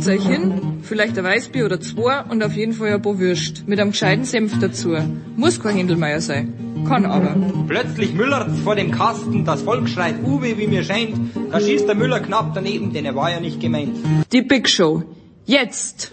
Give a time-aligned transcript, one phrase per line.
[0.00, 3.68] Hockt euch hin, vielleicht ein Weißbier oder zwei und auf jeden Fall ein paar Würst.
[3.68, 4.96] Mit einem gescheiten Senf dazu.
[5.36, 6.54] Muss kein Händelmeier sein.
[6.88, 7.36] Kann aber.
[7.68, 11.18] Plötzlich müllert's vor dem Kasten, das Volk schreit Uwe, wie mir scheint.
[11.52, 13.98] Da schießt der Müller knapp daneben, denn er war ja nicht gemeint.
[14.32, 15.02] Die Big Show.
[15.44, 16.12] Jetzt!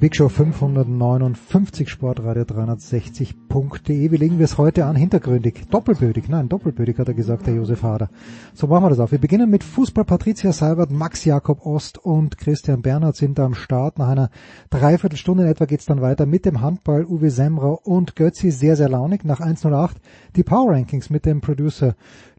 [0.00, 4.10] Big Show 559 Sportradio 360.de.
[4.10, 4.96] Wie legen wir es heute an?
[4.96, 5.68] Hintergründig.
[5.68, 6.26] Doppelbödig.
[6.26, 8.08] Nein, doppelbödig hat er gesagt, der Josef Hader.
[8.54, 9.12] So machen wir das auf.
[9.12, 10.06] Wir beginnen mit Fußball.
[10.06, 13.98] Patricia Seibert, Max Jakob Ost und Christian Bernhard sind da am Start.
[13.98, 14.30] Nach einer
[14.70, 17.04] Dreiviertelstunde in etwa geht's dann weiter mit dem Handball.
[17.04, 19.24] Uwe Semrau und Götzi sehr, sehr launig.
[19.24, 19.96] Nach 1.08
[20.34, 21.94] die Power Rankings mit dem Producer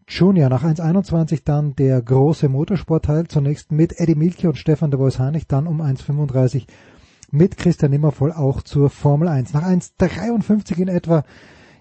[0.08, 0.50] Junior.
[0.50, 3.28] Nach 1.21 dann der große Motorsportteil.
[3.28, 5.46] Zunächst mit Eddie Milke und Stefan de Vois Heinig.
[5.46, 6.66] Dann um 1.35
[7.32, 9.54] mit Christian Nimmervoll auch zur Formel 1.
[9.54, 11.24] Nach 1.53 in etwa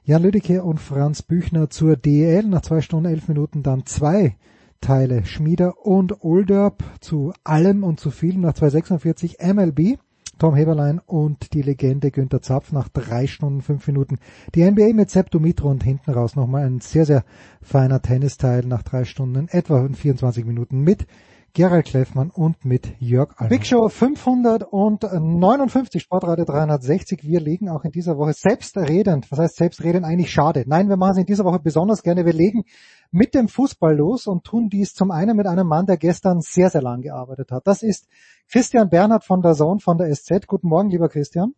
[0.05, 2.45] Jan Lüdecke und Franz Büchner zur DEL.
[2.45, 4.37] Nach zwei Stunden, elf Minuten dann zwei
[4.81, 8.41] Teile Schmieder und Olderb zu allem und zu vielem.
[8.43, 9.98] Nach 2.46 MLB.
[10.39, 14.17] Tom Heberlein und die Legende Günther Zapf nach drei Stunden, fünf Minuten.
[14.55, 17.25] Die NBA mit Sepp und hinten raus nochmal ein sehr, sehr
[17.61, 21.06] feiner Tennisteil nach drei Stunden, etwa 24 Minuten mit
[21.53, 23.48] Gerald Kleffmann und mit Jörg Almer.
[23.48, 27.25] Big Show 559, Sportradio 360.
[27.25, 30.62] Wir legen auch in dieser Woche selbstredend, was heißt selbstredend eigentlich schade.
[30.66, 32.25] Nein, wir machen es in dieser Woche besonders gerne.
[32.25, 32.62] Wir legen
[33.10, 36.71] mit dem Fußball los und tun dies zum einen mit einem Mann, der gestern sehr,
[36.71, 37.66] sehr lang gearbeitet hat.
[37.66, 38.06] Das ist
[38.49, 40.47] Christian Bernhard von der Zone von der SZ.
[40.47, 41.55] Guten Morgen, lieber Christian.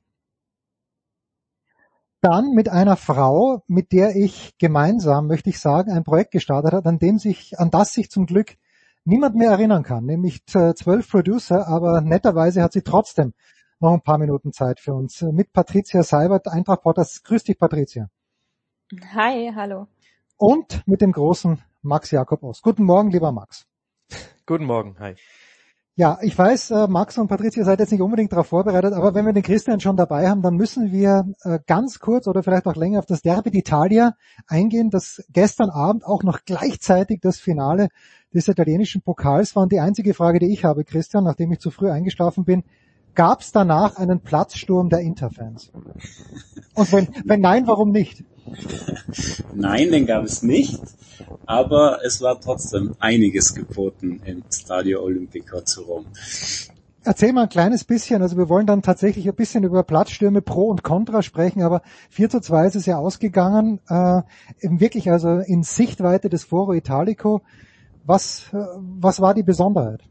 [2.22, 6.86] Dann mit einer Frau, mit der ich gemeinsam, möchte ich sagen, ein Projekt gestartet hat,
[6.86, 8.56] an dem sich, an das sich zum Glück
[9.04, 13.34] niemand mehr erinnern kann, nämlich zwölf Producer, aber netterweise hat sie trotzdem
[13.80, 15.22] noch ein paar Minuten Zeit für uns.
[15.22, 17.22] Mit Patricia Seibert, Eintracht Potters.
[17.24, 18.08] Grüß dich, Patricia.
[19.14, 19.88] Hi, hallo.
[20.36, 22.62] Und mit dem großen Max Jakob Ost.
[22.62, 23.66] Guten Morgen, lieber Max.
[24.46, 25.16] Guten Morgen, hi.
[25.94, 29.34] Ja, ich weiß, Max und Patricia seid jetzt nicht unbedingt darauf vorbereitet, aber wenn wir
[29.34, 31.26] den Christian schon dabei haben, dann müssen wir
[31.66, 34.14] ganz kurz oder vielleicht auch länger auf das Derby d'Italia
[34.47, 37.88] eingehen, das gestern Abend auch noch gleichzeitig das Finale
[38.32, 39.64] des italienischen Pokals war.
[39.64, 42.64] Und die einzige Frage, die ich habe, Christian, nachdem ich zu früh eingeschlafen bin,
[43.14, 45.70] gab es danach einen Platzsturm der Interfans?
[46.74, 48.24] Und wenn, wenn nein, warum nicht?
[49.54, 50.80] Nein, den gab es nicht.
[51.46, 56.06] Aber es war trotzdem einiges geboten im Stadio Olimpico zu Rom.
[57.04, 60.68] Erzähl mal ein kleines bisschen, also wir wollen dann tatsächlich ein bisschen über Platzstürme pro
[60.68, 64.22] und contra sprechen, aber 4 zu 2 ist es ja ausgegangen, äh,
[64.60, 67.42] wirklich also in Sichtweite des Foro Italico.
[68.04, 70.02] Was, was war die Besonderheit?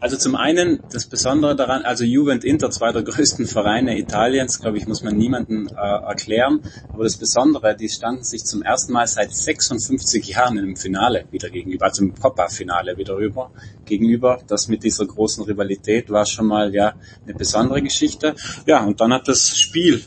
[0.00, 4.60] Also zum einen das Besondere daran, also Juve und Inter, zwei der größten Vereine Italiens,
[4.60, 6.60] glaube ich, muss man niemandem äh, erklären.
[6.92, 11.50] Aber das Besondere, die standen sich zum ersten Mal seit 56 Jahren im Finale wieder
[11.50, 13.50] gegenüber, also im Coppa-Finale wieder rüber,
[13.84, 14.40] gegenüber.
[14.46, 16.94] Das mit dieser großen Rivalität war schon mal ja
[17.24, 18.34] eine besondere Geschichte.
[18.66, 20.02] Ja, und dann hat das Spiel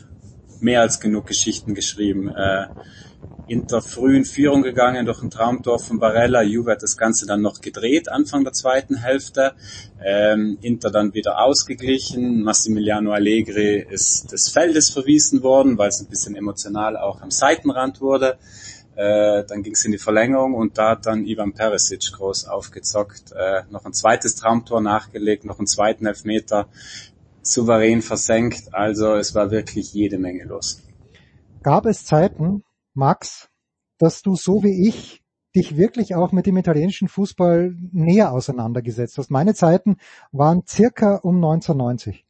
[0.60, 2.28] mehr als genug Geschichten geschrieben.
[2.28, 2.66] Äh,
[3.48, 6.42] Inter früh in Führung gegangen durch ein Traumtor von Barella.
[6.42, 9.54] Juve hat das Ganze dann noch gedreht, Anfang der zweiten Hälfte.
[10.02, 12.42] Ähm, Inter dann wieder ausgeglichen.
[12.42, 18.00] Massimiliano Allegri ist des Feldes verwiesen worden, weil es ein bisschen emotional auch am Seitenrand
[18.00, 18.38] wurde.
[18.94, 23.32] Äh, dann ging es in die Verlängerung und da hat dann Ivan Perisic groß aufgezockt.
[23.32, 26.68] Äh, noch ein zweites Traumtor nachgelegt, noch einen zweiten Elfmeter
[27.42, 28.72] souverän versenkt.
[28.72, 30.82] Also es war wirklich jede Menge los.
[31.62, 33.50] Gab es Zeiten, Max,
[33.98, 35.22] dass du so wie ich
[35.54, 39.30] dich wirklich auch mit dem italienischen Fußball näher auseinandergesetzt hast.
[39.30, 39.96] Meine Zeiten
[40.30, 42.26] waren circa um 1990.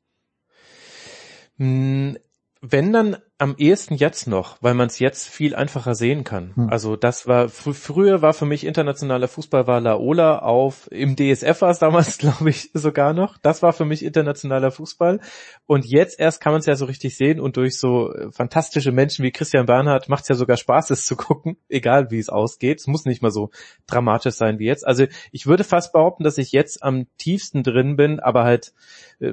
[2.65, 6.55] Wenn dann am ehesten jetzt noch, weil man es jetzt viel einfacher sehen kann.
[6.55, 6.69] Hm.
[6.71, 11.61] Also das war fr früher war für mich internationaler Fußball war Laola auf im DSF
[11.61, 13.37] war es damals, glaube ich, sogar noch.
[13.39, 15.19] Das war für mich internationaler Fußball
[15.67, 18.93] und jetzt erst kann man es ja so richtig sehen und durch so äh, fantastische
[18.93, 22.29] Menschen wie Christian Bernhard macht es ja sogar Spaß es zu gucken, egal wie es
[22.29, 22.79] ausgeht.
[22.79, 23.51] Es muss nicht mal so
[23.89, 24.87] dramatisch sein wie jetzt.
[24.87, 28.73] Also ich würde fast behaupten, dass ich jetzt am tiefsten drin bin, aber halt
[29.19, 29.33] äh,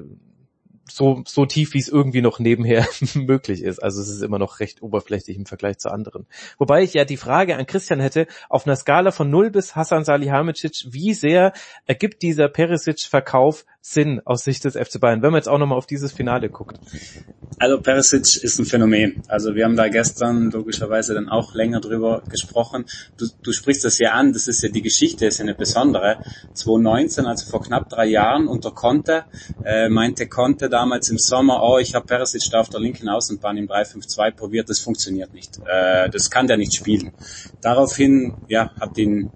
[0.90, 3.80] so, so tief, wie es irgendwie noch nebenher möglich ist.
[3.80, 6.26] Also es ist immer noch recht oberflächlich im Vergleich zu anderen.
[6.58, 10.04] Wobei ich ja die Frage an Christian hätte, auf einer Skala von 0 bis Hassan
[10.04, 11.54] Salihamidzic, wie sehr
[11.86, 15.86] ergibt dieser Perisic-Verkauf Sinn aus Sicht des FC Bayern, wenn man jetzt auch nochmal auf
[15.86, 16.80] dieses Finale guckt?
[17.60, 19.22] Also Perisic ist ein Phänomen.
[19.28, 22.86] Also wir haben da gestern logischerweise dann auch länger drüber gesprochen.
[23.18, 26.20] Du, du sprichst das ja an, das ist ja die Geschichte, ist ja eine besondere.
[26.54, 29.26] 2019, also vor knapp drei Jahren unter Conte,
[29.66, 33.58] äh, meinte Conte damals im Sommer, oh, ich habe Perisic da auf der linken Außenbahn
[33.58, 35.60] im 3-5-2 probiert, das funktioniert nicht.
[35.66, 37.12] Äh, das kann der nicht spielen.
[37.62, 39.32] Daraufhin ja, hat ihn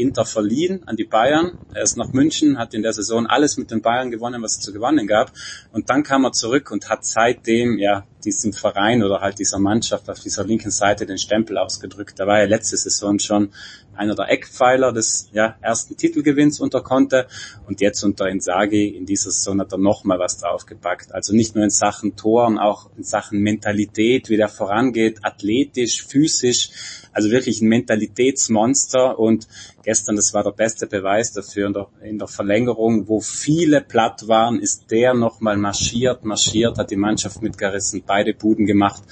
[0.00, 1.58] Inter verliehen an die Bayern.
[1.74, 4.60] Er ist nach München, hat in der Saison alles mit den Bayern gewonnen, was es
[4.60, 5.32] zu gewinnen gab.
[5.72, 10.08] Und dann kam er zurück und hat seitdem ja diesem Verein oder halt dieser Mannschaft
[10.10, 12.18] auf dieser linken Seite den Stempel ausgedrückt.
[12.18, 13.50] Da war er letzte Saison schon
[13.94, 17.26] einer der Eckpfeiler des ja, ersten Titelgewinns unter Conte
[17.66, 21.12] und jetzt unter Inzaghi in dieser Saison hat er nochmal was draufgepackt.
[21.12, 26.70] Also nicht nur in Sachen Toren, auch in Sachen Mentalität, wie der vorangeht, athletisch, physisch,
[27.12, 29.46] also wirklich ein Mentalitätsmonster und
[29.82, 34.28] gestern, das war der beste Beweis dafür in der, in der Verlängerung, wo viele platt
[34.28, 39.02] waren, ist der nochmal marschiert, marschiert, hat die Mannschaft mitgerissen, beide Buden gemacht.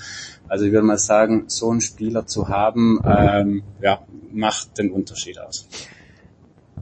[0.49, 5.39] Also ich würde mal sagen, so einen Spieler zu haben, ähm, ja, macht den Unterschied
[5.39, 5.69] aus.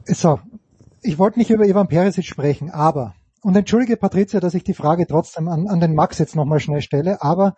[0.05, 0.39] So,
[1.01, 5.05] ich wollte nicht über Ivan Perisic sprechen, aber, und entschuldige Patricia, dass ich die Frage
[5.07, 7.55] trotzdem an, an den Max jetzt nochmal schnell stelle, aber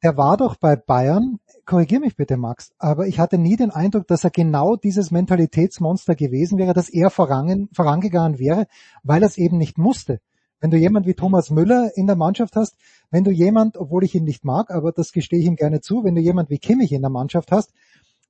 [0.00, 4.06] er war doch bei Bayern, korrigier mich bitte Max, aber ich hatte nie den Eindruck,
[4.06, 8.66] dass er genau dieses Mentalitätsmonster gewesen wäre, dass er vorangen, vorangegangen wäre,
[9.02, 10.20] weil er es eben nicht musste.
[10.60, 12.76] Wenn du jemand wie Thomas Müller in der Mannschaft hast,
[13.10, 16.04] wenn du jemand, obwohl ich ihn nicht mag, aber das gestehe ich ihm gerne zu,
[16.04, 17.72] wenn du jemand wie Kimmich in der Mannschaft hast,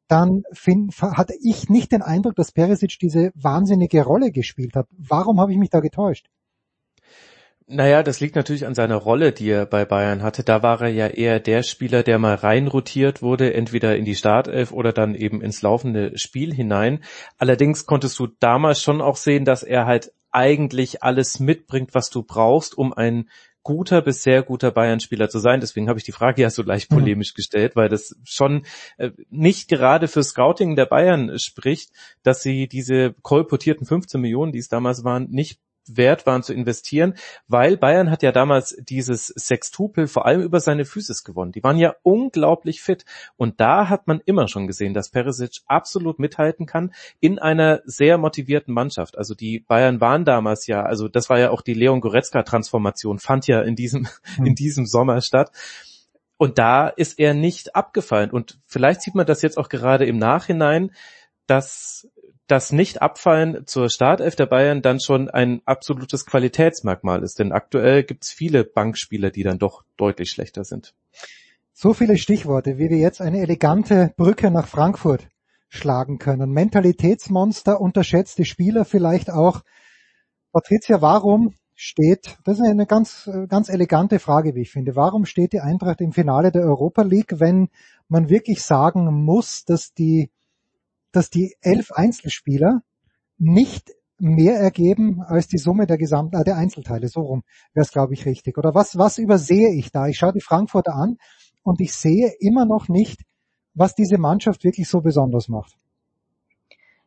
[0.09, 4.89] dann find, hatte ich nicht den Eindruck, dass Perisic diese wahnsinnige Rolle gespielt hat.
[4.91, 6.29] Warum habe ich mich da getäuscht?
[7.67, 10.45] Naja, das liegt natürlich an seiner Rolle, die er bei Bayern hatte.
[10.45, 14.71] Da war er ja eher der Spieler, der mal reinrotiert wurde, entweder in die Startelf
[14.71, 17.03] oder dann eben ins laufende Spiel hinein.
[17.39, 22.23] Allerdings konntest du damals schon auch sehen, dass er halt eigentlich alles mitbringt, was du
[22.23, 23.31] brauchst, um ein
[23.63, 25.61] guter bis sehr guter Bayern-Spieler zu sein.
[25.61, 26.97] Deswegen habe ich die Frage ja so leicht mhm.
[26.97, 27.37] polemisch mhm.
[27.37, 28.67] gestellt, weil das schon
[28.99, 34.59] äh, nicht gerade für Scouting der Bayern spricht, dass sie diese kolportierten 15 Millionen, die
[34.59, 37.15] es damals waren, nicht wert waren zu investieren,
[37.49, 41.53] weil Bayern hat ja damals dieses Sextupel vor allem über seine Physis gewonnen.
[41.53, 43.05] Die waren ja unglaublich fit
[43.37, 48.19] und da hat man immer schon gesehen, dass Perisic absolut mithalten kann in einer sehr
[48.19, 49.19] motivierten Mannschaft.
[49.19, 53.19] Also die Bayern waren damals ja, also das war ja auch die Leon Goretzka Transformation,
[53.19, 54.47] fand ja in diesem, hm.
[54.47, 55.51] in diesem Sommer statt.
[56.37, 58.31] Und da ist er nicht abgefallen.
[58.31, 60.91] Und vielleicht sieht man das jetzt auch gerade im Nachhinein,
[61.47, 62.09] dass
[62.47, 67.39] das Nicht-Abfallen zur Startelf der Bayern dann schon ein absolutes Qualitätsmerkmal ist.
[67.39, 70.95] Denn aktuell gibt es viele Bankspieler, die dann doch deutlich schlechter sind.
[71.73, 75.27] So viele Stichworte, wie wir jetzt eine elegante Brücke nach Frankfurt
[75.69, 76.51] schlagen können.
[76.53, 79.63] Mentalitätsmonster, unterschätzte Spieler vielleicht auch.
[80.53, 85.53] Patricia, warum steht, das ist eine ganz, ganz elegante Frage, wie ich finde, warum steht
[85.53, 87.69] die Eintracht im Finale der Europa League, wenn
[88.09, 90.31] man wirklich sagen muss, dass die
[91.15, 92.83] dass die elf Einzelspieler
[93.39, 97.09] nicht mehr ergeben als die Summe der gesamten äh, der Einzelteile.
[97.09, 98.59] So rum wäre es, glaube ich, richtig.
[98.59, 100.07] Oder was, was übersehe ich da?
[100.07, 101.17] Ich schaue die Frankfurter an
[101.63, 103.23] und ich sehe immer noch nicht,
[103.75, 105.75] was diese Mannschaft wirklich so besonders macht.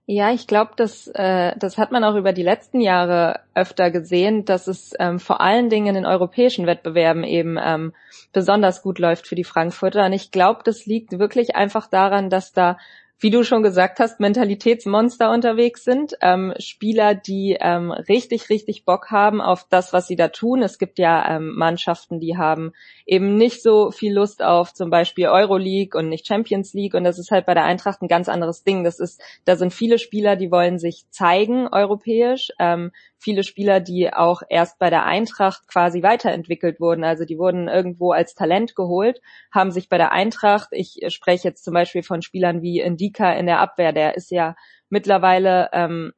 [0.10, 4.46] Ja, ich glaube, das, äh, das hat man auch über die letzten Jahre öfter gesehen,
[4.46, 7.93] dass es ähm, vor allen Dingen in europäischen Wettbewerben eben ähm,
[8.31, 10.05] besonders gut läuft für die Frankfurter.
[10.05, 12.77] Und ich glaube, das liegt wirklich einfach daran, dass da
[13.19, 19.09] wie du schon gesagt hast, Mentalitätsmonster unterwegs sind, ähm, Spieler, die ähm, richtig, richtig Bock
[19.09, 20.62] haben auf das, was sie da tun.
[20.62, 22.74] Es gibt ja ähm, Mannschaften, die haben
[23.07, 27.17] eben nicht so viel Lust auf zum Beispiel Euroleague und nicht Champions League und das
[27.17, 28.83] ist halt bei der Eintracht ein ganz anderes Ding.
[28.83, 32.51] Das ist, da sind viele Spieler, die wollen sich zeigen europäisch.
[32.59, 37.03] Ähm, viele Spieler, die auch erst bei der Eintracht quasi weiterentwickelt wurden.
[37.03, 39.21] Also die wurden irgendwo als Talent geholt,
[39.51, 43.47] haben sich bei der Eintracht, ich spreche jetzt zum Beispiel von Spielern wie Indika in
[43.47, 44.55] der Abwehr, der ist ja
[44.89, 46.13] mittlerweile ähm,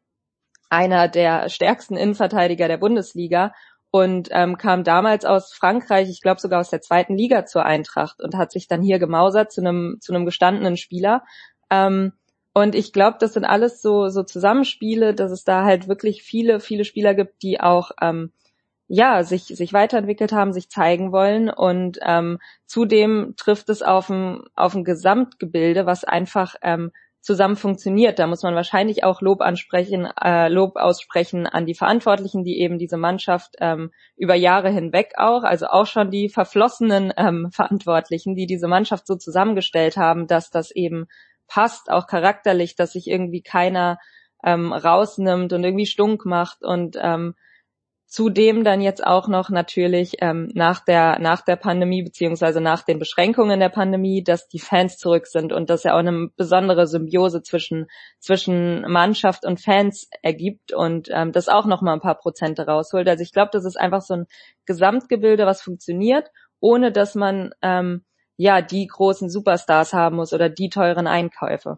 [0.70, 3.53] einer der stärksten Innenverteidiger der Bundesliga
[3.91, 8.22] und ähm, kam damals aus Frankreich, ich glaube sogar aus der zweiten Liga zur Eintracht
[8.22, 11.24] und hat sich dann hier gemausert zu einem zu einem gestandenen Spieler.
[11.72, 12.13] Ähm,
[12.53, 16.60] und ich glaube, das sind alles so so Zusammenspiele, dass es da halt wirklich viele
[16.60, 18.32] viele Spieler gibt, die auch ähm,
[18.88, 24.44] ja sich sich weiterentwickelt haben, sich zeigen wollen und ähm, zudem trifft es auf ein
[24.56, 26.91] auf ein Gesamtgebilde, was einfach ähm,
[27.22, 28.18] zusammen funktioniert.
[28.18, 32.79] Da muss man wahrscheinlich auch Lob ansprechen, äh, Lob aussprechen an die Verantwortlichen, die eben
[32.79, 38.48] diese Mannschaft ähm, über Jahre hinweg auch, also auch schon die verflossenen ähm, Verantwortlichen, die
[38.48, 41.08] diese Mannschaft so zusammengestellt haben, dass das eben
[41.50, 43.98] passt, auch charakterlich, dass sich irgendwie keiner
[44.44, 47.36] ähm, rausnimmt und irgendwie stunk macht und ähm,
[48.10, 52.98] Zudem dann jetzt auch noch natürlich ähm, nach der nach der Pandemie beziehungsweise nach den
[52.98, 57.44] Beschränkungen der Pandemie, dass die Fans zurück sind und dass ja auch eine besondere Symbiose
[57.44, 57.86] zwischen
[58.18, 63.08] zwischen Mannschaft und Fans ergibt und ähm, das auch noch mal ein paar Prozente rausholt.
[63.08, 64.25] Also ich glaube, das ist einfach so ein
[64.65, 68.03] Gesamtgebilde, was funktioniert, ohne dass man ähm,
[68.39, 71.77] ja die großen Superstars haben muss oder die teuren Einkäufe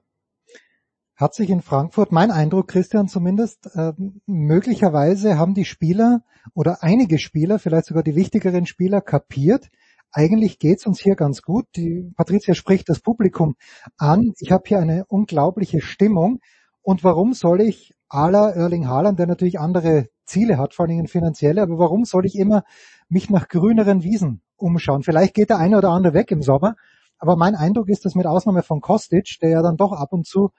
[1.15, 3.93] hat sich in Frankfurt, mein Eindruck, Christian zumindest, äh,
[4.25, 6.23] möglicherweise haben die Spieler
[6.55, 9.69] oder einige Spieler, vielleicht sogar die wichtigeren Spieler, kapiert,
[10.11, 11.67] eigentlich geht's uns hier ganz gut.
[11.75, 13.55] Die Patricia spricht das Publikum
[13.97, 14.33] an.
[14.39, 16.39] Ich habe hier eine unglaubliche Stimmung.
[16.81, 21.07] Und warum soll ich aller Erling Haaland, der natürlich andere Ziele hat, vor allen Dingen
[21.07, 22.63] finanzielle, aber warum soll ich immer
[23.07, 25.03] mich nach grüneren Wiesen umschauen?
[25.03, 26.75] Vielleicht geht der eine oder andere weg im Sommer,
[27.17, 30.25] aber mein Eindruck ist, dass mit Ausnahme von Kostic, der ja dann doch ab und
[30.25, 30.51] zu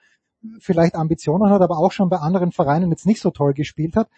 [0.59, 4.09] vielleicht Ambitionen hat, aber auch schon bei anderen Vereinen jetzt nicht so toll gespielt hat.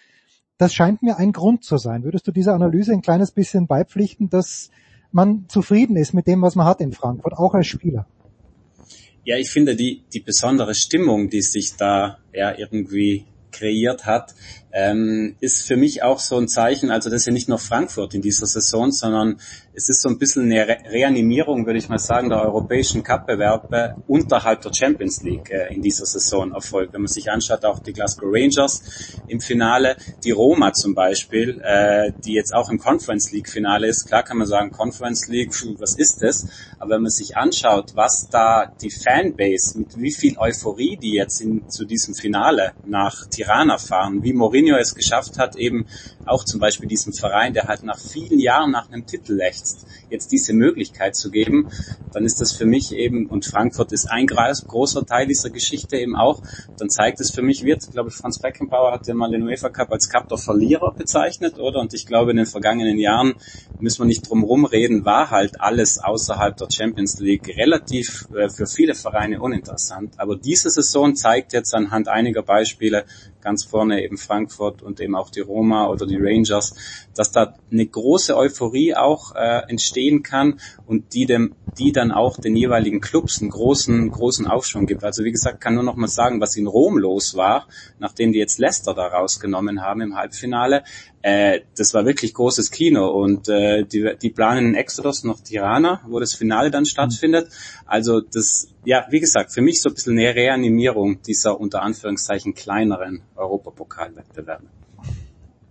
[0.57, 2.03] Das scheint mir ein Grund zu sein.
[2.03, 4.69] Würdest du dieser Analyse ein kleines bisschen beipflichten, dass
[5.11, 8.07] man zufrieden ist mit dem, was man hat in Frankfurt, auch als Spieler?
[9.23, 14.35] Ja, ich finde die, die besondere Stimmung, die sich da ja irgendwie kreiert hat,
[14.75, 18.13] ähm, ist für mich auch so ein Zeichen, also das ist ja nicht nur Frankfurt
[18.13, 19.39] in dieser Saison, sondern
[19.73, 23.95] es ist so ein bisschen eine Re Reanimierung, würde ich mal sagen, der europäischen Cup-Bewerbe
[24.07, 26.93] unterhalb der Champions League äh, in dieser Saison erfolgt.
[26.93, 28.83] Wenn man sich anschaut, auch die Glasgow Rangers
[29.27, 34.07] im Finale, die Roma zum Beispiel, äh, die jetzt auch im Conference League Finale ist.
[34.07, 36.47] Klar kann man sagen, Conference League, was ist das?
[36.79, 41.39] Aber wenn man sich anschaut, was da die Fanbase, mit wie viel Euphorie die jetzt
[41.39, 45.85] in, zu diesem Finale nach Tirana fahren, wie Mourinho Mourinho es geschafft hat, eben
[46.25, 50.31] auch zum Beispiel diesem Verein, der halt nach vielen Jahren nach einem Titel lechzt, jetzt
[50.31, 51.69] diese Möglichkeit zu geben,
[52.13, 56.15] dann ist das für mich eben, und Frankfurt ist ein großer Teil dieser Geschichte eben
[56.15, 56.41] auch,
[56.77, 59.69] dann zeigt es für mich, wird, glaube ich, Franz Beckenbauer hat ja mal den UEFA
[59.69, 61.79] Cup als Cup der Verlierer bezeichnet, oder?
[61.79, 63.35] Und ich glaube, in den vergangenen Jahren
[63.79, 68.65] müssen wir nicht drum rumreden, war halt alles außerhalb der Champions League relativ äh, für
[68.65, 70.13] viele Vereine uninteressant.
[70.17, 73.05] Aber diese Saison zeigt jetzt anhand einiger Beispiele,
[73.45, 76.75] ganz vorne eben Frankfurt und eben auch die Roma oder die Rangers,
[77.15, 82.37] dass da eine große Euphorie auch äh, entstehen kann und die dem, die dann auch
[82.37, 85.03] den jeweiligen Clubs einen großen, großen Aufschwung gibt.
[85.03, 87.67] Also wie gesagt, kann nur noch mal sagen, was in Rom los war,
[87.99, 90.83] nachdem die jetzt Leicester da rausgenommen haben im Halbfinale.
[91.25, 96.01] Äh, das war wirklich großes Kino und äh, die, die planen einen Exodus nach Tirana,
[96.07, 97.49] wo das Finale dann stattfindet.
[97.87, 102.53] Also das ja, wie gesagt, für mich so ein bisschen eine Reanimierung dieser unter Anführungszeichen
[102.53, 104.67] kleineren Europapokalwettbewerbe.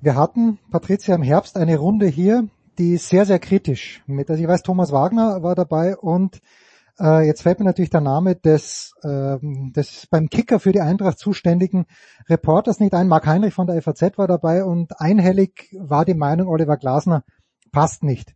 [0.01, 4.49] Wir hatten, Patricia, im Herbst eine Runde hier, die sehr, sehr kritisch mit, also ich
[4.49, 6.41] weiß, Thomas Wagner war dabei und
[6.99, 11.19] äh, jetzt fällt mir natürlich der Name des, äh, des beim Kicker für die Eintracht
[11.19, 11.87] zuständigen
[12.29, 13.09] Reporters nicht ein.
[13.09, 17.25] Marc Heinrich von der FAZ war dabei und einhellig war die Meinung, Oliver Glasner
[17.73, 18.35] passt nicht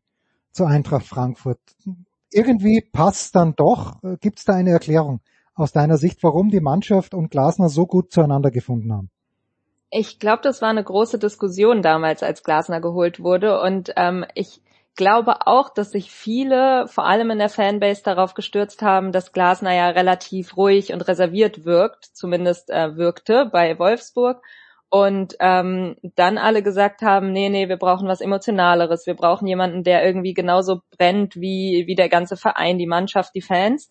[0.52, 1.60] zur Eintracht Frankfurt
[2.30, 3.96] irgendwie passt dann doch.
[4.20, 5.20] Gibt es da eine Erklärung
[5.54, 9.10] aus deiner Sicht, warum die Mannschaft und Glasner so gut zueinander gefunden haben?
[9.90, 13.60] Ich glaube, das war eine große Diskussion damals, als Glasner geholt wurde.
[13.60, 14.60] Und ähm, ich
[14.98, 19.72] glaube auch, dass sich viele, vor allem in der Fanbase, darauf gestürzt haben, dass Glasner
[19.72, 24.42] ja relativ ruhig und reserviert wirkt, zumindest äh, wirkte bei Wolfsburg
[24.90, 29.84] und ähm, dann alle gesagt haben, nee, nee, wir brauchen was Emotionaleres, wir brauchen jemanden,
[29.84, 33.88] der irgendwie genauso brennt wie, wie der ganze Verein, die Mannschaft, die Fans.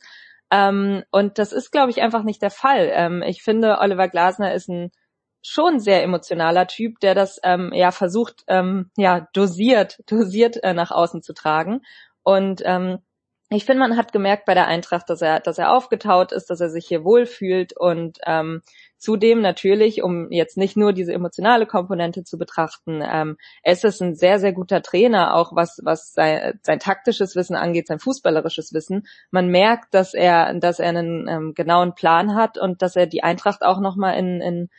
[0.52, 2.90] Ähm, und das ist, glaube ich, einfach nicht der Fall.
[2.92, 4.92] Ähm, ich finde, Oliver Glasner ist ein
[5.41, 10.91] schon sehr emotionaler Typ, der das ähm, ja versucht, ähm, ja dosiert, dosiert äh, nach
[10.91, 11.82] außen zu tragen.
[12.24, 13.00] Und ähm,
[13.50, 16.60] ich finde, man hat gemerkt bei der Eintracht, dass er, dass er aufgetaut ist, dass
[16.60, 18.62] er sich hier wohlfühlt und ähm,
[18.98, 24.15] zudem natürlich, um jetzt nicht nur diese emotionale Komponente zu betrachten, ähm, es ist ein
[24.15, 29.08] sehr, sehr guter Trainer, auch was, was sein, sein taktisches Wissen angeht, sein fußballerisches Wissen.
[29.32, 33.24] Man merkt, dass er, dass er einen ähm, genauen Plan hat und dass er die
[33.24, 34.70] Eintracht auch nochmal in, in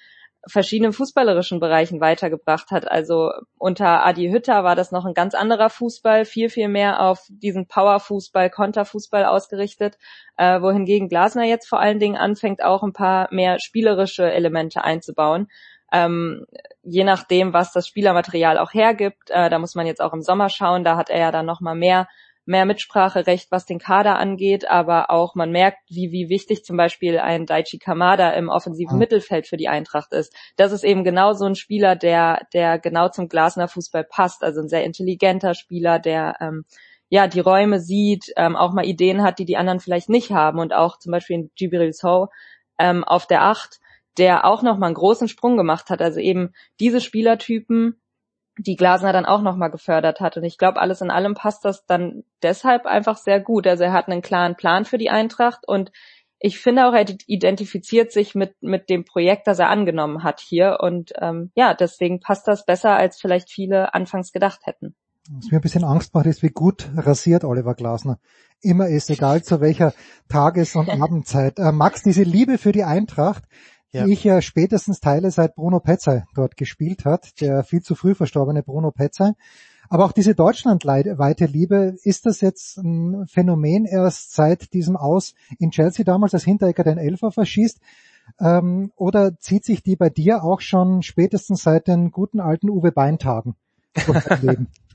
[0.47, 2.91] verschiedenen fußballerischen Bereichen weitergebracht hat.
[2.91, 7.27] Also unter Adi Hütter war das noch ein ganz anderer Fußball, viel, viel mehr auf
[7.29, 9.99] diesen Powerfußball, Konterfußball ausgerichtet,
[10.37, 15.49] äh, wohingegen Glasner jetzt vor allen Dingen anfängt, auch ein paar mehr spielerische Elemente einzubauen.
[15.91, 16.45] Ähm,
[16.83, 20.51] je nachdem, was das Spielermaterial auch hergibt, äh, da muss man jetzt auch im Sommer
[20.51, 22.09] schauen, da hat er ja dann nochmal mehr
[22.49, 27.19] mehr Mitspracherecht, was den Kader angeht, aber auch man merkt, wie, wie wichtig zum Beispiel
[27.19, 29.01] ein Daichi Kamada im offensiven mhm.
[29.01, 30.35] Mittelfeld für die Eintracht ist.
[30.57, 34.61] Das ist eben genau so ein Spieler, der, der genau zum Glasner Fußball passt, also
[34.61, 36.65] ein sehr intelligenter Spieler, der ähm,
[37.11, 40.59] ja die Räume sieht, ähm, auch mal Ideen hat, die die anderen vielleicht nicht haben
[40.59, 42.29] und auch zum Beispiel in Gibril So
[42.79, 43.79] ähm, auf der Acht,
[44.17, 46.01] der auch noch mal einen großen Sprung gemacht hat.
[46.01, 48.01] Also eben diese Spielertypen,
[48.59, 50.37] die Glasner dann auch nochmal gefördert hat.
[50.37, 53.67] Und ich glaube, alles in allem passt das dann deshalb einfach sehr gut.
[53.67, 55.93] Also er hat einen klaren Plan für die Eintracht und
[56.41, 60.79] ich finde auch, er identifiziert sich mit, mit dem Projekt, das er angenommen hat hier.
[60.81, 64.95] Und ähm, ja, deswegen passt das besser, als vielleicht viele anfangs gedacht hätten.
[65.31, 68.19] Was mir ein bisschen Angst macht, ist, wie gut rasiert Oliver Glasner
[68.61, 69.93] immer ist, egal zu welcher
[70.29, 71.59] Tages- und Abendzeit.
[71.59, 73.45] Äh, Max, diese Liebe für die Eintracht,
[73.93, 74.05] ja.
[74.05, 78.15] die ich ja spätestens teile, seit Bruno Petzai dort gespielt hat, der viel zu früh
[78.15, 79.33] verstorbene Bruno Petzai.
[79.91, 85.71] Aber auch diese deutschlandweite Liebe, ist das jetzt ein Phänomen erst seit diesem Aus in
[85.71, 87.81] Chelsea damals, als Hinteregger den Elfer verschießt?
[88.39, 92.93] Ähm, oder zieht sich die bei dir auch schon spätestens seit den guten alten Uwe
[92.93, 93.57] Beintagen?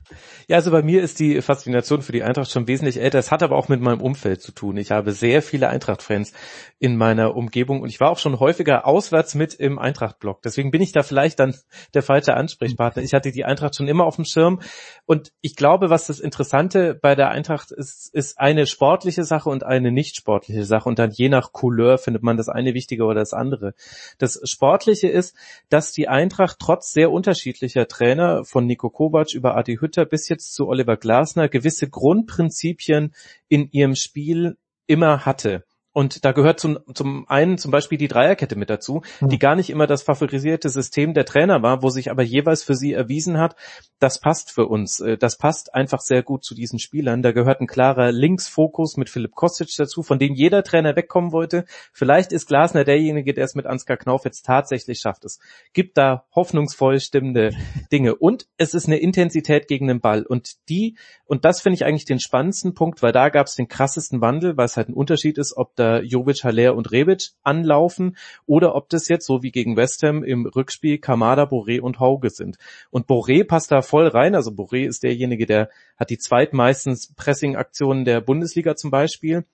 [0.48, 3.18] Ja, also bei mir ist die Faszination für die Eintracht schon wesentlich älter.
[3.18, 4.76] Es hat aber auch mit meinem Umfeld zu tun.
[4.76, 6.32] Ich habe sehr viele Eintracht-Fans
[6.78, 10.42] in meiner Umgebung und ich war auch schon häufiger auswärts mit im Eintracht-Blog.
[10.42, 11.54] Deswegen bin ich da vielleicht dann
[11.94, 13.02] der falsche Ansprechpartner.
[13.02, 14.60] Ich hatte die Eintracht schon immer auf dem Schirm
[15.06, 19.64] und ich glaube, was das Interessante bei der Eintracht ist, ist eine sportliche Sache und
[19.64, 23.20] eine nicht sportliche Sache und dann je nach Couleur findet man das eine wichtiger oder
[23.20, 23.74] das andere.
[24.18, 25.34] Das Sportliche ist,
[25.70, 30.28] dass die Eintracht trotz sehr unterschiedlicher Trainer von Nico Kovac über Adi Hütter Schröter bis
[30.28, 33.14] jetzt zu Oliver Glasner gewisse Grundprinzipien
[33.48, 35.64] in ihrem Spiel immer hatte.
[35.94, 39.28] Und da gehört zum, zum einen zum Beispiel die Dreierkette mit dazu, hm.
[39.28, 42.74] die gar nicht immer das favorisierte System der Trainer war, wo sich aber jeweils für
[42.74, 43.54] sie erwiesen hat,
[44.00, 44.98] das passt für uns.
[44.98, 47.22] Äh, das passt einfach sehr gut zu diesen Spielern.
[47.22, 51.64] Da gehört ein klarer Linksfokus mit Philipp Kostic dazu, von dem jeder Trainer wegkommen wollte.
[51.92, 55.24] Vielleicht ist Glasner derjenige, der es mit Ansgar Knauf jetzt tatsächlich schafft.
[55.24, 55.38] Es
[55.74, 57.52] gibt da hoffnungsvoll stimmende
[57.92, 58.16] Dinge.
[58.16, 60.24] Und es ist eine Intensität gegen den Ball.
[60.24, 63.68] Und die, und das finde ich eigentlich den spannendsten Punkt, weil da gab es den
[63.68, 67.30] krassesten Wandel, weil es halt ein Unterschied ist, ob da da Jovic, Haller und Rebic
[67.42, 68.16] anlaufen
[68.46, 72.30] oder ob das jetzt so wie gegen West Ham im Rückspiel Kamada, Boré und Hauge
[72.30, 72.56] sind.
[72.90, 78.04] Und Boré passt da voll rein, also Boré ist derjenige, der hat die zweitmeistens Pressing-Aktionen
[78.04, 79.44] der Bundesliga zum Beispiel.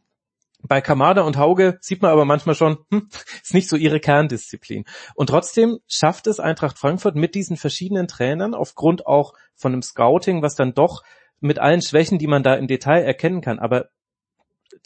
[0.62, 3.08] Bei Kamada und Hauge sieht man aber manchmal schon, hm,
[3.42, 4.84] ist nicht so ihre Kerndisziplin.
[5.14, 10.42] Und trotzdem schafft es Eintracht Frankfurt mit diesen verschiedenen Trainern aufgrund auch von einem Scouting,
[10.42, 11.02] was dann doch
[11.40, 13.88] mit allen Schwächen, die man da im Detail erkennen kann, aber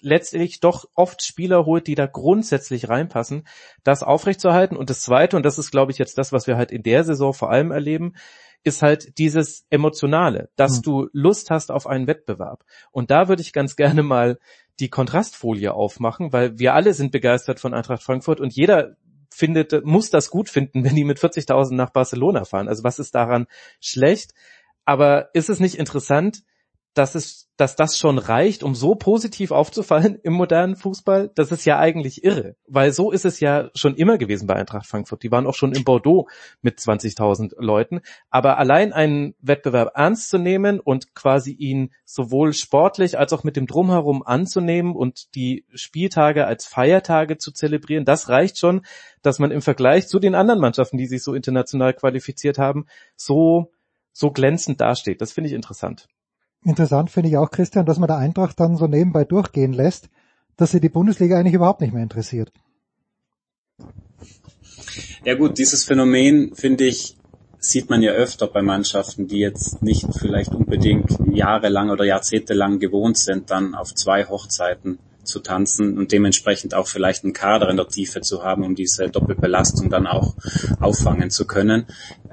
[0.05, 3.47] letztlich doch oft Spieler holt, die da grundsätzlich reinpassen,
[3.83, 4.77] das aufrechtzuerhalten.
[4.77, 7.05] Und das Zweite, und das ist, glaube ich, jetzt das, was wir halt in der
[7.05, 8.15] Saison vor allem erleben,
[8.63, 10.83] ist halt dieses Emotionale, dass mhm.
[10.83, 12.65] du Lust hast auf einen Wettbewerb.
[12.93, 14.39] Und da würde ich ganz gerne mal
[14.81, 18.97] die Kontrastfolie aufmachen, weil wir alle sind begeistert von Eintracht Frankfurt und jeder
[19.31, 22.69] findet, muss das gut finden, wenn die mit 40.000 nach Barcelona fahren.
[22.69, 23.47] Also was ist daran
[23.81, 24.33] schlecht?
[24.85, 26.43] Aber ist es nicht interessant,
[26.95, 31.65] dass es, dass das schon reicht, um so positiv aufzufallen im modernen Fußball, das ist
[31.65, 32.55] ja eigentlich irre.
[32.67, 35.25] Weil so ist es ja schon immer gewesen bei Eintracht Frankfurt.
[35.25, 36.29] Die waren auch schon in Bordeaux
[36.63, 38.01] mit 20.000 Leuten.
[38.31, 43.57] Aber allein einen Wettbewerb ernst zu nehmen und quasi ihn sowohl sportlich als auch mit
[43.57, 48.83] dem Drumherum anzunehmen und die Spieltage als Feiertage zu zelebrieren, das reicht schon,
[49.23, 53.73] dass man im Vergleich zu den anderen Mannschaften, die sich so international qualifiziert haben, so,
[54.13, 55.21] so glänzend dasteht.
[55.21, 56.09] Das finde ich interessant.
[56.65, 60.09] Interessant finde ich auch, Christian, dass man der Eintracht dann so nebenbei durchgehen lässt,
[60.57, 62.53] dass sie die Bundesliga eigentlich überhaupt nicht mehr interessiert.
[65.25, 67.17] Ja gut, dieses Phänomen finde ich,
[67.59, 73.19] sieht man ja öfter bei Mannschaften, die jetzt nicht vielleicht unbedingt jahrelang oder jahrzehntelang gewohnt
[73.19, 77.89] sind, dann auf zwei Hochzeiten zu tanzen und dementsprechend auch vielleicht einen Kader in der
[77.89, 80.35] Tiefe zu haben, um diese Doppelbelastung dann auch
[80.81, 81.87] auffangen zu können.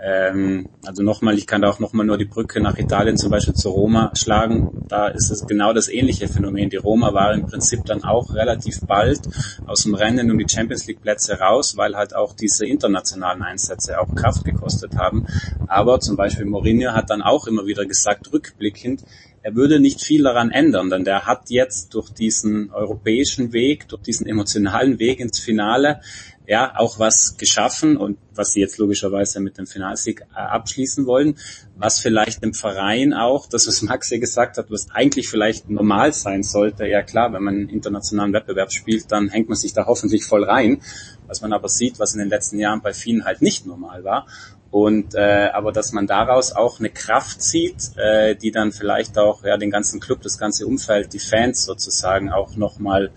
[0.04, 3.54] Ähm, also nochmal, ich kann da auch nochmal nur die Brücke nach Italien zum Beispiel
[3.54, 4.86] zu Roma schlagen.
[4.88, 6.70] Da ist es genau das ähnliche Phänomen.
[6.70, 9.22] Die Roma war im Prinzip dann auch relativ bald
[9.68, 14.00] aus dem Rennen um die Champions League Plätze raus, weil halt auch diese internationalen Einsätze
[14.00, 15.28] auch Kraft gekostet haben.
[15.68, 19.04] Aber zum Beispiel Mourinho hat dann auch immer wieder gesagt, rückblickend,
[19.44, 24.02] er würde nicht viel daran ändern, denn der hat jetzt durch diesen europäischen Weg, durch
[24.04, 26.02] diesen emotionalen Weg ins Finale
[26.48, 31.38] ja auch was geschaffen und was sie jetzt logischerweise mit dem Finalsieg äh, abschließen wollen,
[31.78, 36.14] was vielleicht im Verein auch, das was Max hier gesagt hat, was eigentlich vielleicht normal
[36.14, 36.86] sein sollte.
[36.88, 40.44] Ja klar, wenn man einen internationalen Wettbewerb spielt, dann hängt man sich da hoffentlich voll
[40.44, 40.82] rein.
[41.28, 44.28] Was man aber sieht, was in den letzten Jahren bei vielen halt nicht normal war.
[44.72, 49.44] Und äh, aber dass man daraus auch eine Kraft zieht, äh, die dann vielleicht auch
[49.44, 53.12] ja den ganzen Club, das ganze Umfeld, die Fans sozusagen auch nochmal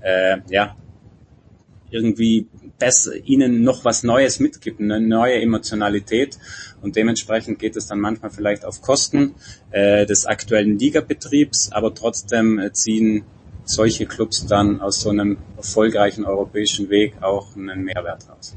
[0.00, 0.76] äh, ja
[1.90, 2.46] irgendwie
[2.78, 6.38] besser, ihnen noch was Neues mitgibt, eine neue Emotionalität.
[6.80, 9.34] Und dementsprechend geht es dann manchmal vielleicht auf Kosten
[9.72, 13.24] äh, des aktuellen Ligabetriebs, aber trotzdem äh, ziehen
[13.64, 18.54] solche Clubs dann aus so einem erfolgreichen europäischen Weg auch einen Mehrwert raus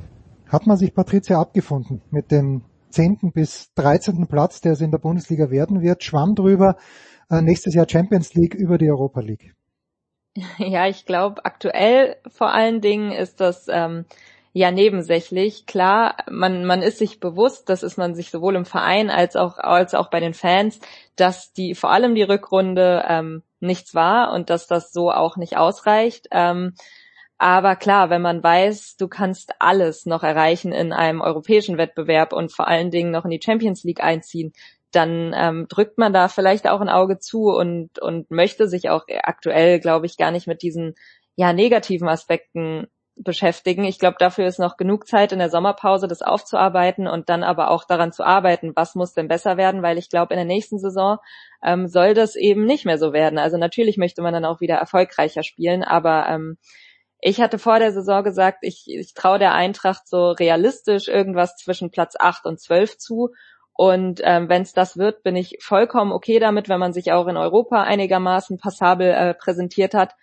[0.53, 3.31] hat man sich Patricia abgefunden mit dem 10.
[3.33, 4.27] bis 13.
[4.27, 6.77] Platz, der es in der Bundesliga werden wird, schwamm drüber,
[7.31, 9.53] äh, nächstes Jahr Champions League über die Europa League.
[10.57, 14.05] Ja, ich glaube, aktuell vor allen Dingen ist das ähm,
[14.51, 15.65] ja nebensächlich.
[15.65, 19.57] Klar, man, man ist sich bewusst, das ist man sich sowohl im Verein als auch,
[19.57, 20.79] als auch bei den Fans,
[21.15, 25.57] dass die vor allem die Rückrunde ähm, nichts war und dass das so auch nicht
[25.57, 26.27] ausreicht.
[26.31, 26.73] Ähm,
[27.43, 32.53] aber klar, wenn man weiß, du kannst alles noch erreichen in einem europäischen Wettbewerb und
[32.53, 34.53] vor allen Dingen noch in die Champions League einziehen,
[34.91, 39.03] dann ähm, drückt man da vielleicht auch ein Auge zu und, und möchte sich auch
[39.23, 40.95] aktuell, glaube ich, gar nicht mit diesen
[41.35, 43.83] ja negativen Aspekten beschäftigen.
[43.83, 47.71] Ich glaube, dafür ist noch genug Zeit in der Sommerpause, das aufzuarbeiten und dann aber
[47.71, 50.79] auch daran zu arbeiten, was muss denn besser werden, weil ich glaube, in der nächsten
[50.79, 51.17] Saison
[51.61, 53.37] ähm, soll das eben nicht mehr so werden.
[53.37, 56.57] Also natürlich möchte man dann auch wieder erfolgreicher spielen, aber ähm,
[57.25, 61.89] ich hatte vor der Saison gesagt, ich, ich traue der Eintracht so realistisch irgendwas zwischen
[61.89, 63.29] Platz 8 und 12 zu.
[63.71, 67.27] Und ähm, wenn es das wird, bin ich vollkommen okay damit, wenn man sich auch
[67.27, 70.15] in Europa einigermaßen passabel äh, präsentiert hat.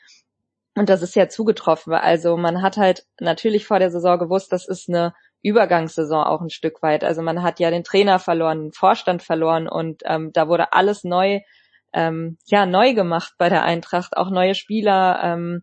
[0.76, 1.94] Und das ist ja zugetroffen.
[1.94, 6.50] Also man hat halt natürlich vor der Saison gewusst, das ist eine Übergangssaison auch ein
[6.50, 7.02] Stück weit.
[7.02, 11.02] Also man hat ja den Trainer verloren, den Vorstand verloren und ähm, da wurde alles
[11.02, 11.40] neu,
[11.94, 15.18] ähm, ja neu gemacht bei der Eintracht, auch neue Spieler.
[15.24, 15.62] Ähm,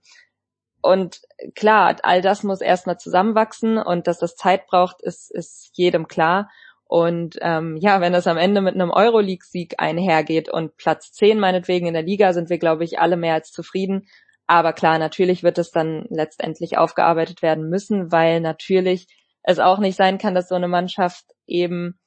[0.81, 1.21] und
[1.55, 6.49] klar, all das muss erstmal zusammenwachsen und dass das Zeit braucht, ist, ist jedem klar.
[6.85, 11.87] Und ähm, ja, wenn das am Ende mit einem Euroleague-Sieg einhergeht und Platz 10 meinetwegen
[11.87, 14.07] in der Liga, sind wir, glaube ich, alle mehr als zufrieden.
[14.45, 19.07] Aber klar, natürlich wird es dann letztendlich aufgearbeitet werden müssen, weil natürlich
[19.43, 21.99] es auch nicht sein kann, dass so eine Mannschaft eben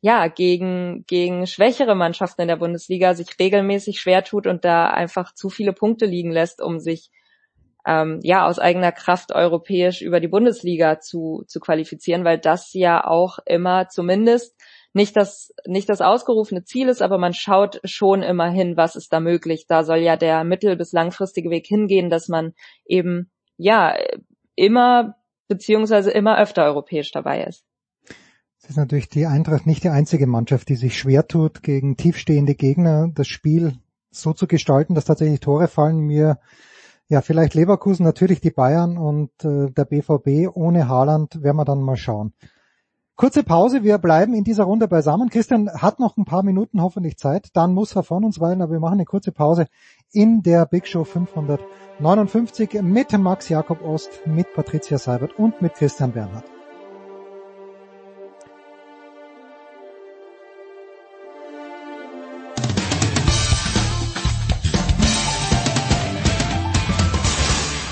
[0.00, 5.34] ja gegen gegen schwächere Mannschaften in der Bundesliga sich regelmäßig schwer tut und da einfach
[5.34, 7.10] zu viele Punkte liegen lässt, um sich
[7.86, 13.04] ähm, ja aus eigener Kraft europäisch über die Bundesliga zu, zu qualifizieren, weil das ja
[13.04, 14.56] auch immer zumindest
[14.94, 19.12] nicht das, nicht das ausgerufene Ziel ist, aber man schaut schon immer hin, was ist
[19.12, 19.66] da möglich.
[19.68, 22.54] Da soll ja der mittel- bis langfristige Weg hingehen, dass man
[22.86, 23.96] eben, ja,
[24.54, 25.16] immer
[25.48, 27.64] beziehungsweise immer öfter europäisch dabei ist.
[28.62, 32.54] Es ist natürlich die Eintracht nicht die einzige Mannschaft, die sich schwer tut, gegen tiefstehende
[32.54, 33.74] Gegner das Spiel
[34.10, 35.98] so zu gestalten, dass tatsächlich Tore fallen.
[35.98, 36.38] Mir
[37.08, 41.82] ja, vielleicht Leverkusen, natürlich die Bayern und äh, der BVB ohne Haaland werden wir dann
[41.82, 42.32] mal schauen.
[43.16, 45.28] Kurze Pause, wir bleiben in dieser Runde beisammen.
[45.30, 48.72] Christian hat noch ein paar Minuten hoffentlich Zeit, dann muss er von uns weilen, aber
[48.72, 49.66] wir machen eine kurze Pause
[50.12, 56.12] in der Big Show 559 mit Max Jakob Ost, mit Patricia Seibert und mit Christian
[56.12, 56.53] Bernhard.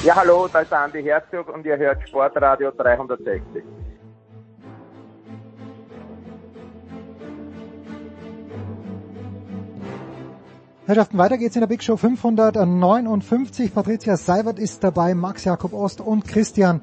[0.05, 3.62] Ja, hallo, da ist Andi Herzog und ihr hört Sportradio 360.
[10.87, 13.73] Herrschaften, weiter geht's in der Big Show 559.
[13.73, 16.81] Patricia Seibert ist dabei, Max Jakob Ost und Christian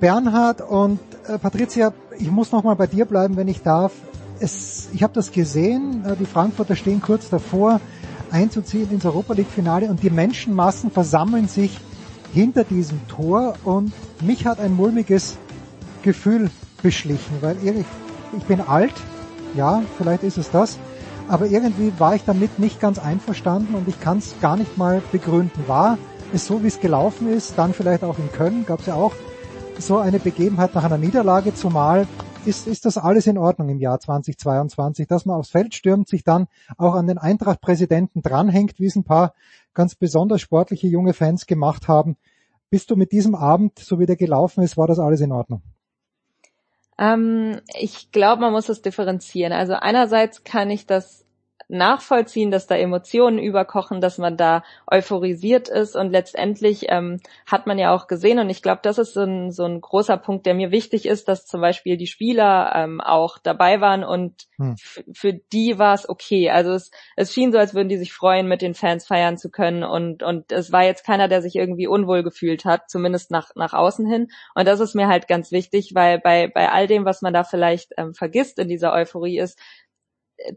[0.00, 0.62] Bernhard.
[0.62, 3.92] Und äh, Patricia, ich muss nochmal bei dir bleiben, wenn ich darf.
[4.40, 7.82] Es, ich habe das gesehen, äh, die Frankfurter stehen kurz davor,
[8.30, 11.78] einzuziehen ins Europa League Finale und die Menschenmassen versammeln sich
[12.32, 15.36] hinter diesem Tor und mich hat ein mulmiges
[16.02, 16.50] Gefühl
[16.82, 17.86] beschlichen, weil ich,
[18.36, 18.94] ich bin alt,
[19.54, 20.78] ja, vielleicht ist es das,
[21.28, 25.02] aber irgendwie war ich damit nicht ganz einverstanden und ich kann es gar nicht mal
[25.12, 25.64] begründen.
[25.66, 25.98] War
[26.32, 29.12] es so, wie es gelaufen ist, dann vielleicht auch in Köln gab es ja auch
[29.78, 32.06] so eine Begebenheit nach einer Niederlage, zumal
[32.44, 36.24] ist, ist das alles in Ordnung im Jahr 2022, dass man aufs Feld stürmt, sich
[36.24, 39.34] dann auch an den Eintracht-Präsidenten dranhängt, wie es ein paar
[39.74, 42.16] ganz besonders sportliche junge Fans gemacht haben.
[42.70, 45.62] Bist du mit diesem Abend, so wie der gelaufen ist, war das alles in Ordnung?
[46.98, 49.52] Ähm, ich glaube, man muss das differenzieren.
[49.52, 51.24] Also einerseits kann ich das
[51.72, 57.78] nachvollziehen, dass da Emotionen überkochen, dass man da euphorisiert ist und letztendlich ähm, hat man
[57.78, 60.54] ja auch gesehen und ich glaube, das ist so ein, so ein großer Punkt, der
[60.54, 64.76] mir wichtig ist, dass zum Beispiel die Spieler ähm, auch dabei waren und hm.
[64.76, 66.50] für die war es okay.
[66.50, 69.50] Also es, es schien so, als würden die sich freuen, mit den Fans feiern zu
[69.50, 73.50] können und und es war jetzt keiner, der sich irgendwie unwohl gefühlt hat, zumindest nach
[73.54, 77.06] nach außen hin und das ist mir halt ganz wichtig, weil bei bei all dem,
[77.06, 79.58] was man da vielleicht ähm, vergisst in dieser Euphorie ist,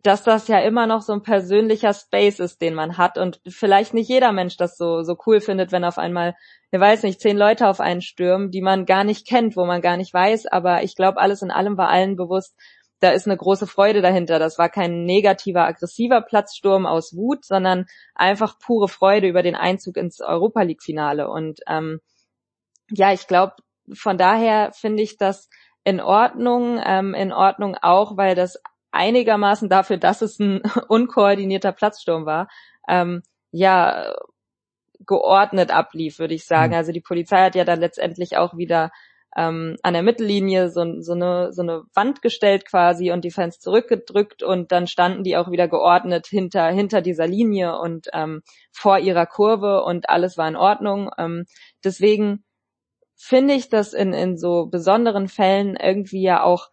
[0.01, 3.93] dass das ja immer noch so ein persönlicher Space ist, den man hat und vielleicht
[3.93, 6.35] nicht jeder Mensch das so, so cool findet, wenn auf einmal,
[6.71, 9.81] ich weiß nicht, zehn Leute auf einen stürmen, die man gar nicht kennt, wo man
[9.81, 12.55] gar nicht weiß, aber ich glaube, alles in allem war allen bewusst,
[12.99, 14.39] da ist eine große Freude dahinter.
[14.39, 17.85] Das war kein negativer, aggressiver Platzsturm aus Wut, sondern
[18.15, 21.99] einfach pure Freude über den Einzug ins Europa League Finale und ähm,
[22.91, 23.53] ja, ich glaube,
[23.93, 25.49] von daher finde ich das
[25.83, 28.59] in Ordnung, ähm, in Ordnung auch, weil das
[28.95, 32.47] einigermaßen dafür, dass es ein unkoordinierter Platzsturm war,
[32.88, 34.13] ähm, ja
[35.05, 36.71] geordnet ablief, würde ich sagen.
[36.71, 36.77] Mhm.
[36.77, 38.91] Also die Polizei hat ja dann letztendlich auch wieder
[39.36, 43.60] ähm, an der Mittellinie so, so, eine, so eine Wand gestellt quasi und die Fans
[43.60, 48.99] zurückgedrückt und dann standen die auch wieder geordnet hinter, hinter dieser Linie und ähm, vor
[48.99, 51.12] ihrer Kurve und alles war in Ordnung.
[51.17, 51.45] Ähm,
[51.84, 52.43] deswegen
[53.15, 56.69] finde ich das in, in so besonderen Fällen irgendwie ja auch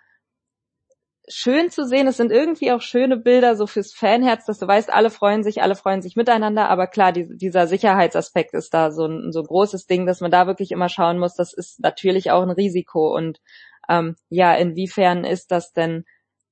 [1.34, 2.06] schön zu sehen.
[2.06, 5.62] Es sind irgendwie auch schöne Bilder so fürs Fanherz, dass du weißt, alle freuen sich,
[5.62, 6.68] alle freuen sich miteinander.
[6.68, 10.30] Aber klar, die, dieser Sicherheitsaspekt ist da so ein, so ein großes Ding, dass man
[10.30, 11.34] da wirklich immer schauen muss.
[11.34, 13.14] Das ist natürlich auch ein Risiko.
[13.14, 13.40] Und
[13.88, 16.04] ähm, ja, inwiefern ist das denn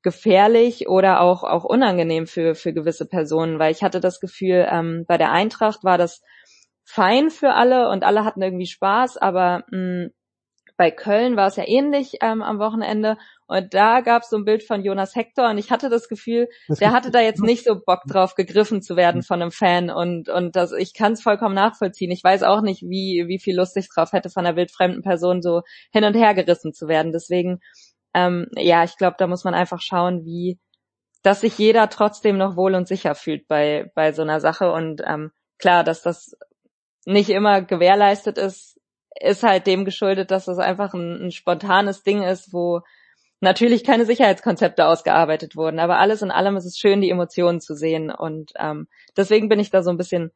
[0.02, 3.58] gefährlich oder auch auch unangenehm für für gewisse Personen?
[3.58, 6.22] Weil ich hatte das Gefühl, ähm, bei der Eintracht war das
[6.84, 10.08] fein für alle und alle hatten irgendwie Spaß, aber mh,
[10.76, 13.18] bei Köln war es ja ähnlich ähm, am Wochenende
[13.50, 16.48] und da gab es so ein Bild von Jonas Hector und ich hatte das Gefühl,
[16.68, 19.90] das der hatte da jetzt nicht so Bock drauf, gegriffen zu werden von einem Fan
[19.90, 22.12] und und das ich kann es vollkommen nachvollziehen.
[22.12, 25.42] Ich weiß auch nicht, wie wie viel Lust ich drauf hätte, von einer wildfremden Person
[25.42, 27.10] so hin und her gerissen zu werden.
[27.10, 27.58] Deswegen
[28.14, 30.60] ähm, ja, ich glaube, da muss man einfach schauen, wie
[31.22, 35.02] dass sich jeder trotzdem noch wohl und sicher fühlt bei bei so einer Sache und
[35.04, 36.36] ähm, klar, dass das
[37.04, 38.78] nicht immer gewährleistet ist,
[39.20, 42.82] ist halt dem geschuldet, dass es einfach ein, ein spontanes Ding ist, wo
[43.40, 45.79] natürlich keine Sicherheitskonzepte ausgearbeitet wurden.
[45.79, 48.11] Aber alles in allem ist es schön, die Emotionen zu sehen.
[48.11, 50.31] Und ähm, deswegen bin ich da so ein bisschen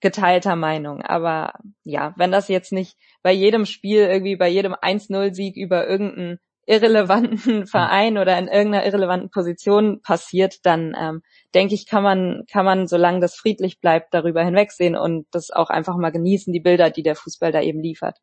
[0.00, 1.02] geteilter Meinung.
[1.02, 1.52] Aber
[1.84, 7.66] ja, wenn das jetzt nicht bei jedem Spiel irgendwie bei jedem 1-0-Sieg über irgendeinen irrelevanten
[7.66, 11.22] Verein oder in irgendeiner irrelevanten Position passiert, dann ähm,
[11.54, 15.70] denke ich, kann man, kann man, solange das friedlich bleibt, darüber hinwegsehen und das auch
[15.70, 18.18] einfach mal genießen, die Bilder, die der Fußball da eben liefert.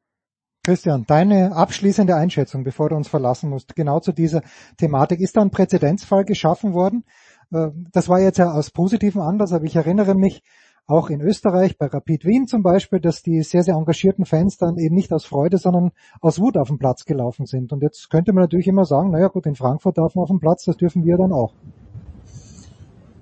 [0.68, 4.42] Christian, deine abschließende Einschätzung, bevor du uns verlassen musst, genau zu dieser
[4.76, 5.22] Thematik.
[5.22, 7.06] Ist da ein Präzedenzfall geschaffen worden?
[7.54, 10.44] Äh, das war jetzt ja aus positiven Anlass, aber ich erinnere mich,
[10.86, 14.78] auch in Österreich, bei Rapid Wien zum Beispiel, dass die sehr, sehr engagierten Fans dann
[14.78, 17.72] eben nicht aus Freude, sondern aus Wut auf den Platz gelaufen sind.
[17.72, 20.42] Und jetzt könnte man natürlich immer sagen, naja gut, in Frankfurt darf man auf den
[20.42, 21.54] Platz, das dürfen wir dann auch.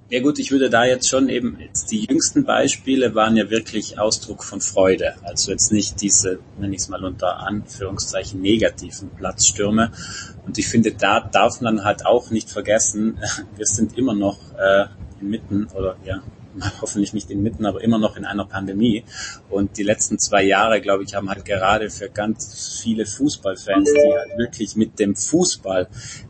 [0.08, 3.98] Ja gut, ich würde da jetzt schon eben, jetzt die jüngsten Beispiele waren ja wirklich
[3.98, 5.16] Ausdruck von Freude.
[5.24, 9.92] Also jetzt nicht diese, nenne ich es mal unter Anführungszeichen, negativen Platzstürme.
[10.46, 13.18] Und ich finde, da darf man halt auch nicht vergessen,
[13.56, 14.86] wir sind immer noch äh,
[15.20, 16.22] inmitten oder ja,
[16.82, 19.04] hoffentlich nicht inmitten, aber immer noch in einer Pandemie.
[19.50, 24.14] Und die letzten zwei Jahre, glaube ich, haben halt gerade für ganz viele Fußballfans, die
[24.14, 25.88] halt wirklich mit dem Fußball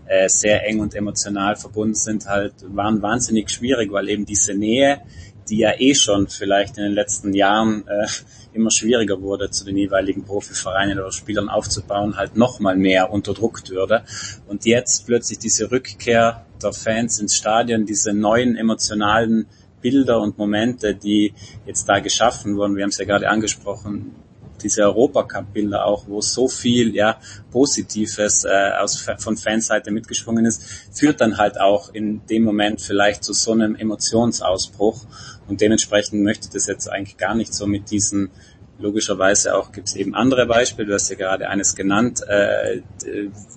[0.07, 5.01] äh, sehr eng und emotional verbunden sind, halt waren wahnsinnig schwierig, weil eben diese Nähe,
[5.49, 8.07] die ja eh schon vielleicht in den letzten Jahren äh,
[8.53, 14.03] immer schwieriger wurde, zu den jeweiligen Profivereinen oder Spielern aufzubauen, halt nochmal mehr unterdrückt würde.
[14.47, 19.47] Und jetzt plötzlich diese Rückkehr der Fans ins Stadion, diese neuen emotionalen
[19.85, 21.35] Bilder und Momente, die
[21.67, 22.75] jetzt da geschaffen wurden.
[22.75, 24.15] Wir haben es ja gerade angesprochen,
[24.63, 27.19] diese Europacup-Bilder auch, wo so viel ja
[27.51, 33.23] Positives äh, aus, von Fanseite mitgeschwungen ist, führt dann halt auch in dem Moment vielleicht
[33.23, 35.05] zu so einem Emotionsausbruch.
[35.47, 38.31] Und dementsprechend möchte das jetzt eigentlich gar nicht so mit diesen
[38.79, 42.81] logischerweise auch gibt es eben andere Beispiele, du hast ja gerade eines genannt, äh,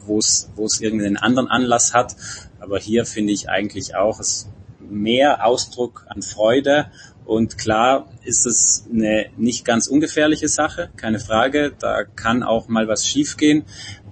[0.07, 2.14] wo es irgendeinen anderen Anlass hat.
[2.61, 4.47] Aber hier finde ich eigentlich auch, es
[4.88, 6.87] mehr Ausdruck an Freude.
[7.24, 11.72] Und klar ist es eine nicht ganz ungefährliche Sache, keine Frage.
[11.79, 13.64] Da kann auch mal was schiefgehen.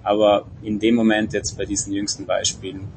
[0.03, 2.87] Aber in dem Moment jetzt bei diesen jüngsten Beispielen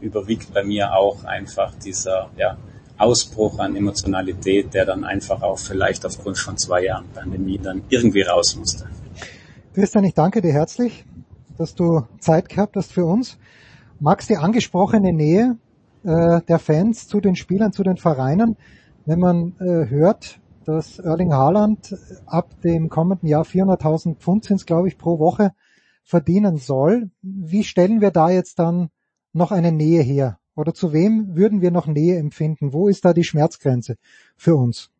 [0.00, 2.56] überwiegt bei mir auch einfach dieser ja,
[2.98, 8.22] Ausbruch an Emotionalität, der dann einfach auch vielleicht aufgrund von zwei Jahren Pandemie dann irgendwie
[8.22, 8.86] raus musste.
[9.74, 11.04] Christian, ich danke dir herzlich,
[11.56, 13.38] dass du Zeit gehabt hast für uns.
[13.98, 15.56] Max, die angesprochene Nähe
[16.04, 18.56] äh, der Fans zu den Spielern, zu den Vereinen,
[19.06, 24.88] wenn man äh, hört, dass Erling Haaland ab dem kommenden Jahr 400.000 Pfund sind glaube
[24.88, 25.52] ich, pro Woche
[26.02, 27.10] verdienen soll.
[27.22, 28.90] Wie stellen wir da jetzt dann
[29.32, 30.38] noch eine Nähe her?
[30.54, 32.72] Oder zu wem würden wir noch Nähe empfinden?
[32.72, 33.96] Wo ist da die Schmerzgrenze
[34.36, 34.90] für uns?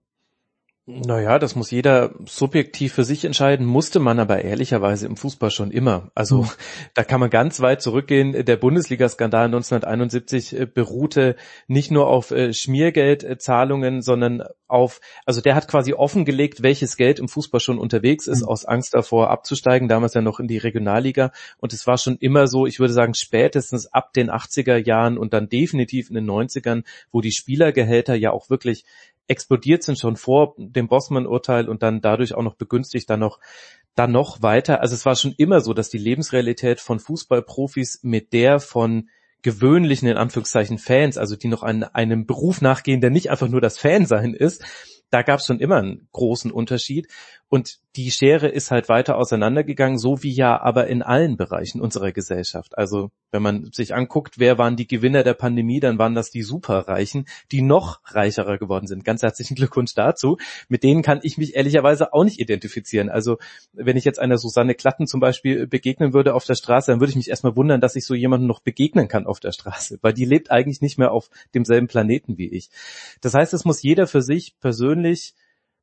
[0.92, 5.70] Naja, das muss jeder subjektiv für sich entscheiden, musste man aber ehrlicherweise im Fußball schon
[5.70, 6.10] immer.
[6.14, 6.48] Also mhm.
[6.94, 8.44] da kann man ganz weit zurückgehen.
[8.44, 11.36] Der Bundesliga-Skandal 1971 äh, beruhte
[11.68, 17.28] nicht nur auf äh, Schmiergeldzahlungen, sondern auf, also der hat quasi offengelegt, welches Geld im
[17.28, 18.48] Fußball schon unterwegs ist, mhm.
[18.48, 21.32] aus Angst davor abzusteigen, damals ja noch in die Regionalliga.
[21.58, 25.34] Und es war schon immer so, ich würde sagen, spätestens ab den 80er Jahren und
[25.34, 28.84] dann definitiv in den 90ern, wo die Spielergehälter ja auch wirklich
[29.30, 33.38] explodiert sind schon vor dem Bossmann-Urteil und dann dadurch auch noch begünstigt dann noch
[33.94, 34.80] dann noch weiter.
[34.80, 39.08] Also es war schon immer so, dass die Lebensrealität von Fußballprofis mit der von
[39.42, 43.60] gewöhnlichen, in Anführungszeichen, Fans, also die noch an einem Beruf nachgehen, der nicht einfach nur
[43.60, 44.62] das Fansein ist,
[45.10, 47.08] da gab es schon immer einen großen Unterschied.
[47.50, 52.12] Und die Schere ist halt weiter auseinandergegangen, so wie ja aber in allen Bereichen unserer
[52.12, 52.78] Gesellschaft.
[52.78, 56.44] Also wenn man sich anguckt, wer waren die Gewinner der Pandemie, dann waren das die
[56.44, 59.04] Superreichen, die noch reicherer geworden sind.
[59.04, 60.38] Ganz herzlichen Glückwunsch dazu.
[60.68, 63.08] Mit denen kann ich mich ehrlicherweise auch nicht identifizieren.
[63.08, 63.38] Also
[63.72, 67.10] wenn ich jetzt einer Susanne Klatten zum Beispiel begegnen würde auf der Straße, dann würde
[67.10, 70.12] ich mich erstmal wundern, dass ich so jemanden noch begegnen kann auf der Straße, weil
[70.12, 72.70] die lebt eigentlich nicht mehr auf demselben Planeten wie ich.
[73.20, 75.34] Das heißt, es muss jeder für sich persönlich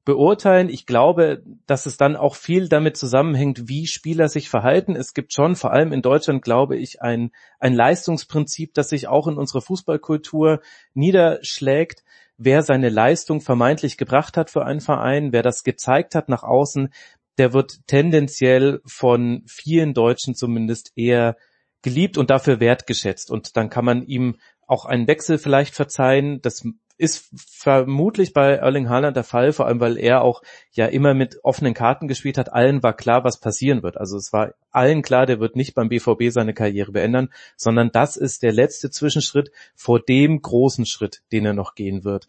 [0.07, 0.69] beurteilen.
[0.69, 4.95] Ich glaube, dass es dann auch viel damit zusammenhängt, wie Spieler sich verhalten.
[4.95, 9.27] Es gibt schon, vor allem in Deutschland, glaube ich, ein, ein Leistungsprinzip, das sich auch
[9.27, 10.61] in unserer Fußballkultur
[10.93, 12.05] niederschlägt.
[12.37, 16.93] Wer seine Leistung vermeintlich gebracht hat für einen Verein, wer das gezeigt hat nach außen,
[17.37, 21.35] der wird tendenziell von vielen Deutschen zumindest eher
[21.81, 23.29] geliebt und dafür wertgeschätzt.
[23.29, 26.41] Und dann kann man ihm auch einen Wechsel vielleicht verzeihen.
[26.41, 26.65] Das
[26.97, 31.43] ist vermutlich bei Erling Haaland der Fall, vor allem weil er auch ja immer mit
[31.43, 32.51] offenen Karten gespielt hat.
[32.51, 33.97] Allen war klar, was passieren wird.
[33.97, 38.17] Also es war allen klar, der wird nicht beim BVB seine Karriere beenden, sondern das
[38.17, 42.27] ist der letzte Zwischenschritt vor dem großen Schritt, den er noch gehen wird.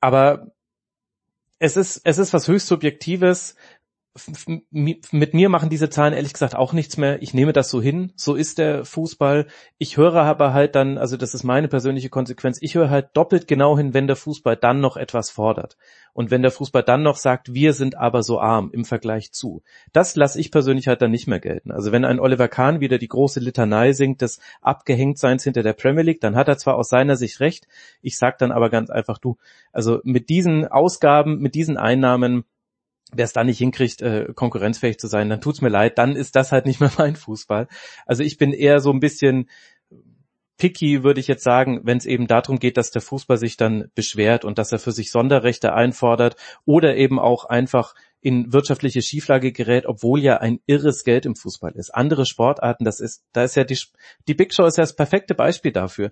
[0.00, 0.52] Aber
[1.58, 3.56] es ist, es ist was höchst Subjektives
[4.70, 7.22] mit mir machen diese Zahlen ehrlich gesagt auch nichts mehr.
[7.22, 8.12] Ich nehme das so hin.
[8.16, 9.46] So ist der Fußball.
[9.78, 12.58] Ich höre aber halt dann, also das ist meine persönliche Konsequenz.
[12.60, 15.76] Ich höre halt doppelt genau hin, wenn der Fußball dann noch etwas fordert.
[16.12, 19.62] Und wenn der Fußball dann noch sagt, wir sind aber so arm im Vergleich zu.
[19.92, 21.70] Das lasse ich persönlich halt dann nicht mehr gelten.
[21.70, 26.02] Also wenn ein Oliver Kahn wieder die große Litanei singt des Abgehängtseins hinter der Premier
[26.02, 27.68] League, dann hat er zwar aus seiner Sicht recht.
[28.02, 29.36] Ich sag dann aber ganz einfach, du,
[29.72, 32.44] also mit diesen Ausgaben, mit diesen Einnahmen,
[33.12, 36.36] wer es da nicht hinkriegt, äh, konkurrenzfähig zu sein, dann tut's mir leid, dann ist
[36.36, 37.68] das halt nicht mehr mein Fußball.
[38.06, 39.48] Also ich bin eher so ein bisschen
[40.58, 43.90] picky, würde ich jetzt sagen, wenn es eben darum geht, dass der Fußball sich dann
[43.94, 49.52] beschwert und dass er für sich Sonderrechte einfordert oder eben auch einfach in wirtschaftliche Schieflage
[49.52, 51.94] gerät, obwohl ja ein irres Geld im Fußball ist.
[51.94, 53.78] Andere Sportarten, das ist, da ist ja die,
[54.26, 56.10] die Big Show ist ja das perfekte Beispiel dafür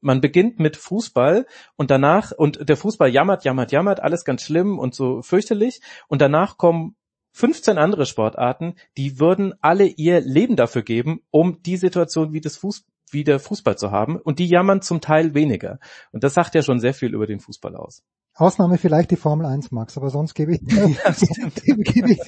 [0.00, 4.78] man beginnt mit Fußball und danach, und der Fußball jammert, jammert, jammert, alles ganz schlimm
[4.78, 5.80] und so fürchterlich.
[6.08, 6.96] Und danach kommen
[7.32, 12.84] 15 andere Sportarten, die würden alle ihr Leben dafür geben, um die Situation wie, Fuß,
[13.10, 14.16] wie der Fußball zu haben.
[14.16, 15.78] Und die jammern zum Teil weniger.
[16.12, 18.02] Und das sagt ja schon sehr viel über den Fußball aus.
[18.38, 20.60] Ausnahme vielleicht die Formel 1, Max, aber sonst gebe ich,
[21.64, 22.20] gebe ich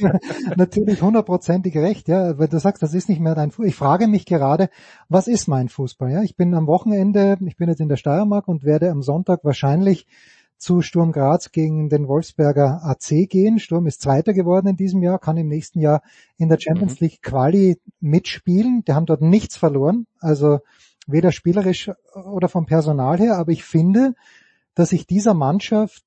[0.56, 3.68] natürlich hundertprozentig recht, ja, weil du sagst, das ist nicht mehr dein Fußball.
[3.68, 4.70] Ich frage mich gerade,
[5.08, 6.10] was ist mein Fußball?
[6.10, 9.44] Ja, ich bin am Wochenende, ich bin jetzt in der Steiermark und werde am Sonntag
[9.44, 10.08] wahrscheinlich
[10.56, 13.60] zu Sturm Graz gegen den Wolfsberger AC gehen.
[13.60, 16.02] Sturm ist Zweiter geworden in diesem Jahr, kann im nächsten Jahr
[16.36, 17.06] in der Champions mhm.
[17.06, 18.82] League Quali mitspielen.
[18.86, 20.58] Die haben dort nichts verloren, also
[21.06, 24.14] weder spielerisch oder vom Personal her, aber ich finde,
[24.74, 26.02] dass ich dieser Mannschaft,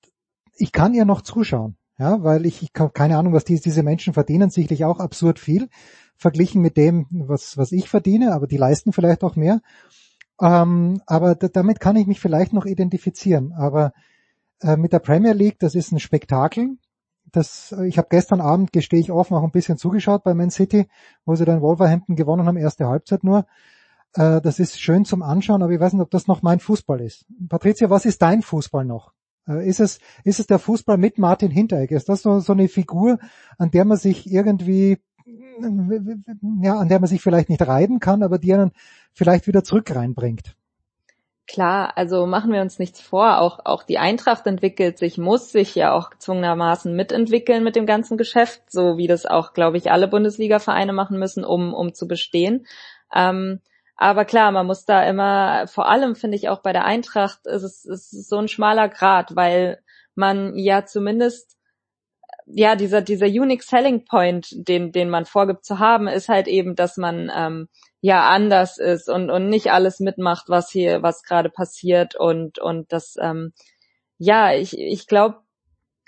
[0.56, 4.13] ich kann ihr noch zuschauen, ja, weil ich, ich keine Ahnung, was die, diese Menschen
[4.13, 5.69] verdienen, sicherlich auch absurd viel,
[6.15, 9.62] verglichen mit dem, was, was ich verdiene, aber die leisten vielleicht auch mehr.
[10.41, 13.54] Ähm, aber damit kann ich mich vielleicht noch identifizieren.
[13.54, 13.93] Aber
[14.62, 16.78] äh, mit der Premier League, das ist ein Spektakel.
[17.32, 20.88] Das, ich habe gestern Abend, gestehe ich offen, auch ein bisschen zugeschaut bei Man City,
[21.26, 23.45] wo sie dann Wolverhampton gewonnen haben, erste Halbzeit nur.
[24.13, 27.02] Äh, das ist schön zum Anschauen, aber ich weiß nicht, ob das noch mein Fußball
[27.02, 27.26] ist.
[27.49, 29.13] Patricia, was ist dein Fußball noch?
[29.47, 31.95] Äh, ist es, ist es der Fußball mit Martin Hinteregger?
[31.95, 33.19] Ist das so, so eine Figur,
[33.58, 34.99] an der man sich irgendwie,
[36.62, 38.71] ja, an der man sich vielleicht nicht reiben kann, aber die einen
[39.13, 40.56] vielleicht wieder zurück reinbringt?
[41.45, 43.39] Klar, also machen wir uns nichts vor.
[43.39, 48.17] Auch, auch die Eintracht entwickelt sich, muss sich ja auch gezwungenermaßen mitentwickeln mit dem ganzen
[48.17, 52.65] Geschäft, so wie das auch, glaube ich, alle Bundesliga-Vereine machen müssen, um, um zu bestehen.
[53.13, 53.60] Ähm,
[53.96, 57.63] aber klar, man muss da immer, vor allem finde ich auch bei der Eintracht, ist
[57.63, 59.81] es ist so ein schmaler Grad, weil
[60.15, 61.58] man ja zumindest
[62.46, 66.75] ja, dieser, dieser unique selling point, den, den man vorgibt zu haben, ist halt eben,
[66.75, 67.69] dass man ähm,
[68.02, 72.91] ja anders ist und, und nicht alles mitmacht, was hier, was gerade passiert und, und
[72.91, 73.54] das, ähm,
[74.17, 75.37] ja, ich, ich glaube,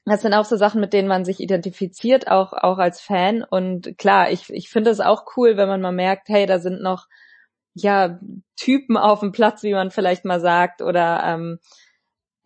[0.05, 3.43] das sind auch so Sachen, mit denen man sich identifiziert, auch, auch als Fan.
[3.43, 6.81] Und klar, ich, ich finde es auch cool, wenn man mal merkt, hey, da sind
[6.81, 7.07] noch,
[7.75, 8.19] ja,
[8.55, 11.59] Typen auf dem Platz, wie man vielleicht mal sagt, oder ähm,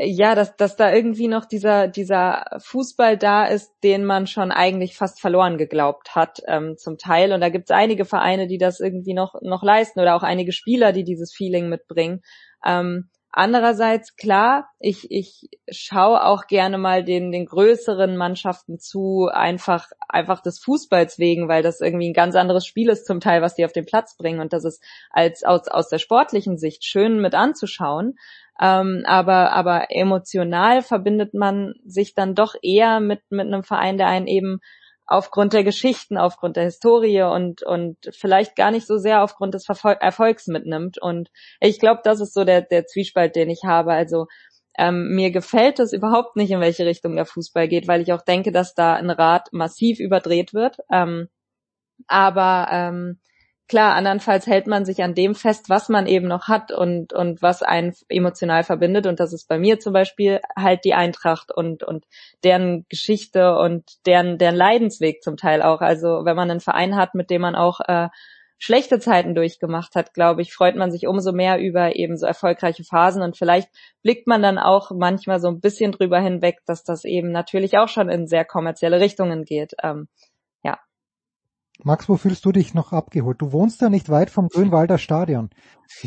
[0.02, 4.96] ja, dass, dass da irgendwie noch dieser, dieser Fußball da ist, den man schon eigentlich
[4.96, 7.34] fast verloren geglaubt hat, ähm, zum Teil.
[7.34, 10.54] Und da gibt es einige Vereine, die das irgendwie noch, noch leisten oder auch einige
[10.54, 12.22] Spieler, die dieses Feeling mitbringen.
[12.66, 19.88] Ähm, andererseits, klar, ich, ich schaue auch gerne mal den, den größeren Mannschaften zu, einfach,
[20.08, 23.56] einfach des Fußballs wegen, weil das irgendwie ein ganz anderes Spiel ist zum Teil, was
[23.56, 24.40] die auf den Platz bringen.
[24.40, 28.16] Und das ist als aus, aus der sportlichen Sicht schön mit anzuschauen.
[28.62, 34.08] Ähm, aber, aber emotional verbindet man sich dann doch eher mit, mit einem Verein, der
[34.08, 34.60] einen eben
[35.10, 39.66] aufgrund der Geschichten, aufgrund der Historie und, und vielleicht gar nicht so sehr aufgrund des
[39.66, 41.02] Verfol Erfolgs mitnimmt.
[41.02, 43.92] Und ich glaube, das ist so der, der Zwiespalt, den ich habe.
[43.92, 44.28] Also
[44.78, 48.22] ähm, mir gefällt es überhaupt nicht, in welche Richtung der Fußball geht, weil ich auch
[48.22, 50.78] denke, dass da ein Rad massiv überdreht wird.
[50.92, 51.28] Ähm,
[52.08, 53.20] aber ähm,
[53.70, 57.42] klar, andernfalls hält man sich an dem fest, was man eben noch hat und, und
[57.42, 59.08] was einen emotional verbindet.
[59.08, 62.06] Und das ist bei mir zum Beispiel halt die Eintracht und, und
[62.44, 65.82] deren Geschichte und deren, deren Leidensweg zum Teil auch.
[65.82, 68.10] Also wenn man einen Verein hat, mit dem man auch äh,
[68.58, 72.84] schlechte Zeiten durchgemacht hat, glaube ich, freut man sich umso mehr über eben so erfolgreiche
[72.84, 73.70] Phasen und vielleicht
[74.04, 77.88] blickt man dann auch manchmal so ein bisschen drüber hinweg, dass das eben natürlich auch
[77.88, 79.76] schon in sehr kommerzielle Richtungen geht.
[79.82, 80.08] Ähm,
[81.84, 83.42] Max, wo fühlst du dich noch abgeholt?
[83.42, 85.50] Du wohnst ja nicht weit vom Grünwalder Stadion.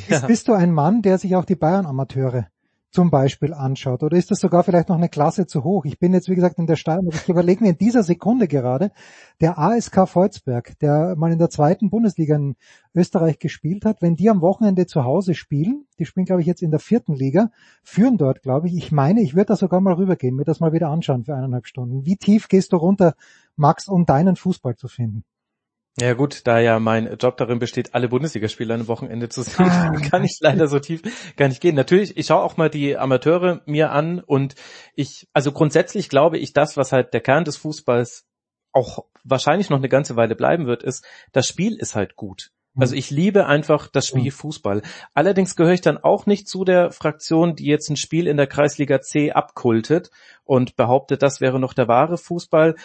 [0.09, 0.18] Ja.
[0.18, 2.47] Ist, bist du ein Mann, der sich auch die Bayern-Amateure
[2.93, 4.03] zum Beispiel anschaut?
[4.03, 5.85] Oder ist das sogar vielleicht noch eine Klasse zu hoch?
[5.87, 7.14] Ich bin jetzt, wie gesagt, in der Steiermark.
[7.14, 8.93] Ich überlege mir in dieser Sekunde gerade,
[9.41, 12.55] der ASK Volzberg, der mal in der zweiten Bundesliga in
[12.95, 16.62] Österreich gespielt hat, wenn die am Wochenende zu Hause spielen, die spielen, glaube ich, jetzt
[16.62, 17.51] in der vierten Liga,
[17.83, 18.77] führen dort, glaube ich.
[18.77, 21.66] Ich meine, ich würde da sogar mal rübergehen, mir das mal wieder anschauen für eineinhalb
[21.66, 22.05] Stunden.
[22.07, 23.14] Wie tief gehst du runter,
[23.57, 25.25] Max, um deinen Fußball zu finden?
[26.01, 29.93] Ja gut, da ja mein Job darin besteht, alle Bundesligaspiele am Wochenende zu sehen, ah.
[30.11, 31.03] kann ich leider so tief
[31.36, 31.74] gar nicht gehen.
[31.74, 34.55] Natürlich, ich schaue auch mal die Amateure mir an und
[34.95, 38.26] ich, also grundsätzlich glaube ich, das, was halt der Kern des Fußballs
[38.72, 42.53] auch wahrscheinlich noch eine ganze Weile bleiben wird, ist, das Spiel ist halt gut.
[42.74, 44.80] Also ich liebe einfach das Spiel Fußball.
[45.12, 48.47] Allerdings gehöre ich dann auch nicht zu der Fraktion, die jetzt ein Spiel in der
[48.47, 50.11] Kreisliga C abkultet
[50.45, 52.76] und behauptet, das wäre noch der wahre Fußball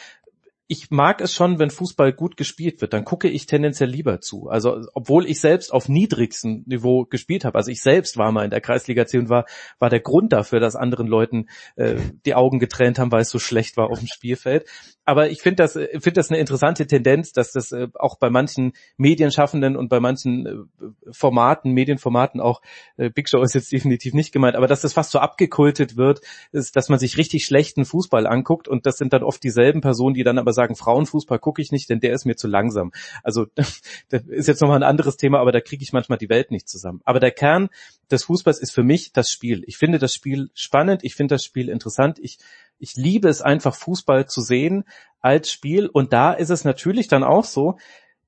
[0.67, 4.49] ich mag es schon, wenn Fußball gut gespielt wird, dann gucke ich tendenziell lieber zu.
[4.49, 8.51] Also obwohl ich selbst auf niedrigstem Niveau gespielt habe, also ich selbst war mal in
[8.51, 9.45] der Kreisliga C und war
[9.79, 11.47] war der Grund dafür, dass anderen Leuten
[11.77, 11.95] äh,
[12.25, 14.65] die Augen getränt haben, weil es so schlecht war auf dem Spielfeld
[15.07, 18.73] aber ich finde das, finde das eine interessante Tendenz, dass das äh, auch bei manchen
[18.97, 22.61] Medienschaffenden und bei manchen äh, Formaten, Medienformaten auch,
[22.97, 26.19] äh, Big Show ist jetzt definitiv nicht gemeint, aber dass das fast so abgekultet wird,
[26.51, 30.13] ist, dass man sich richtig schlechten Fußball anguckt und das sind dann oft dieselben Personen,
[30.13, 32.91] die dann aber sagen, Frauenfußball gucke ich nicht, denn der ist mir zu langsam.
[33.23, 36.51] Also das ist jetzt nochmal ein anderes Thema, aber da kriege ich manchmal die Welt
[36.51, 37.01] nicht zusammen.
[37.05, 37.69] Aber der Kern
[38.11, 39.63] des Fußballs ist für mich das Spiel.
[39.67, 42.39] Ich finde das Spiel spannend, ich finde das Spiel interessant, ich
[42.79, 44.83] ich liebe es einfach, Fußball zu sehen
[45.19, 45.87] als Spiel.
[45.87, 47.77] Und da ist es natürlich dann auch so,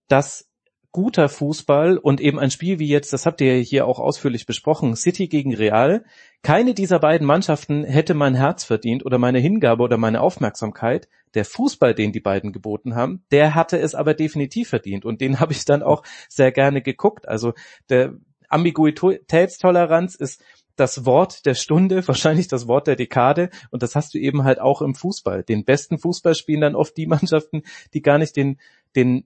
[0.08, 0.50] dass
[0.92, 4.96] guter Fußball und eben ein Spiel wie jetzt, das habt ihr hier auch ausführlich besprochen,
[4.96, 6.04] City gegen Real,
[6.42, 11.08] keine dieser beiden Mannschaften hätte mein Herz verdient oder meine Hingabe oder meine Aufmerksamkeit.
[11.34, 15.40] Der Fußball, den die beiden geboten haben, der hatte es aber definitiv verdient und den
[15.40, 17.28] habe ich dann auch sehr gerne geguckt.
[17.28, 17.54] Also
[17.90, 18.16] der
[18.50, 20.44] Ambiguitätstoleranz ist
[20.76, 23.50] das Wort der Stunde, wahrscheinlich das Wort der Dekade.
[23.72, 25.44] Und das hast du eben halt auch im Fußball.
[25.44, 27.64] Den besten Fußball spielen dann oft die Mannschaften,
[27.94, 28.60] die gar nicht den,
[28.96, 29.26] den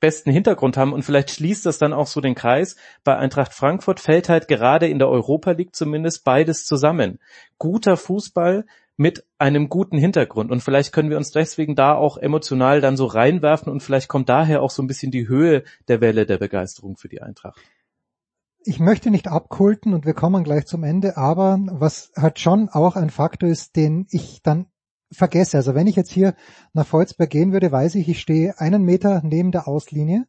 [0.00, 2.74] besten Hintergrund haben und vielleicht schließt das dann auch so den Kreis.
[3.04, 7.20] Bei Eintracht Frankfurt fällt halt gerade in der Europa League zumindest beides zusammen.
[7.56, 8.66] Guter Fußball
[8.96, 13.06] mit einem guten Hintergrund und vielleicht können wir uns deswegen da auch emotional dann so
[13.06, 16.96] reinwerfen und vielleicht kommt daher auch so ein bisschen die Höhe der Welle der Begeisterung
[16.96, 17.60] für die Eintracht
[18.64, 22.96] ich möchte nicht abkulten und wir kommen gleich zum Ende, aber was halt schon auch
[22.96, 24.66] ein Faktor ist, den ich dann
[25.10, 25.56] vergesse.
[25.56, 26.34] Also wenn ich jetzt hier
[26.72, 30.26] nach Volzberg gehen würde, weiß ich, ich stehe einen Meter neben der Auslinie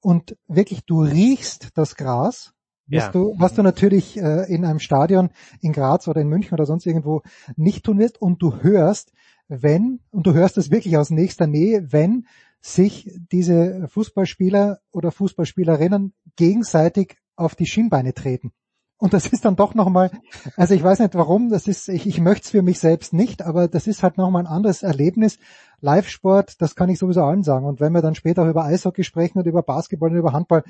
[0.00, 2.54] und wirklich du riechst das Gras,
[2.90, 3.10] was, ja.
[3.10, 5.30] du, was du natürlich äh, in einem Stadion
[5.60, 7.22] in Graz oder in München oder sonst irgendwo
[7.56, 9.12] nicht tun wirst und du hörst,
[9.48, 12.26] wenn, und du hörst es wirklich aus nächster Nähe, wenn
[12.60, 18.52] sich diese Fußballspieler oder Fußballspielerinnen gegenseitig auf die Schienbeine treten.
[19.00, 20.10] Und das ist dann doch nochmal,
[20.56, 23.42] also ich weiß nicht warum, das ist, ich, ich möchte es für mich selbst nicht,
[23.42, 25.38] aber das ist halt nochmal ein anderes Erlebnis.
[25.80, 27.64] Live-Sport, das kann ich sowieso allen sagen.
[27.64, 30.64] Und wenn wir dann später auch über Eishockey sprechen und über Basketball und über Handball,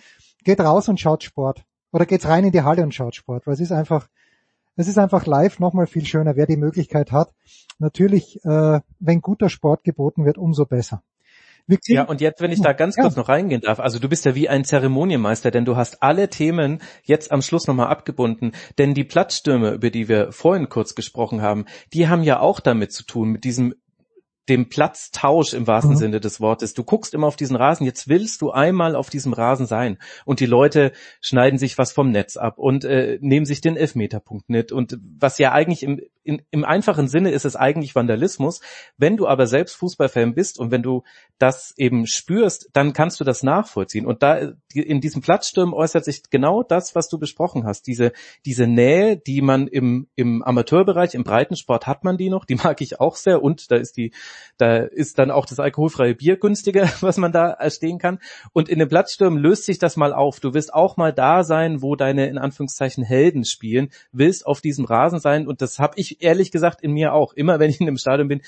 [0.45, 1.65] geht raus und schaut Sport.
[1.93, 4.09] Oder geht's rein in die Halle und schaut Sport, weil es ist einfach,
[4.77, 7.33] es ist einfach live nochmal viel schöner, wer die Möglichkeit hat.
[7.79, 11.03] Natürlich, äh, wenn guter Sport geboten wird, umso besser.
[11.87, 14.35] Ja, und jetzt, wenn ich da ganz kurz noch reingehen darf, also du bist ja
[14.35, 19.05] wie ein Zeremonienmeister, denn du hast alle Themen jetzt am Schluss nochmal abgebunden, denn die
[19.05, 23.29] Platzstürme, über die wir vorhin kurz gesprochen haben, die haben ja auch damit zu tun,
[23.29, 23.75] mit diesem
[24.49, 25.99] dem Platztausch im wahrsten mhm.
[25.99, 26.75] Sinne des Wortes.
[26.75, 29.99] Du guckst immer auf diesen Rasen, jetzt willst du einmal auf diesem Rasen sein.
[30.25, 34.49] Und die Leute schneiden sich was vom Netz ab und äh, nehmen sich den Elfmeterpunkt
[34.49, 34.73] nicht.
[34.73, 38.61] Und was ja eigentlich im, in, im einfachen Sinne ist es eigentlich Vandalismus.
[38.99, 41.03] Wenn du aber selbst Fußballfan bist und wenn du
[41.39, 44.05] das eben spürst, dann kannst du das nachvollziehen.
[44.05, 47.87] Und da in diesem Platzsturm äußert sich genau das, was du besprochen hast.
[47.87, 48.13] Diese,
[48.45, 52.83] diese Nähe, die man im, im Amateurbereich, im Breitensport hat man die noch, die mag
[52.83, 53.43] ich auch sehr.
[53.43, 54.13] Und da ist die
[54.59, 58.19] da ist dann auch das alkoholfreie Bier günstiger, was man da erstehen kann.
[58.53, 60.41] Und in den Platzstürmen löst sich das mal auf.
[60.41, 64.85] Du wirst auch mal da sein, wo deine in Anführungszeichen Helden spielen, willst auf diesem
[64.85, 65.47] Rasen sein.
[65.47, 67.33] Und das habe ich ehrlich gesagt in mir auch.
[67.33, 68.43] Immer wenn ich in einem Stadion bin,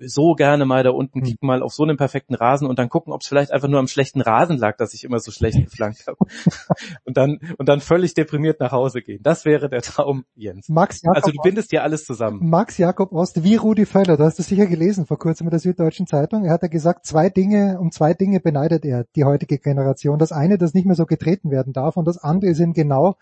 [0.00, 1.24] so gerne mal da unten mhm.
[1.24, 3.80] kicken, mal auf so einem perfekten Rasen und dann gucken, ob es vielleicht einfach nur
[3.80, 6.18] am schlechten Rasen lag, dass ich immer so schlecht geflankt habe.
[7.04, 9.20] und dann und dann völlig deprimiert nach Hause gehen.
[9.22, 10.68] Das wäre der Traum, Jens.
[10.68, 12.48] Max Jakob also du bindest dir alles zusammen.
[12.48, 15.60] Max Jakob Ost, wie Rudi Völler, da hast du sicher gelesen vor kurzem in der
[15.60, 16.44] Süddeutschen Zeitung.
[16.44, 20.18] Er hat ja gesagt, zwei Dinge, um zwei Dinge beneidet er die heutige Generation.
[20.18, 23.16] Das eine, dass nicht mehr so getreten werden darf und das andere ist eben genau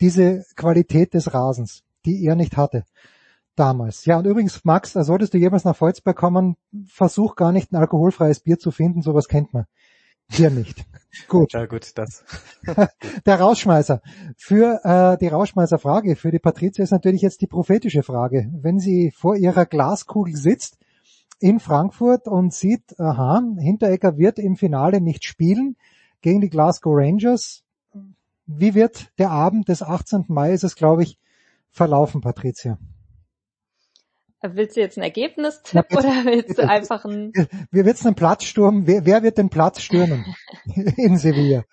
[0.00, 2.84] diese Qualität des Rasens, die er nicht hatte
[3.56, 4.04] damals.
[4.04, 8.40] Ja, und übrigens, Max, solltest du jemals nach Volzberg kommen, versuch gar nicht ein alkoholfreies
[8.40, 9.66] Bier zu finden, sowas kennt man.
[10.30, 10.84] Hier nicht.
[11.28, 11.52] gut.
[11.52, 12.24] Ja gut, das.
[13.26, 14.00] Der Rausschmeißer.
[14.36, 18.48] Für äh, die Rausschmeißerfrage für die Patrizia ist natürlich jetzt die prophetische Frage.
[18.52, 20.78] Wenn sie vor ihrer Glaskugel sitzt
[21.40, 25.76] in Frankfurt und sieht, aha, Hinteregger wird im Finale nicht spielen
[26.20, 27.64] gegen die Glasgow Rangers.
[28.46, 30.26] Wie wird der Abend des 18.
[30.28, 31.18] Mai, ist es glaube ich,
[31.70, 32.78] verlaufen, Patricia?
[34.42, 37.32] Willst du jetzt ein Ergebnistipp ja, oder willst du einfach ein...
[37.70, 38.86] Wie wird's einen Platzsturm?
[38.86, 40.24] Wer, wer wird den Platz stürmen
[40.96, 41.64] in Sevilla?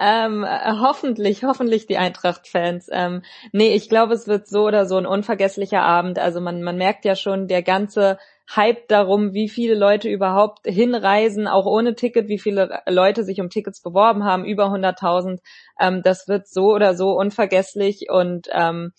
[0.00, 2.88] Ähm, hoffentlich, hoffentlich die Eintracht-Fans.
[2.90, 6.18] Ähm, nee, ich glaube, es wird so oder so ein unvergesslicher Abend.
[6.18, 8.18] Also man, man merkt ja schon, der ganze
[8.54, 13.50] Hype darum, wie viele Leute überhaupt hinreisen, auch ohne Ticket, wie viele Leute sich um
[13.50, 15.40] Tickets beworben haben, über 100.000.
[15.80, 18.92] Ähm, das wird so oder so unvergesslich und ähm,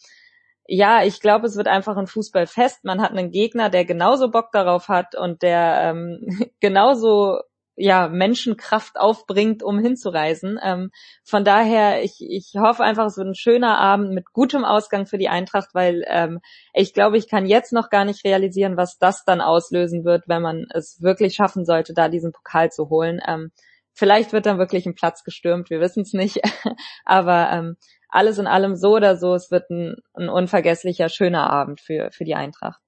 [0.66, 2.86] ja, ich glaube, es wird einfach ein Fußballfest.
[2.86, 7.40] Man hat einen Gegner, der genauso Bock darauf hat und der ähm, genauso
[7.76, 10.60] ja Menschenkraft aufbringt, um hinzureisen.
[10.64, 10.92] Ähm,
[11.24, 15.18] von daher, ich, ich hoffe einfach, es wird ein schöner Abend mit gutem Ausgang für
[15.18, 16.40] die Eintracht, weil ähm,
[16.74, 20.42] ich glaube, ich kann jetzt noch gar nicht realisieren, was das dann auslösen wird, wenn
[20.42, 23.20] man es wirklich schaffen sollte, da diesen Pokal zu holen.
[23.28, 23.52] Ähm,
[23.94, 26.42] vielleicht wird dann wirklich ein Platz gestürmt, wir wissen es nicht,
[27.06, 27.78] aber ähm,
[28.14, 32.26] alles in allem so oder so, es wird ein, ein unvergesslicher, schöner Abend für, für
[32.26, 32.80] die Eintracht.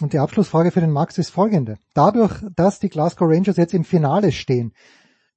[0.00, 1.76] Und die Abschlussfrage für den Max ist folgende.
[1.94, 4.72] Dadurch, dass die Glasgow Rangers jetzt im Finale stehen,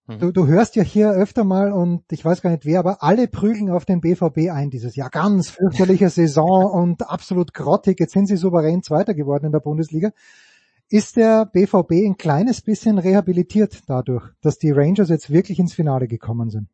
[0.08, 0.20] mhm.
[0.20, 3.28] du, du hörst ja hier öfter mal und ich weiß gar nicht wer, aber alle
[3.28, 5.10] prügeln auf den BVB ein dieses Jahr.
[5.10, 8.00] Ganz fürchterliche Saison und absolut grottig.
[8.00, 10.12] Jetzt sind sie souverän Zweiter geworden in der Bundesliga.
[10.90, 16.08] Ist der BVB ein kleines bisschen rehabilitiert dadurch, dass die Rangers jetzt wirklich ins Finale
[16.08, 16.70] gekommen sind?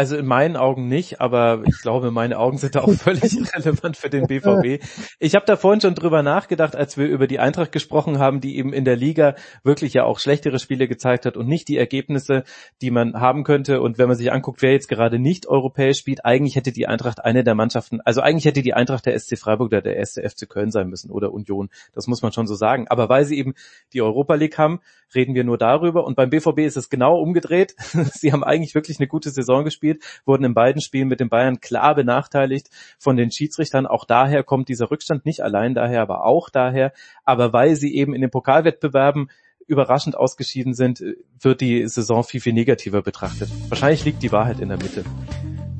[0.00, 3.98] Also in meinen Augen nicht, aber ich glaube, meine Augen sind da auch völlig irrelevant
[3.98, 4.82] für den BVB.
[5.18, 8.56] Ich habe da vorhin schon drüber nachgedacht, als wir über die Eintracht gesprochen haben, die
[8.56, 12.44] eben in der Liga wirklich ja auch schlechtere Spiele gezeigt hat und nicht die Ergebnisse,
[12.80, 13.82] die man haben könnte.
[13.82, 17.22] Und wenn man sich anguckt, wer jetzt gerade nicht europäisch spielt, eigentlich hätte die Eintracht
[17.22, 20.48] eine der Mannschaften, also eigentlich hätte die Eintracht der SC Freiburg oder der erste FC
[20.48, 21.68] Köln sein müssen oder Union.
[21.92, 22.86] Das muss man schon so sagen.
[22.88, 23.52] Aber weil sie eben
[23.92, 24.80] die Europa League haben,
[25.14, 26.04] reden wir nur darüber.
[26.04, 27.74] Und beim BVB ist es genau umgedreht.
[28.14, 29.89] sie haben eigentlich wirklich eine gute Saison gespielt,
[30.24, 32.68] wurden in beiden Spielen mit den Bayern klar benachteiligt
[32.98, 33.86] von den Schiedsrichtern.
[33.86, 36.92] Auch daher kommt dieser Rückstand nicht allein daher, aber auch daher.
[37.24, 39.30] Aber weil sie eben in den Pokalwettbewerben
[39.66, 41.02] überraschend ausgeschieden sind,
[41.40, 43.48] wird die Saison viel, viel negativer betrachtet.
[43.68, 45.04] Wahrscheinlich liegt die Wahrheit in der Mitte.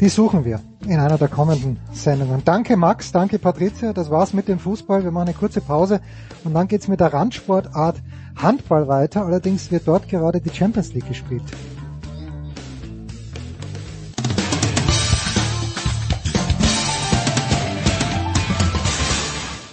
[0.00, 2.42] Die suchen wir in einer der kommenden Sendungen.
[2.42, 5.04] Danke Max, danke Patricia, das war's mit dem Fußball.
[5.04, 6.00] Wir machen eine kurze Pause
[6.42, 7.96] und dann geht's mit der Randsportart
[8.34, 9.26] Handball weiter.
[9.26, 11.42] Allerdings wird dort gerade die Champions League gespielt.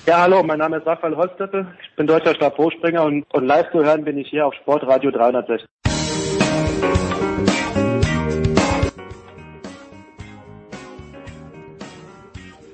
[0.08, 1.68] Ja, hallo, mein Name ist Raphael Holzdeppe.
[1.84, 5.68] Ich bin deutscher Stabhochspringer und, und live zu hören bin ich hier auf Sportradio 360.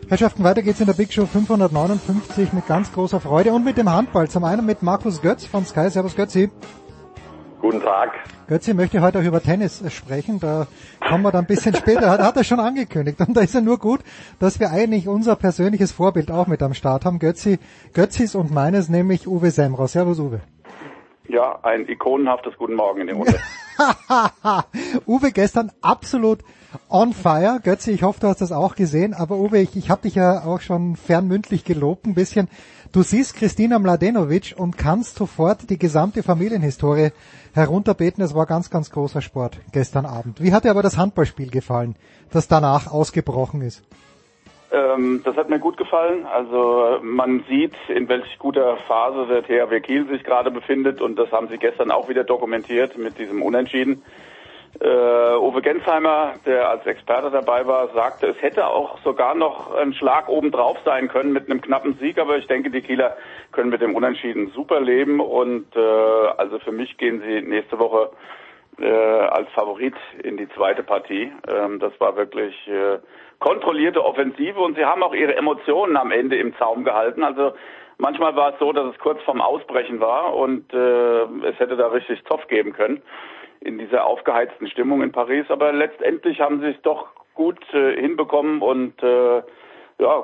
[0.10, 3.92] Herrschaften, weiter geht's in der Big Show 559 mit ganz großer Freude und mit dem
[3.92, 4.30] Handball.
[4.30, 5.90] Zum einen mit Markus Götz von Sky.
[5.90, 6.52] Servus Götzi.
[7.64, 8.12] Guten Tag.
[8.50, 10.38] Götzi möchte heute auch über Tennis sprechen.
[10.42, 10.68] Da
[11.08, 12.10] kommen wir dann ein bisschen später.
[12.10, 13.22] Hat, hat er schon angekündigt.
[13.22, 14.02] Und da ist er nur gut,
[14.38, 17.20] dass wir eigentlich unser persönliches Vorbild auch mit am Start haben.
[17.20, 17.60] Götzi,
[17.94, 19.88] Götzis und meines, nämlich Uwe Semra.
[19.88, 20.42] Servus Uwe.
[21.30, 23.40] Ja, ein ikonenhaftes Guten Morgen in die Runde.
[25.08, 26.40] Uwe gestern absolut
[26.90, 27.60] on fire.
[27.64, 29.14] Götze, ich hoffe, du hast das auch gesehen.
[29.14, 32.48] Aber Uwe, ich, ich habe dich ja auch schon fernmündlich gelobt ein bisschen.
[32.92, 37.10] Du siehst Christina Mladenovic und kannst sofort die gesamte Familienhistorie
[37.54, 38.24] herunterbeten.
[38.24, 40.42] Es war ganz, ganz großer Sport gestern Abend.
[40.42, 41.96] Wie hat dir aber das Handballspiel gefallen,
[42.32, 43.84] das danach ausgebrochen ist?
[44.72, 46.26] Ähm, das hat mir gut gefallen.
[46.26, 51.32] Also man sieht, in welch guter Phase der THW Kiel sich gerade befindet und das
[51.32, 54.02] haben sie gestern auch wieder dokumentiert mit diesem Unentschieden.
[54.80, 59.94] Äh, Uwe Gensheimer, der als Experte dabei war, sagte, es hätte auch sogar noch ein
[59.94, 63.16] Schlag obendrauf sein können mit einem knappen Sieg, aber ich denke, die Kieler
[63.52, 68.10] können mit dem Unentschieden super leben und äh, also für mich gehen sie nächste Woche
[68.80, 69.94] äh, als Favorit
[70.24, 71.32] in die zweite Partie.
[71.48, 72.98] Ähm, das war wirklich äh,
[73.38, 77.24] kontrollierte Offensive und sie haben auch ihre Emotionen am Ende im Zaum gehalten.
[77.24, 77.54] Also
[78.00, 81.88] manchmal war es so, dass es kurz vorm Ausbrechen war und äh, es hätte da
[81.88, 83.04] richtig Zoff geben können
[83.66, 85.46] in dieser aufgeheizten Stimmung in Paris.
[85.50, 89.42] Aber letztendlich haben sie es doch gut äh, hinbekommen und äh,
[90.00, 90.24] ja,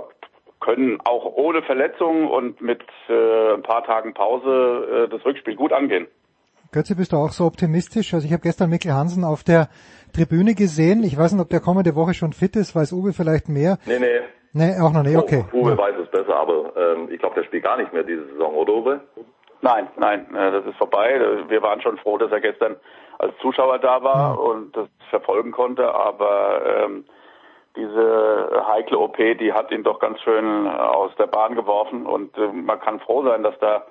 [0.60, 5.74] können auch ohne Verletzungen und mit äh, ein paar Tagen Pause äh, das Rückspiel gut
[5.74, 6.08] angehen.
[6.72, 8.14] Götze, bist du auch so optimistisch?
[8.14, 9.70] Also ich habe gestern Mikkel Hansen auf der
[10.14, 11.04] Tribüne gesehen.
[11.04, 13.78] Ich weiß nicht, ob der kommende Woche schon fit ist, weiß Uwe vielleicht mehr.
[13.86, 14.20] Nee, nee.
[14.52, 15.46] Nee, auch noch nicht, okay.
[15.52, 15.78] Oh, Uwe ja.
[15.78, 18.74] weiß es besser, aber ähm, ich glaube, der spielt gar nicht mehr diese Saison, oder
[18.74, 19.02] Uwe?
[19.62, 21.20] Nein, nein, äh, das ist vorbei.
[21.48, 22.76] Wir waren schon froh, dass er gestern
[23.20, 24.40] als Zuschauer da war mhm.
[24.40, 27.06] und das verfolgen konnte, aber ähm,
[27.76, 32.48] diese heikle OP, die hat ihn doch ganz schön aus der Bahn geworfen und äh,
[32.48, 33.84] man kann froh sein, dass da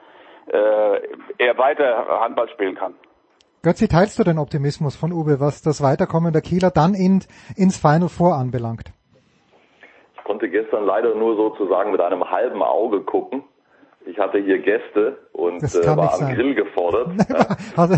[0.47, 1.01] äh,
[1.39, 2.95] er weiter Handball spielen kann.
[3.63, 7.25] Götzi, teilst du den Optimismus von Uwe, was das Weiterkommen der Kieler dann in,
[7.57, 8.93] ins Final Four anbelangt?
[10.17, 13.43] Ich konnte gestern leider nur sozusagen mit einem halben Auge gucken.
[14.09, 16.35] Ich hatte hier Gäste und äh, war am sein.
[16.35, 17.11] Grill gefordert.
[17.77, 17.97] also,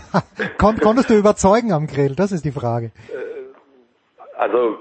[0.58, 2.16] Kon konntest du überzeugen am Grill?
[2.16, 2.86] Das ist die Frage.
[2.86, 3.34] Äh,
[4.36, 4.78] also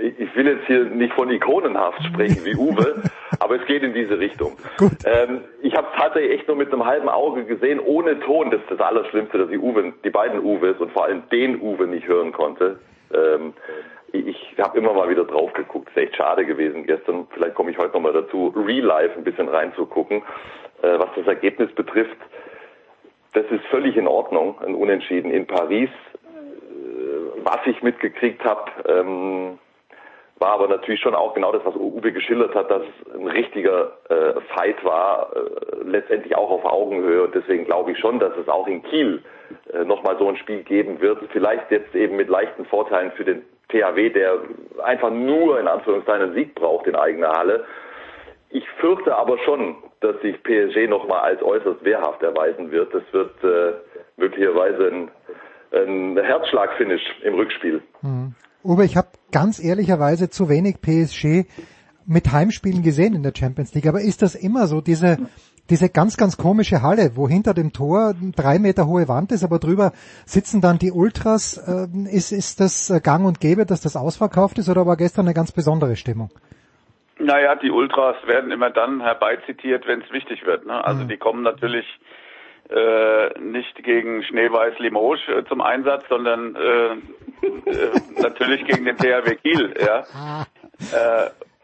[0.00, 3.02] ich, ich, will jetzt hier nicht von ikonenhaft sprechen wie Uwe,
[3.40, 4.52] aber es geht in diese Richtung.
[4.78, 4.92] Gut.
[5.04, 8.52] Ähm, ich habe tatsächlich echt nur mit einem halben Auge gesehen, ohne Ton.
[8.52, 11.88] Das ist das Allerschlimmste, dass ich Uwe, die beiden Uwes und vor allem den Uwe
[11.88, 12.78] nicht hören konnte.
[13.12, 13.54] Ähm,
[14.12, 15.88] ich habe immer mal wieder drauf geguckt.
[15.90, 17.26] Ist echt schade gewesen gestern.
[17.30, 20.22] Vielleicht komme ich heute nochmal dazu, Real Life ein bisschen reinzugucken.
[20.82, 22.16] Äh, was das Ergebnis betrifft,
[23.32, 25.90] das ist völlig in Ordnung, ein Unentschieden in Paris.
[25.90, 29.58] Äh, was ich mitgekriegt habe, ähm,
[30.38, 33.92] war aber natürlich schon auch genau das, was Uwe geschildert hat, dass es ein richtiger
[34.10, 37.24] äh, Fight war, äh, letztendlich auch auf Augenhöhe.
[37.24, 39.22] Und deswegen glaube ich schon, dass es auch in Kiel
[39.72, 41.20] äh, nochmal so ein Spiel geben wird.
[41.32, 44.38] Vielleicht jetzt eben mit leichten Vorteilen für den THW, der
[44.84, 47.64] einfach nur in Anführungszeichen einen Sieg braucht in eigener Halle.
[48.50, 52.94] Ich fürchte aber schon, dass sich PSG nochmal als äußerst wehrhaft erweisen wird.
[52.94, 53.74] Das wird äh,
[54.16, 55.10] möglicherweise ein,
[55.72, 57.82] ein Herzschlagfinish im Rückspiel.
[58.02, 58.34] Mhm.
[58.64, 61.46] Uwe, ich habe ganz ehrlicherweise zu wenig PSG
[62.06, 63.86] mit Heimspielen gesehen in der Champions League.
[63.86, 65.18] Aber ist das immer so, diese,
[65.70, 69.58] diese ganz, ganz komische Halle, wo hinter dem Tor drei Meter hohe Wand ist, aber
[69.58, 69.92] drüber
[70.24, 71.58] sitzen dann die Ultras.
[71.58, 75.34] Äh, ist, ist das gang und gäbe, dass das ausverkauft ist oder war gestern eine
[75.34, 76.30] ganz besondere Stimmung?
[77.18, 80.66] Naja, die Ultras werden immer dann herbeizitiert, wenn es wichtig wird.
[80.66, 80.84] Ne?
[80.84, 81.08] Also mhm.
[81.08, 81.86] die kommen natürlich
[82.68, 86.92] äh, nicht gegen Schneeweiß Limoges äh, zum Einsatz, sondern äh,
[87.70, 87.90] äh,
[88.20, 89.74] natürlich gegen den THW Kiel.
[89.80, 90.04] Ja.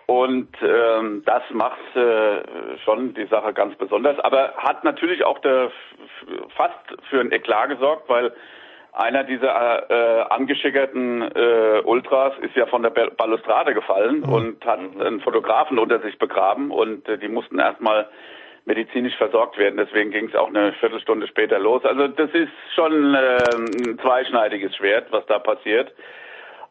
[0.07, 2.43] Und ähm, das macht äh,
[2.85, 5.71] schon die Sache ganz besonders, aber hat natürlich auch der,
[6.57, 6.75] fast
[7.09, 8.33] für ein Eklat gesorgt, weil
[8.93, 14.33] einer dieser äh, angeschickerten äh, Ultras ist ja von der Balustrade gefallen mhm.
[14.33, 18.09] und hat einen Fotografen unter sich begraben und äh, die mussten erstmal
[18.65, 19.77] medizinisch versorgt werden.
[19.77, 21.85] Deswegen ging es auch eine Viertelstunde später los.
[21.85, 25.93] Also das ist schon äh, ein zweischneidiges Schwert, was da passiert.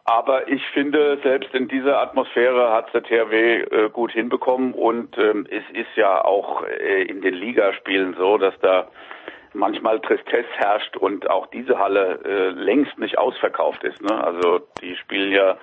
[0.03, 5.47] Aber ich finde, selbst in dieser Atmosphäre hat der THW äh, gut hinbekommen und ähm,
[5.49, 8.87] es ist ja auch äh, in den Ligaspielen so, dass da
[9.53, 14.01] manchmal Tristesse herrscht und auch diese Halle äh, längst nicht ausverkauft ist.
[14.01, 14.23] Ne?
[14.23, 15.57] Also die spielen ja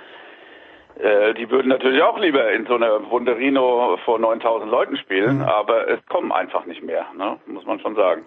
[0.98, 5.42] äh, die würden natürlich auch lieber in so einer Wunderino vor 9000 Leuten spielen, mhm.
[5.42, 7.38] aber es kommen einfach nicht mehr, ne?
[7.46, 8.24] muss man schon sagen.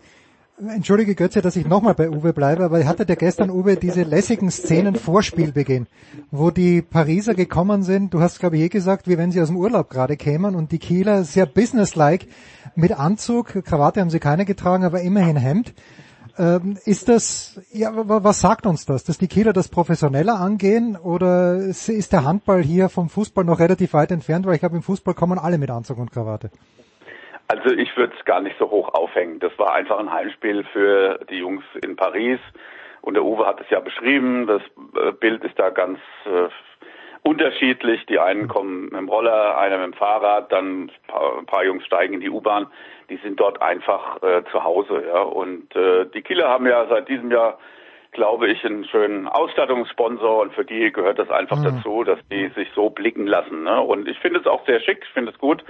[0.70, 4.52] Entschuldige Götze, dass ich nochmal bei Uwe bleibe, aber hatte der gestern, Uwe, diese lässigen
[4.52, 5.88] Szenen vor Spielbeginn,
[6.30, 9.48] wo die Pariser gekommen sind, du hast glaube ich eh gesagt, wie wenn sie aus
[9.48, 12.28] dem Urlaub gerade kämen und die Kieler sehr businesslike
[12.76, 15.74] mit Anzug, Krawatte haben sie keine getragen, aber immerhin Hemd.
[16.38, 19.04] Ähm, ist das, ja, was sagt uns das?
[19.04, 23.94] Dass die Kieler das professioneller angehen oder ist der Handball hier vom Fußball noch relativ
[23.94, 24.46] weit entfernt?
[24.46, 26.52] Weil ich glaube, im Fußball kommen alle mit Anzug und Krawatte.
[27.52, 29.40] Also ich würde es gar nicht so hoch aufhängen.
[29.40, 32.40] Das war einfach ein Heimspiel für die Jungs in Paris.
[33.02, 34.48] Und der Uwe hat es ja beschrieben.
[34.48, 34.62] Das
[34.96, 36.48] äh, Bild ist da ganz äh,
[37.24, 38.06] unterschiedlich.
[38.06, 41.66] Die einen kommen mit dem Roller, einer mit dem Fahrrad, dann ein paar, ein paar
[41.66, 42.68] Jungs steigen in die U-Bahn.
[43.10, 45.04] Die sind dort einfach äh, zu Hause.
[45.06, 45.22] Ja.
[45.22, 47.58] Und äh, die Kieler haben ja seit diesem Jahr
[48.14, 51.64] glaube ich, einen schönen Ausstattungssponsor und für die gehört das einfach mhm.
[51.64, 53.64] dazu, dass die sich so blicken lassen.
[53.64, 53.80] Ne?
[53.80, 55.64] Und ich finde es auch sehr schick, ich finde es gut.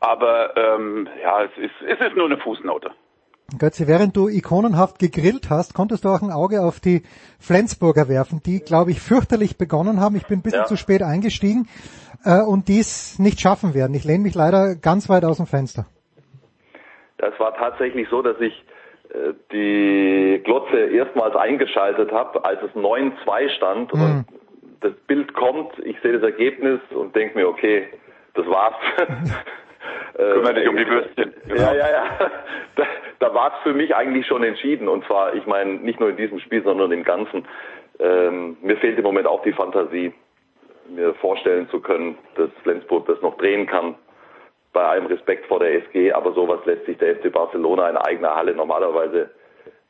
[0.00, 2.90] Aber ähm, ja, es ist, es ist nur eine Fußnote.
[3.58, 7.02] Götze, während du ikonenhaft gegrillt hast, konntest du auch ein Auge auf die
[7.38, 10.16] Flensburger werfen, die, glaube ich, fürchterlich begonnen haben.
[10.16, 10.66] Ich bin ein bisschen ja.
[10.66, 11.68] zu spät eingestiegen
[12.24, 13.94] äh, und dies nicht schaffen werden.
[13.94, 15.86] Ich lehne mich leider ganz weit aus dem Fenster.
[17.18, 18.54] Das war tatsächlich so, dass ich
[19.12, 24.00] äh, die Glotze erstmals eingeschaltet habe, als es 9-2 stand mhm.
[24.00, 24.24] und
[24.80, 27.88] das Bild kommt, ich sehe das Ergebnis und denke mir, okay,
[28.32, 28.74] das war's.
[30.16, 31.34] Kümmere dich um die Würstchen.
[31.46, 31.62] Genau.
[31.62, 32.30] Ja, ja, ja.
[32.76, 32.84] Da,
[33.18, 34.88] da war es für mich eigentlich schon entschieden.
[34.88, 37.46] Und zwar, ich meine, nicht nur in diesem Spiel, sondern im Ganzen.
[37.98, 40.14] Ähm, mir fehlt im Moment auch die Fantasie,
[40.88, 43.96] mir vorstellen zu können, dass Flensburg das noch drehen kann.
[44.72, 48.36] Bei allem Respekt vor der SG, aber sowas lässt sich der FC Barcelona in eigener
[48.36, 49.30] Halle normalerweise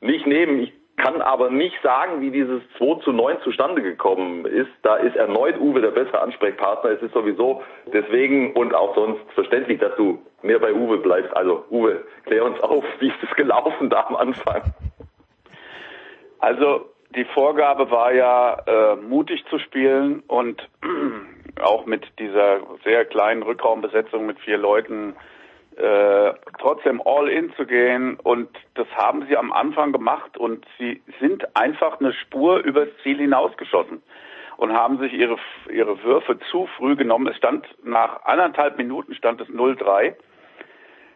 [0.01, 0.61] nicht nehmen.
[0.61, 0.73] Ich
[1.03, 4.71] kann aber nicht sagen, wie dieses 2 zu 9 zustande gekommen ist.
[4.83, 6.91] Da ist erneut Uwe der bessere Ansprechpartner.
[6.91, 11.35] Es ist sowieso deswegen und auch sonst verständlich, dass du mehr bei Uwe bleibst.
[11.35, 14.75] Also Uwe, klär uns auf, wie ist es gelaufen da am Anfang?
[16.39, 20.69] Also die Vorgabe war ja, äh, mutig zu spielen und
[21.63, 25.17] auch mit dieser sehr kleinen Rückraumbesetzung mit vier Leuten
[25.81, 28.19] äh, trotzdem all in zu gehen.
[28.23, 30.37] Und das haben sie am Anfang gemacht.
[30.37, 34.03] Und sie sind einfach eine Spur übers Ziel hinausgeschossen
[34.59, 35.37] und haben sich ihre
[35.73, 37.27] ihre Würfe zu früh genommen.
[37.29, 40.15] Es stand nach anderthalb Minuten stand es 0-3,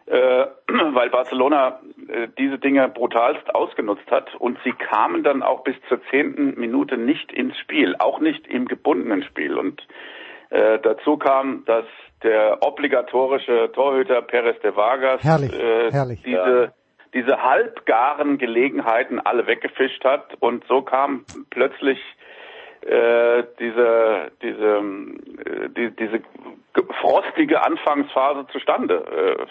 [0.07, 4.33] äh, weil Barcelona äh, diese Dinge brutalst ausgenutzt hat.
[4.35, 8.67] Und sie kamen dann auch bis zur zehnten Minute nicht ins Spiel, auch nicht im
[8.67, 9.59] gebundenen Spiel.
[9.59, 9.85] Und
[10.49, 11.85] äh, dazu kam, dass
[12.25, 16.21] der obligatorische Torhüter Perez de Vargas herrlich, äh, herrlich.
[16.23, 16.73] diese
[17.13, 21.99] diese halbgaren Gelegenheiten alle weggefischt hat und so kam plötzlich
[22.81, 24.81] äh, diese diese
[25.45, 26.21] äh, die, diese
[26.99, 28.95] frostige Anfangsphase zustande
[29.39, 29.45] äh,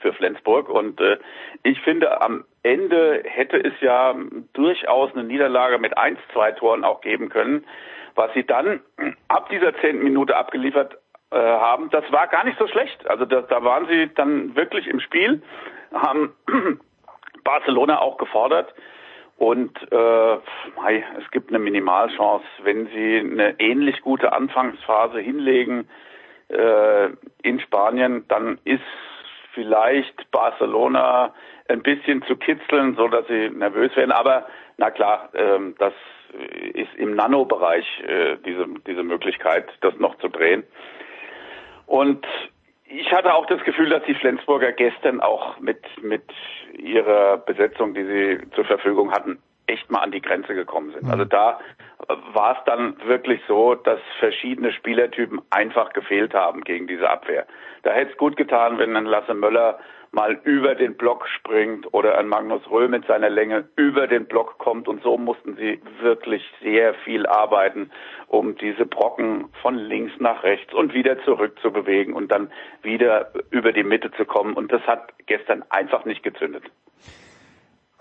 [0.00, 1.18] für Flensburg und äh,
[1.62, 4.14] ich finde am Ende hätte es ja
[4.52, 7.66] durchaus eine Niederlage mit 1, 2 Toren auch geben können.
[8.14, 8.80] Was sie dann
[9.28, 10.98] ab dieser zehnten Minute abgeliefert
[11.30, 13.06] äh, haben, das war gar nicht so schlecht.
[13.08, 15.42] Also da, da waren sie dann wirklich im Spiel,
[15.92, 16.34] haben
[17.44, 18.74] Barcelona auch gefordert.
[19.36, 25.88] Und äh, es gibt eine Minimalchance, wenn sie eine ähnlich gute Anfangsphase hinlegen
[26.48, 27.08] äh,
[27.42, 28.82] in Spanien, dann ist
[29.52, 31.34] vielleicht Barcelona
[31.68, 34.12] ein bisschen zu kitzeln, so dass sie nervös werden.
[34.12, 34.46] Aber
[34.76, 35.92] na klar, ähm, das
[36.74, 40.64] ist im Nanobereich äh, diese, diese Möglichkeit, das noch zu drehen.
[41.86, 42.26] Und
[42.86, 46.24] ich hatte auch das Gefühl, dass die Flensburger gestern auch mit, mit
[46.78, 51.10] ihrer Besetzung, die sie zur Verfügung hatten, echt mal an die Grenze gekommen sind.
[51.10, 51.58] Also da
[52.32, 57.46] war es dann wirklich so, dass verschiedene Spielertypen einfach gefehlt haben gegen diese Abwehr.
[57.82, 59.78] Da hätte es gut getan, wenn ein Lasse Möller
[60.14, 64.58] mal über den Block springt oder ein Magnus Röhl mit seiner Länge über den Block
[64.58, 67.90] kommt und so mussten sie wirklich sehr viel arbeiten,
[68.28, 72.50] um diese Brocken von links nach rechts und wieder zurück zu bewegen und dann
[72.82, 76.64] wieder über die Mitte zu kommen und das hat gestern einfach nicht gezündet.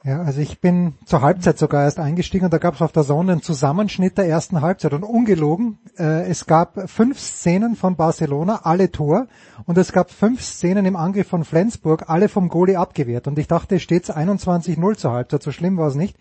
[0.05, 3.03] Ja, also ich bin zur Halbzeit sogar erst eingestiegen und da gab es auf der
[3.03, 8.61] Sonne einen Zusammenschnitt der ersten Halbzeit und ungelogen, äh, es gab fünf Szenen von Barcelona,
[8.63, 9.27] alle Tor
[9.65, 13.47] und es gab fünf Szenen im Angriff von Flensburg, alle vom Goalie abgewehrt und ich
[13.47, 16.17] dachte, steht 21-0 zur Halbzeit, so schlimm war es nicht,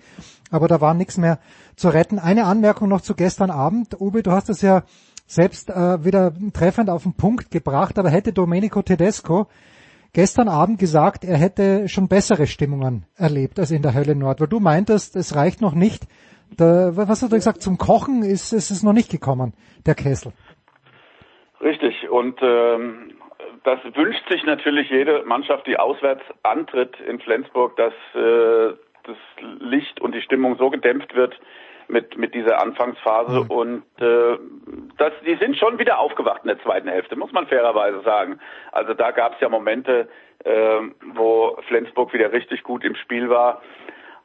[0.53, 1.41] aber da war nichts mehr
[1.75, 2.21] zu retten.
[2.21, 4.85] Eine Anmerkung noch zu gestern Abend, Uwe, du hast es ja
[5.27, 9.49] selbst äh, wieder treffend auf den Punkt gebracht, aber hätte Domenico Tedesco
[10.15, 14.49] gestern Abend gesagt, er hätte schon bessere Stimmungen erlebt als in der Hölle Nord, weil
[14.49, 16.05] du meintest, es reicht noch nicht.
[16.57, 17.63] Da, was hat er gesagt?
[17.63, 19.55] Zum Kochen ist, ist es noch nicht gekommen,
[19.87, 20.33] der Kessel.
[21.63, 22.11] Richtig.
[22.11, 23.13] Und ähm,
[23.65, 29.17] das wünscht sich natürlich jede Mannschaft, die auswärts antritt in Flensburg, dass äh, das
[29.61, 31.39] Licht und die Stimmung so gedämpft wird
[31.89, 33.51] mit mit dieser Anfangsphase Mhm.
[33.51, 34.39] und äh,
[34.99, 38.39] das, die sind schon wieder aufgewacht in der zweiten Hälfte, muss man fairerweise sagen.
[38.73, 40.09] Also da gab es ja Momente,
[40.45, 40.81] äh,
[41.15, 43.63] wo Flensburg wieder richtig gut im Spiel war.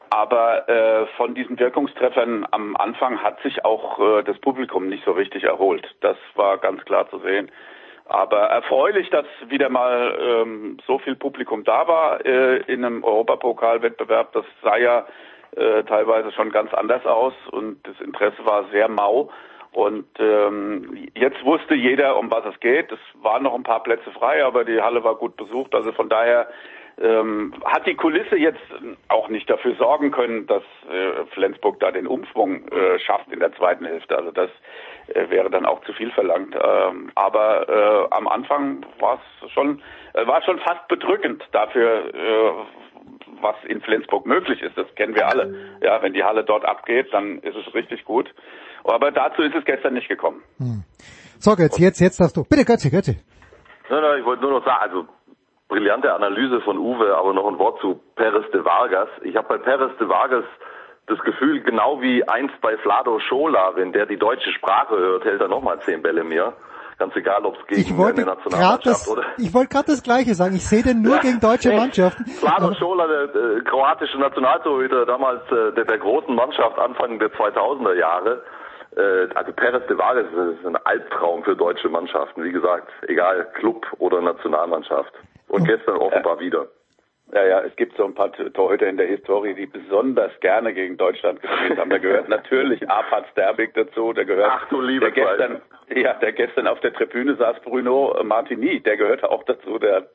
[0.09, 5.11] Aber äh, von diesen Wirkungstreffern am Anfang hat sich auch äh, das Publikum nicht so
[5.11, 5.85] richtig erholt.
[5.99, 7.51] Das war ganz klar zu sehen.
[8.05, 14.31] Aber erfreulich, dass wieder mal ähm, so viel Publikum da war äh, in einem Europapokalwettbewerb.
[14.31, 15.05] Das sah ja
[15.55, 19.29] äh, teilweise schon ganz anders aus und das Interesse war sehr mau.
[19.71, 22.91] Und ähm, jetzt wusste jeder, um was es geht.
[22.91, 25.75] Es waren noch ein paar Plätze frei, aber die Halle war gut besucht.
[25.75, 26.47] Also von daher
[26.99, 28.59] ähm, hat die Kulisse jetzt
[29.07, 33.53] auch nicht dafür sorgen können, dass äh, Flensburg da den Umschwung äh, schafft in der
[33.53, 34.17] zweiten Hälfte.
[34.17, 34.49] Also das
[35.07, 36.55] äh, wäre dann auch zu viel verlangt.
[36.55, 39.81] Ähm, aber äh, am Anfang war es schon,
[40.13, 42.51] äh, war schon fast bedrückend dafür, äh,
[43.41, 44.77] was in Flensburg möglich ist.
[44.77, 45.55] Das kennen wir alle.
[45.81, 48.33] Ja, wenn die Halle dort abgeht, dann ist es richtig gut.
[48.83, 50.43] Aber dazu ist es gestern nicht gekommen.
[50.57, 50.83] Hm.
[51.39, 52.43] So, Götzi, jetzt, jetzt darfst du.
[52.43, 53.17] Bitte, Götzi, Götzi.
[53.89, 55.05] Nein, nein, ich wollte nur noch sagen, also
[55.67, 59.09] brillante Analyse von Uwe, aber noch ein Wort zu Perez de Vargas.
[59.23, 60.45] Ich habe bei Perez de Vargas
[61.07, 65.41] das Gefühl, genau wie einst bei Flado Schola, wenn der die deutsche Sprache hört, hält
[65.41, 66.53] er nochmal zehn Bälle mehr.
[66.97, 69.23] Ganz egal, ob es Ich gegen wollte eine Nationalmannschaft das, oder...
[69.37, 70.55] ich wollte gerade das Gleiche sagen.
[70.55, 72.25] Ich sehe den nur gegen deutsche Nee, Mannschaften.
[72.25, 77.93] Flado Schola, der äh, kroatische Nationaltorhüter, damals äh, der, der großen Mannschaft Anfang der 2000er
[77.93, 78.43] Jahre.
[78.95, 82.43] Äh, also Perez de Vargas ist ein Albtraum für deutsche Mannschaften.
[82.43, 85.13] Wie gesagt, egal Club oder Nationalmannschaft.
[85.49, 86.65] Und gestern offenbar wieder.
[87.33, 90.97] Ja, ja, es gibt so ein paar Torhüter in der Historie, die besonders gerne gegen
[90.97, 91.89] Deutschland gespielt haben.
[91.89, 95.61] Da gehört natürlich Arpad Sterbig dazu, der gehört, Ach du liebe der gestern,
[95.95, 100.09] ja, der gestern auf der Tribüne saß, Bruno Martini, der gehörte auch dazu, der hat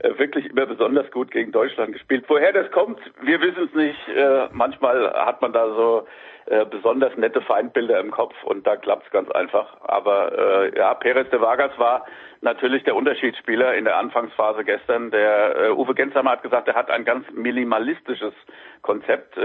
[0.00, 2.24] äh, wirklich immer besonders gut gegen Deutschland gespielt.
[2.26, 4.08] Woher das kommt, wir wissen es nicht.
[4.08, 6.06] Äh, manchmal hat man da so
[6.46, 9.76] äh, besonders nette Feindbilder im Kopf und da klappt es ganz einfach.
[9.82, 12.04] Aber ja, Perez de Vargas war
[12.40, 15.12] natürlich der Unterschiedsspieler in der Anfangsphase gestern.
[15.12, 18.34] Der Uwe Gensheimer hat gesagt, er hat ein ganz minimalistisches
[18.82, 19.40] Konzept, so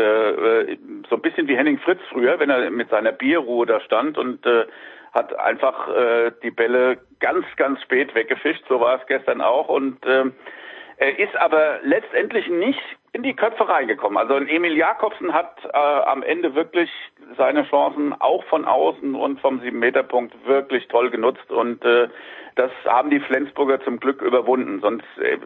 [1.15, 4.43] ein bisschen wie Henning Fritz früher, wenn er mit seiner Bierruhe da stand und
[5.17, 8.63] hat einfach äh, die Bälle ganz, ganz spät weggefischt.
[8.69, 10.25] So war es gestern auch und äh,
[10.97, 12.81] er ist aber letztendlich nicht
[13.13, 14.17] in die Köpfe reingekommen.
[14.17, 16.89] Also Emil Jakobsen hat äh, am Ende wirklich
[17.37, 22.09] seine Chancen auch von außen und vom Sieben-Meter-Punkt wirklich toll genutzt und äh,
[22.55, 24.79] das haben die Flensburger zum Glück überwunden.
[24.81, 25.37] Sonst äh,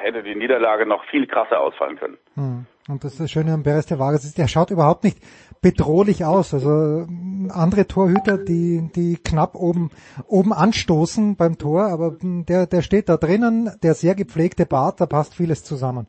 [0.00, 2.18] hätte die Niederlage noch viel krasser ausfallen können.
[2.34, 2.66] Hm.
[2.88, 5.18] Und das, das Schöne an Perez de Vargas ist, der schaut überhaupt nicht
[5.66, 6.54] bedrohlich aus.
[6.54, 6.68] Also
[7.08, 9.90] mm, andere Torhüter, die, die knapp oben,
[10.28, 15.00] oben anstoßen beim Tor, aber mm, der, der steht da drinnen, der sehr gepflegte Bart,
[15.00, 16.06] da passt vieles zusammen.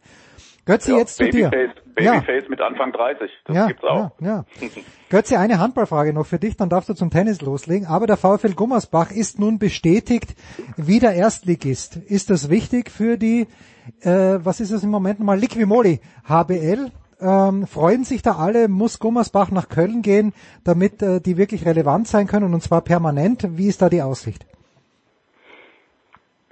[0.65, 1.49] Götzi, Ja, jetzt zu dir.
[1.49, 2.13] Babyface, Ja.
[2.19, 4.11] Babyface mit Anfang 30, das ja, gibt's auch.
[4.19, 4.45] Ja, ja.
[5.09, 7.87] Götzi, eine Handballfrage noch für dich, dann darfst du zum Tennis loslegen.
[7.87, 10.35] Aber der VfL Gummersbach ist nun bestätigt
[10.75, 11.95] wieder Erstligist.
[11.95, 13.47] Ist das wichtig für die,
[14.01, 16.91] äh, was ist es im Moment nochmal, Liquimoli HBL?
[17.19, 22.07] Ähm, freuen sich da alle, muss Gummersbach nach Köln gehen, damit äh, die wirklich relevant
[22.07, 23.57] sein können und zwar permanent.
[23.57, 24.45] Wie ist da die Aussicht?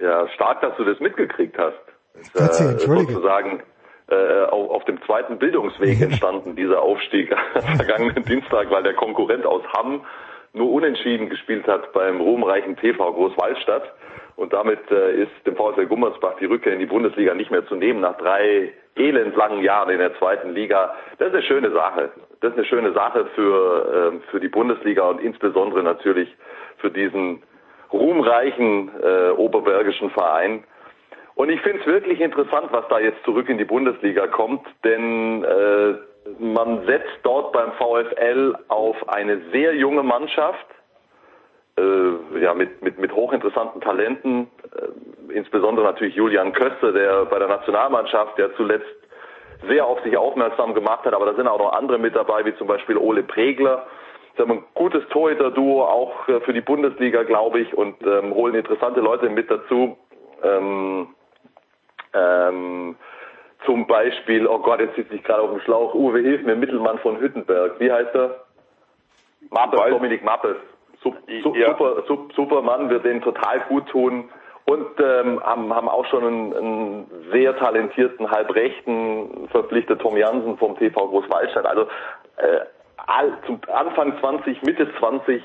[0.00, 1.78] Ja, stark, dass du das mitgekriegt hast.
[2.20, 3.12] Ist, äh, entschuldige.
[3.12, 3.62] sozusagen
[4.08, 9.46] äh, auf, auf dem zweiten Bildungsweg entstanden, dieser Aufstieg am vergangenen Dienstag, weil der Konkurrent
[9.46, 10.04] aus Hamm
[10.52, 13.92] nur unentschieden gespielt hat beim ruhmreichen TV Großwaldstadt.
[14.36, 17.74] Und damit äh, ist dem VfL Gummersbach die Rückkehr in die Bundesliga nicht mehr zu
[17.74, 20.94] nehmen nach drei elendlangen Jahren in der zweiten Liga.
[21.18, 22.10] Das ist eine schöne Sache.
[22.40, 26.34] Das ist eine schöne Sache für, äh, für die Bundesliga und insbesondere natürlich
[26.78, 27.42] für diesen
[27.92, 30.64] ruhmreichen äh, oberbergischen Verein.
[31.34, 35.44] Und ich finde es wirklich interessant, was da jetzt zurück in die Bundesliga kommt, denn
[35.44, 35.94] äh,
[36.38, 40.66] man setzt dort beim VfL auf eine sehr junge Mannschaft,
[41.78, 47.48] äh, ja mit, mit, mit hochinteressanten Talenten, äh, insbesondere natürlich Julian Köster, der bei der
[47.48, 48.86] Nationalmannschaft, der zuletzt
[49.68, 52.54] sehr auf sich aufmerksam gemacht hat, aber da sind auch noch andere mit dabei, wie
[52.56, 53.86] zum Beispiel Ole Pregler.
[54.36, 58.54] Sie haben ein gutes Torhüter-Duo, auch äh, für die Bundesliga, glaube ich, und ähm, holen
[58.54, 59.96] interessante Leute mit dazu.
[60.42, 61.08] Ähm,
[62.12, 62.96] ähm,
[63.64, 66.98] zum Beispiel, oh Gott, jetzt sitze ich gerade auf dem Schlauch, Uwe, hilf mir, Mittelmann
[66.98, 67.80] von Hüttenberg.
[67.80, 68.44] Wie heißt er?
[69.50, 70.56] Mappes, Dominik Mappes.
[71.42, 74.30] Super, sup, super Mann, wird denen total gut tun.
[74.64, 80.76] Und ähm, haben, haben auch schon einen, einen sehr talentierten Halbrechten verpflichtet, Tom Jansen vom
[80.76, 81.66] TV Großwaldstadt.
[81.66, 81.82] Also
[82.38, 82.60] äh,
[83.06, 85.40] all, zum Anfang 20, Mitte 20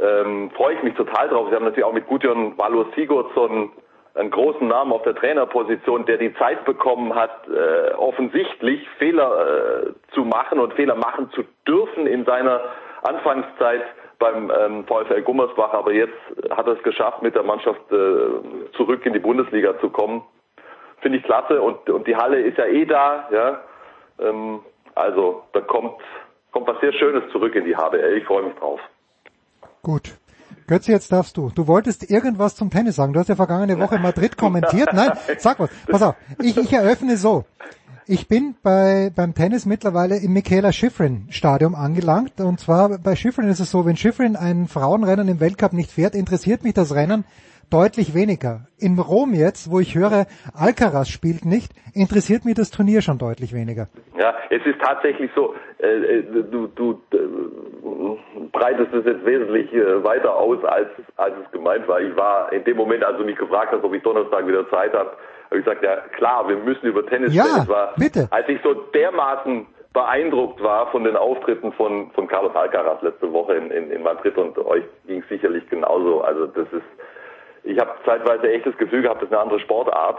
[0.00, 1.48] ähm, freue ich mich total drauf.
[1.50, 3.72] Sie haben natürlich auch mit Gudjon Valur Sigurdsson
[4.14, 10.14] einen großen Namen auf der Trainerposition, der die Zeit bekommen hat, äh, offensichtlich Fehler äh,
[10.14, 12.60] zu machen und Fehler machen zu dürfen in seiner
[13.02, 13.82] Anfangszeit
[14.20, 16.14] beim ähm, VfL Gummersbach, aber jetzt
[16.50, 20.22] hat er es geschafft, mit der Mannschaft äh, zurück in die Bundesliga zu kommen.
[21.00, 23.60] Finde ich klasse und, und die Halle ist ja eh da, ja.
[24.20, 24.60] Ähm,
[24.94, 25.96] also da kommt,
[26.52, 28.18] kommt was sehr Schönes zurück in die HBL.
[28.18, 28.80] Ich freue mich drauf.
[29.82, 30.14] Gut.
[30.66, 31.50] Götze, jetzt darfst du.
[31.54, 33.14] Du wolltest irgendwas zum Tennis sagen.
[33.14, 34.92] Du hast ja vergangene Woche Madrid kommentiert.
[34.92, 35.70] Nein, sag was.
[35.90, 36.14] Pass auf.
[36.40, 37.44] Ich, ich eröffne so.
[38.12, 42.40] Ich bin bei, beim Tennis mittlerweile im Michaela Schifrin Stadium angelangt.
[42.40, 46.16] Und zwar bei Schifrin ist es so, wenn Schifrin ein Frauenrennen im Weltcup nicht fährt,
[46.16, 47.22] interessiert mich das Rennen
[47.70, 48.66] deutlich weniger.
[48.80, 50.26] In Rom jetzt, wo ich höre,
[50.58, 53.86] Alcaraz spielt nicht, interessiert mich das Turnier schon deutlich weniger.
[54.18, 57.18] Ja, es ist tatsächlich so, äh, äh du, du äh,
[58.50, 62.00] breitest es jetzt wesentlich äh, weiter aus, als, als es gemeint war.
[62.00, 64.92] Ich war in dem Moment, als du mich gefragt hast, ob ich Donnerstag wieder Zeit
[64.94, 65.12] habe,
[65.50, 67.68] habe ich gesagt, ja klar, wir müssen über Tennis ja, sprechen.
[67.68, 68.28] War, bitte.
[68.30, 73.54] Als ich so dermaßen beeindruckt war von den Auftritten von, von Carlos Alcaraz letzte Woche
[73.54, 76.20] in, in, in Madrid und euch ging es sicherlich genauso.
[76.20, 76.84] Also das ist
[77.62, 80.18] ich habe zeitweise echt das Gefühl gehabt, das ist eine andere Sportart,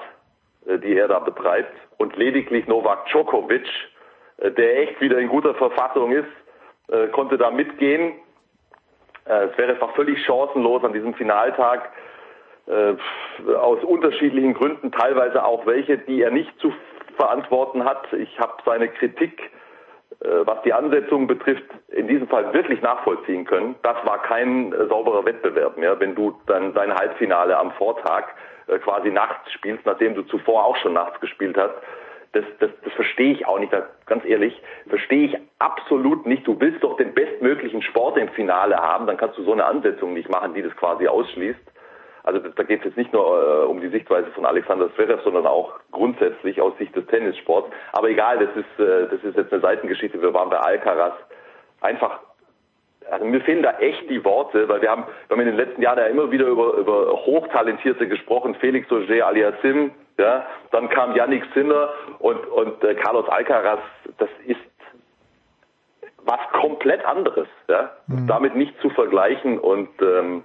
[0.65, 1.73] äh, die er da betreibt.
[1.97, 3.67] Und lediglich Novak Djokovic,
[4.37, 6.29] äh, der echt wieder in guter Verfassung ist,
[6.89, 8.13] äh, konnte da mitgehen.
[9.23, 11.91] Es wäre einfach völlig chancenlos an diesem Finaltag
[13.57, 16.73] aus unterschiedlichen Gründen, teilweise auch welche, die er nicht zu
[17.17, 18.11] verantworten hat.
[18.13, 19.51] Ich habe seine Kritik
[20.23, 23.75] äh, was die Ansetzung betrifft, in diesem Fall wirklich nachvollziehen können.
[23.81, 28.25] Das war kein äh, sauberer Wettbewerb mehr, wenn du dann dein Halbfinale am Vortag
[28.67, 31.73] äh, quasi nachts spielst, nachdem du zuvor auch schon nachts gespielt hast.
[32.33, 33.73] Das, das, das verstehe ich auch nicht,
[34.05, 36.47] ganz ehrlich, verstehe ich absolut nicht.
[36.47, 40.13] Du willst doch den bestmöglichen Sport im Finale haben, dann kannst du so eine Ansetzung
[40.13, 41.59] nicht machen, die das quasi ausschließt.
[42.23, 45.47] Also da geht es jetzt nicht nur äh, um die Sichtweise von Alexander Zverev, sondern
[45.47, 47.69] auch grundsätzlich aus Sicht des Tennissports.
[47.93, 50.21] Aber egal, das ist, äh, das ist jetzt eine Seitengeschichte.
[50.21, 51.13] Wir waren bei Alcaraz.
[51.81, 52.19] Einfach,
[53.09, 55.81] also mir fehlen da echt die Worte, weil wir haben, wir haben in den letzten
[55.81, 58.55] Jahren ja immer wieder über, über Hochtalentierte gesprochen.
[58.55, 63.79] Felix Auger aliasim, ja, dann kam Yannick Sinner und, und äh, Carlos Alcaraz.
[64.19, 64.59] Das ist
[66.23, 68.27] was komplett anderes, ja, mhm.
[68.27, 70.43] damit nicht zu vergleichen und ähm,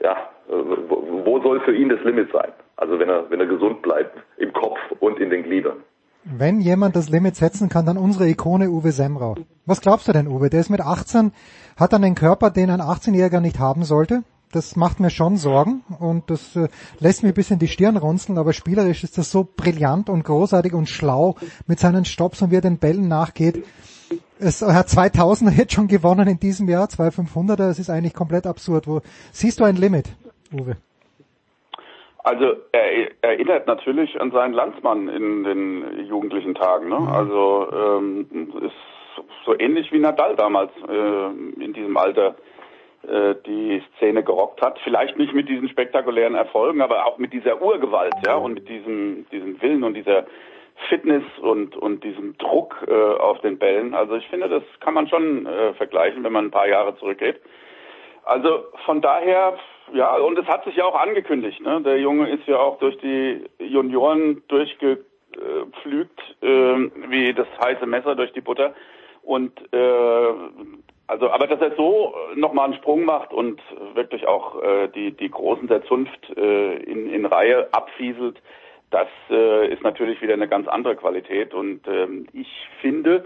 [0.00, 2.52] ja, wo soll für ihn das Limit sein?
[2.76, 5.78] Also wenn er, wenn er gesund bleibt, im Kopf und in den Gliedern.
[6.24, 9.36] Wenn jemand das Limit setzen kann, dann unsere Ikone Uwe Semrau.
[9.66, 10.50] Was glaubst du denn, Uwe?
[10.50, 11.32] Der ist mit 18,
[11.76, 14.22] hat dann einen Körper, den ein 18-Jähriger nicht haben sollte.
[14.52, 16.68] Das macht mir schon Sorgen und das äh,
[17.00, 20.74] lässt mir ein bisschen die Stirn runzeln, aber spielerisch ist das so brillant und großartig
[20.74, 21.36] und schlau
[21.66, 23.64] mit seinen Stops und wie er den Bällen nachgeht.
[24.38, 28.86] Es hat 2000er jetzt schon gewonnen in diesem Jahr, 2500er, es ist eigentlich komplett absurd.
[28.86, 29.00] Wo,
[29.32, 30.14] siehst du ein Limit,
[30.52, 30.76] Uwe?
[32.24, 36.88] Also er erinnert natürlich an seinen Landsmann in den jugendlichen Tagen.
[36.88, 37.00] Ne?
[37.00, 37.08] Mhm.
[37.08, 42.36] Also ähm, ist so ähnlich wie Nadal damals äh, in diesem Alter
[43.02, 44.78] äh, die Szene gerockt hat.
[44.84, 49.26] Vielleicht nicht mit diesen spektakulären Erfolgen, aber auch mit dieser Urgewalt, ja, und mit diesem
[49.32, 50.24] diesem Willen und dieser
[50.88, 53.94] Fitness und, und diesem Druck äh, auf den Bällen.
[53.94, 57.40] Also ich finde, das kann man schon äh, vergleichen, wenn man ein paar Jahre zurückgeht.
[58.24, 59.58] Also von daher,
[59.92, 61.60] ja, und es hat sich ja auch angekündigt.
[61.60, 61.80] Ne?
[61.82, 66.46] Der Junge ist ja auch durch die Junioren durchgepflügt, äh,
[67.08, 68.74] wie das heiße Messer durch die Butter.
[69.22, 70.32] Und äh,
[71.06, 73.60] also, aber dass er so nochmal einen Sprung macht und
[73.94, 78.40] wirklich auch äh, die die Großen der Zunft äh, in, in Reihe abfieselt,
[78.90, 81.54] das äh, ist natürlich wieder eine ganz andere Qualität.
[81.54, 82.48] Und ähm, ich
[82.80, 83.24] finde,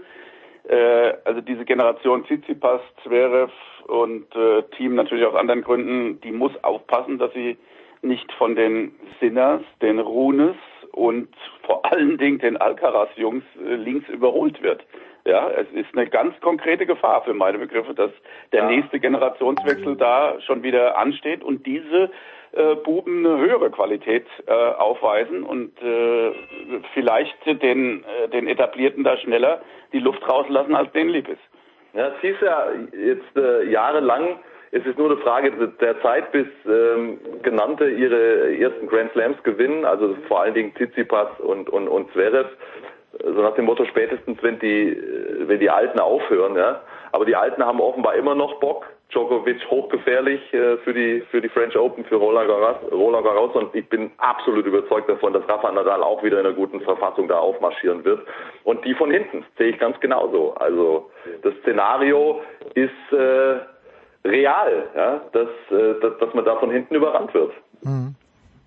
[0.67, 3.51] äh, also diese Generation Tsitsipas, Zverev
[3.87, 7.57] und äh, Team natürlich aus anderen Gründen, die muss aufpassen, dass sie
[8.01, 10.55] nicht von den Sinners, den Runes
[10.91, 11.29] und
[11.63, 14.85] vor allen Dingen den Alcaraz-Jungs äh, links überholt wird.
[15.25, 18.11] Ja, es ist eine ganz konkrete Gefahr für meine Begriffe, dass
[18.53, 18.69] der ja.
[18.69, 22.11] nächste Generationswechsel da schon wieder ansteht und diese
[22.53, 26.31] äh, Buben eine höhere Qualität äh, aufweisen und äh,
[26.93, 29.61] vielleicht den, äh, den Etablierten da schneller
[29.93, 31.27] die Luft rauslassen, als denen lieb.
[31.93, 34.39] Ja, es hieß ja jetzt äh, jahrelang,
[34.71, 39.85] es ist nur eine Frage der Zeit, bis ähm, Genannte ihre ersten Grand Slams gewinnen,
[39.85, 42.49] also vor allen Dingen Tsitsipas und, und, und Zverev,
[43.23, 46.81] so nach dem Motto spätestens, wenn die, äh, wenn die Alten aufhören, ja.
[47.11, 51.47] Aber die Alten haben offenbar immer noch Bock, Djokovic hochgefährlich äh, für die für die
[51.49, 55.71] French Open für Roland Garros, Roland Garros und ich bin absolut überzeugt davon, dass Rafa
[55.71, 58.27] Nadal auch wieder in einer guten Verfassung da aufmarschieren wird
[58.65, 60.53] und die von hinten sehe ich ganz genauso.
[60.55, 61.09] Also
[61.41, 62.41] das Szenario
[62.73, 63.59] ist äh,
[64.27, 67.53] real, ja, dass, äh, dass dass man da von hinten überrannt wird.
[67.83, 68.15] Mhm.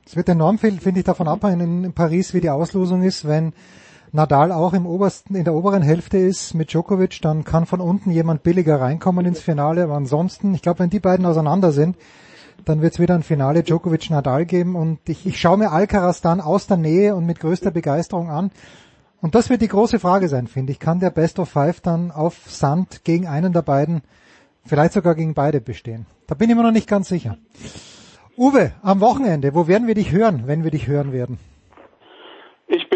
[0.06, 3.28] Es wird enorm viel, finde ich, davon abhängen in Paris, wie die Auslosung ist.
[3.28, 3.52] Wenn
[4.12, 8.10] Nadal auch im obersten, in der oberen Hälfte ist mit Djokovic, dann kann von unten
[8.10, 9.84] jemand billiger reinkommen ins Finale.
[9.84, 11.96] Aber ansonsten, ich glaube, wenn die beiden auseinander sind,
[12.64, 14.74] dann wird es wieder ein Finale Djokovic-Nadal geben.
[14.74, 18.50] Und ich, ich schaue mir Alcaraz dann aus der Nähe und mit größter Begeisterung an.
[19.20, 20.80] Und das wird die große Frage sein, finde ich.
[20.80, 24.02] Kann der Best of Five dann auf Sand gegen einen der beiden,
[24.64, 26.06] vielleicht sogar gegen beide bestehen?
[26.26, 27.36] Da bin ich mir noch nicht ganz sicher.
[28.36, 31.38] Uwe, am Wochenende, wo werden wir dich hören, wenn wir dich hören werden?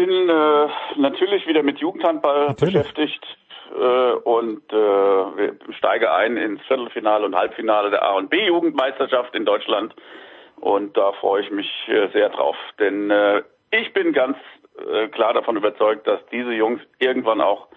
[0.05, 2.75] Ich bin äh, natürlich wieder mit Jugendhandball natürlich.
[2.75, 3.25] beschäftigt
[3.75, 9.45] äh, und äh, steige ein ins Viertelfinale und Halbfinale der A und B Jugendmeisterschaft in
[9.45, 9.95] Deutschland
[10.57, 13.41] und da freue ich mich äh, sehr drauf, denn äh,
[13.71, 14.37] ich bin ganz
[14.77, 17.67] äh, klar davon überzeugt, dass diese Jungs irgendwann auch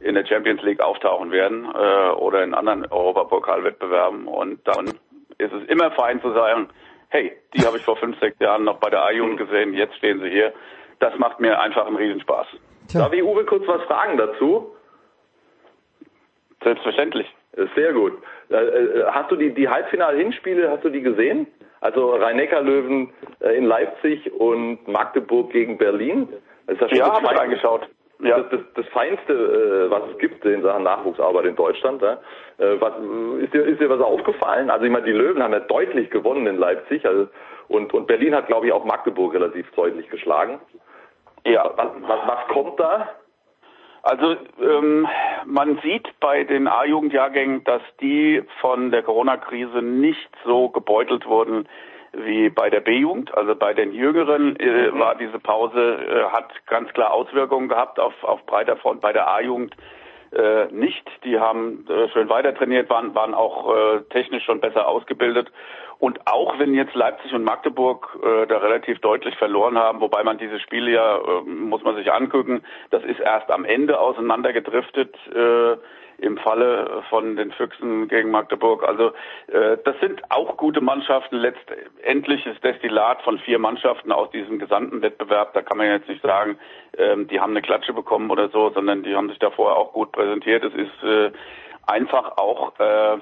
[0.00, 4.86] in der Champions League auftauchen werden äh, oder in anderen Europapokalwettbewerben und dann
[5.36, 6.70] ist es immer fein zu sagen,
[7.10, 10.22] hey, die habe ich vor fünf, sechs Jahren noch bei der A-Jugend gesehen, jetzt stehen
[10.22, 10.54] sie hier.
[10.98, 12.46] Das macht mir einfach einen Riesenspaß.
[12.88, 13.00] Tja.
[13.00, 14.74] Darf ich Uwe kurz was fragen dazu?
[16.62, 17.26] Selbstverständlich.
[17.74, 18.12] Sehr gut.
[18.50, 21.46] Äh, äh, hast du die, die Halbfinal-Hinspiele, hast du die gesehen?
[21.80, 23.12] Also Rhein-Neckar-Löwen
[23.54, 26.28] in Leipzig und Magdeburg gegen Berlin?
[26.90, 27.88] ja, habe ich reingeschaut
[28.22, 28.38] ja.
[28.40, 32.02] das, das, das Feinste, äh, was es gibt in Sachen Nachwuchsarbeit in Deutschland.
[32.02, 32.16] Äh,
[32.80, 32.92] was,
[33.42, 34.70] ist, dir, ist dir was aufgefallen?
[34.70, 37.28] Also ich meine, die Löwen haben ja deutlich gewonnen in Leipzig also,
[37.68, 40.60] und, und Berlin hat, glaube ich, auch Magdeburg relativ deutlich geschlagen.
[41.46, 41.70] Ja.
[41.76, 43.08] Was, was, kommt da?
[44.02, 45.06] Also ähm,
[45.44, 51.68] man sieht bei den A-Jugendjahrgängen, dass die von der Corona-Krise nicht so gebeutelt wurden
[52.12, 53.36] wie bei der B-Jugend.
[53.36, 58.14] Also bei den Jüngeren äh, war diese Pause, äh, hat ganz klar Auswirkungen gehabt auf,
[58.22, 59.00] auf breiter Front.
[59.00, 59.76] Bei der A-Jugend
[60.32, 61.08] äh, nicht.
[61.24, 65.50] Die haben äh, schön weiter trainiert, waren, waren auch äh, technisch schon besser ausgebildet.
[65.98, 70.38] Und auch wenn jetzt Leipzig und Magdeburg äh, da relativ deutlich verloren haben, wobei man
[70.38, 75.14] diese Spiele ja, äh, muss man sich angucken, das ist erst am Ende auseinandergedriftet.
[75.34, 75.76] Äh,
[76.18, 78.86] im Falle von den Füchsen gegen Magdeburg.
[78.86, 79.12] Also
[79.48, 81.36] äh, das sind auch gute Mannschaften.
[81.36, 85.52] Letztendlich ist Destillat von vier Mannschaften aus diesem gesamten Wettbewerb.
[85.54, 86.58] Da kann man jetzt nicht sagen,
[86.96, 90.12] ähm, die haben eine Klatsche bekommen oder so, sondern die haben sich davor auch gut
[90.12, 90.64] präsentiert.
[90.64, 91.32] Es ist äh,
[91.86, 93.18] einfach auch äh,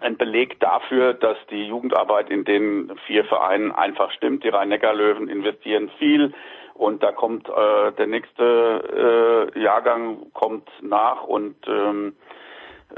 [0.00, 4.44] ein Beleg dafür, dass die Jugendarbeit in den vier Vereinen einfach stimmt.
[4.44, 6.34] Die Rhein-Neckar-Löwen investieren viel
[6.74, 12.14] und da kommt äh, der nächste äh, Jahrgang kommt nach und ähm,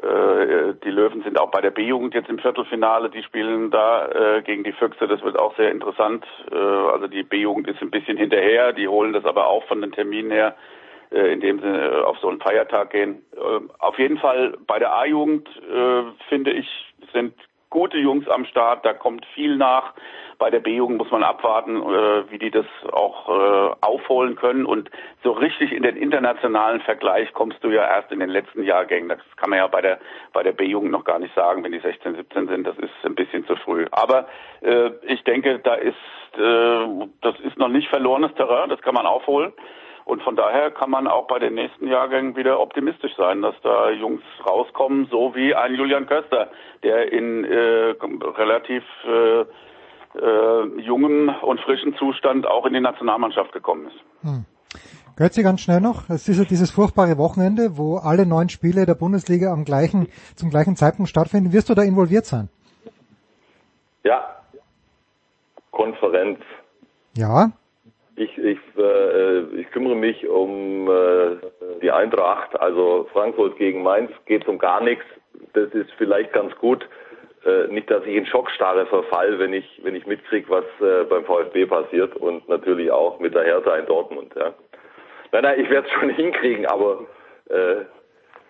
[0.03, 3.11] äh, die Löwen sind auch bei der B-Jugend jetzt im Viertelfinale.
[3.11, 5.07] Die spielen da äh, gegen die Füchse.
[5.07, 6.24] Das wird auch sehr interessant.
[6.51, 8.72] Äh, also die B-Jugend ist ein bisschen hinterher.
[8.72, 10.57] Die holen das aber auch von den Terminen her,
[11.12, 13.22] äh, indem sie äh, auf so einen Feiertag gehen.
[13.36, 16.66] Äh, auf jeden Fall bei der A-Jugend äh, finde ich
[17.17, 17.35] sind
[17.71, 18.85] gute Jungs am Start.
[18.85, 19.95] Da kommt viel nach.
[20.39, 24.67] Bei der B-Jugend muss man abwarten, äh, wie die das auch äh, aufholen können.
[24.67, 24.91] Und
[25.23, 29.09] so richtig in den internationalen Vergleich kommst du ja erst in den letzten Jahrgängen.
[29.09, 29.99] Das kann man ja bei der
[30.35, 32.67] bei der B-Jugend noch gar nicht sagen, wenn die 16, 17 sind.
[32.67, 33.87] Das ist ein bisschen zu früh.
[33.91, 34.27] Aber
[34.61, 35.97] äh, ich denke, da ist
[36.37, 38.69] äh, das ist noch nicht verlorenes Terrain.
[38.69, 39.53] Das kann man aufholen.
[40.07, 43.90] Und von daher kann man auch bei den nächsten Jahrgängen wieder optimistisch sein, dass da
[43.90, 46.48] Jungs rauskommen, so wie ein Julian Köster,
[46.84, 47.96] der in äh,
[48.38, 53.96] relativ äh, äh, jungem und frischen Zustand auch in die Nationalmannschaft gekommen ist.
[54.22, 54.44] Hm.
[55.16, 56.09] Götze, ganz schnell noch.
[56.09, 60.50] Es ist ja dieses furchtbare Wochenende, wo alle neun Spiele der Bundesliga am gleichen, zum
[60.50, 61.52] gleichen Zeitpunkt stattfinden.
[61.52, 62.48] Wirst du da involviert sein?
[64.04, 64.24] Ja.
[65.72, 66.38] Konferenz.
[67.16, 67.50] Ja.
[68.17, 71.37] Ich, ich, äh, ich kümmere mich um äh,
[71.83, 75.05] die Eintracht, also Frankfurt gegen Mainz geht um gar nichts.
[75.53, 76.89] Das ist vielleicht ganz gut
[77.45, 81.25] äh, nicht, dass ich in Schockstarre verfall, wenn ich, wenn ich mitkriege, was äh, beim
[81.25, 84.33] VfB passiert und natürlich auch mit der Hertha in Dortmund.
[84.35, 84.55] Ja.
[85.33, 87.07] Nein, nein, ich werde es schon hinkriegen, aber
[87.51, 87.83] äh,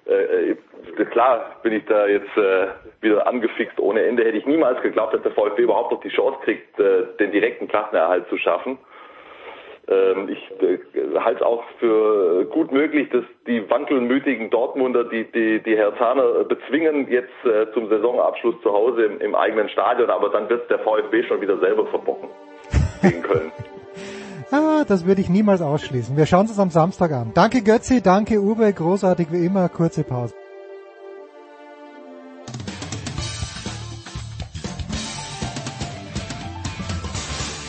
[0.09, 2.69] äh, äh, klar bin ich da jetzt äh,
[3.01, 4.25] wieder angefixt ohne Ende.
[4.25, 7.67] Hätte ich niemals geglaubt, dass der VfB überhaupt noch die Chance kriegt, äh, den direkten
[7.69, 8.79] Klassenerhalt zu schaffen.
[9.88, 10.79] Ähm, ich äh,
[11.18, 17.08] halte es auch für gut möglich, dass die wankelmütigen Dortmunder die, die, die Herzaner bezwingen
[17.08, 21.22] jetzt äh, zum Saisonabschluss zu Hause im, im eigenen Stadion, aber dann wird der VfB
[21.25, 22.29] schon wieder selber verbocken
[23.00, 23.53] gegen Köln.
[24.50, 26.17] ah, das würde ich niemals ausschließen.
[26.17, 27.30] Wir schauen uns am Samstag an.
[27.34, 30.34] Danke Götzi, danke Uwe, großartig wie immer, kurze Pause.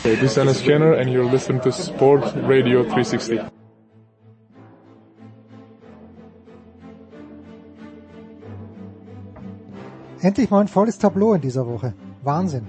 [0.08, 3.40] Hey, this is Dennis Jenner and you're listening to Sport Radio 360.
[10.22, 11.92] Endlich mal ein volles Tableau in dieser Woche.
[12.22, 12.62] Wahnsinn.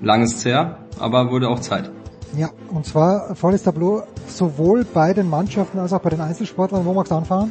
[0.00, 1.90] Langes her, aber wurde auch Zeit.
[2.36, 6.84] Ja, und zwar volles Tableau sowohl bei den Mannschaften als auch bei den Einzelsportlern.
[6.84, 7.50] Wo magst du anfangen?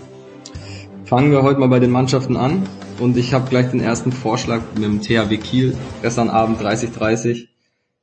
[1.03, 2.63] Fangen wir heute mal bei den Mannschaften an
[3.01, 5.75] und ich habe gleich den ersten Vorschlag mit dem THW Kiel.
[6.01, 7.49] Gestern Abend 30-30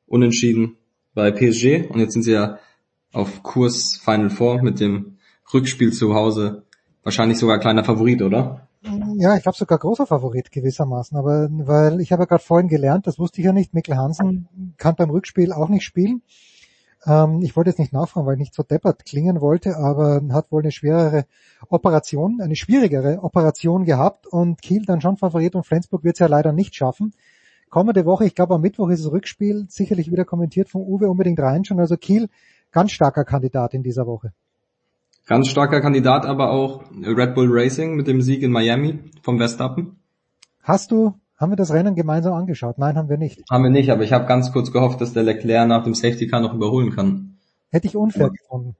[0.06, 0.76] unentschieden
[1.15, 2.59] bei PSG und jetzt sind sie ja
[3.12, 5.19] auf Kurs Final Four mit dem
[5.53, 6.65] Rückspiel zu Hause.
[7.03, 8.69] Wahrscheinlich sogar kleiner Favorit, oder?
[9.16, 13.07] Ja, ich glaube sogar großer Favorit gewissermaßen, aber weil ich habe ja gerade vorhin gelernt,
[13.07, 16.23] das wusste ich ja nicht, Mikkel Hansen kann beim Rückspiel auch nicht spielen.
[17.07, 20.53] Ähm, ich wollte jetzt nicht nachfragen, weil ich nicht so deppert klingen wollte, aber hat
[20.53, 21.24] wohl eine schwerere
[21.69, 26.27] Operation, eine schwierigere Operation gehabt und Kiel dann schon Favorit und Flensburg wird es ja
[26.27, 27.15] leider nicht schaffen.
[27.74, 31.40] Kommende Woche, ich glaube am Mittwoch ist das Rückspiel, sicherlich wieder kommentiert von Uwe, unbedingt
[31.40, 31.80] reinschauen.
[31.80, 32.28] Also Kiel,
[32.70, 34.32] ganz starker Kandidat in dieser Woche.
[35.26, 39.96] Ganz starker Kandidat aber auch Red Bull Racing mit dem Sieg in Miami vom Verstappen.
[40.62, 42.78] Hast du haben wir das Rennen gemeinsam angeschaut?
[42.78, 43.42] Nein, haben wir nicht.
[43.51, 46.28] Haben wir nicht, aber ich habe ganz kurz gehofft, dass der Leclerc nach dem Safety
[46.28, 47.38] Car noch überholen kann.
[47.72, 48.28] Hätte ich unfair ja.
[48.28, 48.76] gefunden.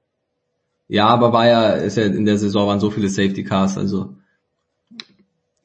[0.87, 4.15] Ja, aber war ja, ist ja in der Saison waren so viele Safety Cars, also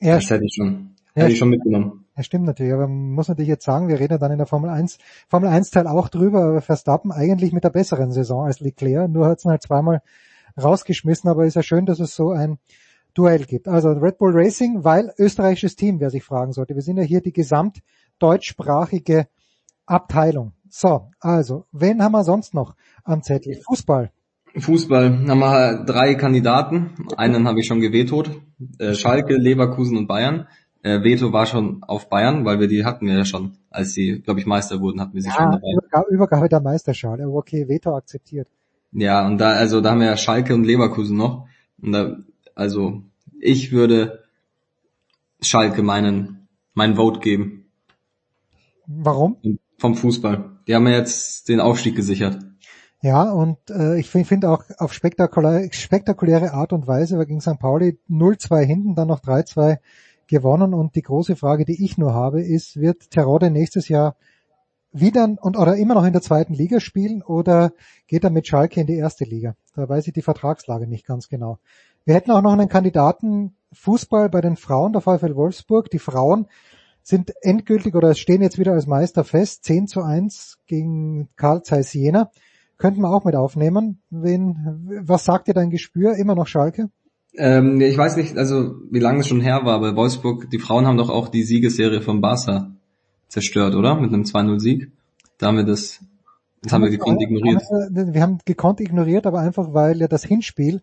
[0.00, 1.99] ja, das hätte ich schon, ja, hätte ich schon mitgenommen.
[2.20, 4.68] Ja, stimmt natürlich, aber man muss natürlich jetzt sagen, wir reden dann in der Formel
[4.68, 9.10] 1, Formel 1 Teil auch drüber, aber Verstappen eigentlich mit der besseren Saison als Leclerc,
[9.10, 10.02] nur hat es halt zweimal
[10.62, 12.58] rausgeschmissen, aber ist ja schön, dass es so ein
[13.14, 13.68] Duell gibt.
[13.68, 16.74] Also Red Bull Racing, weil österreichisches Team, wer sich fragen sollte.
[16.74, 17.78] Wir sind ja hier die gesamt
[18.18, 19.26] deutschsprachige
[19.86, 20.52] Abteilung.
[20.68, 23.62] So, also, wen haben wir sonst noch am Zettel?
[23.66, 24.10] Fußball.
[24.58, 26.90] Fußball haben wir drei Kandidaten.
[27.16, 28.42] Einen habe ich schon gewetot.
[28.78, 30.48] Äh, Schalke, Leverkusen und Bayern.
[30.82, 34.20] Äh, Veto war schon auf Bayern, weil wir die hatten wir ja schon, als sie,
[34.20, 35.72] glaube ich, Meister wurden, hatten wir sie ja, schon dabei.
[35.72, 38.48] Übergabe, Übergabe der Meisterschale, okay, Veto akzeptiert.
[38.92, 41.46] Ja, und da, also da haben wir ja Schalke und Leverkusen noch.
[41.80, 42.16] Und da
[42.54, 43.02] also
[43.40, 44.24] ich würde
[45.40, 47.70] Schalke meinen, meinen Vote geben.
[48.86, 49.38] Warum?
[49.78, 50.58] Vom Fußball.
[50.66, 52.38] Die haben ja jetzt den Aufstieg gesichert.
[53.02, 57.40] Ja, und äh, ich finde find auch auf spektakulär, spektakuläre Art und Weise, weil gegen
[57.40, 57.58] St.
[57.58, 59.78] Pauli 0-2 hinten, dann noch 3-2
[60.30, 60.72] gewonnen.
[60.72, 64.16] Und die große Frage, die ich nur habe, ist, wird Terode nächstes Jahr
[64.92, 67.72] wieder und oder immer noch in der zweiten Liga spielen oder
[68.08, 69.54] geht er mit Schalke in die erste Liga?
[69.76, 71.58] Da weiß ich die Vertragslage nicht ganz genau.
[72.04, 75.90] Wir hätten auch noch einen Kandidaten Fußball bei den Frauen der VfL Wolfsburg.
[75.90, 76.46] Die Frauen
[77.02, 79.64] sind endgültig oder stehen jetzt wieder als Meister fest.
[79.64, 82.30] 10 zu 1 gegen Karl Zeiss Jena.
[82.78, 84.00] Könnten wir auch mit aufnehmen.
[84.10, 86.14] Wen, was sagt dir dein Gespür?
[86.16, 86.90] Immer noch Schalke?
[87.36, 90.86] Ähm, ich weiß nicht, also wie lange es schon her war, aber Wolfsburg, die Frauen
[90.86, 92.70] haben doch auch die Siegesserie von Barca
[93.28, 93.94] zerstört, oder?
[93.94, 94.90] Mit einem 2-0-Sieg.
[95.38, 96.00] Da haben wir das,
[96.62, 97.62] das haben wir gekonnt ignoriert.
[97.90, 100.82] Wir haben gekonnt ignoriert, aber einfach weil ja das Hinspiel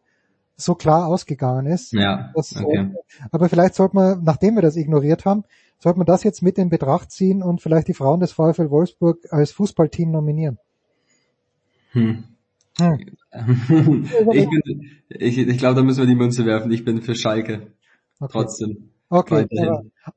[0.56, 1.94] so klar ausgegangen ist.
[1.94, 2.92] Ja, okay.
[3.32, 5.44] aber vielleicht sollte man, nachdem wir das ignoriert haben,
[5.80, 9.20] sollte man das jetzt mit in Betracht ziehen und vielleicht die Frauen des VfL Wolfsburg
[9.30, 10.58] als Fußballteam nominieren.
[11.92, 12.24] Hm.
[12.80, 14.08] Hm.
[14.34, 16.72] ich, bin, ich, ich glaube, da müssen wir die Münze werfen.
[16.72, 17.74] Ich bin für Schalke.
[18.20, 18.32] Okay.
[18.32, 18.90] Trotzdem.
[19.10, 19.48] Okay.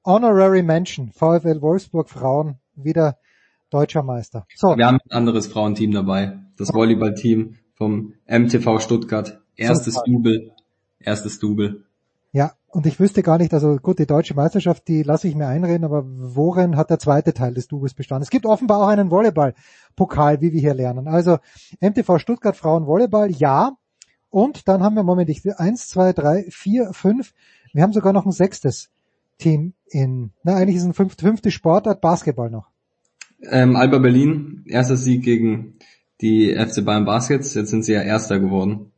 [0.05, 1.11] Honorary Mention.
[1.13, 3.19] VfL Wolfsburg Frauen wieder
[3.71, 4.47] deutscher Meister.
[4.55, 4.77] So.
[4.77, 6.39] Wir haben ein anderes Frauenteam dabei.
[6.57, 9.41] Das Volleyballteam vom MTV Stuttgart.
[9.57, 10.11] Erstes Super.
[10.11, 10.53] Double.
[10.99, 11.85] Erstes Double.
[12.73, 15.85] Und ich wüsste gar nicht, also gut, die deutsche Meisterschaft, die lasse ich mir einreden,
[15.85, 18.23] aber worin hat der zweite Teil des Doubles bestanden?
[18.23, 21.09] Es gibt offenbar auch einen Volleyball-Pokal, wie wir hier lernen.
[21.09, 21.39] Also
[21.81, 23.73] MTV Stuttgart Frauen Volleyball, ja.
[24.29, 27.33] Und dann haben wir, Moment, ich, eins, zwei, drei, vier, fünf.
[27.73, 28.91] Wir haben sogar noch ein sechstes
[29.39, 32.69] Team in, na, eigentlich ist ein fünfte, fünfte Sportart Basketball noch.
[33.43, 35.79] Ähm, Alba Berlin, erster Sieg gegen
[36.21, 37.55] die FC Bayern Baskets.
[37.55, 38.93] Jetzt sind sie ja Erster geworden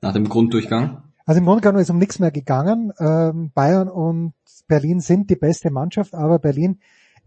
[0.00, 1.02] nach dem Grunddurchgang.
[1.26, 2.92] Also im Grunde genommen ist um nichts mehr gegangen.
[2.98, 4.32] Ähm, Bayern und
[4.68, 6.78] Berlin sind die beste Mannschaft, aber Berlin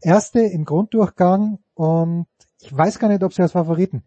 [0.01, 2.27] Erste im Grunddurchgang und
[2.61, 4.03] ich weiß gar nicht, ob sie als Favoriten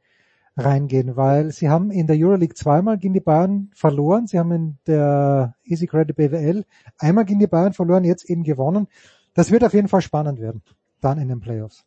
[0.57, 4.79] reingehen, weil sie haben in der Euroleague zweimal gegen die Bayern verloren, sie haben in
[4.87, 6.65] der Easy Credit BWL
[6.99, 8.89] einmal gegen die Bayern verloren, jetzt eben gewonnen.
[9.35, 10.63] Das wird auf jeden Fall spannend werden,
[11.03, 11.85] dann in den Playoffs.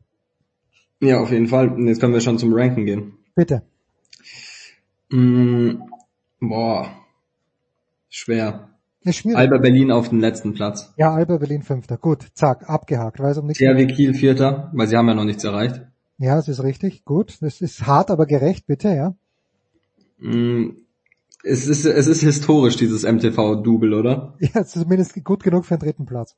[1.00, 1.76] Ja, auf jeden Fall.
[1.88, 3.14] Jetzt können wir schon zum Ranken gehen.
[3.34, 3.64] Bitte.
[5.10, 5.82] Mm,
[6.40, 6.90] boah,
[8.16, 8.70] schwer.
[9.34, 10.94] Alba Berlin auf dem letzten Platz.
[10.98, 11.98] Ja, Alba Berlin fünfter.
[11.98, 13.20] Gut, zack, abgehakt.
[13.20, 13.60] Weiß um nichts.
[13.60, 15.82] THW Kiel vierter, weil sie haben ja noch nichts erreicht.
[16.18, 17.06] Ja, das ist richtig.
[17.06, 19.16] Gut, das ist hart, aber gerecht, bitte, ja.
[20.18, 20.78] Mm,
[21.44, 24.34] es ist, es ist historisch, dieses MTV-Double, oder?
[24.40, 26.36] Ja, es ist zumindest gut genug für den dritten Platz.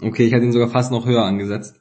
[0.00, 1.80] Okay, ich hätte ihn sogar fast noch höher angesetzt.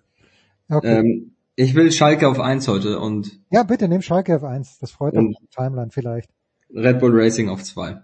[0.68, 1.00] Okay.
[1.00, 3.40] Ähm, ich will Schalke auf eins heute und.
[3.52, 4.80] Ja, bitte nimm Schalke auf eins.
[4.80, 6.30] Das freut uns Timeline vielleicht.
[6.74, 8.02] Red Bull Racing auf zwei.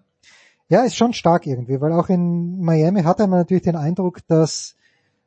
[0.67, 4.75] Ja, ist schon stark irgendwie, weil auch in Miami hatte man natürlich den Eindruck, dass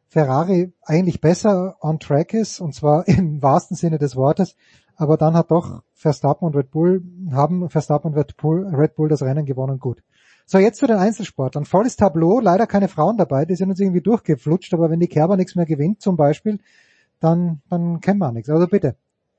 [0.09, 4.57] Ferrari eigentlich besser on track ist, und zwar im wahrsten Sinne des Wortes,
[4.97, 9.09] aber dann hat doch Verstappen und Red Bull, haben Verstappen und Red Bull, Red Bull
[9.09, 10.03] das Rennen gewonnen, gut.
[10.45, 11.67] So, jetzt zu den Einzelsportlern.
[11.67, 15.37] Volles Tableau, leider keine Frauen dabei, die sind uns irgendwie durchgeflutscht, aber wenn die Kerber
[15.37, 16.59] nichts mehr gewinnt zum Beispiel,
[17.21, 18.49] dann, dann kennen wir nichts.
[18.49, 18.97] Also bitte.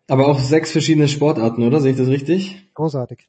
[0.08, 1.82] Aber auch sechs verschiedene Sportarten, oder?
[1.82, 2.72] Sehe ich das richtig?
[2.74, 3.28] Großartig.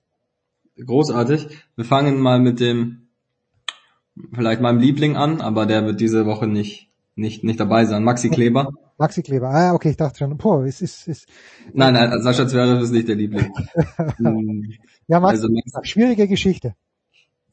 [0.85, 1.49] Großartig.
[1.77, 3.09] Wir fangen mal mit dem,
[4.33, 8.05] vielleicht meinem Liebling an, aber der wird diese Woche nicht, nicht, nicht dabei sein.
[8.05, 8.73] Maxi Kleber.
[8.99, 9.51] Maxi Kleber.
[9.51, 11.27] Ah, okay, ich dachte schon, boah, es ist, ist.
[11.73, 13.53] Nein, nein, Sascha Zverev ist nicht der Liebling.
[14.17, 14.75] Hm,
[15.07, 16.75] ja, Maxi, also, schwierige Geschichte.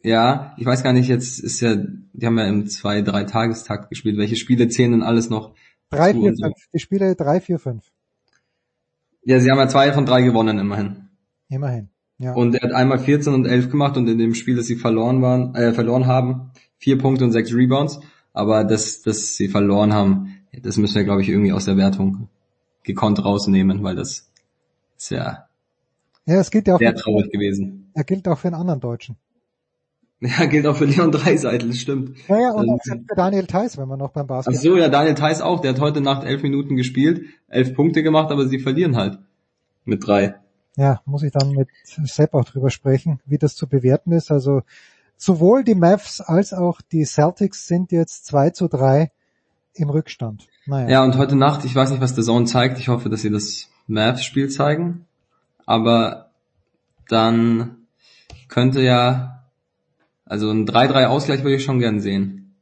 [0.03, 3.89] Ja, ich weiß gar nicht, jetzt ist ja, die haben ja im zwei, drei Tagestakt
[3.89, 4.17] gespielt.
[4.17, 5.55] Welche Spiele zählen denn alles noch?
[5.89, 6.55] Drei, vier, fünf.
[6.73, 7.91] Die Spiele drei, vier, fünf.
[9.23, 11.09] Ja, sie haben ja zwei von drei gewonnen, immerhin.
[11.49, 11.89] Immerhin.
[12.19, 12.33] Ja.
[12.33, 15.21] Und er hat einmal 14 und 11 gemacht und in dem Spiel, das sie verloren
[15.21, 17.99] waren, äh, verloren haben, vier Punkte und sechs Rebounds.
[18.33, 22.29] Aber das, das sie verloren haben, das müssen wir, glaube ich, irgendwie aus der Wertung
[22.83, 24.31] gekonnt rausnehmen, weil das
[24.97, 25.47] ist ja,
[26.25, 27.91] ja es gilt ja auch sehr traurig gewesen.
[27.93, 29.15] Er gilt auch für einen anderen Deutschen.
[30.19, 32.17] Ja, gilt auch für Leon Dreiseitel, das stimmt.
[32.27, 34.57] Ja, ja, und auch für Daniel Theiss, wenn wir noch beim Basketball.
[34.57, 38.01] Ach so, ja, Daniel Theiss auch, der hat heute Nacht elf Minuten gespielt, elf Punkte
[38.01, 39.19] gemacht, aber sie verlieren halt
[39.85, 40.33] mit drei.
[40.77, 44.31] Ja, muss ich dann mit Sepp auch drüber sprechen, wie das zu bewerten ist.
[44.31, 44.61] Also
[45.17, 49.11] sowohl die Mavs als auch die Celtics sind jetzt 2 zu 3
[49.73, 50.47] im Rückstand.
[50.65, 50.89] Naja.
[50.89, 53.31] Ja, und heute Nacht, ich weiß nicht, was der Zone zeigt, ich hoffe, dass sie
[53.31, 55.05] das Mavs-Spiel zeigen,
[55.65, 56.29] aber
[57.09, 57.77] dann
[58.47, 59.37] könnte ja
[60.25, 62.55] also ein 3-3-Ausgleich würde ich schon gern sehen.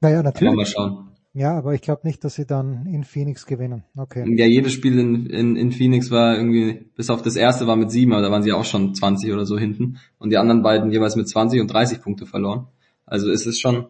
[0.00, 0.48] Naja, natürlich.
[0.48, 1.07] Aber mal schauen.
[1.38, 3.84] Ja, aber ich glaube nicht, dass sie dann in Phoenix gewinnen.
[3.96, 4.24] Okay.
[4.36, 7.92] Ja, jedes Spiel in, in, in Phoenix war irgendwie, bis auf das erste war mit
[7.92, 9.98] sieben, aber da waren sie auch schon 20 oder so hinten.
[10.18, 12.66] Und die anderen beiden jeweils mit 20 und 30 Punkte verloren.
[13.06, 13.86] Also ist es schon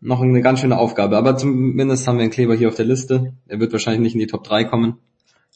[0.00, 1.18] noch eine ganz schöne Aufgabe.
[1.18, 3.34] Aber zumindest haben wir einen Kleber hier auf der Liste.
[3.46, 4.92] Er wird wahrscheinlich nicht in die Top 3 kommen.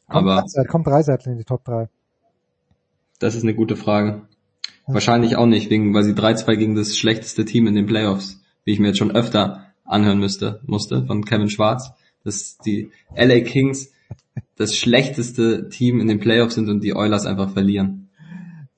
[0.06, 1.88] Kommt aber Dreiseit, kommt Dreiseitel in die Top 3?
[3.18, 4.28] Das ist eine gute Frage.
[4.86, 8.72] Wahrscheinlich auch nicht, wegen, weil sie 3-2 gegen das schlechteste Team in den Playoffs, wie
[8.72, 11.92] ich mir jetzt schon öfter anhören müsste, musste, von Kevin Schwarz,
[12.24, 13.92] dass die LA Kings
[14.56, 18.10] das schlechteste Team in den Playoffs sind und die Oilers einfach verlieren.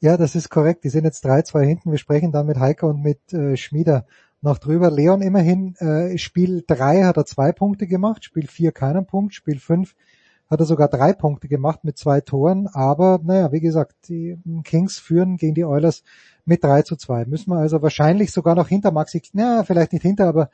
[0.00, 0.84] Ja, das ist korrekt.
[0.84, 1.90] Die sind jetzt 3-2 hinten.
[1.90, 4.06] Wir sprechen dann mit Heiko und mit äh, Schmieder
[4.42, 4.90] noch drüber.
[4.90, 9.58] Leon immerhin, äh, Spiel 3 hat er zwei Punkte gemacht, Spiel 4 keinen Punkt, Spiel
[9.58, 9.94] 5
[10.48, 14.98] hat er sogar drei Punkte gemacht mit zwei Toren, aber naja, wie gesagt, die Kings
[14.98, 16.02] führen gegen die Oilers
[16.44, 17.24] mit 3 zu 2.
[17.24, 20.50] Müssen wir also wahrscheinlich sogar noch hinter Maxi, na, vielleicht nicht hinter, aber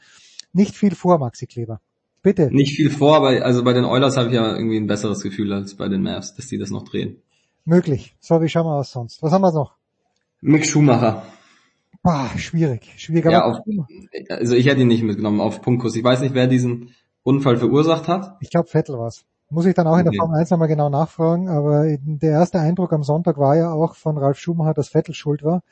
[0.52, 1.80] nicht viel vor Maxi Kleber.
[2.22, 2.50] Bitte.
[2.52, 5.52] Nicht viel vor, aber also bei den Oilers habe ich ja irgendwie ein besseres Gefühl
[5.52, 7.20] als bei den Mavs, dass die das noch drehen.
[7.64, 8.14] Möglich.
[8.20, 9.22] So, wie schauen wir aus sonst?
[9.22, 9.76] Was haben wir noch?
[10.40, 11.24] Mick Schumacher.
[12.04, 12.92] Ah, schwierig.
[12.96, 13.30] Schwierig.
[13.30, 13.58] Ja, auf,
[14.28, 15.94] also ich hätte ihn nicht mitgenommen auf Punktkurs.
[15.94, 18.36] Ich weiß nicht, wer diesen Unfall verursacht hat.
[18.40, 19.24] Ich glaube, Vettel war's.
[19.50, 22.92] Muss ich dann auch in der Formel 1 nochmal genau nachfragen, aber der erste Eindruck
[22.92, 25.62] am Sonntag war ja auch von Ralf Schumacher, dass Vettel schuld war.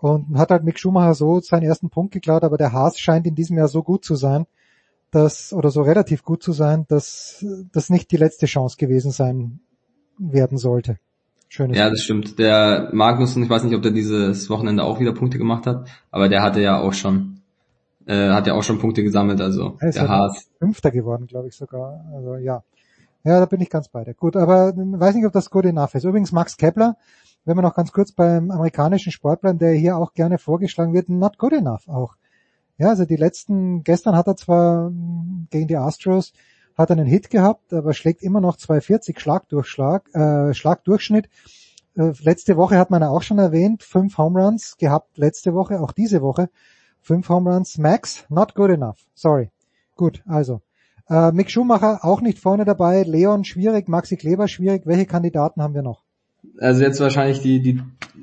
[0.00, 3.34] Und hat halt Mick Schumacher so seinen ersten Punkt geklaut, aber der Haas scheint in
[3.34, 4.46] diesem Jahr so gut zu sein,
[5.10, 9.60] dass, oder so relativ gut zu sein, dass das nicht die letzte Chance gewesen sein
[10.18, 10.98] werden sollte.
[11.48, 12.38] Schönes ja, das stimmt.
[12.38, 16.28] Der Magnussen, ich weiß nicht, ob der dieses Wochenende auch wieder Punkte gemacht hat, aber
[16.28, 17.40] der hatte ja auch schon,
[18.06, 20.48] äh, hat ja auch schon Punkte gesammelt, also er der Haas.
[20.58, 22.04] Fünfter geworden, glaube ich sogar.
[22.14, 22.62] Also ja.
[23.24, 24.14] Ja, da bin ich ganz bei dir.
[24.14, 26.04] Gut, aber weiß nicht, ob das good enough ist.
[26.04, 26.96] Übrigens Max Kepler,
[27.50, 31.08] wenn wir noch ganz kurz beim amerikanischen Sport bleiben, der hier auch gerne vorgeschlagen wird,
[31.08, 32.14] not good enough auch.
[32.78, 34.92] Ja, also die letzten, gestern hat er zwar
[35.50, 36.32] gegen die Astros,
[36.78, 41.28] hat einen Hit gehabt, aber schlägt immer noch 240 Schlagdurchschlag, äh, Schlagdurchschnitt.
[41.96, 45.80] Äh, letzte Woche hat man ja auch schon erwähnt, fünf Home Runs gehabt, letzte Woche,
[45.80, 46.50] auch diese Woche,
[47.00, 47.78] fünf Home Runs.
[47.78, 49.08] Max, not good enough.
[49.12, 49.50] Sorry.
[49.96, 50.60] Gut, also
[51.08, 54.82] äh, Mick Schumacher auch nicht vorne dabei, Leon schwierig, Maxi Kleber schwierig.
[54.86, 56.04] Welche Kandidaten haben wir noch?
[56.58, 57.82] Also jetzt wahrscheinlich die, die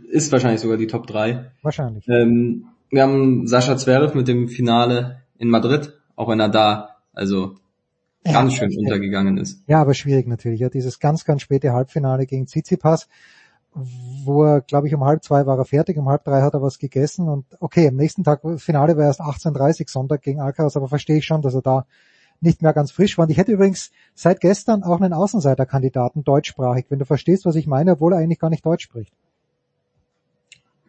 [0.10, 1.52] ist wahrscheinlich sogar die Top 3.
[1.62, 2.08] Wahrscheinlich.
[2.08, 7.56] Ähm, wir haben Sascha Zverev mit dem Finale in Madrid, auch wenn er da also
[8.26, 9.64] ja, ganz schön ja, untergegangen ist.
[9.68, 10.60] Ja, aber schwierig natürlich.
[10.60, 13.08] Ja, dieses ganz, ganz späte Halbfinale gegen Tsitsipas,
[13.74, 16.62] wo er, glaube ich, um halb zwei war er fertig, um halb drei hat er
[16.62, 20.88] was gegessen und okay, am nächsten Tag, Finale war erst 18.30 Sonntag gegen Alcaraz, aber
[20.88, 21.86] verstehe ich schon, dass er da
[22.42, 23.26] nicht mehr ganz frisch war.
[23.26, 27.68] Und ich hätte übrigens seit gestern auch einen Außenseiterkandidaten deutschsprachig, wenn du verstehst, was ich
[27.68, 29.14] meine, obwohl er eigentlich gar nicht Deutsch spricht.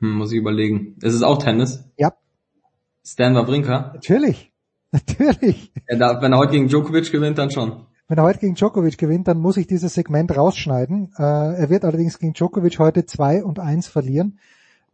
[0.01, 0.97] Hm, muss ich überlegen.
[1.01, 1.85] Ist es auch Tennis?
[1.97, 2.13] Ja.
[3.05, 3.93] Stan Wawrinka?
[3.95, 4.53] Natürlich.
[4.93, 5.73] Natürlich.
[5.87, 7.87] Er darf, wenn er heute gegen Djokovic gewinnt, dann schon.
[8.07, 11.13] Wenn er heute gegen Djokovic gewinnt, dann muss ich dieses Segment rausschneiden.
[11.19, 14.39] Äh, er wird allerdings gegen Djokovic heute zwei und eins verlieren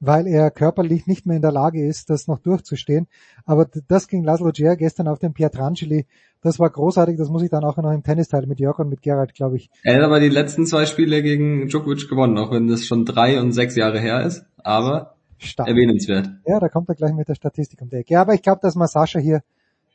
[0.06, 3.06] weil er körperlich nicht mehr in der Lage ist, das noch durchzustehen.
[3.44, 6.06] Aber das ging Laszlo Djer gestern auf dem Pietrangeli
[6.44, 9.00] Das war großartig, das muss ich dann auch noch im Tennisteil mit Jörg und mit
[9.00, 9.70] Gerald, glaube ich.
[9.82, 13.40] Er hat aber die letzten zwei Spiele gegen Djokovic gewonnen, auch wenn das schon drei
[13.40, 14.44] und sechs Jahre her ist.
[14.62, 15.68] Aber Stark.
[15.68, 16.28] erwähnenswert.
[16.46, 18.12] Ja, da kommt er gleich mit der Statistik um die Ecke.
[18.12, 19.42] Ja, aber ich glaube, dass wir Sascha hier,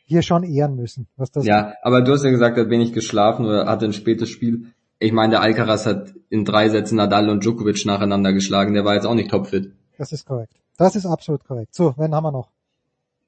[0.06, 1.08] hier schon ehren müssen.
[1.18, 3.94] Was das Ja, aber du hast ja gesagt, er hat wenig geschlafen oder hatte ein
[3.94, 4.66] spätes Spiel.
[4.98, 8.74] Ich meine, der Alcaraz hat in drei Sätzen Nadal und Djokovic nacheinander geschlagen.
[8.74, 9.72] Der war jetzt auch nicht topfit.
[10.00, 10.56] Das ist korrekt.
[10.78, 11.76] Das ist absolut korrekt.
[11.76, 12.50] So, wen haben wir noch?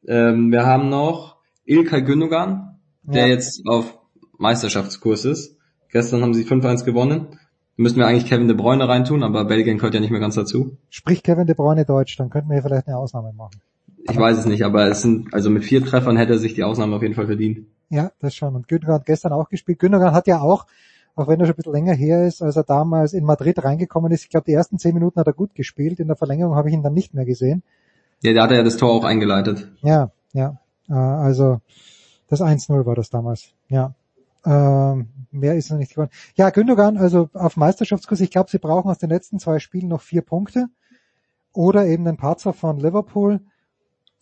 [0.08, 1.36] Ähm, wir haben noch
[1.66, 2.71] Ilkay Gündogan,
[3.04, 3.34] der Ja.
[3.34, 3.98] jetzt auf
[4.38, 5.58] Meisterschaftskurs ist.
[5.90, 7.40] Gestern haben sie 5-1 gewonnen.
[7.78, 10.78] Müssen wir eigentlich Kevin De Bruyne reintun, aber Belgien gehört ja nicht mehr ganz dazu.
[10.90, 13.62] Spricht Kevin De Bruyne Deutsch, dann könnten wir hier vielleicht eine Ausnahme machen.
[14.10, 16.64] Ich weiß es nicht, aber es sind, also mit vier Treffern hätte er sich die
[16.64, 17.68] Ausnahme auf jeden Fall verdient.
[17.90, 18.56] Ja, das schon.
[18.56, 19.80] Und Gündogan hat gestern auch gespielt.
[19.80, 20.66] Gündogan hat ja auch,
[21.16, 24.12] auch wenn er schon ein bisschen länger her ist, als er damals in Madrid reingekommen
[24.12, 26.00] ist, ich glaube, die ersten zehn Minuten hat er gut gespielt.
[26.00, 27.64] In der Verlängerung habe ich ihn dann nicht mehr gesehen.
[28.24, 29.72] Ja, da hat er ja das Tor auch eingeleitet.
[29.82, 30.58] Ja, ja.
[30.90, 31.62] Äh, also
[32.32, 33.54] das 1-0 war das damals.
[33.68, 33.94] Ja.
[34.46, 36.12] Ähm, mehr ist noch nicht geworden.
[36.36, 40.02] Ja, Gündogan, also auf Meisterschaftskurs, ich glaube, sie brauchen aus den letzten zwei Spielen noch
[40.02, 40.68] vier Punkte.
[41.54, 43.42] Oder eben den Patzer von Liverpool.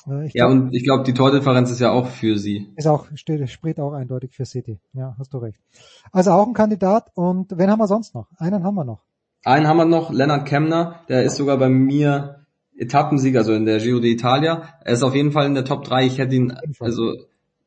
[0.07, 2.73] Äh, ich Ja, glaub, und ich glaube, die Tordifferenz ist ja auch für sie.
[2.75, 4.79] ist auch, steht, spricht auch eindeutig für City.
[4.93, 5.59] Ja, hast du recht.
[6.11, 7.11] Also auch ein Kandidat.
[7.13, 8.27] Und wen haben wir sonst noch?
[8.37, 9.03] Einen haben wir noch.
[9.45, 12.45] Einen haben wir noch, Lennart Kemner, der ist sogar bei mir
[12.75, 14.63] Etappensieger, also in der Giro d'Italia.
[14.83, 16.05] Er ist auf jeden Fall in der Top 3.
[16.07, 17.13] Ich hätte ihn, also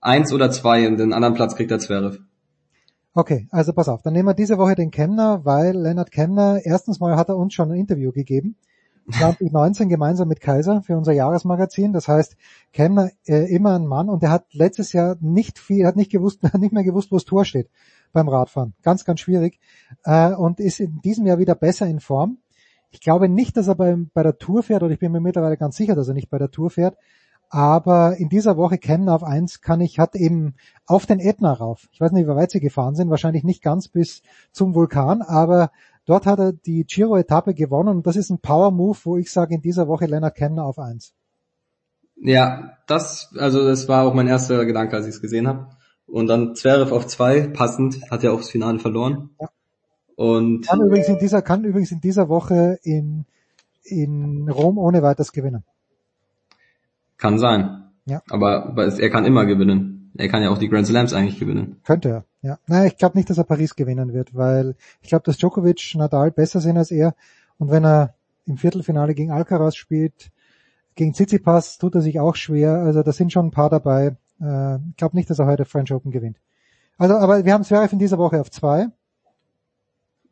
[0.03, 2.19] eins oder zwei und den anderen Platz kriegt der Zverev.
[3.15, 6.99] Okay, also pass auf, dann nehmen wir diese Woche den Kemner, weil Lennart Kemner, erstens
[6.99, 8.57] mal hat er uns schon ein Interview gegeben,
[9.19, 11.93] 2019 gemeinsam mit Kaiser für unser Jahresmagazin.
[11.93, 12.37] Das heißt,
[12.73, 16.43] Kemner äh, immer ein Mann und er hat letztes Jahr nicht viel, hat nicht gewusst,
[16.53, 17.69] hat nicht mehr gewusst, wo das Tor steht
[18.13, 18.75] beim Radfahren.
[18.83, 19.59] Ganz, ganz schwierig.
[20.05, 22.39] Äh, und ist in diesem Jahr wieder besser in Form.
[22.91, 25.57] Ich glaube nicht, dass er bei, bei der Tour fährt, oder ich bin mir mittlerweile
[25.57, 26.97] ganz sicher, dass er nicht bei der Tour fährt.
[27.55, 30.55] Aber in dieser Woche Kemner auf eins kann ich, hat eben
[30.87, 31.87] auf den Ätna rauf.
[31.93, 34.23] Ich weiß nicht, wie weit sie gefahren sind, wahrscheinlich nicht ganz bis
[34.53, 35.71] zum Vulkan, aber
[36.07, 39.61] dort hat er die Giro-Etappe gewonnen und das ist ein Power-Move, wo ich sage, in
[39.61, 41.13] dieser Woche Lennart Kemner auf eins.
[42.17, 45.77] Ja, das, also das war auch mein erster Gedanke, als ich es gesehen habe.
[46.07, 49.29] Und dann Zverev auf zwei, passend, hat ja auch das Finale verloren.
[49.39, 49.49] Ja.
[50.17, 53.27] Und Kann übrigens in dieser, kann übrigens in dieser Woche in,
[53.85, 55.65] in Rom ohne weiteres gewinnen.
[57.23, 57.85] Kann sein.
[58.05, 58.21] Ja.
[58.29, 60.11] Aber er kann immer gewinnen.
[60.19, 61.77] Er kann ja auch die Grand Slams eigentlich gewinnen.
[61.85, 62.59] Könnte er, ja.
[62.67, 66.33] Naja, ich glaube nicht, dass er Paris gewinnen wird, weil ich glaube, dass Djokovic, Nadal
[66.33, 67.15] besser sind als er.
[67.59, 70.33] Und wenn er im Viertelfinale gegen Alcaraz spielt,
[70.97, 72.75] gegen Tsitsipas tut er sich auch schwer.
[72.75, 74.17] Also da sind schon ein paar dabei.
[74.41, 76.39] Äh, ich glaube nicht, dass er heute French Open gewinnt.
[76.99, 78.89] Also, aber wir haben Zverev in dieser Woche auf zwei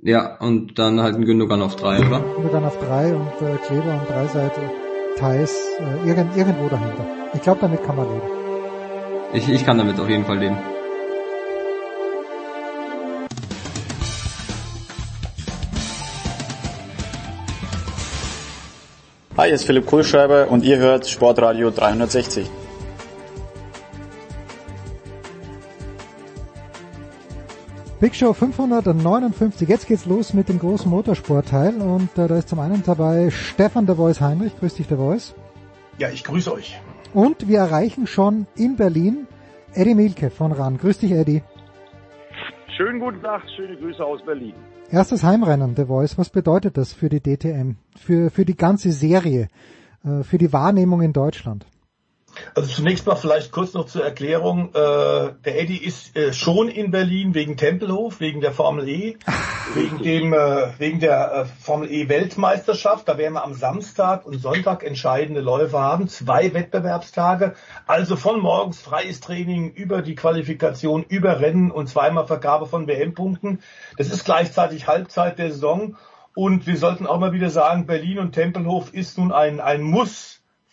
[0.02, 2.22] Ja, und dann halt ein Gündogan auf drei, oder?
[2.52, 4.26] dann auf drei und äh, Kleber und drei
[5.18, 7.04] Thais äh, irgend, irgendwo dahinter.
[7.34, 8.22] Ich glaube, damit kann man leben.
[9.32, 10.56] Ich, ich kann damit auf jeden Fall leben.
[19.36, 22.50] Hi, hier ist Philipp Kohlschreiber und ihr hört Sportradio 360.
[28.01, 29.68] Big Show 559.
[29.68, 33.85] Jetzt geht's los mit dem großen Motorsportteil und äh, da ist zum einen dabei Stefan
[33.85, 34.59] der Voice Heinrich.
[34.59, 35.35] Grüß dich, der Voice.
[35.98, 36.81] Ja, ich grüße euch.
[37.12, 39.27] Und wir erreichen schon in Berlin
[39.74, 40.78] Eddie Mielke von RAN.
[40.78, 41.43] Grüß dich, Eddie.
[42.74, 44.55] Schönen guten Tag, schöne Grüße aus Berlin.
[44.90, 46.16] Erstes Heimrennen, The Voice.
[46.16, 47.77] Was bedeutet das für die DTM?
[47.98, 49.48] Für, für die ganze Serie?
[50.06, 51.66] Äh, für die Wahrnehmung in Deutschland?
[52.54, 54.70] Also zunächst mal vielleicht kurz noch zur Erklärung.
[54.74, 59.16] Äh, der Eddie ist äh, schon in Berlin wegen Tempelhof, wegen der Formel E,
[59.74, 63.08] wegen dem äh, wegen der äh, Formel E Weltmeisterschaft.
[63.08, 67.54] Da werden wir am Samstag und Sonntag entscheidende Läufe haben, zwei Wettbewerbstage.
[67.86, 73.60] Also von morgens freies Training über die Qualifikation, über Rennen und zweimal Vergabe von WM-Punkten.
[73.96, 75.96] Das ist gleichzeitig Halbzeit der Saison.
[76.34, 80.30] Und wir sollten auch mal wieder sagen, Berlin und Tempelhof ist nun ein, ein Muss.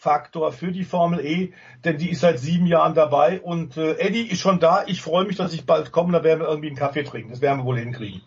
[0.08, 1.52] Faktor für die Formel E,
[1.84, 4.86] denn die ist seit sieben Jahren dabei und äh, Eddie ist schon da.
[4.88, 7.32] Ich freue mich, dass ich bald komme, da werden wir irgendwie einen Kaffee trinken.
[7.32, 8.22] Das werden wir wohl hinkriegen.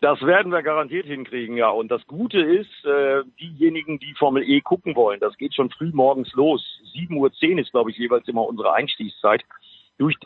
[0.00, 1.68] Das werden wir garantiert hinkriegen, ja.
[1.68, 5.92] Und das Gute ist, äh, diejenigen, die Formel E gucken wollen, das geht schon früh
[5.92, 6.60] morgens los.
[6.96, 9.42] 7.10 Uhr ist, glaube ich, jeweils immer unsere Einstiegszeit.
[9.98, 10.16] Durch,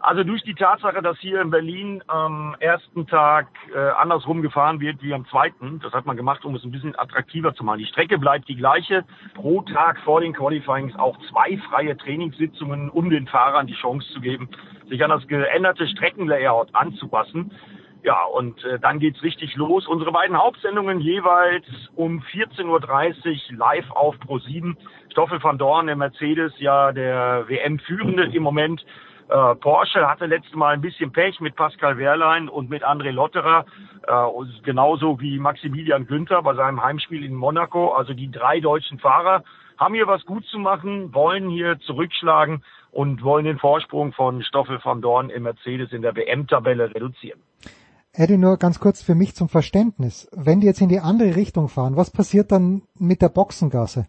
[0.00, 5.02] also durch die Tatsache, dass hier in Berlin am ersten Tag äh, andersrum gefahren wird
[5.02, 7.78] wie am zweiten, das hat man gemacht, um es ein bisschen attraktiver zu machen.
[7.78, 9.04] Die Strecke bleibt die gleiche.
[9.34, 14.20] Pro Tag vor den Qualifyings auch zwei freie Trainingssitzungen, um den Fahrern die Chance zu
[14.20, 14.48] geben,
[14.88, 17.50] sich an das geänderte Streckenlayout anzupassen.
[18.04, 19.88] Ja, und äh, dann geht's richtig los.
[19.88, 21.66] Unsere beiden Hauptsendungen jeweils
[21.96, 24.76] um 14.30 Uhr live auf Pro7.
[25.10, 28.84] Stoffel van Dorn, der Mercedes, ja der WM-Führende im Moment,
[29.28, 33.66] Äh, Porsche hatte letztes Mal ein bisschen Pech mit Pascal Wehrlein und mit André Lotterer,
[34.06, 37.92] äh, genauso wie Maximilian Günther bei seinem Heimspiel in Monaco.
[37.92, 39.44] Also die drei deutschen Fahrer
[39.76, 44.80] haben hier was gut zu machen, wollen hier zurückschlagen und wollen den Vorsprung von Stoffel
[44.82, 47.40] van Dorn im Mercedes in der WM-Tabelle reduzieren.
[48.14, 50.28] Eddie, nur ganz kurz für mich zum Verständnis.
[50.32, 54.06] Wenn die jetzt in die andere Richtung fahren, was passiert dann mit der Boxengasse?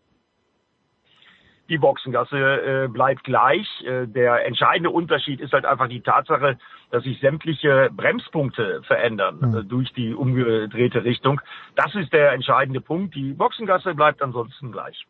[1.70, 3.68] Die Boxengasse äh, bleibt gleich.
[3.86, 6.58] Äh, der entscheidende Unterschied ist halt einfach die Tatsache,
[6.92, 9.56] dass sich sämtliche Bremspunkte verändern Hm.
[9.56, 11.40] äh, durch die umgedrehte Richtung.
[11.76, 13.16] Das ist der entscheidende Punkt.
[13.16, 15.06] Die Boxengasse bleibt ansonsten gleich.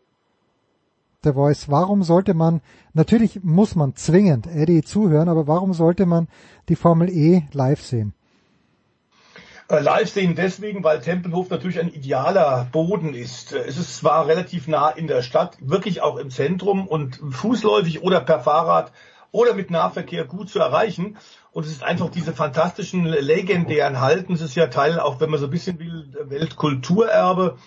[1.24, 2.62] Der Voice, warum sollte man,
[2.94, 6.28] natürlich muss man zwingend Eddie zuhören, aber warum sollte man
[6.70, 8.14] die Formel E live sehen?
[9.70, 13.54] Live sehen deswegen, weil Tempelhof natürlich ein idealer Boden ist.
[13.54, 18.20] Es ist zwar relativ nah in der Stadt, wirklich auch im Zentrum und fußläufig oder
[18.20, 18.92] per Fahrrad
[19.32, 21.18] oder mit Nahverkehr gut zu erreichen.
[21.52, 24.34] Und es ist einfach diese fantastischen, legendären Halten.
[24.34, 27.58] Es ist ja Teil, auch wenn man so ein bisschen will, Weltkulturerbe.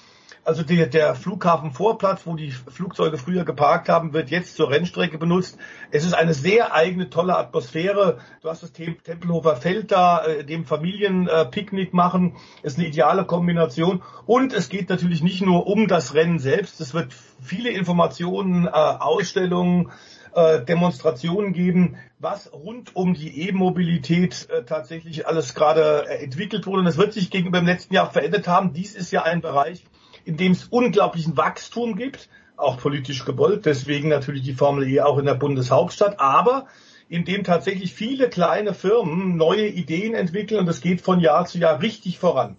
[0.44, 5.56] Also der, der Flughafenvorplatz, wo die Flugzeuge früher geparkt haben, wird jetzt zur Rennstrecke benutzt.
[5.93, 8.19] Es ist eine sehr eigene, tolle Atmosphäre.
[8.43, 12.35] Du hast das Tem- Tempelhofer Feld da, äh, dem Familien äh, Picknick machen.
[12.64, 14.02] Ist eine ideale Kombination.
[14.27, 16.81] Und es geht natürlich nicht nur um das Rennen selbst.
[16.81, 19.93] Es wird viele Informationen, äh, Ausstellungen,
[20.35, 26.81] äh, Demonstrationen geben, was rund um die E-Mobilität tatsächlich alles gerade entwickelt wurde.
[26.81, 28.73] Und es wird sich gegenüber dem letzten Jahr verändert haben.
[28.73, 29.85] Dies ist ja ein Bereich,
[30.24, 35.19] in dem es unglaublichen Wachstum gibt, auch politisch gewollt, deswegen natürlich die Formel E auch
[35.19, 36.66] in der Bundeshauptstadt, aber
[37.09, 41.59] in dem tatsächlich viele kleine Firmen neue Ideen entwickeln und es geht von Jahr zu
[41.59, 42.57] Jahr richtig voran.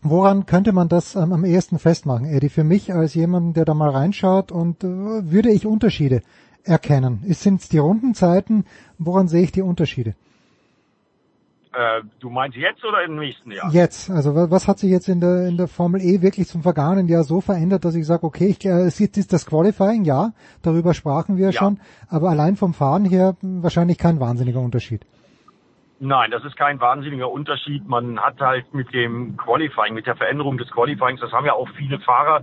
[0.00, 2.48] Woran könnte man das ähm, am ehesten festmachen, Eddie?
[2.48, 6.22] Für mich als jemand, der da mal reinschaut und äh, würde ich Unterschiede
[6.62, 7.24] erkennen?
[7.28, 8.64] Sind es die Rundenzeiten?
[8.98, 10.14] Woran sehe ich die Unterschiede?
[11.78, 13.70] Äh, du meinst jetzt oder im nächsten Jahr?
[13.72, 16.62] Jetzt, also wa- was hat sich jetzt in der in der Formel E wirklich zum
[16.62, 20.32] vergangenen Jahr so verändert, dass ich sage, okay, ich, äh, es ist das Qualifying, ja,
[20.62, 21.78] darüber sprachen wir schon,
[22.08, 25.02] aber allein vom Fahren her mh, wahrscheinlich kein wahnsinniger Unterschied.
[26.00, 27.88] Nein, das ist kein wahnsinniger Unterschied.
[27.88, 31.68] Man hat halt mit dem Qualifying, mit der Veränderung des Qualifyings, das haben ja auch
[31.76, 32.42] viele Fahrer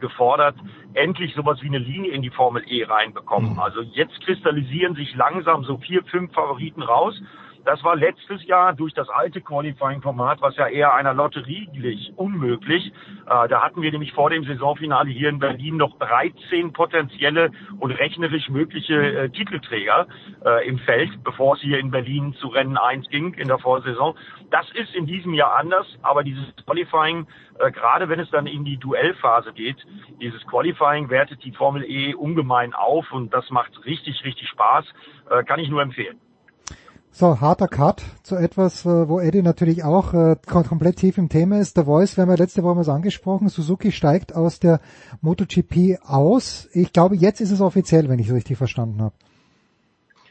[0.00, 0.56] gefordert,
[0.94, 3.58] endlich sowas wie eine Linie in die Formel E reinbekommen.
[3.58, 7.14] Also jetzt kristallisieren sich langsam so vier, fünf Favoriten raus.
[7.66, 12.92] Das war letztes Jahr durch das alte Qualifying-Format, was ja eher einer Lotterie glich, unmöglich.
[13.26, 17.90] Äh, da hatten wir nämlich vor dem Saisonfinale hier in Berlin noch 13 potenzielle und
[17.90, 20.06] rechnerisch mögliche äh, Titelträger
[20.44, 24.16] äh, im Feld, bevor es hier in Berlin zu Rennen 1 ging in der Vorsaison.
[24.52, 27.26] Das ist in diesem Jahr anders, aber dieses Qualifying,
[27.58, 29.84] äh, gerade wenn es dann in die Duellphase geht,
[30.20, 34.84] dieses Qualifying wertet die Formel E ungemein auf und das macht richtig, richtig Spaß.
[35.30, 36.20] Äh, kann ich nur empfehlen.
[37.18, 41.30] So, harter Cut zu etwas, äh, wo Eddie natürlich auch äh, kom- komplett tief im
[41.30, 41.78] Thema ist.
[41.78, 44.80] Der Voice, wir haben ja letzte Woche mal angesprochen, Suzuki steigt aus der
[45.22, 46.68] MotoGP aus.
[46.74, 49.14] Ich glaube, jetzt ist es offiziell, wenn ich es richtig verstanden habe.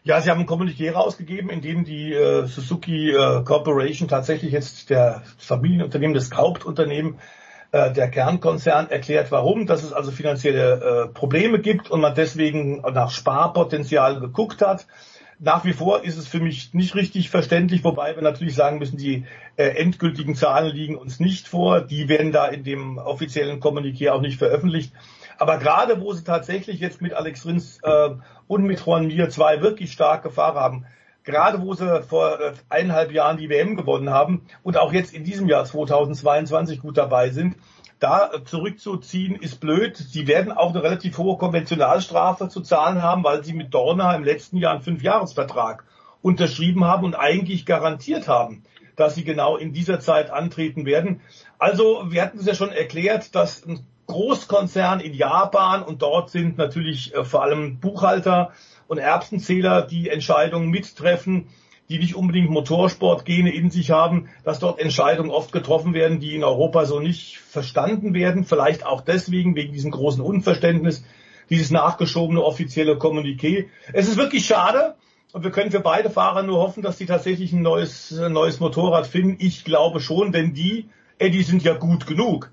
[0.03, 4.91] Ja, sie haben ein Kommuniqué rausgegeben, in dem die äh, Suzuki äh, Corporation tatsächlich jetzt
[4.91, 7.15] der Familienunternehmen, das Hauptunternehmen
[7.71, 12.81] äh, der Kernkonzern erklärt, warum, dass es also finanzielle äh, Probleme gibt und man deswegen
[12.81, 14.85] nach Sparpotenzial geguckt hat.
[15.39, 18.97] Nach wie vor ist es für mich nicht richtig verständlich, wobei wir natürlich sagen müssen,
[18.97, 19.25] die
[19.57, 21.81] äh, endgültigen Zahlen liegen uns nicht vor.
[21.81, 24.93] Die werden da in dem offiziellen Kommuniqué auch nicht veröffentlicht.
[25.37, 28.09] Aber gerade wo sie tatsächlich jetzt mit Alex Rins äh,
[28.47, 30.85] und mit Juan Mir zwei wirklich starke Fahrer haben,
[31.25, 35.25] gerade wo sie vor äh, eineinhalb Jahren die WM gewonnen haben und auch jetzt in
[35.25, 37.57] diesem Jahr 2022 gut dabei sind,
[38.05, 39.97] da zurückzuziehen ist blöd.
[39.97, 44.23] Sie werden auch eine relativ hohe Konventionalstrafe zu zahlen haben, weil sie mit Dorna im
[44.23, 45.83] letzten Jahr einen Fünfjahresvertrag
[46.21, 48.63] unterschrieben haben und eigentlich garantiert haben,
[48.95, 51.21] dass sie genau in dieser Zeit antreten werden.
[51.57, 56.59] Also wir hatten es ja schon erklärt, dass ein Großkonzern in Japan und dort sind
[56.59, 58.51] natürlich äh, vor allem Buchhalter
[58.87, 61.47] und Erbsenzähler die Entscheidungen mittreffen,
[61.89, 66.43] die nicht unbedingt Motorsportgene in sich haben, dass dort Entscheidungen oft getroffen werden, die in
[66.43, 68.43] Europa so nicht verstanden werden.
[68.43, 71.05] Vielleicht auch deswegen, wegen diesem großen Unverständnis,
[71.49, 73.65] dieses nachgeschobene offizielle Kommuniqué.
[73.93, 74.95] Es ist wirklich schade.
[75.31, 79.05] Und wir können für beide Fahrer nur hoffen, dass sie tatsächlich ein neues, neues Motorrad
[79.05, 79.35] finden.
[79.39, 80.87] Ich glaube schon, denn die,
[81.17, 82.51] Eddie, sind ja gut genug.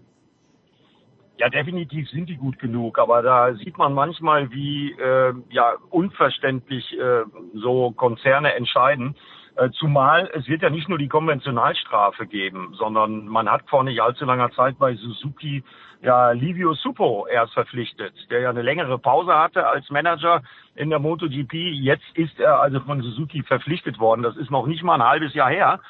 [1.38, 6.92] Ja, definitiv sind die gut genug, aber da sieht man manchmal, wie äh, ja unverständlich
[6.98, 9.16] äh, so Konzerne entscheiden.
[9.56, 14.00] Äh, zumal es wird ja nicht nur die Konventionalstrafe geben, sondern man hat vor nicht
[14.00, 15.64] allzu langer Zeit bei Suzuki
[16.02, 20.42] ja Livio Suppo erst verpflichtet, der ja eine längere Pause hatte als Manager
[20.74, 21.54] in der MotoGP.
[21.54, 24.22] Jetzt ist er also von Suzuki verpflichtet worden.
[24.22, 25.80] Das ist noch nicht mal ein halbes Jahr her.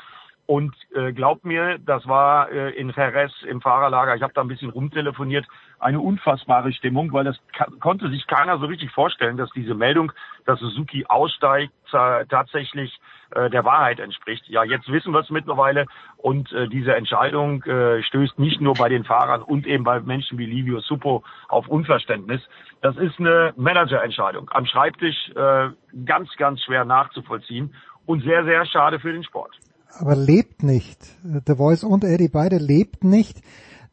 [0.46, 4.48] Und äh, glaubt mir, das war äh, in Jerez im Fahrerlager, ich habe da ein
[4.48, 5.46] bisschen rumtelefoniert,
[5.78, 7.38] eine unfassbare Stimmung, weil das
[7.80, 10.12] konnte sich keiner so richtig vorstellen, dass diese Meldung,
[10.44, 12.98] dass Suzuki aussteigt, äh, tatsächlich
[13.30, 14.48] äh, der Wahrheit entspricht.
[14.48, 15.86] Ja, jetzt wissen wir es mittlerweile
[16.16, 20.38] und äh, diese Entscheidung äh, stößt nicht nur bei den Fahrern und eben bei Menschen
[20.38, 22.42] wie Livio Suppo auf Unverständnis.
[22.80, 24.50] Das ist eine Managerentscheidung.
[24.52, 25.68] Am Schreibtisch äh,
[26.04, 27.74] ganz, ganz schwer nachzuvollziehen
[28.06, 29.56] und sehr, sehr schade für den Sport
[29.98, 30.98] aber lebt nicht.
[31.24, 33.40] The Voice und Eddie beide lebt nicht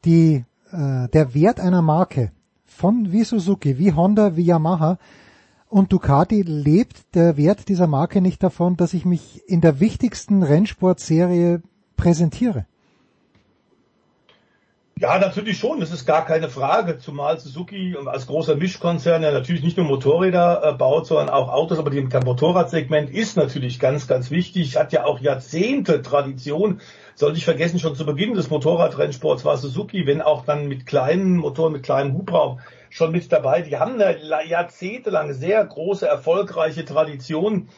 [0.05, 2.31] die äh, der Wert einer Marke
[2.65, 4.97] von wie Suzuki, wie Honda, wie Yamaha
[5.67, 10.41] und Ducati lebt der Wert dieser Marke nicht davon, dass ich mich in der wichtigsten
[10.41, 11.61] Rennsportserie
[11.95, 12.65] präsentiere.
[15.01, 19.63] Ja, natürlich schon, das ist gar keine Frage, zumal Suzuki als großer Mischkonzern ja natürlich
[19.63, 24.29] nicht nur Motorräder äh, baut, sondern auch Autos, aber das Motorradsegment ist natürlich ganz, ganz
[24.29, 26.81] wichtig, hat ja auch Jahrzehnte Tradition.
[27.15, 31.37] Soll ich vergessen, schon zu Beginn des Motorradrennsports war Suzuki, wenn auch dann mit kleinen
[31.37, 32.59] Motoren, mit kleinem Hubraum
[32.89, 33.61] schon mit dabei.
[33.61, 34.17] Die haben eine
[34.49, 37.69] jahrzehntelang sehr große, erfolgreiche Tradition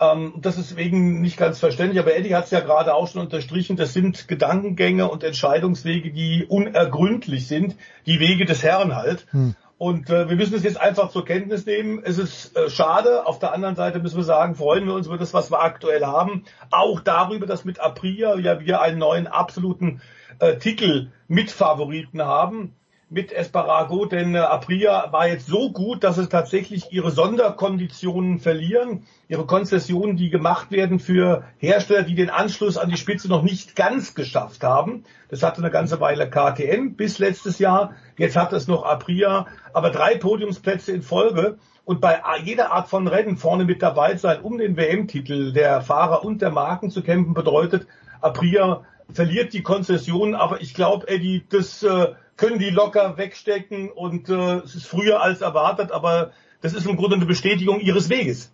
[0.00, 3.22] ähm, das ist deswegen nicht ganz verständlich, aber Eddie hat es ja gerade auch schon
[3.22, 9.26] unterstrichen, das sind Gedankengänge und Entscheidungswege, die unergründlich sind, die Wege des Herrn halt.
[9.30, 9.54] Hm.
[9.78, 12.00] Und äh, wir müssen es jetzt einfach zur Kenntnis nehmen.
[12.02, 13.26] Es ist äh, schade.
[13.26, 16.06] Auf der anderen Seite müssen wir sagen, freuen wir uns über das, was wir aktuell
[16.06, 16.44] haben.
[16.70, 20.00] Auch darüber, dass mit Aprilia ja wir einen neuen absoluten
[20.38, 22.74] äh, Titel Mitfavoriten haben
[23.08, 29.04] mit Esparago, denn äh, Aprilia war jetzt so gut, dass es tatsächlich ihre Sonderkonditionen verlieren,
[29.28, 33.76] ihre Konzessionen, die gemacht werden für Hersteller, die den Anschluss an die Spitze noch nicht
[33.76, 35.04] ganz geschafft haben.
[35.28, 39.90] Das hatte eine ganze Weile KTM bis letztes Jahr, jetzt hat es noch Aprilia, aber
[39.90, 44.58] drei Podiumsplätze in Folge und bei jeder Art von Rennen vorne mit dabei sein, um
[44.58, 47.86] den WM-Titel der Fahrer und der Marken zu kämpfen, bedeutet,
[48.20, 54.28] Aprilia verliert die Konzession, aber ich glaube, Eddie, das äh, können die locker wegstecken und
[54.28, 58.52] äh, es ist früher als erwartet, aber das ist im Grunde eine Bestätigung ihres Weges.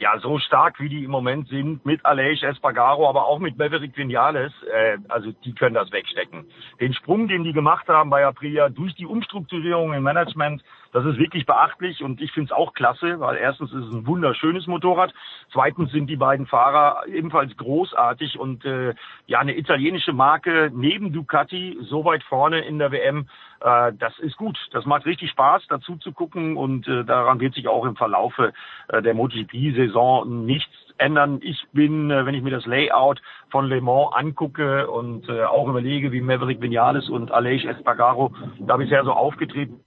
[0.00, 3.96] Ja, so stark wie die im Moment sind, mit Aleix Espargaro, aber auch mit Maverick
[3.96, 6.44] Vinales, äh, also die können das wegstecken.
[6.80, 11.18] Den Sprung, den die gemacht haben bei Aprilia durch die Umstrukturierung im Management, das ist
[11.18, 15.12] wirklich beachtlich und ich finde es auch klasse, weil erstens ist es ein wunderschönes Motorrad,
[15.52, 18.94] zweitens sind die beiden Fahrer ebenfalls großartig und äh,
[19.26, 23.28] ja eine italienische Marke neben Ducati so weit vorne in der WM,
[23.60, 24.58] äh, das ist gut.
[24.72, 28.52] Das macht richtig Spaß, dazu zu gucken und äh, daran wird sich auch im Verlaufe
[28.88, 31.40] äh, der MotoGP-Saison nichts ändern.
[31.42, 33.20] Ich bin, äh, wenn ich mir das Layout
[33.50, 38.76] von Le Mans angucke und äh, auch überlege, wie Maverick Vinales und Aleix Espargaro da
[38.76, 39.80] bisher so aufgetreten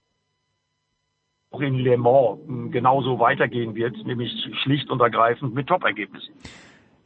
[1.52, 2.38] auch in Le Mans
[2.70, 6.32] genauso weitergehen wird, nämlich schlicht und ergreifend mit Top-Ergebnissen.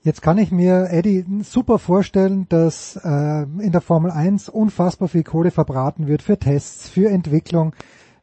[0.02, 5.24] Jetzt kann ich mir, Eddie, super vorstellen, dass äh, in der Formel 1 unfassbar viel
[5.24, 7.74] Kohle verbraten wird für Tests, für Entwicklung,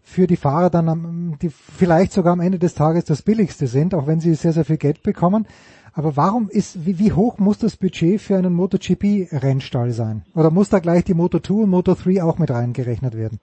[0.02, 3.94] für die Fahrer dann, am, die vielleicht sogar am Ende des Tages das billigste sind,
[3.94, 5.46] auch wenn sie sehr, sehr viel Geld bekommen.
[5.92, 10.24] Aber warum ist, wie, wie hoch muss das Budget für einen MotoGP-Rennstall sein?
[10.36, 13.42] Oder muss da gleich die Moto2 und Moto3 auch mit reingerechnet werden?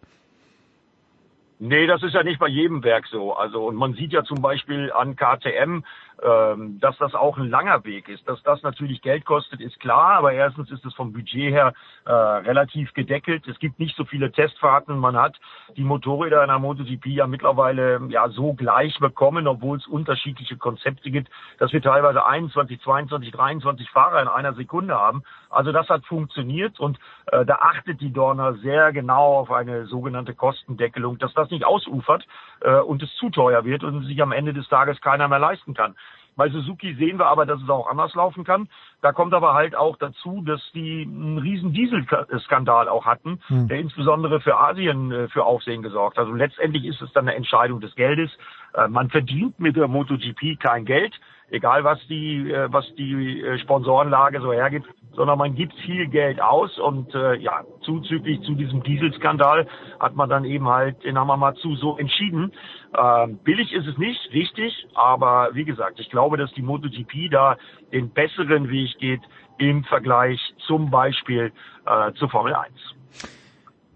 [1.62, 3.34] Nee, das ist ja nicht bei jedem Werk so.
[3.34, 5.84] Also und man sieht ja zum Beispiel an KTM,
[6.22, 8.28] dass das auch ein langer Weg ist.
[8.28, 11.72] Dass das natürlich Geld kostet, ist klar, aber erstens ist es vom Budget her
[12.04, 13.46] äh, relativ gedeckelt.
[13.48, 14.98] Es gibt nicht so viele Testfahrten.
[14.98, 15.38] Man hat
[15.76, 21.10] die Motorräder in der MotoGP ja mittlerweile ja so gleich bekommen, obwohl es unterschiedliche Konzepte
[21.10, 25.22] gibt, dass wir teilweise 21, 22, 23 Fahrer in einer Sekunde haben.
[25.48, 26.98] Also das hat funktioniert und
[27.32, 32.26] äh, da achtet die Dorner sehr genau auf eine sogenannte Kostendeckelung, dass das nicht ausufert
[32.60, 35.74] äh, und es zu teuer wird und sich am Ende des Tages keiner mehr leisten
[35.74, 35.96] kann.
[36.40, 38.70] Bei Suzuki sehen wir aber, dass es auch anders laufen kann.
[39.02, 43.68] Da kommt aber halt auch dazu, dass die einen riesen Dieselskandal auch hatten, hm.
[43.68, 46.24] der insbesondere für Asien äh, für Aufsehen gesorgt hat.
[46.24, 48.30] Also letztendlich ist es dann eine Entscheidung des Geldes.
[48.72, 51.12] Äh, man verdient mit der MotoGP kein Geld
[51.50, 56.40] egal was die, äh, was die äh, Sponsorenlage so hergibt, sondern man gibt viel Geld
[56.40, 59.66] aus und äh, ja, zuzüglich zu diesem Dieselskandal
[59.98, 62.52] hat man dann eben halt in Hamamatsu so entschieden.
[62.96, 67.56] Ähm, billig ist es nicht, richtig, aber wie gesagt, ich glaube, dass die MotoGP da
[67.92, 69.20] den besseren Weg geht
[69.58, 71.52] im Vergleich zum Beispiel
[71.86, 72.72] äh, zur Formel 1.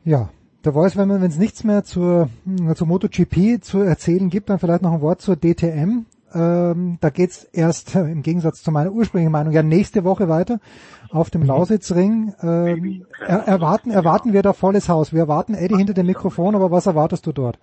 [0.05, 0.29] Ja,
[0.73, 2.29] war es, wenn es nichts mehr zur,
[2.75, 6.07] zur MotoGP zu erzählen gibt, dann vielleicht noch ein Wort zur DTM.
[6.35, 10.59] Ähm, da geht's erst äh, im Gegensatz zu meiner ursprünglichen Meinung ja nächste Woche weiter
[11.11, 12.35] auf dem Lausitzring.
[12.43, 15.13] Ähm, er, erwarten, erwarten wir da volles Haus.
[15.13, 17.59] Wir erwarten Eddie hinter dem Mikrofon, aber was erwartest du dort?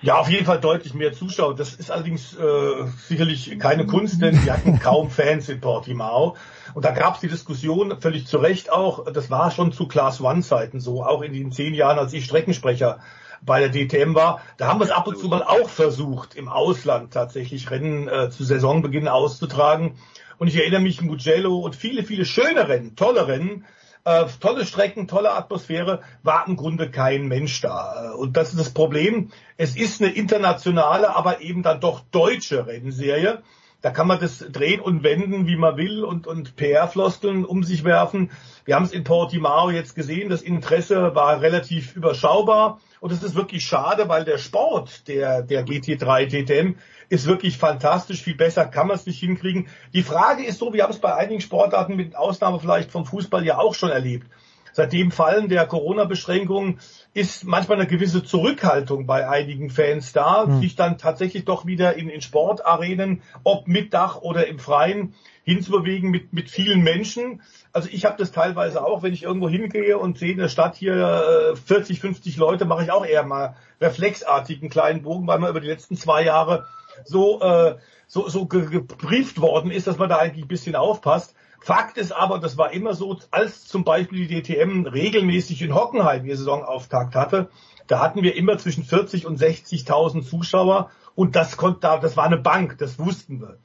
[0.00, 1.54] Ja, auf jeden Fall deutlich mehr Zuschauer.
[1.54, 6.36] Das ist allerdings äh, sicherlich keine Kunst, denn wir hatten kaum Fans in Portimao.
[6.74, 10.20] Und da gab es die Diskussion, völlig zu Recht auch, das war schon zu Class
[10.20, 12.98] One-Zeiten so, auch in den zehn Jahren, als ich Streckensprecher
[13.44, 14.40] bei der DTM war.
[14.56, 18.30] Da haben wir es ab und zu mal auch versucht, im Ausland tatsächlich Rennen äh,
[18.30, 19.96] zu Saisonbeginn auszutragen.
[20.38, 23.64] Und ich erinnere mich, Mugello und viele, viele schöne Rennen, tolle Rennen,
[24.04, 28.12] äh, tolle Strecken, tolle Atmosphäre, war im Grunde kein Mensch da.
[28.12, 29.30] Und das ist das Problem.
[29.56, 33.42] Es ist eine internationale, aber eben dann doch deutsche Rennserie.
[33.80, 37.82] Da kann man das drehen und wenden, wie man will und, und PR-Floskeln um sich
[37.82, 38.30] werfen.
[38.64, 42.80] Wir haben es in Portimao jetzt gesehen, das Interesse war relativ überschaubar.
[43.02, 46.76] Und es ist wirklich schade, weil der Sport der, der GT3 TTM
[47.08, 48.22] ist wirklich fantastisch.
[48.22, 49.66] Viel besser kann man es nicht hinkriegen.
[49.92, 53.44] Die Frage ist so, wir haben es bei einigen Sportarten mit Ausnahme vielleicht vom Fußball
[53.44, 54.28] ja auch schon erlebt.
[54.72, 56.78] Seit dem Fallen der Corona-Beschränkungen
[57.12, 60.60] ist manchmal eine gewisse Zurückhaltung bei einigen Fans da, mhm.
[60.60, 65.14] sich dann tatsächlich doch wieder in, in Sportarenen, ob mit Dach oder im Freien,
[65.44, 67.42] hinzubewegen mit, mit vielen Menschen.
[67.72, 70.76] Also ich habe das teilweise auch, wenn ich irgendwo hingehe und sehe in der Stadt
[70.76, 75.38] hier 40, äh, 50 Leute, mache ich auch eher mal reflexartig einen kleinen Bogen, weil
[75.38, 76.66] man über die letzten zwei Jahre
[77.04, 81.34] so, äh, so, so gebrieft worden ist, dass man da eigentlich ein bisschen aufpasst.
[81.60, 86.26] Fakt ist aber, das war immer so, als zum Beispiel die DTM regelmäßig in Hockenheim
[86.26, 87.48] ihr Saisonauftakt hatte,
[87.86, 92.36] da hatten wir immer zwischen 40 und 60.000 Zuschauer und das konnte, das war eine
[92.36, 93.58] Bank, das wussten wir.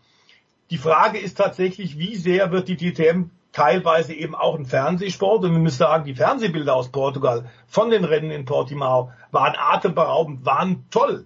[0.69, 5.51] Die Frage ist tatsächlich, wie sehr wird die DTM teilweise eben auch ein Fernsehsport und
[5.51, 10.85] wir müssen sagen, die Fernsehbilder aus Portugal von den Rennen in Portimao waren atemberaubend, waren
[10.91, 11.25] toll.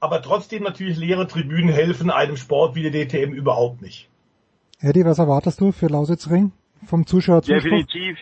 [0.00, 4.08] Aber trotzdem natürlich leere Tribünen helfen einem Sport wie der DTM überhaupt nicht.
[4.80, 6.52] Eddie, was erwartest du für Lausitzring
[6.86, 7.40] vom Zuschauer?
[7.40, 8.18] Definitiv.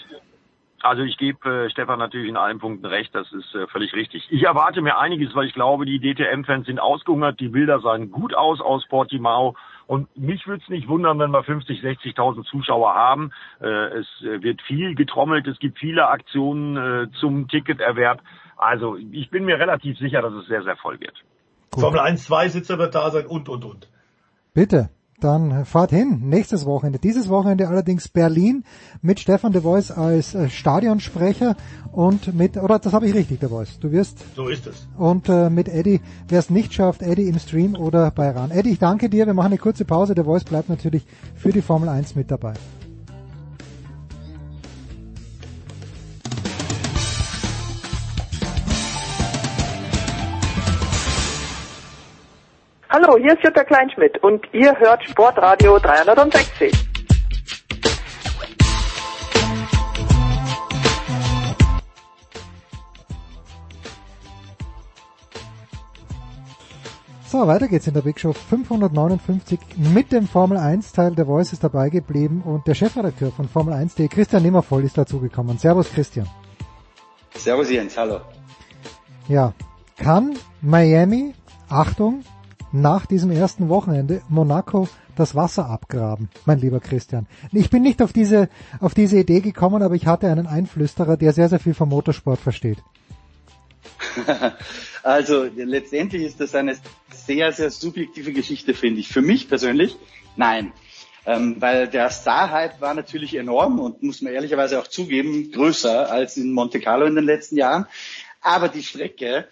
[0.81, 4.27] Also ich gebe äh, Stefan natürlich in allen Punkten recht, das ist äh, völlig richtig.
[4.31, 8.35] Ich erwarte mir einiges, weil ich glaube, die DTM-Fans sind ausgehungert, die Bilder sahen gut
[8.35, 9.55] aus aus Portimao
[9.93, 13.31] und mich würde es nicht wundern, wenn wir 50, 60.000 Zuschauer haben.
[13.61, 13.67] Äh,
[13.99, 18.23] es äh, wird viel getrommelt, es gibt viele Aktionen äh, zum Ticketerwerb.
[18.57, 21.13] Also ich bin mir relativ sicher, dass es sehr, sehr voll wird.
[21.71, 21.83] Gut.
[21.83, 23.91] Formel 1, 2 Sitzer wird da sein und, und, und.
[24.55, 24.89] Bitte.
[25.23, 26.99] Dann fahrt hin, nächstes Wochenende.
[26.99, 28.65] Dieses Wochenende allerdings Berlin
[29.03, 31.55] mit Stefan de Vois als äh, Stadionsprecher
[31.93, 34.19] und mit, oder das habe ich richtig, de Vois, du wirst.
[34.35, 34.89] So ist es.
[34.99, 38.51] Und äh, mit Eddie, wer es nicht schafft, Eddie im Stream oder bei RAN.
[38.51, 41.63] Eddie, ich danke dir, wir machen eine kurze Pause, der Voice bleibt natürlich für die
[41.63, 42.55] Formel 1 mit dabei.
[52.95, 56.71] Hallo, hier ist Jutta Kleinschmidt und ihr hört Sportradio 360.
[67.25, 69.59] So, weiter geht's in der Big Show 559
[69.95, 71.15] mit dem Formel 1 Teil.
[71.15, 75.57] Der Voice ist dabei geblieben und der Chefredakteur von Formel 1.de, Christian Nimmervoll, ist dazugekommen.
[75.57, 76.29] Servus Christian.
[77.37, 78.21] Servus Jens, hallo.
[79.29, 79.55] Ja,
[79.97, 81.33] kann Miami,
[81.71, 82.23] Achtung,
[82.73, 87.27] nach diesem ersten Wochenende Monaco das Wasser abgraben, mein lieber Christian.
[87.53, 88.49] Ich bin nicht auf diese,
[88.81, 92.41] auf diese Idee gekommen, aber ich hatte einen Einflüsterer, der sehr, sehr viel vom Motorsport
[92.41, 92.79] versteht.
[95.03, 96.77] also letztendlich ist das eine
[97.11, 99.09] sehr, sehr subjektive Geschichte, finde ich.
[99.09, 99.97] Für mich persönlich,
[100.37, 100.73] nein.
[101.25, 106.37] Ähm, weil der Star-Hype war natürlich enorm und muss man ehrlicherweise auch zugeben, größer als
[106.37, 107.87] in Monte Carlo in den letzten Jahren.
[108.41, 109.47] Aber die Strecke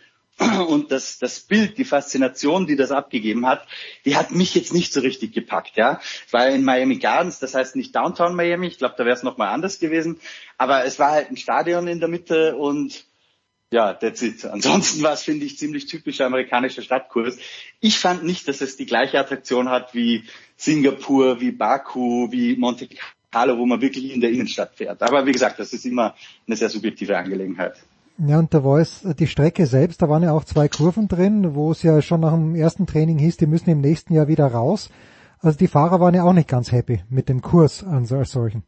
[0.69, 3.67] und das, das Bild, die Faszination, die das abgegeben hat,
[4.05, 5.77] die hat mich jetzt nicht so richtig gepackt.
[5.77, 8.69] Ja, ich war in Miami Gardens, das heißt nicht Downtown Miami.
[8.69, 10.19] Ich glaube, da wäre es noch mal anders gewesen.
[10.57, 13.05] Aber es war halt ein Stadion in der Mitte und
[13.73, 14.45] ja, that's it.
[14.45, 17.39] Ansonsten war es, finde ich, ziemlich typischer amerikanischer Stadtkurs.
[17.79, 20.25] Ich fand nicht, dass es die gleiche Attraktion hat wie
[20.57, 22.89] Singapur, wie Baku, wie Monte
[23.31, 25.03] Carlo, wo man wirklich in der Innenstadt fährt.
[25.03, 27.77] Aber wie gesagt, das ist immer eine sehr subjektive Angelegenheit.
[28.27, 31.55] Ja, und da war es die Strecke selbst, da waren ja auch zwei Kurven drin,
[31.55, 34.47] wo es ja schon nach dem ersten Training hieß, die müssen im nächsten Jahr wieder
[34.47, 34.91] raus.
[35.39, 38.63] Also die Fahrer waren ja auch nicht ganz happy mit dem Kurs als solchen.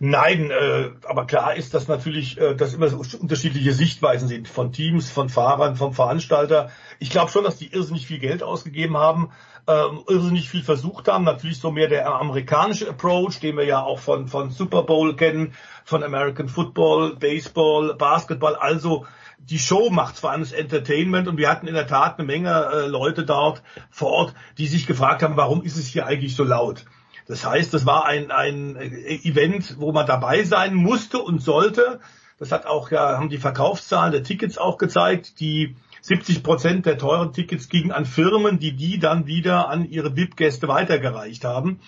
[0.00, 4.72] Nein, äh, aber klar ist, dass natürlich äh, dass immer so unterschiedliche Sichtweisen sind von
[4.72, 6.70] Teams, von Fahrern, vom Veranstalter.
[7.00, 9.32] Ich glaube schon, dass die irrsinnig viel Geld ausgegeben haben,
[9.66, 11.24] äh, irrsinnig viel versucht haben.
[11.24, 15.52] Natürlich so mehr der amerikanische Approach, den wir ja auch von, von Super Bowl kennen,
[15.84, 19.04] von American Football, Baseball, Basketball, also
[19.38, 22.86] die Show macht allem das Entertainment und wir hatten in der Tat eine Menge äh,
[22.86, 26.84] Leute dort vor Ort, die sich gefragt haben, warum ist es hier eigentlich so laut?
[27.28, 32.00] Das heißt, das war ein, ein Event, wo man dabei sein musste und sollte.
[32.38, 35.38] Das hat auch ja, haben die Verkaufszahlen der Tickets auch gezeigt.
[35.38, 40.16] Die 70 Prozent der teuren Tickets gingen an Firmen, die die dann wieder an ihre
[40.16, 41.80] VIP-Gäste weitergereicht haben.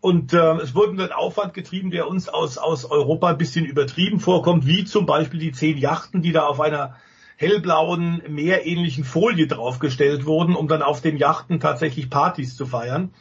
[0.00, 4.18] Und äh, es wurde ein Aufwand getrieben, der uns aus, aus Europa ein bisschen übertrieben
[4.18, 6.96] vorkommt, wie zum Beispiel die zehn Yachten, die da auf einer
[7.36, 13.12] hellblauen, meerähnlichen Folie draufgestellt wurden, um dann auf den Yachten tatsächlich Partys zu feiern.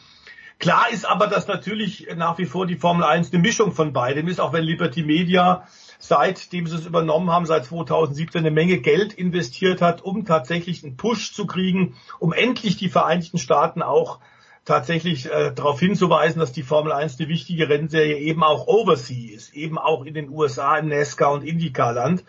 [0.60, 4.28] Klar ist aber, dass natürlich nach wie vor die Formel 1 eine Mischung von beidem
[4.28, 5.66] ist, auch wenn Liberty Media
[6.00, 10.98] seitdem sie es übernommen haben, seit 2017 eine Menge Geld investiert hat, um tatsächlich einen
[10.98, 14.20] Push zu kriegen, um endlich die Vereinigten Staaten auch
[14.66, 19.54] tatsächlich äh, darauf hinzuweisen, dass die Formel 1 eine wichtige Rennserie eben auch overseas ist,
[19.54, 22.24] eben auch in den USA, im NASCAR und IndyCar-Land.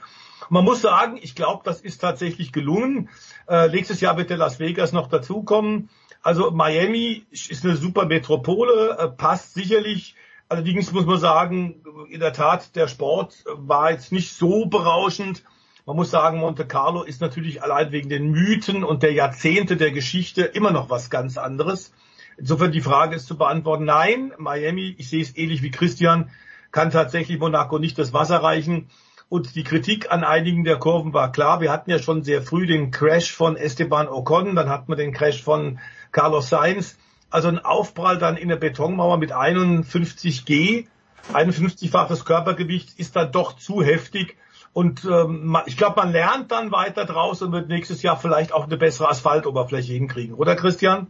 [0.48, 3.08] Man muss sagen, ich glaube, das ist tatsächlich gelungen.
[3.48, 5.90] Äh, nächstes Jahr wird der Las Vegas noch dazukommen.
[6.22, 10.14] Also Miami ist eine super Metropole, äh, passt sicherlich
[10.50, 11.76] Allerdings muss man sagen,
[12.08, 15.44] in der Tat, der Sport war jetzt nicht so berauschend.
[15.86, 19.92] Man muss sagen, Monte Carlo ist natürlich allein wegen den Mythen und der Jahrzehnte der
[19.92, 21.92] Geschichte immer noch was ganz anderes.
[22.36, 26.30] Insofern die Frage ist zu beantworten, nein, Miami, ich sehe es ähnlich wie Christian,
[26.72, 28.90] kann tatsächlich Monaco nicht das Wasser reichen.
[29.28, 31.60] Und die Kritik an einigen der Kurven war klar.
[31.60, 35.12] Wir hatten ja schon sehr früh den Crash von Esteban Ocon, dann hatten wir den
[35.12, 35.78] Crash von
[36.12, 36.96] Carlos Sainz.
[37.30, 40.86] Also ein Aufprall dann in der Betonmauer mit 51 G,
[41.32, 44.36] 51-faches Körpergewicht ist dann doch zu heftig.
[44.72, 48.64] Und ähm, ich glaube, man lernt dann weiter draus und wird nächstes Jahr vielleicht auch
[48.64, 51.08] eine bessere Asphaltoberfläche hinkriegen, oder Christian?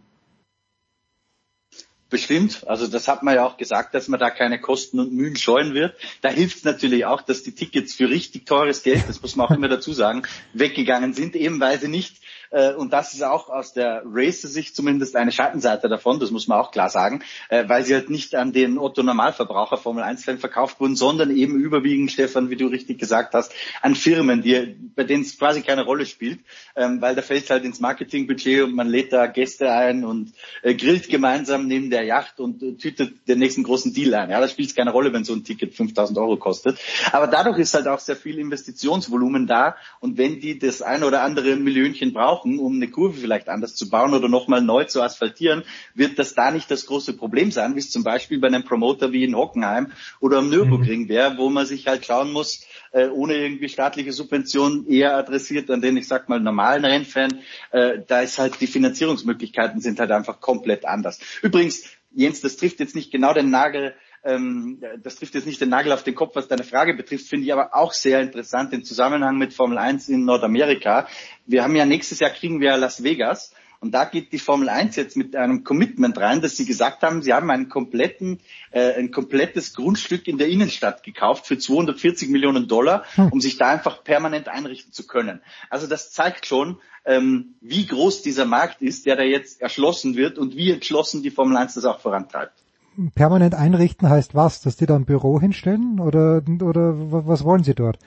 [2.08, 2.66] Bestimmt.
[2.66, 5.74] Also das hat man ja auch gesagt, dass man da keine Kosten und Mühen scheuen
[5.74, 5.94] wird.
[6.22, 9.46] Da hilft es natürlich auch, dass die Tickets für richtig teures Geld, das muss man
[9.46, 10.22] auch immer dazu sagen,
[10.52, 12.19] weggegangen sind, eben weil sie nicht
[12.50, 16.58] äh, und das ist auch aus der Racer-Sicht zumindest eine Schattenseite davon, das muss man
[16.58, 20.96] auch klar sagen, äh, weil sie halt nicht an den Otto-Normalverbraucher Formel 1-Fan verkauft wurden,
[20.96, 23.52] sondern eben überwiegend, Stefan, wie du richtig gesagt hast,
[23.82, 26.40] an Firmen, die, bei denen es quasi keine Rolle spielt,
[26.76, 30.32] ähm, weil da fällt halt ins Marketingbudget und man lädt da Gäste ein und
[30.62, 34.30] äh, grillt gemeinsam neben der Yacht und tütet den nächsten großen Deal ein.
[34.30, 36.78] Ja, da spielt es keine Rolle, wenn so ein Ticket 5000 Euro kostet.
[37.12, 41.22] Aber dadurch ist halt auch sehr viel Investitionsvolumen da und wenn die das ein oder
[41.22, 45.02] andere Millionchen brauchen, brauchen, um eine Kurve vielleicht anders zu bauen oder nochmal neu zu
[45.02, 45.62] asphaltieren,
[45.94, 49.12] wird das da nicht das große Problem sein, wie es zum Beispiel bei einem Promoter
[49.12, 51.08] wie in Hockenheim oder am Nürburgring mhm.
[51.08, 55.80] wäre, wo man sich halt schauen muss, äh, ohne irgendwie staatliche Subventionen eher adressiert an
[55.80, 57.40] den, ich sag mal, normalen Rennfan.
[57.70, 61.20] Äh, da ist halt die Finanzierungsmöglichkeiten sind halt einfach komplett anders.
[61.42, 63.94] Übrigens, Jens, das trifft jetzt nicht genau den Nagel
[64.24, 67.46] ähm, das trifft jetzt nicht den Nagel auf den Kopf, was deine Frage betrifft, finde
[67.46, 71.08] ich aber auch sehr interessant im Zusammenhang mit Formel 1 in Nordamerika.
[71.46, 74.96] Wir haben ja nächstes Jahr kriegen wir Las Vegas und da geht die Formel 1
[74.96, 78.40] jetzt mit einem Commitment rein, dass sie gesagt haben, sie haben einen kompletten,
[78.72, 83.28] äh, ein komplettes Grundstück in der Innenstadt gekauft für 240 Millionen Dollar, hm.
[83.30, 85.40] um sich da einfach permanent einrichten zu können.
[85.70, 90.36] Also das zeigt schon, ähm, wie groß dieser Markt ist, der da jetzt erschlossen wird
[90.36, 92.52] und wie entschlossen die Formel 1 das auch vorantreibt
[93.14, 94.60] permanent einrichten heißt was?
[94.62, 96.94] Dass die da ein Büro hinstellen oder, oder
[97.26, 97.98] was wollen sie dort?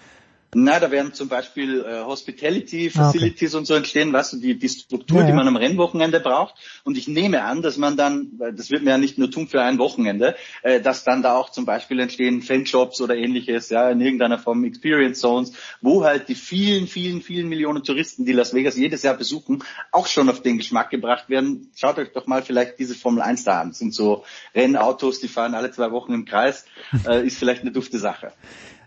[0.56, 3.58] Na, da werden zum Beispiel äh, Hospitality Facilities ah, okay.
[3.58, 5.32] und so entstehen, was die, die Struktur, ja, ja.
[5.32, 6.56] die man am Rennwochenende braucht.
[6.84, 9.62] Und ich nehme an, dass man dann, das wird man ja nicht nur tun für
[9.62, 14.02] ein Wochenende, äh, dass dann da auch zum Beispiel entstehen Fanshops oder ähnliches, ja, in
[14.02, 18.78] irgendeiner Form Experience Zones, wo halt die vielen, vielen, vielen Millionen Touristen, die Las Vegas
[18.78, 21.72] jedes Jahr besuchen, auch schon auf den Geschmack gebracht werden.
[21.76, 23.70] Schaut euch doch mal vielleicht diese Formel 1 da an.
[23.70, 24.24] Das sind so
[24.54, 26.66] Rennautos, die fahren alle zwei Wochen im Kreis,
[27.08, 28.34] äh, ist vielleicht eine dufte Sache.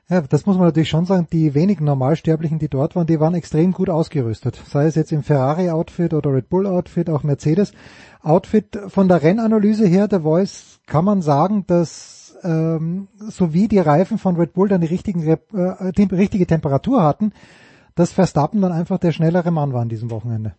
[0.08, 3.34] Ja, das muss man natürlich schon sagen, die wenigen Normalsterblichen, die dort waren, die waren
[3.34, 4.60] extrem gut ausgerüstet.
[4.68, 8.78] Sei es jetzt im Ferrari-Outfit oder Red Bull-Outfit, auch Mercedes-Outfit.
[8.86, 14.36] Von der Rennanalyse her, der Voice, kann man sagen, dass ähm, sowie die Reifen von
[14.36, 17.32] Red Bull dann die, richtigen, äh, die richtige Temperatur hatten,
[17.96, 20.54] dass Verstappen dann einfach der schnellere Mann war an diesem Wochenende.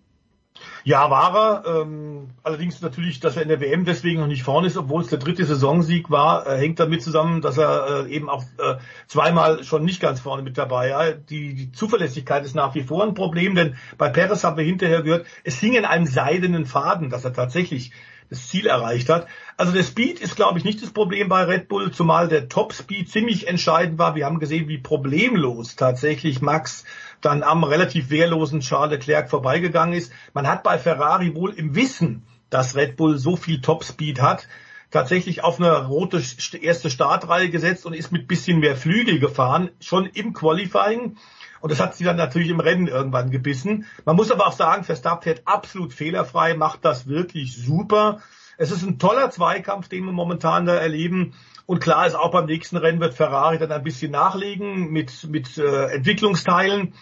[0.84, 1.82] Ja, war er.
[1.82, 5.10] Ähm, allerdings natürlich, dass er in der WM deswegen noch nicht vorne ist, obwohl es
[5.10, 8.76] der dritte Saisonsieg war, äh, hängt damit zusammen, dass er äh, eben auch äh,
[9.08, 11.12] zweimal schon nicht ganz vorne mit dabei war.
[11.12, 15.02] Die, die Zuverlässigkeit ist nach wie vor ein Problem, denn bei Perez haben wir hinterher
[15.02, 17.92] gehört, es hing in einem seidenen Faden, dass er tatsächlich
[18.30, 19.28] das Ziel erreicht hat.
[19.56, 22.74] Also der Speed ist, glaube ich, nicht das Problem bei Red Bull, zumal der Top
[22.74, 24.16] Speed ziemlich entscheidend war.
[24.16, 26.84] Wir haben gesehen, wie problemlos tatsächlich Max
[27.22, 30.12] dann am relativ wehrlosen Charles Leclerc vorbeigegangen ist.
[30.34, 34.48] Man hat bei Ferrari wohl im Wissen, dass Red Bull so viel Topspeed hat,
[34.92, 36.22] tatsächlich auf eine rote
[36.62, 41.18] erste Startreihe gesetzt und ist mit bisschen mehr Flügel gefahren, schon im Qualifying.
[41.60, 43.86] Und das hat sie dann natürlich im Rennen irgendwann gebissen.
[44.06, 48.22] Man muss aber auch sagen, Verstappen fährt absolut fehlerfrei, macht das wirklich super.
[48.58, 51.34] Es ist ein toller Zweikampf, den wir momentan da erleben.
[51.68, 55.58] Und klar ist auch beim nächsten Rennen wird Ferrari dann ein bisschen nachlegen mit, mit
[55.58, 56.94] äh, Entwicklungsteilen.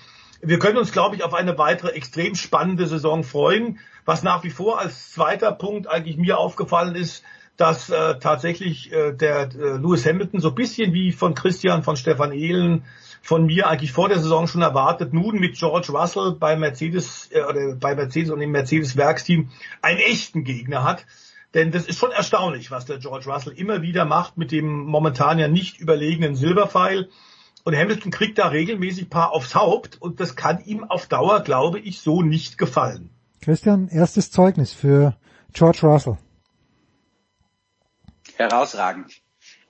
[0.42, 3.80] Wir können uns, glaube ich, auf eine weitere extrem spannende Saison freuen.
[4.06, 7.24] Was nach wie vor als zweiter Punkt eigentlich mir aufgefallen ist,
[7.58, 12.32] dass äh, tatsächlich äh, der äh, Lewis Hamilton so bisschen wie von Christian, von Stefan
[12.32, 12.84] Ehlen,
[13.22, 17.44] von mir eigentlich vor der Saison schon erwartet, nun mit George Russell bei Mercedes äh,
[17.44, 19.50] oder bei Mercedes und dem Mercedes Werksteam
[19.82, 21.06] einen echten Gegner hat.
[21.56, 25.40] Denn das ist schon erstaunlich, was der George Russell immer wieder macht mit dem momentan
[25.40, 27.10] ja nicht überlegenen Silberpfeil.
[27.64, 31.80] Und Hamilton kriegt da regelmäßig paar aufs Haupt und das kann ihm auf Dauer, glaube
[31.80, 33.10] ich, so nicht gefallen.
[33.41, 35.15] Christian, erstes Zeugnis für
[35.53, 36.18] George Russell.
[38.36, 39.14] Herausragend.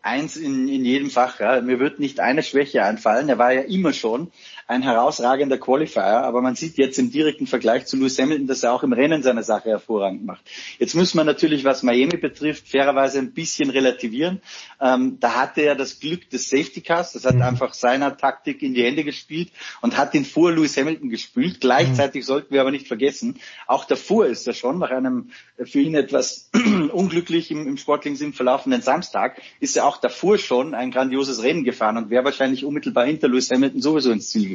[0.02, 1.40] Eins in, in jedem Fach.
[1.40, 1.62] Ja.
[1.62, 3.30] Mir wird nicht eine Schwäche einfallen.
[3.30, 4.32] Er war ja immer schon
[4.68, 8.74] ein herausragender Qualifier, aber man sieht jetzt im direkten Vergleich zu Lewis Hamilton, dass er
[8.74, 10.42] auch im Rennen seine Sache hervorragend macht.
[10.80, 14.42] Jetzt muss man natürlich, was Miami betrifft, fairerweise ein bisschen relativieren.
[14.82, 17.44] Ähm, da hatte er das Glück des Safety Cars, das hat mhm.
[17.44, 19.52] einfach seiner Taktik in die Hände gespielt
[19.82, 21.62] und hat ihn vor Lewis Hamilton gespielt.
[21.62, 22.26] Gleichzeitig mhm.
[22.26, 25.30] sollten wir aber nicht vergessen, auch davor ist er schon nach einem
[25.64, 26.50] für ihn etwas
[26.92, 31.64] unglücklich im, im sportlichen Sinn verlaufenden Samstag, ist er auch davor schon ein grandioses Rennen
[31.64, 34.55] gefahren und wäre wahrscheinlich unmittelbar hinter Lewis Hamilton sowieso ins Ziel gekommen.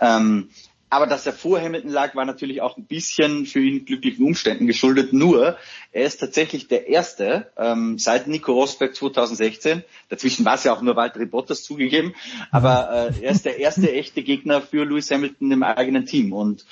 [0.00, 0.50] Ähm,
[0.88, 4.66] aber dass er vor Hamilton lag, war natürlich auch ein bisschen für ihn glücklichen Umständen
[4.66, 5.12] geschuldet.
[5.12, 5.56] Nur,
[5.92, 9.82] er ist tatsächlich der Erste ähm, seit Nico Rosberg 2016.
[10.08, 12.14] Dazwischen war es ja auch nur Walter Bottas zugegeben.
[12.52, 16.64] Aber äh, er ist der erste echte Gegner für Lewis Hamilton im eigenen Team und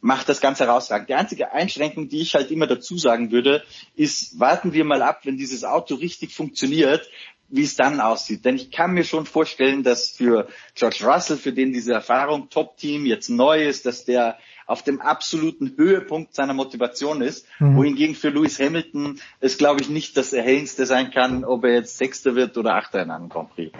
[0.00, 1.08] macht das Ganze herausragend.
[1.08, 3.64] Die einzige Einschränkung, die ich halt immer dazu sagen würde,
[3.96, 7.10] ist, warten wir mal ab, wenn dieses Auto richtig funktioniert,
[7.50, 8.44] wie es dann aussieht.
[8.44, 13.06] Denn ich kann mir schon vorstellen, dass für George Russell, für den diese Erfahrung Top-Team
[13.06, 17.76] jetzt neu ist, dass der auf dem absoluten Höhepunkt seiner Motivation ist, mhm.
[17.76, 21.98] wohingegen für Lewis Hamilton es, glaube ich, nicht das Erhellendste sein kann, ob er jetzt
[21.98, 23.72] Sechster wird oder Achter in einem Grand Prix.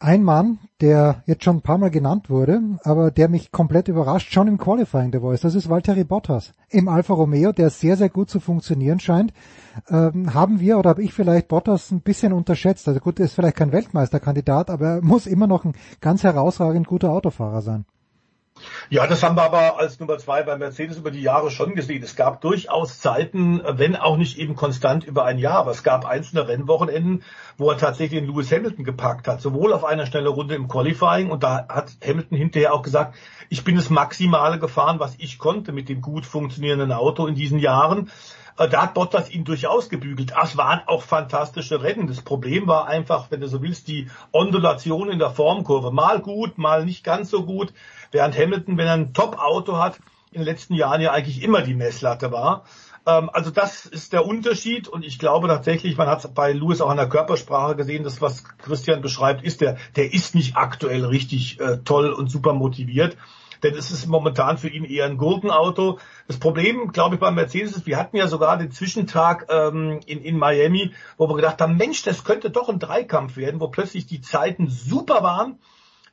[0.00, 4.32] Ein Mann, der jetzt schon ein paar Mal genannt wurde, aber der mich komplett überrascht,
[4.32, 6.52] schon im Qualifying der Voice, das ist Valtteri Bottas.
[6.68, 9.32] Im Alfa Romeo, der sehr, sehr gut zu funktionieren scheint,
[9.88, 12.88] ähm, haben wir oder habe ich vielleicht Bottas ein bisschen unterschätzt.
[12.88, 16.86] Also gut, er ist vielleicht kein Weltmeisterkandidat, aber er muss immer noch ein ganz herausragend
[16.86, 17.86] guter Autofahrer sein.
[18.88, 22.02] Ja, das haben wir aber als Nummer zwei bei Mercedes über die Jahre schon gesehen.
[22.02, 26.06] Es gab durchaus Zeiten, wenn auch nicht eben konstant über ein Jahr, aber es gab
[26.06, 27.24] einzelne Rennwochenenden,
[27.56, 31.30] wo er tatsächlich den Lewis Hamilton gepackt hat, sowohl auf einer schnellen Runde im Qualifying
[31.30, 33.16] und da hat Hamilton hinterher auch gesagt,
[33.48, 37.58] ich bin das Maximale gefahren, was ich konnte mit dem gut funktionierenden Auto in diesen
[37.58, 38.10] Jahren.
[38.56, 40.32] Äh, da hat Bottas ihn durchaus gebügelt.
[40.36, 42.06] Das waren auch fantastische Rennen.
[42.06, 45.90] Das Problem war einfach, wenn du so willst, die Ondulation in der Formkurve.
[45.90, 47.72] Mal gut, mal nicht ganz so gut.
[48.14, 49.98] Während Hamilton, wenn er ein Top-Auto hat,
[50.30, 52.64] in den letzten Jahren ja eigentlich immer die Messlatte war.
[53.06, 56.80] Ähm, also das ist der Unterschied und ich glaube tatsächlich, man hat es bei Lewis
[56.80, 61.04] auch an der Körpersprache gesehen, das was Christian beschreibt, ist der, der ist nicht aktuell
[61.04, 63.16] richtig äh, toll und super motiviert
[63.64, 65.98] denn es ist momentan für ihn eher ein Gurkenauto.
[66.26, 70.22] Das Problem, glaube ich, beim Mercedes ist, wir hatten ja sogar den Zwischentag ähm, in,
[70.22, 74.04] in Miami, wo wir gedacht haben, Mensch, das könnte doch ein Dreikampf werden, wo plötzlich
[74.04, 75.58] die Zeiten super waren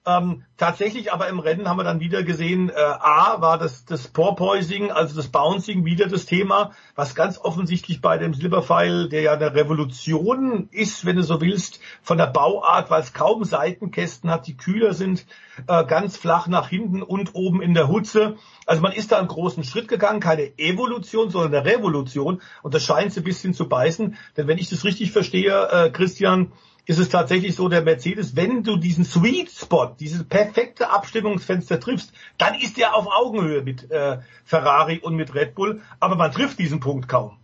[0.04, 4.08] ähm, tatsächlich aber im Rennen haben wir dann wieder gesehen, äh, A war das, das
[4.08, 9.34] Porpoising, also das Bouncing wieder das Thema, was ganz offensichtlich bei dem Silberpfeil, der ja
[9.34, 14.48] eine Revolution ist, wenn du so willst, von der Bauart, weil es kaum Seitenkästen hat,
[14.48, 15.28] die kühler sind,
[15.68, 18.38] äh, ganz flach nach hinten und oben in der Hutze.
[18.66, 22.84] Also man ist da einen großen Schritt gegangen, keine Evolution, sondern eine Revolution und das
[22.84, 26.54] scheint so ein bisschen zu beißen, denn wenn ich das richtig verstehe, äh, Christian,
[26.92, 32.12] ist es tatsächlich so, der Mercedes, wenn du diesen Sweet Spot, dieses perfekte Abstimmungsfenster triffst,
[32.38, 36.60] dann ist er auf Augenhöhe mit äh, Ferrari und mit Red Bull, aber man trifft
[36.60, 37.38] diesen Punkt kaum.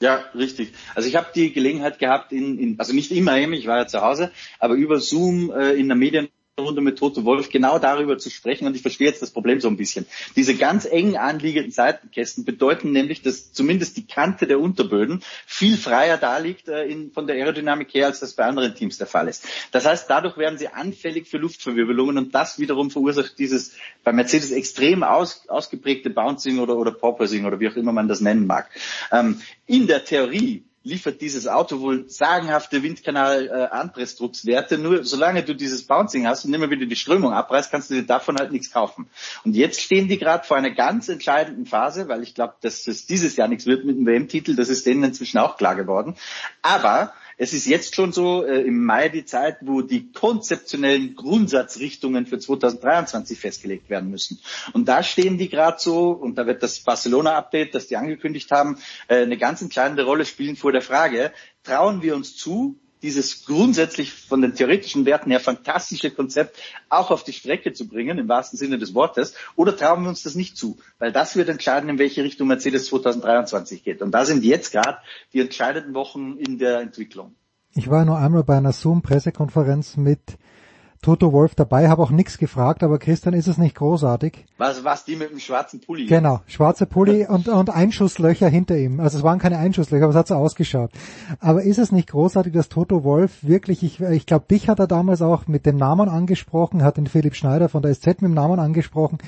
[0.00, 0.72] Ja, richtig.
[0.94, 4.02] Also ich habe die Gelegenheit gehabt, in, in, also nicht Miami, ich war ja zu
[4.02, 6.28] Hause, aber über Zoom äh, in der Medien
[6.62, 9.68] Runde mit Toto Wolf genau darüber zu sprechen und ich verstehe jetzt das Problem so
[9.68, 10.06] ein bisschen.
[10.36, 16.16] Diese ganz eng anliegenden Seitenkästen bedeuten nämlich, dass zumindest die Kante der Unterböden viel freier
[16.16, 19.28] da liegt äh, in, von der Aerodynamik her, als das bei anderen Teams der Fall
[19.28, 19.46] ist.
[19.72, 23.74] Das heißt, dadurch werden sie anfällig für Luftverwirbelungen und das wiederum verursacht dieses
[24.04, 28.20] bei Mercedes extrem aus, ausgeprägte Bouncing oder, oder Porpoising oder wie auch immer man das
[28.20, 28.68] nennen mag.
[29.12, 34.76] Ähm, in der Theorie liefert dieses Auto wohl sagenhafte Windkanal-Anpressdruckswerte.
[34.76, 37.94] Äh, Nur solange du dieses Bouncing hast und immer wieder die Strömung abreißt, kannst du
[37.94, 39.08] dir davon halt nichts kaufen.
[39.44, 43.06] Und jetzt stehen die gerade vor einer ganz entscheidenden Phase, weil ich glaube, dass es
[43.06, 44.56] dieses Jahr nichts wird mit dem WM-Titel.
[44.56, 46.16] Das ist denen inzwischen auch klar geworden.
[46.62, 52.26] Aber Es ist jetzt schon so äh, im Mai die Zeit, wo die konzeptionellen Grundsatzrichtungen
[52.26, 54.40] für 2023 festgelegt werden müssen.
[54.72, 58.78] Und da stehen die gerade so, und da wird das Barcelona-Update, das die angekündigt haben,
[59.06, 61.32] äh, eine ganz entscheidende Rolle spielen vor der Frage,
[61.62, 66.56] trauen wir uns zu, dieses grundsätzlich von den theoretischen Werten her fantastische Konzept
[66.88, 70.22] auch auf die Strecke zu bringen, im wahrsten Sinne des Wortes, oder trauen wir uns
[70.22, 70.78] das nicht zu?
[70.98, 74.02] Weil das wird entscheiden, in welche Richtung Mercedes 2023 geht.
[74.02, 74.98] Und da sind jetzt gerade
[75.32, 77.34] die entscheidenden Wochen in der Entwicklung.
[77.74, 80.20] Ich war nur einmal bei einer Zoom-Pressekonferenz mit
[81.00, 84.44] Toto Wolf dabei, habe auch nichts gefragt, aber Christian, ist es nicht großartig?
[84.56, 86.06] Was, was die mit dem schwarzen Pulli?
[86.06, 88.98] Genau, schwarze Pulli und, und Einschusslöcher hinter ihm.
[88.98, 90.90] Also es waren keine Einschusslöcher, aber es hat so ausgeschaut.
[91.38, 94.88] Aber ist es nicht großartig, dass Toto Wolf wirklich, ich, ich glaube, dich hat er
[94.88, 98.34] damals auch mit dem Namen angesprochen, hat den Philipp Schneider von der SZ mit dem
[98.34, 99.18] Namen angesprochen.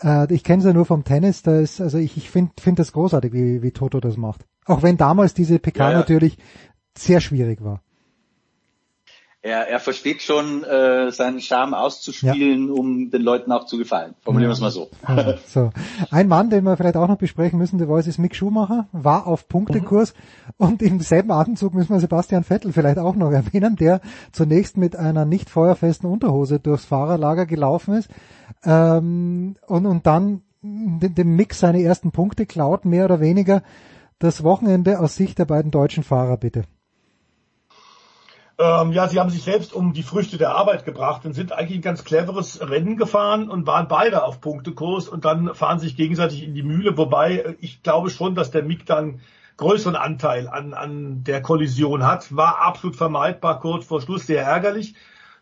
[0.00, 2.78] Äh, ich kenne es ja nur vom Tennis, da ist, also ich, ich finde find
[2.78, 4.46] das großartig, wie, wie Toto das macht.
[4.66, 5.98] Auch wenn damals diese PK Ja, ja.
[5.98, 6.38] natürlich
[6.96, 7.80] sehr schwierig war.
[9.48, 14.14] Er, er versteht schon, äh, seinen Charme auszuspielen, um den Leuten auch zu gefallen.
[14.20, 14.90] Formulieren wir es mal so.
[15.08, 15.70] Ja, so.
[16.10, 19.26] Ein Mann, den wir vielleicht auch noch besprechen müssen, der Voice ist Mick Schumacher, war
[19.26, 20.12] auf Punktekurs
[20.58, 24.02] und im selben Atemzug müssen wir Sebastian Vettel vielleicht auch noch erwähnen, der
[24.32, 28.10] zunächst mit einer nicht feuerfesten Unterhose durchs Fahrerlager gelaufen ist
[28.64, 33.62] ähm, und, und dann dem, dem Mix seine ersten Punkte klaut, mehr oder weniger.
[34.18, 36.64] Das Wochenende aus Sicht der beiden deutschen Fahrer, bitte.
[38.60, 41.78] Ähm, ja, sie haben sich selbst um die Früchte der Arbeit gebracht und sind eigentlich
[41.78, 46.42] ein ganz cleveres Rennen gefahren und waren beide auf Punktekurs und dann fahren sich gegenseitig
[46.42, 49.20] in die Mühle, wobei äh, ich glaube schon, dass der Mick dann
[49.58, 52.34] größeren Anteil an, an der Kollision hat.
[52.34, 54.94] War absolut vermeidbar, kurz vor Schluss, sehr ärgerlich.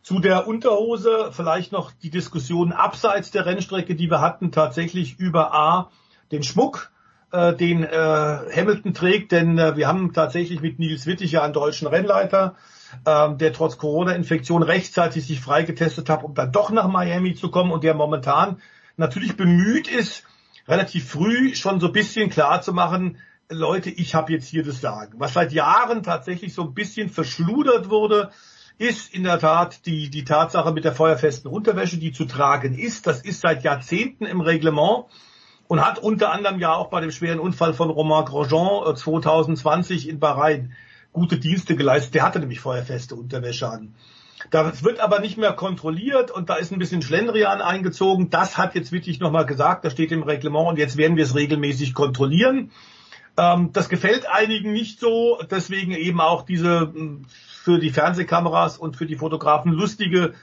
[0.02, 5.54] Zu der Unterhose vielleicht noch die Diskussion abseits der Rennstrecke, die wir hatten, tatsächlich über
[5.54, 5.90] A,
[6.32, 6.90] den Schmuck,
[7.32, 11.54] äh, den äh, Hamilton trägt, denn äh, wir haben tatsächlich mit Nils Wittig ja einen
[11.54, 12.54] deutschen Rennleiter,
[13.04, 17.72] ähm, der trotz Corona-Infektion rechtzeitig sich freigetestet hat, um dann doch nach Miami zu kommen
[17.72, 18.60] und der momentan
[18.96, 20.24] natürlich bemüht ist,
[20.68, 23.18] relativ früh schon so ein bisschen klar zu machen,
[23.48, 25.14] Leute, ich habe jetzt hier das Sagen.
[25.18, 28.30] Was seit Jahren tatsächlich so ein bisschen verschludert wurde,
[28.78, 33.06] ist in der Tat die, die Tatsache mit der feuerfesten Unterwäsche, die zu tragen ist.
[33.06, 35.04] Das ist seit Jahrzehnten im Reglement
[35.68, 40.08] und hat unter anderem ja auch bei dem schweren Unfall von Romain Grosjean äh, 2020
[40.08, 40.72] in Bahrain
[41.16, 42.14] gute Dienste geleistet.
[42.14, 43.94] Der hatte nämlich feuerfeste Unterwäsche an.
[44.50, 48.28] Das wird aber nicht mehr kontrolliert und da ist ein bisschen Schlendrian eingezogen.
[48.28, 51.34] Das hat jetzt wirklich nochmal gesagt, das steht im Reglement und jetzt werden wir es
[51.34, 52.70] regelmäßig kontrollieren.
[53.38, 57.22] Ähm, das gefällt einigen nicht so, deswegen eben auch diese mh,
[57.62, 60.34] für die Fernsehkameras und für die Fotografen lustige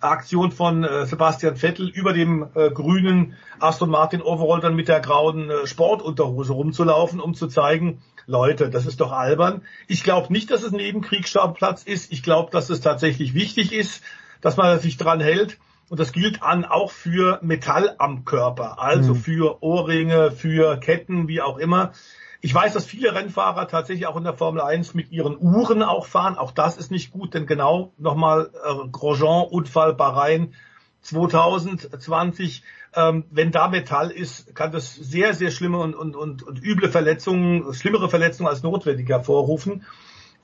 [0.00, 5.00] Aktion von äh, Sebastian Vettel über dem äh, grünen Aston Martin Overall dann mit der
[5.00, 9.62] grauen äh, Sportunterhose rumzulaufen, um zu zeigen, Leute, das ist doch albern.
[9.88, 12.12] Ich glaube nicht, dass es ein Nebenkriegsschauplatz ist.
[12.12, 14.02] Ich glaube, dass es tatsächlich wichtig ist,
[14.40, 15.58] dass man sich dran hält.
[15.88, 19.18] Und das gilt an auch für Metall am Körper, also Mhm.
[19.18, 21.92] für Ohrringe, für Ketten, wie auch immer.
[22.40, 26.06] Ich weiß, dass viele Rennfahrer tatsächlich auch in der Formel 1 mit ihren Uhren auch
[26.06, 26.38] fahren.
[26.38, 30.54] Auch das ist nicht gut, denn genau nochmal äh, Grosjean-Unfall Bahrain
[31.02, 32.62] 2020.
[32.94, 36.90] Ähm, wenn da Metall ist, kann das sehr, sehr schlimme und, und, und, und üble
[36.90, 39.84] Verletzungen, schlimmere Verletzungen als notwendig hervorrufen.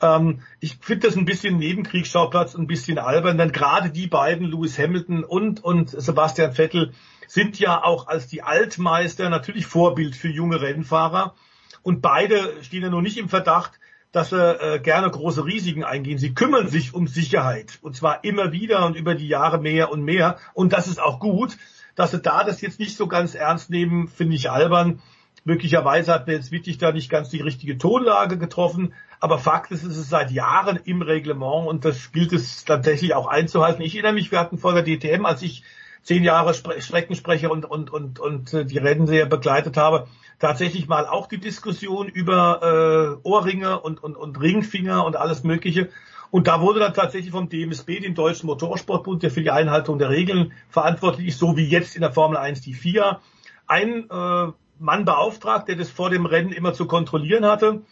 [0.00, 4.78] Ähm, ich finde das ein bisschen Nebenkriegsschauplatz, ein bisschen albern, denn gerade die beiden, Lewis
[4.78, 6.92] Hamilton und, und Sebastian Vettel,
[7.26, 11.34] sind ja auch als die Altmeister natürlich Vorbild für junge Rennfahrer.
[11.82, 13.72] Und beide stehen ja nur nicht im Verdacht,
[14.12, 16.18] dass sie äh, gerne große Risiken eingehen.
[16.18, 17.78] Sie kümmern sich um Sicherheit.
[17.82, 20.38] Und zwar immer wieder und über die Jahre mehr und mehr.
[20.54, 21.56] Und das ist auch gut.
[21.94, 25.00] Dass sie da das jetzt nicht so ganz ernst nehmen, finde ich albern.
[25.44, 28.94] Möglicherweise hat jetzt wirklich da nicht ganz die richtige Tonlage getroffen.
[29.20, 33.26] Aber Fakt ist, es ist seit Jahren im Reglement und das gilt es tatsächlich auch
[33.26, 33.82] einzuhalten.
[33.82, 35.64] Ich erinnere mich, wir hatten vor der DTM, als ich
[36.02, 40.06] zehn Jahre Spre Streckensprecher und, und, und, und äh, die Rennen sehr begleitet habe,
[40.38, 45.88] tatsächlich mal auch die Diskussion über äh, Ohrringe und, und, und Ringfinger und alles Mögliche.
[46.30, 50.10] Und da wurde dann tatsächlich vom DMSB, dem Deutschen Motorsportbund, der für die Einhaltung der
[50.10, 53.20] Regeln verantwortlich ist, so wie jetzt in der Formel 1 die FIA,
[53.66, 57.82] ein äh, Mann beauftragt, der das vor dem Rennen immer zu kontrollieren hatte.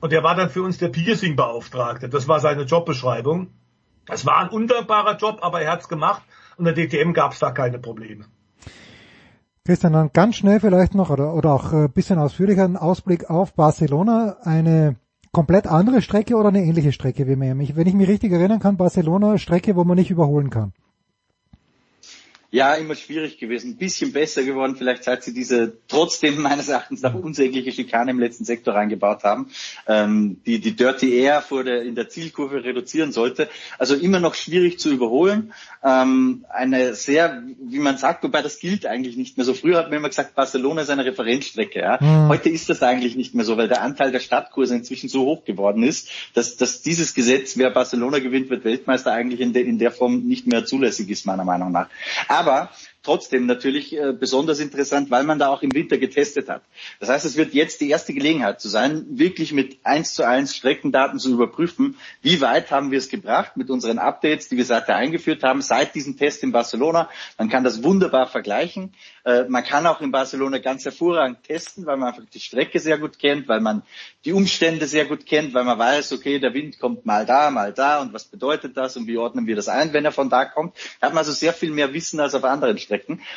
[0.00, 2.08] Und der war dann für uns der Piercing-Beauftragte.
[2.08, 3.50] Das war seine Jobbeschreibung.
[4.06, 6.22] Das war ein undankbarer Job, aber er hat's gemacht
[6.56, 8.24] und der DTM gab's da keine Probleme.
[9.66, 13.52] Christian, dann ganz schnell vielleicht noch oder, oder auch ein bisschen ausführlicher ein Ausblick auf
[13.54, 14.38] Barcelona.
[14.42, 14.96] Eine
[15.32, 17.70] komplett andere Strecke oder eine ähnliche Strecke wie Miami?
[17.74, 20.72] Wenn ich mich richtig erinnern kann, Barcelona Strecke, wo man nicht überholen kann.
[22.52, 23.72] Ja, immer schwierig gewesen.
[23.72, 28.18] Ein bisschen besser geworden, vielleicht seit sie diese trotzdem meines Erachtens nach unsägliche Schikane im
[28.18, 29.50] letzten Sektor reingebaut haben,
[29.86, 33.48] ähm, die die Dirty Air vor der, in der Zielkurve reduzieren sollte.
[33.78, 35.52] Also immer noch schwierig zu überholen.
[35.82, 39.54] Ähm, eine sehr, wie man sagt, wobei das gilt eigentlich nicht mehr so.
[39.54, 41.80] Früher hat man immer gesagt, Barcelona ist eine Referenzstrecke.
[41.80, 41.98] Ja?
[42.00, 42.28] Mhm.
[42.28, 45.44] Heute ist das eigentlich nicht mehr so, weil der Anteil der Stadtkurse inzwischen so hoch
[45.44, 49.78] geworden ist, dass, dass dieses Gesetz, wer Barcelona gewinnt, wird Weltmeister, eigentlich in, de, in
[49.78, 51.88] der Form nicht mehr zulässig ist, meiner Meinung nach.
[52.28, 52.70] Aber
[53.02, 56.62] trotzdem natürlich äh, besonders interessant, weil man da auch im Winter getestet hat.
[56.98, 60.54] Das heißt, es wird jetzt die erste Gelegenheit zu sein, wirklich mit eins zu eins
[60.54, 64.96] Streckendaten zu überprüfen, wie weit haben wir es gebracht mit unseren Updates, die wir seither
[64.96, 67.08] eingeführt haben, seit diesem Test in Barcelona.
[67.38, 68.92] Man kann das wunderbar vergleichen.
[69.24, 72.98] Äh, man kann auch in Barcelona ganz hervorragend testen, weil man einfach die Strecke sehr
[72.98, 73.82] gut kennt, weil man
[74.26, 77.72] die Umstände sehr gut kennt, weil man weiß, okay, der Wind kommt mal da, mal
[77.72, 80.44] da und was bedeutet das und wie ordnen wir das ein, wenn er von da
[80.44, 80.76] kommt.
[81.00, 82.89] Da hat man also sehr viel mehr Wissen als auf anderen Strecken.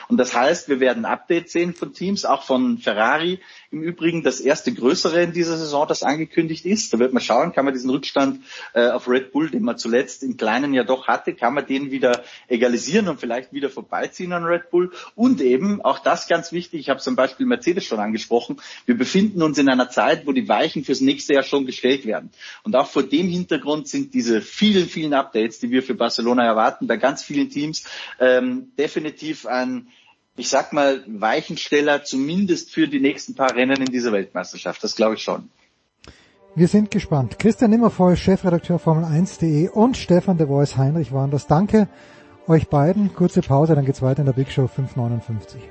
[0.10, 3.40] Und das heißt, wir werden Updates sehen von Teams, auch von Ferrari
[3.72, 6.94] im Übrigen das erste größere in dieser Saison, das angekündigt ist.
[6.94, 8.44] Da wird man schauen, kann man diesen Rückstand
[8.74, 11.92] äh, auf Red Bull, den man zuletzt im Kleinen ja doch hatte, kann man den
[11.92, 14.92] wieder egalisieren und vielleicht wieder vorbeiziehen an Red Bull.
[15.16, 19.42] Und eben, auch das ganz wichtig, ich habe zum Beispiel Mercedes schon angesprochen, wir befinden
[19.42, 22.30] uns in einer Zeit, wo die Weichen fürs nächste Jahr schon gestellt werden.
[22.64, 26.88] Und auch vor dem Hintergrund sind diese vielen, vielen Updates, die wir für Barcelona erwarten,
[26.88, 27.86] bei ganz vielen Teams
[28.20, 29.88] ähm, definitiv ein
[30.36, 34.84] ich sag mal, Weichensteller zumindest für die nächsten paar Rennen in dieser Weltmeisterschaft.
[34.84, 35.50] Das glaube ich schon.
[36.56, 37.40] Wir sind gespannt.
[37.40, 41.48] Christian Nimmervoll, Chefredakteur Formel1.de und Stefan de Voice Heinrich waren das.
[41.48, 41.88] Danke
[42.48, 43.14] euch beiden.
[43.14, 45.62] Kurze Pause, dann geht's weiter in der Big Show 559.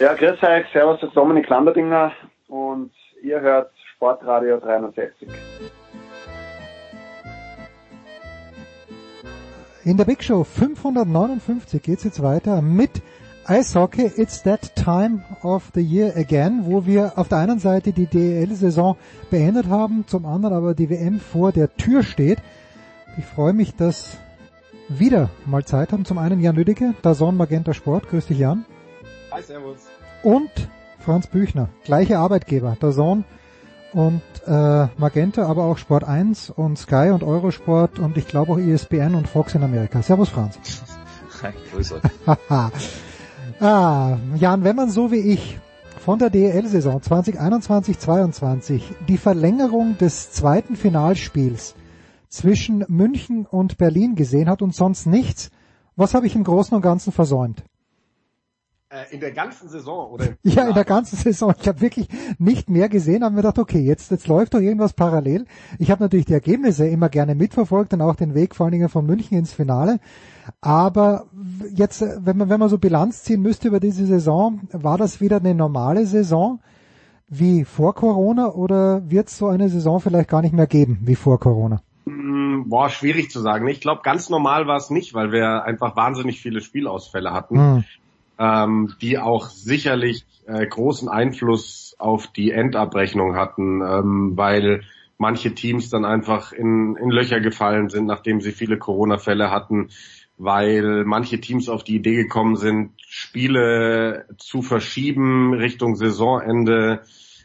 [0.00, 2.12] Ja, grüß euch, servus, das ist Dominik Lamberdinger
[2.48, 2.90] und
[3.22, 3.70] ihr hört
[4.02, 5.28] Sportradio 360.
[9.84, 13.00] In der Big Show 559 geht's jetzt weiter mit
[13.44, 14.10] Eishockey.
[14.16, 18.96] It's that time of the year again, wo wir auf der einen Seite die DEL-Saison
[19.30, 22.38] beendet haben, zum anderen aber die WM vor der Tür steht.
[23.16, 24.18] Ich freue mich, dass
[24.88, 26.04] wieder mal Zeit haben.
[26.04, 28.08] Zum einen Jan Lüdecke, Dazon Magenta Sport.
[28.08, 28.64] Grüß dich Jan.
[29.30, 29.86] Hi, servus.
[30.24, 30.50] Und
[30.98, 33.24] Franz Büchner, gleiche Arbeitgeber, Dazon
[33.92, 38.58] und äh, Magenta, aber auch Sport 1 und Sky und Eurosport und ich glaube auch
[38.58, 40.02] ESPN und Fox in Amerika.
[40.02, 40.58] Servus Franz.
[41.42, 42.02] Hi, grüß euch.
[43.60, 45.58] ah, Jan, wenn man so wie ich
[46.04, 51.74] von der DEL-Saison 2021-22 die Verlängerung des zweiten Finalspiels
[52.28, 55.50] zwischen München und Berlin gesehen hat und sonst nichts,
[55.94, 57.62] was habe ich im Großen und Ganzen versäumt?
[58.92, 60.26] Äh, in der ganzen Saison oder?
[60.42, 61.54] Ja, in der ganzen Saison.
[61.58, 62.08] Ich habe wirklich
[62.38, 65.46] nicht mehr gesehen, haben mir gedacht, okay, jetzt, jetzt läuft doch irgendwas parallel.
[65.78, 68.90] Ich habe natürlich die Ergebnisse immer gerne mitverfolgt und auch den Weg vor allen Dingen
[68.90, 69.98] von München ins Finale.
[70.60, 71.24] Aber
[71.74, 75.38] jetzt, wenn man, wenn man so Bilanz ziehen müsste über diese Saison, war das wieder
[75.38, 76.60] eine normale Saison
[77.28, 81.14] wie vor Corona oder wird es so eine Saison vielleicht gar nicht mehr geben wie
[81.14, 81.80] vor Corona?
[82.66, 83.66] Boah, schwierig zu sagen.
[83.68, 87.58] Ich glaube, ganz normal war es nicht, weil wir einfach wahnsinnig viele Spielausfälle hatten.
[87.58, 87.84] Hm
[88.42, 94.82] ähm, die auch sicherlich äh, großen Einfluss auf die Endabrechnung hatten, ähm, weil
[95.16, 99.90] manche Teams dann einfach in, in Löcher gefallen sind, nachdem sie viele Corona-Fälle hatten,
[100.38, 107.02] weil manche Teams auf die Idee gekommen sind, Spiele zu verschieben Richtung Saisonende,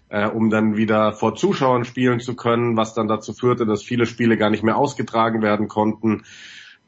[0.10, 4.08] äh, um dann wieder vor Zuschauern spielen zu können, was dann dazu führte, dass viele
[4.08, 6.24] Spiele gar nicht mehr ausgetragen werden konnten.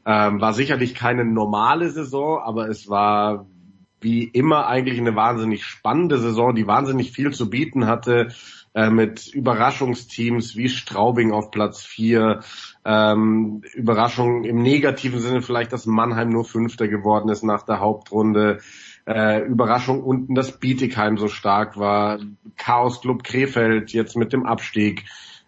[0.04, 3.46] Ähm, war sicherlich keine normale Saison, aber es war
[4.00, 8.28] wie immer eigentlich eine wahnsinnig spannende Saison, die wahnsinnig viel zu bieten hatte,
[8.72, 12.40] äh, mit Überraschungsteams wie Straubing auf Platz 4,
[12.84, 18.58] ähm, Überraschung im negativen Sinne vielleicht, dass Mannheim nur Fünfter geworden ist nach der Hauptrunde,
[19.06, 22.20] äh, Überraschung unten, dass Bietigheim so stark war,
[22.56, 25.04] Chaos Club Krefeld jetzt mit dem Abstieg,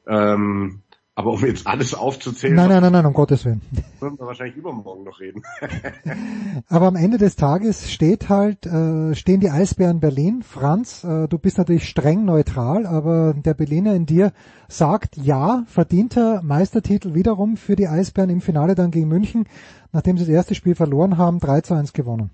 [0.06, 0.81] ähm,
[1.14, 2.56] aber um jetzt alles aufzuzählen.
[2.56, 3.60] Nein, nein, nein, nein, um Gottes Willen.
[4.00, 5.42] Würden wir wahrscheinlich übermorgen noch reden.
[6.68, 10.42] Aber am Ende des Tages steht halt, äh, stehen die Eisbären Berlin.
[10.42, 14.32] Franz, äh, du bist natürlich streng neutral, aber der Berliner in dir
[14.68, 19.46] sagt ja, verdienter Meistertitel wiederum für die Eisbären im Finale dann gegen München,
[19.92, 22.30] nachdem sie das erste Spiel verloren haben, 3 zu 1 gewonnen.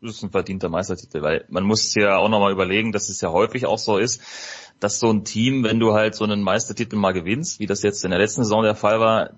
[0.00, 3.30] Das ist ein verdienter Meistertitel, weil man muss ja auch nochmal überlegen, dass es ja
[3.30, 4.20] häufig auch so ist,
[4.82, 8.04] dass so ein Team, wenn du halt so einen Meistertitel mal gewinnst, wie das jetzt
[8.04, 9.30] in der letzten Saison der Fall war,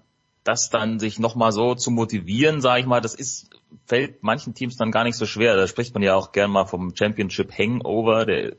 [0.42, 3.50] das dann sich nochmal so zu motivieren, sage ich mal, das ist
[3.86, 5.56] fällt manchen Teams dann gar nicht so schwer.
[5.56, 8.24] Da spricht man ja auch gern mal vom Championship Hangover.
[8.24, 8.52] Der,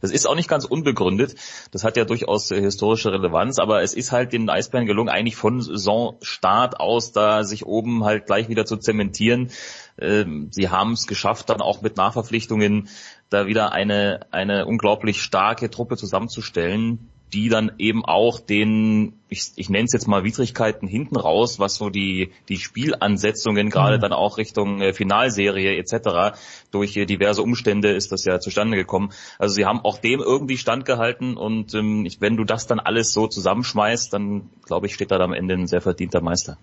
[0.00, 1.34] das ist auch nicht ganz unbegründet.
[1.72, 5.60] Das hat ja durchaus historische Relevanz, aber es ist halt den Eisbären gelungen, eigentlich von
[5.60, 9.50] Saisonstart aus da sich oben halt gleich wieder zu zementieren.
[9.98, 12.88] Ähm, sie haben es geschafft, dann auch mit Nachverpflichtungen
[13.30, 19.70] da wieder eine, eine unglaublich starke Truppe zusammenzustellen, die dann eben auch den, ich, ich
[19.70, 24.00] nenne es jetzt mal Widrigkeiten hinten raus, was so die, die Spielansetzungen gerade mhm.
[24.00, 26.36] dann auch Richtung äh, Finalserie etc.
[26.72, 29.12] durch äh, diverse Umstände ist das ja zustande gekommen.
[29.38, 33.12] Also sie haben auch dem irgendwie standgehalten und ähm, ich, wenn du das dann alles
[33.12, 36.58] so zusammenschmeißt, dann glaube ich, steht da am Ende ein sehr verdienter Meister.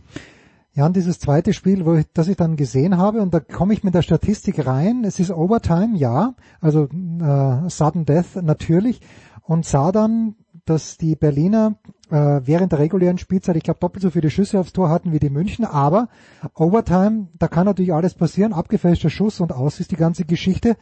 [0.78, 3.74] Ja, und dieses zweite Spiel, wo ich, das ich dann gesehen habe, und da komme
[3.74, 9.02] ich mit der Statistik rein, es ist Overtime, ja, also äh, Sudden Death natürlich,
[9.42, 10.36] und sah dann,
[10.66, 11.78] dass die Berliner
[12.12, 15.20] äh, während der regulären Spielzeit, ich glaube, doppelt so viele Schüsse aufs Tor hatten wie
[15.20, 16.10] die München, aber
[16.54, 20.78] Overtime, da kann natürlich alles passieren, abgefälschter Schuss und aus ist die ganze Geschichte.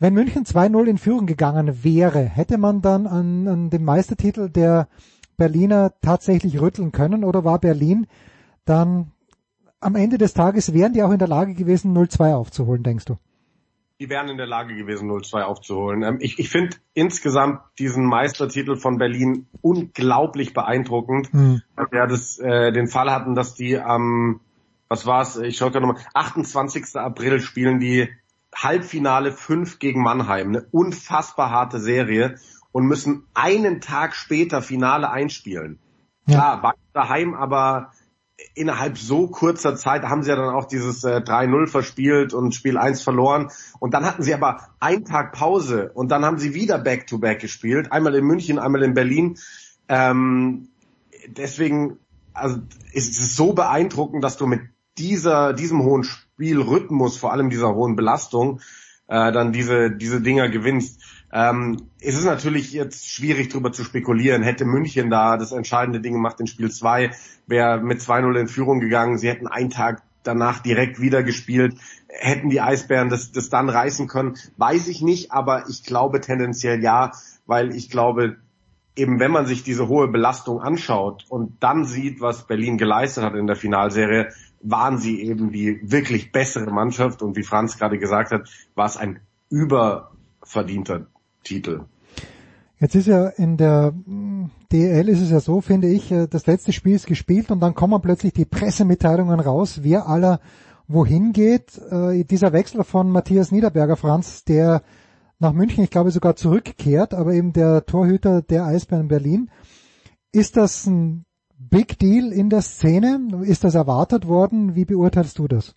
[0.00, 4.88] Wenn München 2-0 in Führung gegangen wäre, hätte man dann an, an dem Meistertitel der
[5.36, 8.08] Berliner tatsächlich rütteln können oder war Berlin
[8.64, 9.12] dann
[9.80, 13.18] am Ende des Tages wären die auch in der Lage gewesen, 0-2 aufzuholen, denkst du?
[14.00, 16.02] Die wären in der Lage gewesen, 0-2 aufzuholen.
[16.02, 21.32] Ähm, ich, ich finde insgesamt diesen Meistertitel von Berlin unglaublich beeindruckend.
[21.32, 21.62] Mhm.
[21.92, 24.40] Ja, das, äh, den Fall hatten, dass die am,
[24.88, 26.96] was war's, ich schaue gerade nochmal, 28.
[26.96, 28.08] April spielen die
[28.54, 30.48] Halbfinale 5 gegen Mannheim.
[30.48, 32.36] Eine unfassbar harte Serie
[32.72, 35.78] und müssen einen Tag später Finale einspielen.
[36.26, 36.34] Ja.
[36.34, 37.92] Klar, war daheim, aber
[38.54, 42.76] innerhalb so kurzer Zeit haben sie ja dann auch dieses äh, 3-0 verspielt und Spiel
[42.76, 43.50] 1 verloren.
[43.78, 47.40] Und dann hatten sie aber einen Tag Pause und dann haben sie wieder Back-to-Back -back
[47.40, 47.92] gespielt.
[47.92, 49.38] Einmal in München, einmal in Berlin.
[49.88, 50.68] Ähm,
[51.28, 51.98] deswegen
[52.32, 52.60] also
[52.92, 54.62] ist es so beeindruckend, dass du mit
[54.98, 58.60] dieser, diesem hohen Spielrhythmus, vor allem dieser hohen Belastung,
[59.06, 61.00] äh, dann diese, diese Dinger gewinnst.
[61.34, 64.44] Ähm, es ist natürlich jetzt schwierig darüber zu spekulieren.
[64.44, 67.10] Hätte München da das entscheidende Ding gemacht in Spiel 2,
[67.48, 69.18] wäre mit 2-0 in Führung gegangen.
[69.18, 71.74] Sie hätten einen Tag danach direkt wieder gespielt.
[72.06, 74.36] Hätten die Eisbären das, das dann reißen können?
[74.58, 77.10] Weiß ich nicht, aber ich glaube tendenziell ja,
[77.46, 78.36] weil ich glaube,
[78.94, 83.34] eben wenn man sich diese hohe Belastung anschaut und dann sieht, was Berlin geleistet hat
[83.34, 84.28] in der Finalserie,
[84.60, 88.96] waren sie eben die wirklich bessere Mannschaft und wie Franz gerade gesagt hat, war es
[88.96, 89.18] ein
[89.50, 91.08] überverdienter
[91.44, 91.84] Titel.
[92.80, 96.46] Jetzt ist ja in der mm, DL ist es ja so, finde ich, äh, das
[96.46, 100.40] letzte Spiel ist gespielt und dann kommen plötzlich die Pressemitteilungen raus, wer aller
[100.88, 101.78] wohin geht.
[101.90, 104.82] Äh, dieser Wechsel von Matthias Niederberger, Franz, der
[105.38, 109.50] nach München, ich glaube sogar zurückkehrt, aber eben der Torhüter der Eisbären Berlin.
[110.32, 111.24] Ist das ein
[111.56, 113.42] Big Deal in der Szene?
[113.44, 114.74] Ist das erwartet worden?
[114.74, 115.74] Wie beurteilst du das?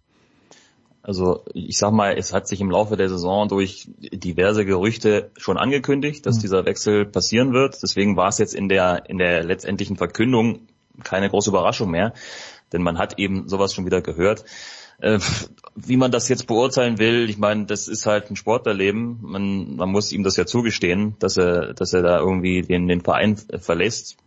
[1.08, 5.58] Also ich sag mal, es hat sich im Laufe der Saison durch diverse Gerüchte schon
[5.58, 6.42] angekündigt, dass mhm.
[6.42, 7.82] dieser Wechsel passieren wird.
[7.82, 10.68] Deswegen war es jetzt in der in der letztendlichen Verkündung
[11.06, 12.14] keine große Überraschung mehr,
[12.74, 14.44] denn man hat eben sowas schon wieder gehört.
[15.00, 15.20] Äh,
[15.78, 19.20] wie man das jetzt beurteilen will, ich meine, das ist halt ein Sportlerleben.
[19.22, 23.00] Man, man muss ihm das ja zugestehen, dass er, dass er da irgendwie den, den
[23.00, 24.18] Verein verlässt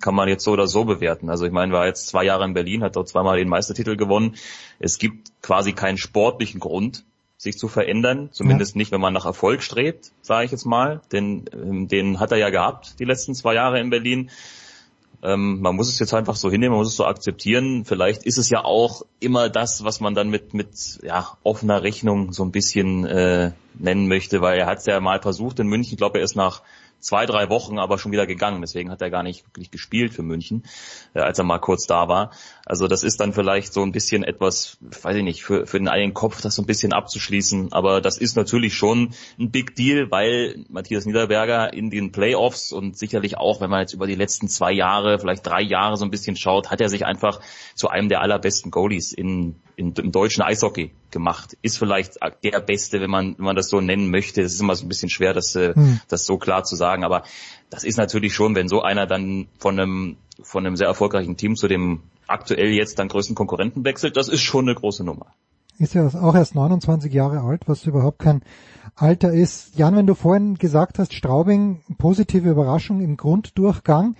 [0.00, 1.30] kann man jetzt so oder so bewerten.
[1.30, 4.36] Also ich meine, war jetzt zwei Jahre in Berlin, hat dort zweimal den Meistertitel gewonnen.
[4.78, 7.04] Es gibt quasi keinen sportlichen Grund,
[7.42, 8.78] sich zu verändern, zumindest ja.
[8.78, 11.00] nicht, wenn man nach Erfolg strebt, sage ich jetzt mal.
[11.10, 14.30] Den, ähm, den hat er ja gehabt, die letzten zwei Jahre in Berlin.
[15.24, 17.84] Ähm, man muss es jetzt einfach so hinnehmen, man muss es so akzeptieren.
[17.84, 22.32] Vielleicht ist es ja auch immer das, was man dann mit mit ja, offener Rechnung
[22.32, 25.92] so ein bisschen äh, nennen möchte, weil er hat es ja mal versucht in München,
[25.92, 26.62] ich glaube, er ist nach
[27.02, 28.60] zwei, drei Wochen aber schon wieder gegangen.
[28.62, 30.62] Deswegen hat er gar nicht wirklich gespielt für München,
[31.14, 32.30] äh, als er mal kurz da war.
[32.64, 35.88] Also das ist dann vielleicht so ein bisschen etwas, weiß ich nicht, für, für den
[35.88, 37.72] eigenen Kopf das so ein bisschen abzuschließen.
[37.72, 42.96] Aber das ist natürlich schon ein Big Deal, weil Matthias Niederberger in den Playoffs und
[42.96, 46.10] sicherlich auch, wenn man jetzt über die letzten zwei Jahre, vielleicht drei Jahre so ein
[46.10, 47.40] bisschen schaut, hat er sich einfach
[47.74, 51.56] zu einem der allerbesten Goalies in, in, im deutschen Eishockey gemacht.
[51.62, 54.40] Ist vielleicht der Beste, wenn man, wenn man das so nennen möchte.
[54.40, 56.00] Es ist immer so ein bisschen schwer, das, äh, hm.
[56.08, 57.02] das so klar zu sagen.
[57.02, 57.24] Aber
[57.70, 61.56] das ist natürlich schon, wenn so einer dann von einem, von einem sehr erfolgreichen Team
[61.56, 62.02] zu dem
[62.32, 65.26] aktuell jetzt dann größten Konkurrenten wechselt, das ist schon eine große Nummer.
[65.78, 68.42] Ist ja auch erst 29 Jahre alt, was überhaupt kein
[68.94, 69.76] Alter ist.
[69.76, 74.16] Jan, wenn du vorhin gesagt hast, Straubing, positive Überraschung im Grunddurchgang,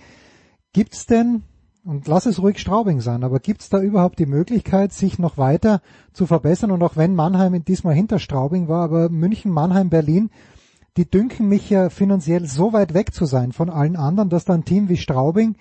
[0.73, 1.43] gibt's denn,
[1.85, 5.81] und lass es ruhig Straubing sein, aber gibt's da überhaupt die Möglichkeit, sich noch weiter
[6.11, 6.71] zu verbessern?
[6.71, 10.31] Und auch wenn Mannheim diesmal hinter Straubing war, aber München, Mannheim, Berlin,
[10.97, 14.53] die dünken mich ja finanziell so weit weg zu sein von allen anderen, dass da
[14.53, 15.55] ein Team wie Straubing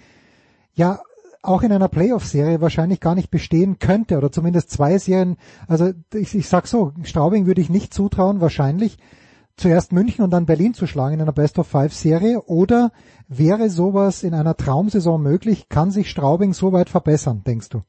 [0.74, 1.01] ja
[1.43, 5.36] auch in einer Playoff-Serie wahrscheinlich gar nicht bestehen könnte oder zumindest zwei Serien.
[5.66, 8.97] Also ich, ich sag so, Straubing würde ich nicht zutrauen, wahrscheinlich
[9.56, 12.93] zuerst München und dann Berlin zu schlagen in einer Best-of-Five-Serie oder
[13.28, 15.69] wäre sowas in einer Traumsaison möglich?
[15.69, 17.82] Kann sich Straubing so weit verbessern, denkst du?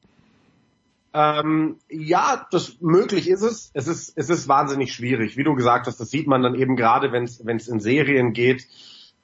[1.14, 3.70] Ähm, ja, das möglich ist es.
[3.72, 6.00] Es ist es ist wahnsinnig schwierig, wie du gesagt hast.
[6.00, 8.66] Das sieht man dann eben gerade, wenn es wenn es in Serien geht.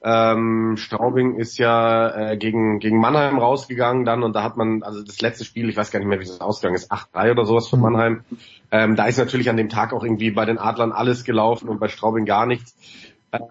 [0.03, 5.03] Ähm, Straubing ist ja äh, gegen gegen Mannheim rausgegangen dann und da hat man also
[5.03, 7.67] das letzte Spiel, ich weiß gar nicht mehr, wie es ausgegangen ist, 8-3 oder sowas
[7.67, 8.23] von Mannheim.
[8.71, 11.79] Ähm, da ist natürlich an dem Tag auch irgendwie bei den Adlern alles gelaufen und
[11.79, 12.75] bei Straubing gar nichts.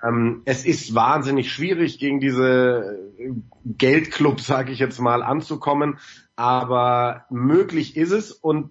[0.03, 2.99] Ähm, es ist wahnsinnig schwierig, gegen diese
[3.65, 5.99] Geldclubs, sage ich jetzt mal, anzukommen
[6.41, 8.71] aber möglich ist es und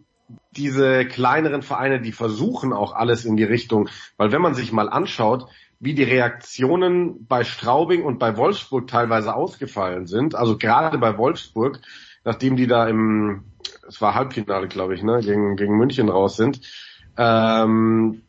[0.57, 4.89] diese kleineren Vereine, die versuchen auch alles in die Richtung, weil wenn man sich mal
[4.89, 5.47] anschaut,
[5.79, 11.79] wie die Reaktionen bei Straubing und bei Wolfsburg teilweise ausgefallen sind, also gerade bei Wolfsburg,
[12.25, 13.45] nachdem die da im,
[13.87, 16.61] es war Halbfinale, glaube ich, ne, gegen, gegen München raus sind,
[17.17, 18.21] ähm,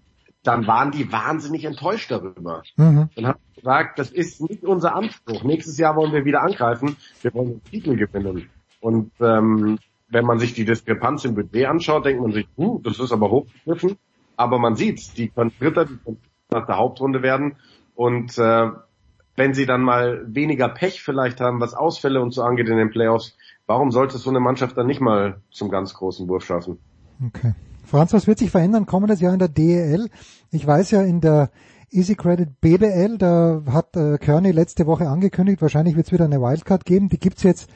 [0.42, 2.62] dann waren die wahnsinnig enttäuscht darüber.
[2.76, 3.10] Mhm.
[3.14, 5.42] Dann haben sie gesagt, das ist nicht unser Anspruch.
[5.42, 8.48] Nächstes Jahr wollen wir wieder angreifen, wir wollen den Titel gewinnen.
[8.80, 9.78] Und ähm,
[10.08, 13.30] wenn man sich die Diskrepanz im Budget anschaut, denkt man sich, uh, das ist aber
[13.30, 13.96] hochgegriffen.
[14.36, 16.18] Aber man sieht, die können Dritter, die können
[16.52, 17.56] nach der Hauptrunde werden.
[17.94, 18.68] Und äh,
[19.36, 22.90] wenn sie dann mal weniger Pech vielleicht haben, was Ausfälle und so angeht in den
[22.90, 23.36] Playoffs,
[23.66, 26.78] warum sollte so eine Mannschaft dann nicht mal zum ganz großen Wurf schaffen?
[27.26, 27.54] Okay.
[27.84, 30.08] Franz, was wird sich verändern kommendes Jahr in der DEL?
[30.50, 31.50] Ich weiß ja, in der
[31.90, 36.40] Easy Credit BBL, da hat äh, Kearney letzte Woche angekündigt, wahrscheinlich wird es wieder eine
[36.40, 37.08] Wildcard geben.
[37.08, 37.68] Die gibt's jetzt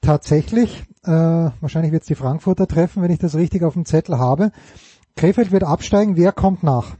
[0.00, 4.18] tatsächlich, äh, wahrscheinlich wird es die Frankfurter treffen, wenn ich das richtig auf dem Zettel
[4.18, 4.52] habe.
[5.16, 6.96] Krefeld wird absteigen, wer kommt nach?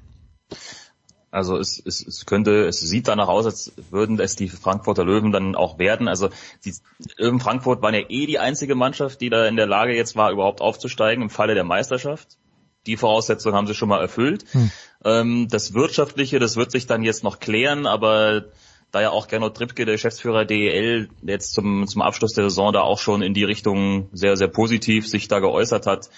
[1.36, 5.32] Also es, es, es könnte, es sieht danach aus, als würden es die Frankfurter Löwen
[5.32, 6.08] dann auch werden.
[6.08, 6.30] Also
[6.64, 6.72] die
[7.18, 10.32] Löwen Frankfurt waren ja eh die einzige Mannschaft, die da in der Lage jetzt war,
[10.32, 12.38] überhaupt aufzusteigen im Falle der Meisterschaft.
[12.86, 14.46] Die Voraussetzungen haben sie schon mal erfüllt.
[14.52, 14.70] Hm.
[15.04, 18.46] Ähm, das Wirtschaftliche, das wird sich dann jetzt noch klären, aber
[18.90, 22.80] da ja auch Gernot Trippke, der Geschäftsführer DEL, jetzt zum, zum Abschluss der Saison da
[22.80, 26.08] auch schon in die Richtung sehr, sehr positiv sich da geäußert hat.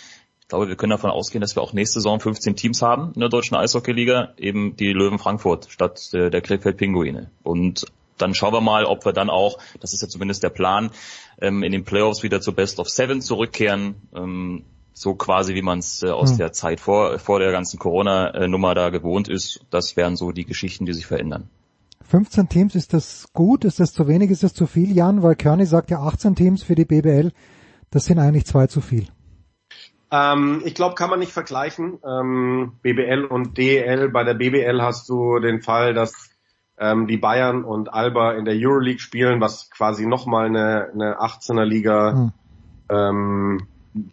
[0.48, 3.20] Ich glaube, wir können davon ausgehen, dass wir auch nächste Saison 15 Teams haben in
[3.20, 7.30] der deutschen Eishockeyliga, eben die Löwen Frankfurt statt der, der Krefeld Pinguine.
[7.42, 7.84] Und
[8.16, 10.90] dann schauen wir mal, ob wir dann auch, das ist ja zumindest der Plan,
[11.38, 13.96] ähm, in den Playoffs wieder zu Best of Seven zurückkehren.
[14.16, 14.64] Ähm,
[14.94, 16.38] so quasi, wie man es äh, aus hm.
[16.38, 19.60] der Zeit vor, vor der ganzen Corona-Nummer da gewohnt ist.
[19.68, 21.50] Das wären so die Geschichten, die sich verändern.
[22.04, 23.66] 15 Teams, ist das gut?
[23.66, 24.30] Ist das zu wenig?
[24.30, 25.22] Ist das zu viel, Jan?
[25.22, 27.32] Weil Kearney sagt ja 18 Teams für die BBL.
[27.90, 29.08] Das sind eigentlich zwei zu viel.
[30.10, 31.98] Ähm, ich glaube, kann man nicht vergleichen.
[32.04, 34.08] Ähm, BBL und DEL.
[34.10, 36.30] Bei der BBL hast du den Fall, dass
[36.78, 41.64] ähm, die Bayern und Alba in der Euroleague spielen, was quasi nochmal eine, eine 18er
[41.64, 42.32] Liga hm.
[42.88, 43.66] ähm,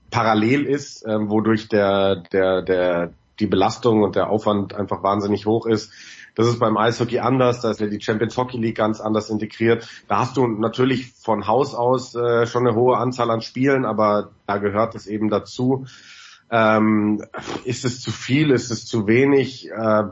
[0.10, 5.66] parallel ist, ähm, wodurch der, der, der, die Belastung und der Aufwand einfach wahnsinnig hoch
[5.66, 5.92] ist.
[6.36, 9.88] Das ist beim Eishockey anders, da ist ja die Champions Hockey League ganz anders integriert.
[10.08, 14.32] Da hast du natürlich von Haus aus äh, schon eine hohe Anzahl an Spielen, aber
[14.46, 15.86] da gehört es eben dazu.
[16.52, 17.24] Ähm,
[17.64, 19.72] ist es zu viel, ist es zu wenig?
[19.72, 20.04] Äh,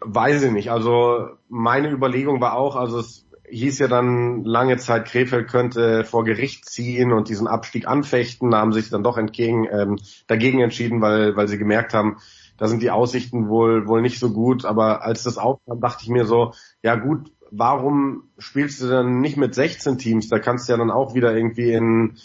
[0.00, 0.70] weiß ich nicht.
[0.70, 6.24] Also meine Überlegung war auch, also es hieß ja dann lange Zeit, Krefeld könnte vor
[6.24, 8.50] Gericht ziehen und diesen Abstieg anfechten.
[8.50, 12.16] Da haben sich dann doch entgegen, ähm, dagegen entschieden, weil, weil sie gemerkt haben,
[12.62, 14.64] da sind die Aussichten wohl, wohl nicht so gut.
[14.64, 19.36] Aber als das aufkam, dachte ich mir so, ja gut, warum spielst du dann nicht
[19.36, 20.28] mit 16 Teams?
[20.28, 22.18] Da kannst du ja dann auch wieder irgendwie in,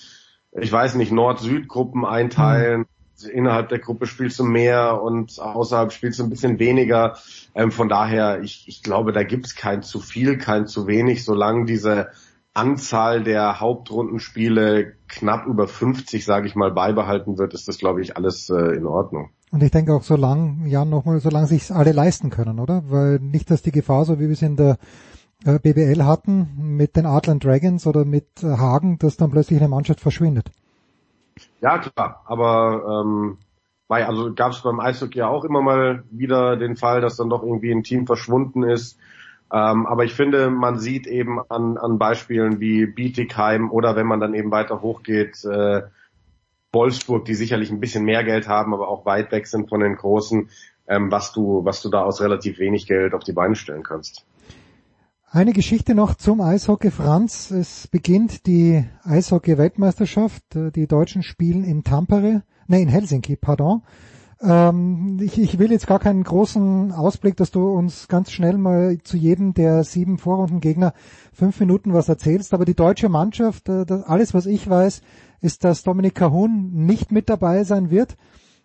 [0.51, 2.85] ich weiß nicht, Nord-Süd-Gruppen einteilen.
[3.19, 3.29] Mhm.
[3.31, 7.17] Innerhalb der Gruppe spielst du mehr und außerhalb spielst du ein bisschen weniger.
[7.55, 11.65] Ähm, von daher, ich, ich glaube, da gibt's kein zu viel, kein zu wenig, solange
[11.65, 12.11] diese
[12.53, 18.15] Anzahl der Hauptrundenspiele knapp über 50, sage ich mal, beibehalten wird, ist das, glaube ich,
[18.15, 19.31] alles äh, in Ordnung.
[19.51, 22.83] Und ich denke auch so lang, ja nochmal, solange sich alle leisten können, oder?
[22.89, 24.77] Weil nicht, dass die Gefahr, so wie wir es in der
[25.45, 29.69] äh, BBL hatten, mit den Artland Dragons oder mit äh, Hagen, dass dann plötzlich eine
[29.69, 30.51] Mannschaft verschwindet.
[31.61, 33.37] Ja, klar, aber ähm,
[33.87, 37.29] weil, also gab es beim Eishockey ja auch immer mal wieder den Fall, dass dann
[37.29, 38.99] doch irgendwie ein Team verschwunden ist.
[39.51, 44.19] Ähm, aber ich finde, man sieht eben an, an Beispielen wie Bietigheim oder wenn man
[44.19, 45.83] dann eben weiter hochgeht, äh,
[46.73, 49.95] Wolfsburg, die sicherlich ein bisschen mehr Geld haben, aber auch weit weg sind von den
[49.95, 50.49] Großen,
[50.87, 54.25] ähm, was du, was du da aus relativ wenig Geld auf die Beine stellen kannst.
[55.29, 57.51] Eine Geschichte noch zum Eishockey, Franz.
[57.51, 60.43] Es beginnt die Eishockey-Weltmeisterschaft.
[60.53, 63.81] Die Deutschen spielen in Tampere, ne, in Helsinki, pardon.
[64.39, 68.99] Ähm, ich, ich will jetzt gar keinen großen Ausblick, dass du uns ganz schnell mal
[69.03, 70.93] zu jedem der sieben Vorrundengegner
[71.33, 75.01] fünf Minuten was erzählst, aber die deutsche Mannschaft, äh, das, alles was ich weiß,
[75.41, 78.15] ist, dass Dominik Cahun nicht mit dabei sein wird.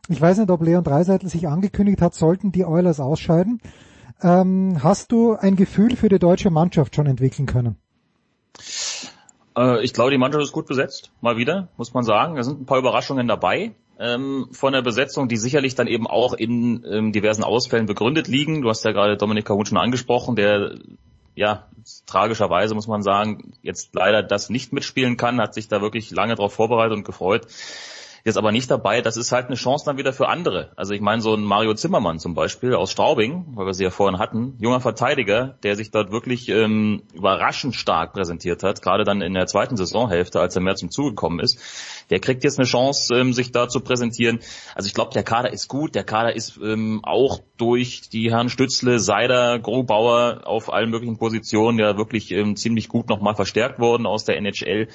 [0.09, 3.61] Ich weiß nicht, ob Leon Dreiseitel sich angekündigt hat, sollten die Oilers ausscheiden.
[4.20, 7.77] Ähm, hast du ein Gefühl für die deutsche Mannschaft schon entwickeln können?
[9.57, 12.36] Äh, ich glaube, die Mannschaft ist gut besetzt, mal wieder, muss man sagen.
[12.36, 13.73] Da sind ein paar Überraschungen dabei
[14.03, 18.61] ähm, von der Besetzung, die sicherlich dann eben auch in ähm, diversen Ausfällen begründet liegen.
[18.61, 20.74] Du hast ja gerade Dominik Kahun schon angesprochen, der
[21.35, 21.66] ja
[22.07, 26.35] tragischerweise muss man sagen, jetzt leider das nicht mitspielen kann, hat sich da wirklich lange
[26.35, 27.47] darauf vorbereitet und gefreut
[28.24, 29.01] jetzt aber nicht dabei.
[29.01, 30.70] Das ist halt eine Chance dann wieder für andere.
[30.77, 33.90] Also ich meine, so ein Mario Zimmermann zum Beispiel aus Straubing, weil wir sie ja
[33.90, 39.23] vorhin hatten, junger Verteidiger, der sich dort wirklich ähm, überraschend stark präsentiert hat, gerade dann
[39.23, 41.59] in der zweiten Saisonhälfte, als er mehr zum Zuge gekommen ist.
[42.11, 44.40] Der kriegt jetzt eine Chance, ähm, sich da zu präsentieren.
[44.74, 45.94] Also ich glaube, der Kader ist gut.
[45.94, 51.78] Der Kader ist ähm, auch durch die Herren Stützle, Seider, Grobauer auf allen möglichen Positionen
[51.78, 54.89] ja wirklich ähm, ziemlich gut nochmal verstärkt worden aus der NHL.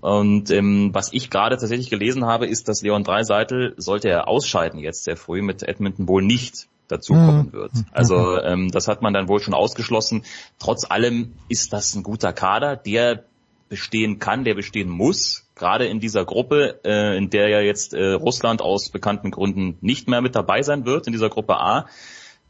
[0.00, 4.78] Und ähm, was ich gerade tatsächlich gelesen habe, ist, dass Leon Dreiseitel, sollte er ausscheiden
[4.78, 7.52] jetzt sehr früh, mit Edmonton wohl nicht dazukommen mhm.
[7.52, 7.72] wird.
[7.92, 10.24] Also ähm, das hat man dann wohl schon ausgeschlossen.
[10.58, 13.24] Trotz allem ist das ein guter Kader, der
[13.68, 18.12] bestehen kann, der bestehen muss, gerade in dieser Gruppe, äh, in der ja jetzt äh,
[18.12, 21.86] Russland aus bekannten Gründen nicht mehr mit dabei sein wird, in dieser Gruppe A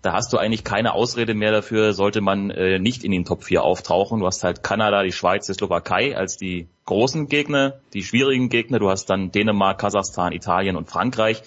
[0.06, 3.42] da hast du eigentlich keine Ausrede mehr dafür, sollte man äh, nicht in den Top
[3.42, 4.20] 4 auftauchen.
[4.20, 8.78] Du hast halt Kanada, die Schweiz, die Slowakei als die großen Gegner, die schwierigen Gegner.
[8.78, 11.42] Du hast dann Dänemark, Kasachstan, Italien und Frankreich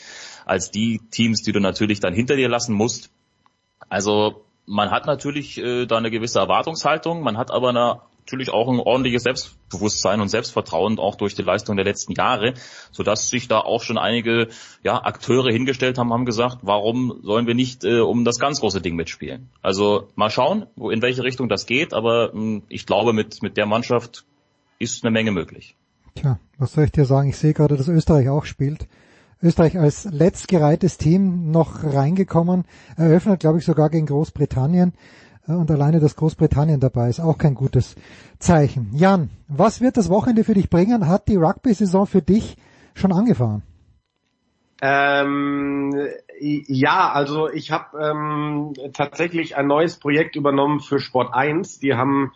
[0.45, 3.11] als die Teams, die du natürlich dann hinter dir lassen musst.
[3.87, 8.69] Also man hat natürlich äh, da eine gewisse Erwartungshaltung, man hat aber eine natürlich auch
[8.69, 12.53] ein ordentliches Selbstbewusstsein und Selbstvertrauen auch durch die Leistung der letzten Jahre,
[12.91, 14.49] sodass sich da auch schon einige
[14.83, 18.81] ja, Akteure hingestellt haben, haben gesagt, warum sollen wir nicht äh, um das ganz große
[18.81, 19.49] Ding mitspielen?
[19.63, 23.41] Also mal schauen, wo, in welche Richtung das geht, aber mh, hm, ich glaube, mit,
[23.41, 24.25] mit der Mannschaft
[24.77, 25.75] ist eine Menge möglich.
[26.13, 27.29] Tja, was soll ich dir sagen?
[27.29, 28.87] Ich sehe gerade, dass Österreich auch spielt.
[29.41, 32.65] Österreich als letztgereihtes Team noch reingekommen,
[32.97, 34.93] eröffnet, glaube ich, sogar gegen Großbritannien.
[35.57, 37.95] Und alleine, dass Großbritannien dabei ist, auch kein gutes
[38.37, 38.91] Zeichen.
[38.93, 41.07] Jan, was wird das Wochenende für dich bringen?
[41.07, 42.55] Hat die Rugby-Saison für dich
[42.93, 43.63] schon angefahren?
[44.81, 45.93] Ähm,
[46.39, 51.79] ja, also ich habe ähm, tatsächlich ein neues Projekt übernommen für Sport 1.
[51.79, 52.31] Die haben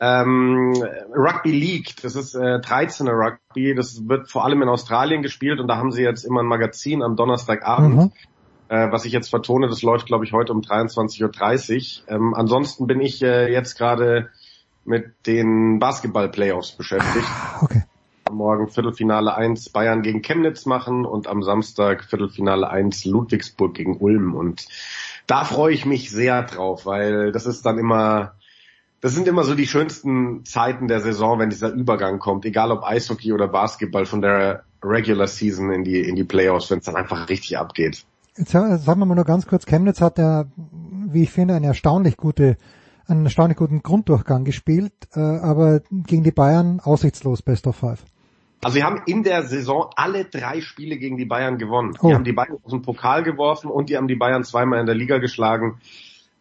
[0.00, 0.72] ähm,
[1.14, 5.68] Rugby League, das ist äh, 13er Rugby, das wird vor allem in Australien gespielt und
[5.68, 7.96] da haben sie jetzt immer ein Magazin am Donnerstagabend.
[7.96, 8.12] Mhm
[8.68, 12.14] äh, was ich jetzt vertone, das läuft, glaube ich, heute um 23.30 Uhr.
[12.14, 14.30] Ähm, ansonsten bin ich äh, jetzt gerade
[14.84, 17.26] mit den Basketball-Playoffs beschäftigt.
[17.26, 17.82] Ah, okay.
[18.30, 24.34] Morgen Viertelfinale 1 Bayern gegen Chemnitz machen und am Samstag Viertelfinale 1 Ludwigsburg gegen Ulm.
[24.34, 24.66] Und
[25.26, 28.34] da freue ich mich sehr drauf, weil das ist dann immer,
[29.00, 32.82] das sind immer so die schönsten Zeiten der Saison, wenn dieser Übergang kommt, egal ob
[32.82, 36.96] Eishockey oder Basketball von der Regular Season in die, in die Playoffs, wenn es dann
[36.96, 38.04] einfach richtig abgeht.
[38.36, 42.16] Jetzt sagen wir mal nur ganz kurz, Chemnitz hat ja, wie ich finde, eine erstaunlich
[42.16, 42.56] gute,
[43.06, 48.04] einen erstaunlich guten Grunddurchgang gespielt, äh, aber gegen die Bayern aussichtslos Best of Five.
[48.62, 51.94] Also sie haben in der Saison alle drei Spiele gegen die Bayern gewonnen.
[52.00, 52.08] Oh.
[52.08, 54.86] Die haben die Bayern aus dem Pokal geworfen und die haben die Bayern zweimal in
[54.86, 55.78] der Liga geschlagen.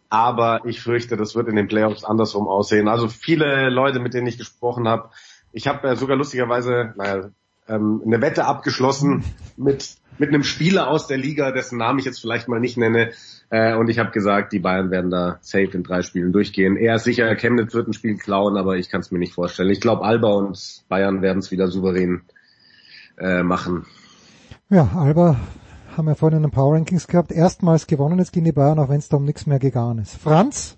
[0.10, 2.88] Aber ich fürchte, das wird in den Playoffs andersrum aussehen.
[2.88, 5.10] Also viele Leute, mit denen ich gesprochen habe,
[5.52, 7.30] ich habe äh, sogar lustigerweise, naja,
[7.68, 9.24] ähm, eine Wette abgeschlossen
[9.58, 13.12] mit mit einem Spieler aus der Liga, dessen Namen ich jetzt vielleicht mal nicht nenne.
[13.50, 16.78] Äh, und ich habe gesagt, die Bayern werden da safe in drei Spielen durchgehen.
[16.78, 19.70] Er ist sicher, Chemnitz wird ein Spiel klauen, aber ich kann es mir nicht vorstellen.
[19.70, 22.22] Ich glaube, Alba und Bayern werden es wieder souverän
[23.18, 23.86] äh, machen.
[24.70, 25.38] Ja, Alba
[25.96, 27.32] haben wir vorhin in den Power Rankings gehabt.
[27.32, 30.18] Erstmals gewonnen jetzt gegen die Bayern, auch wenn es da um nichts mehr gegangen ist.
[30.18, 30.78] Franz,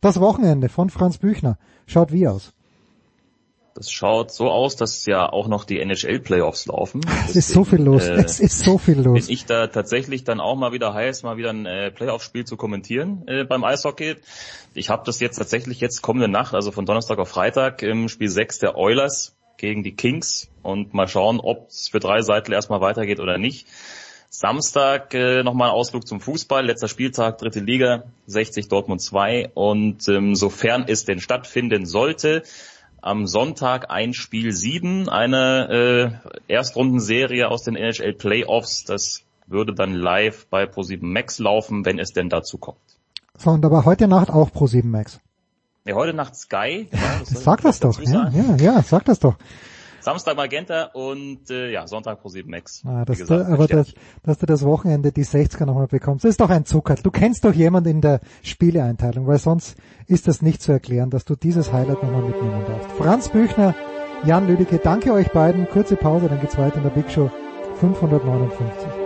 [0.00, 2.55] das Wochenende von Franz Büchner schaut wie aus?
[3.76, 7.02] Das schaut so aus, dass ja auch noch die NHL-Playoffs laufen.
[7.28, 8.06] Es ist so viel los.
[8.06, 9.26] Äh, es ist so viel los.
[9.26, 12.56] Bin ich da tatsächlich dann auch mal wieder heiß, mal wieder ein äh, Playoff-Spiel zu
[12.56, 14.16] kommentieren äh, beim Eishockey.
[14.72, 18.30] Ich habe das jetzt tatsächlich jetzt kommende Nacht, also von Donnerstag auf Freitag, im Spiel
[18.30, 22.80] 6 der Oilers gegen die Kings und mal schauen, ob es für drei Seiten erstmal
[22.80, 23.66] weitergeht oder nicht.
[24.30, 30.08] Samstag äh, nochmal ein Ausflug zum Fußball, letzter Spieltag, dritte Liga, 60 Dortmund 2 und
[30.08, 32.42] ähm, sofern es denn stattfinden sollte,
[33.00, 38.84] am Sonntag ein Spiel 7, eine äh, Erstrundenserie aus den NHL Playoffs.
[38.84, 42.78] Das würde dann live bei Pro7 Max laufen, wenn es denn dazu kommt.
[43.38, 45.20] So, und aber heute Nacht auch Pro7 Max.
[45.84, 46.88] Ja, heute Nacht Sky.
[46.90, 48.00] Ja, das sag das doch.
[48.00, 49.36] Ja, ja, ja, sag das doch.
[50.06, 52.84] Samstag Magenta und äh, ja, Sonntag pro 7 Max.
[52.86, 53.92] Ah, dass du, aber das,
[54.22, 56.94] dass du das Wochenende die 60er nochmal bekommst, das ist doch ein Zucker.
[56.94, 59.76] Du kennst doch jemanden in der Spieleeinteilung, weil sonst
[60.06, 62.92] ist das nicht zu erklären, dass du dieses Highlight nochmal mitnehmen darfst.
[62.92, 63.74] Franz Büchner,
[64.24, 65.68] Jan Lüdecke, danke euch beiden.
[65.68, 67.28] Kurze Pause, dann geht's weiter in der Big Show
[67.80, 69.05] 559.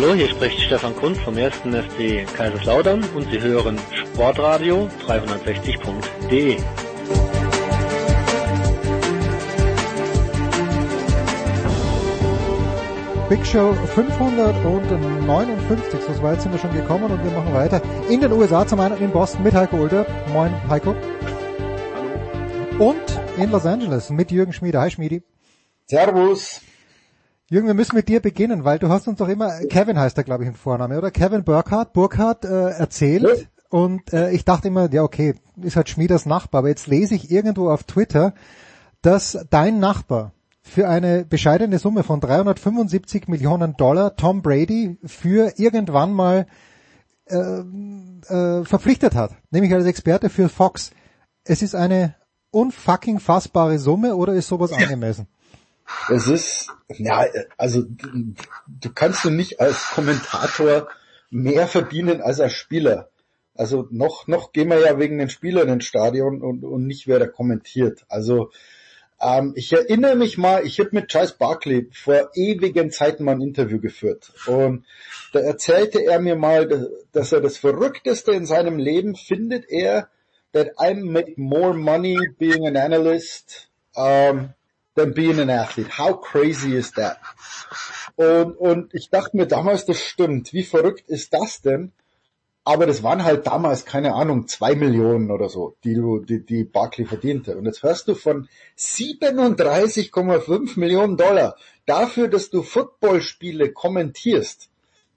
[0.00, 1.56] hallo, hier spricht Stefan Kunz vom 1.
[1.56, 6.56] FC Kaiserslautern und Sie hören Sportradio 360.de.
[13.28, 17.82] Big Show 559, so weit sind wir schon gekommen und wir machen weiter.
[18.08, 20.06] In den USA zum einen in Boston mit Heiko Ulder.
[20.32, 20.94] Moin Heiko.
[21.92, 22.90] Hallo.
[22.90, 24.80] Und in Los Angeles mit Jürgen Schmieder.
[24.80, 25.24] Hi Schmiedi.
[25.86, 26.60] Servus.
[27.50, 30.24] Jürgen, wir müssen mit dir beginnen, weil du hast uns doch immer, Kevin heißt er
[30.24, 31.10] glaube ich im Vorname, oder?
[31.10, 33.22] Kevin Burkhardt, Burkhardt äh, erzählt.
[33.22, 33.44] Ja.
[33.70, 37.30] Und äh, ich dachte immer, ja okay, ist halt Schmieders Nachbar, aber jetzt lese ich
[37.30, 38.34] irgendwo auf Twitter,
[39.00, 46.12] dass dein Nachbar für eine bescheidene Summe von 375 Millionen Dollar Tom Brady für irgendwann
[46.12, 46.46] mal
[47.24, 50.90] äh, äh, verpflichtet hat, nämlich als Experte für Fox.
[51.44, 52.14] Es ist eine
[52.50, 55.28] unfucking fassbare Summe oder ist sowas angemessen?
[56.08, 57.84] Es ist, ja, also
[58.66, 60.88] du kannst du nicht als Kommentator
[61.30, 63.10] mehr verdienen als als Spieler.
[63.54, 67.18] Also noch, noch gehen wir ja wegen den Spielern ins Stadion und, und nicht wer
[67.18, 68.04] da kommentiert.
[68.08, 68.50] Also
[69.20, 73.40] ähm, ich erinnere mich mal, ich habe mit Charles Barkley vor ewigen Zeiten mal ein
[73.40, 74.32] Interview geführt.
[74.46, 74.84] Und
[75.32, 80.08] da erzählte er mir mal, dass er das Verrückteste in seinem Leben findet er,
[80.52, 84.54] that I make more money being an analyst um,
[84.98, 85.98] than being an athlete.
[85.98, 87.18] How crazy is that?
[88.16, 90.52] Und, und ich dachte mir damals, das stimmt.
[90.52, 91.92] Wie verrückt ist das denn?
[92.68, 96.64] aber das waren halt damals, keine Ahnung, zwei Millionen oder so, die du, die, die
[96.64, 97.56] Barkley verdiente.
[97.56, 98.46] Und jetzt hörst du von
[98.76, 101.56] 37,5 Millionen Dollar
[101.86, 104.68] dafür, dass du Footballspiele kommentierst.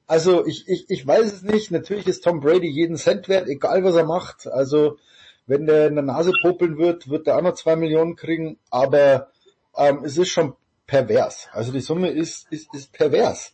[0.07, 1.71] Also ich, ich, ich weiß es nicht.
[1.71, 4.47] Natürlich ist Tom Brady jeden Cent wert, egal was er macht.
[4.47, 4.97] Also
[5.45, 8.59] wenn der in der Nase popeln wird, wird er auch noch zwei Millionen kriegen.
[8.69, 9.27] Aber
[9.77, 10.53] ähm, es ist schon
[10.87, 11.47] pervers.
[11.51, 13.53] Also die Summe ist, ist, ist pervers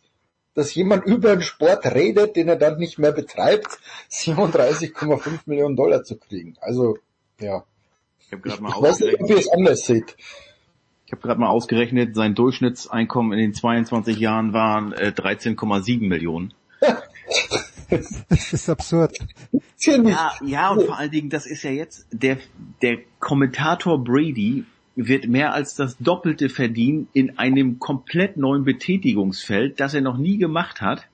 [0.58, 3.78] dass jemand über einen Sport redet, den er dann nicht mehr betreibt,
[4.10, 6.56] 37,5 Millionen Dollar zu kriegen.
[6.60, 6.98] Also,
[7.40, 7.62] ja.
[8.18, 10.16] Ich, hab grad mal ich weiß nicht, ob ihr es anders seht.
[11.06, 16.52] Ich habe gerade mal ausgerechnet, sein Durchschnittseinkommen in den 22 Jahren waren äh, 13,7 Millionen.
[18.28, 19.16] das ist absurd.
[19.78, 22.38] Ja, ja, und vor allen Dingen, das ist ja jetzt, der,
[22.82, 24.64] der Kommentator Brady
[25.06, 30.38] wird mehr als das Doppelte verdienen in einem komplett neuen Betätigungsfeld, das er noch nie
[30.38, 31.06] gemacht hat,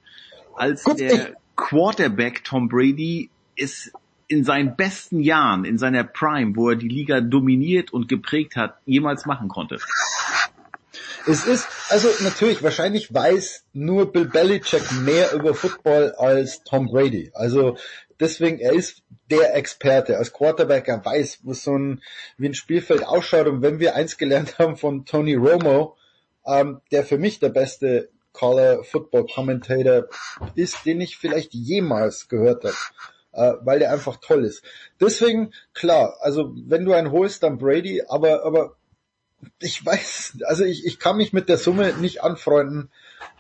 [0.57, 3.93] als Gut, der Quarterback Tom Brady ist
[4.27, 8.79] in seinen besten Jahren, in seiner Prime, wo er die Liga dominiert und geprägt hat,
[8.87, 9.79] jemals machen konnte.
[11.27, 17.31] Es ist, also natürlich, wahrscheinlich weiß nur Bill Belichick mehr über Football als Tom Brady.
[17.35, 17.77] Also
[18.21, 20.17] deswegen, er ist der Experte.
[20.19, 22.03] Als Quarterback, er weiß, was so ein,
[22.37, 23.47] wie ein Spielfeld ausschaut.
[23.47, 25.97] Und wenn wir eins gelernt haben von Tony Romo,
[26.47, 30.09] ähm, der für mich der beste Caller Football Commentator
[30.55, 32.75] ist, den ich vielleicht jemals gehört habe,
[33.33, 34.63] äh, weil der einfach toll ist.
[35.01, 38.77] Deswegen, klar, also wenn du einen holst, dann Brady, aber, aber
[39.61, 42.91] ich weiß, also ich, ich kann mich mit der Summe nicht anfreunden,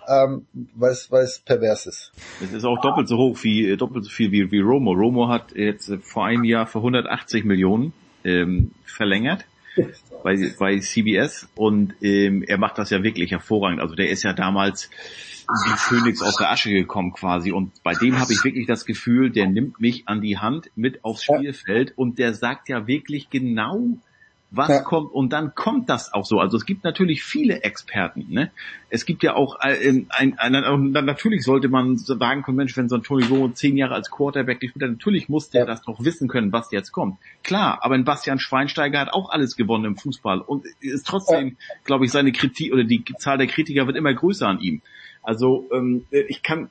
[0.08, 2.12] ähm, weil es pervers ist.
[2.42, 4.92] Es ist auch doppelt so hoch wie äh, doppelt so viel wie, wie Romo.
[4.92, 7.92] Romo hat jetzt vor einem Jahr für 180 Millionen
[8.24, 9.44] ähm, verlängert
[10.22, 13.80] bei, bei CBS und ähm, er macht das ja wirklich hervorragend.
[13.80, 14.90] Also der ist ja damals
[15.46, 19.30] wie Phoenix aus der Asche gekommen quasi und bei dem habe ich wirklich das Gefühl,
[19.30, 23.98] der nimmt mich an die Hand mit aufs Spielfeld und der sagt ja wirklich genau,
[24.56, 24.80] was ja.
[24.80, 26.38] kommt und dann kommt das auch so.
[26.38, 28.26] Also es gibt natürlich viele Experten.
[28.28, 28.50] Ne?
[28.90, 30.06] Es gibt ja auch äh, ein,
[30.38, 33.94] ein, ein, natürlich sollte man sagen können, Mensch, wenn so ein Tony Romo zehn Jahre
[33.94, 35.66] als Quarterback gespielt hat, natürlich muss der ja.
[35.66, 37.18] das doch wissen können, was jetzt kommt.
[37.42, 41.54] Klar, aber ein Bastian Schweinsteiger hat auch alles gewonnen im Fußball und ist trotzdem, ja.
[41.84, 44.82] glaube ich, seine Kritik oder die Zahl der Kritiker wird immer größer an ihm.
[45.22, 46.68] Also ähm, ich kann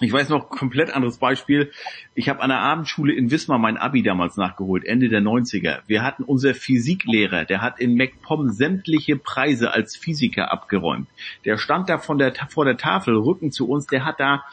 [0.00, 1.70] ich weiß noch, komplett anderes Beispiel.
[2.14, 5.82] Ich habe an der Abendschule in Wismar mein Abi damals nachgeholt, Ende der 90er.
[5.86, 11.08] Wir hatten unser Physiklehrer, der hat in MacPom sämtliche Preise als Physiker abgeräumt.
[11.44, 14.44] Der stand da von der, vor der Tafel, Rücken zu uns, der hat da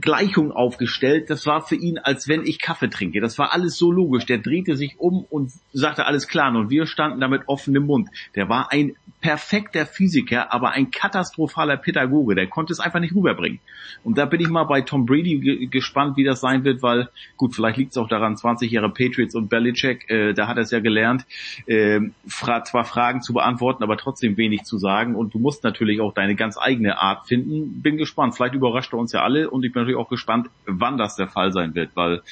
[0.00, 1.30] Gleichung aufgestellt.
[1.30, 3.20] Das war für ihn, als wenn ich Kaffee trinke.
[3.20, 4.26] Das war alles so logisch.
[4.26, 6.54] Der drehte sich um und sagte alles klar.
[6.54, 8.08] Und wir standen da mit offenem Mund.
[8.34, 12.34] Der war ein perfekter Physiker, aber ein katastrophaler Pädagoge.
[12.34, 13.58] Der konnte es einfach nicht rüberbringen.
[14.04, 17.08] Und da bin ich mal bei Tom Brady ge gespannt, wie das sein wird, weil
[17.36, 20.62] gut, vielleicht liegt es auch daran, 20 Jahre Patriots und Belichick, äh, da hat er
[20.62, 21.26] es ja gelernt,
[21.66, 25.16] äh, fra zwar Fragen zu beantworten, aber trotzdem wenig zu sagen.
[25.16, 27.82] Und du musst natürlich auch deine ganz eigene Art finden.
[27.82, 28.36] Bin gespannt.
[28.36, 31.28] Vielleicht überrascht er uns ja alle und ich bin natürlich auch gespannt, wann das der
[31.28, 32.22] Fall sein wird, weil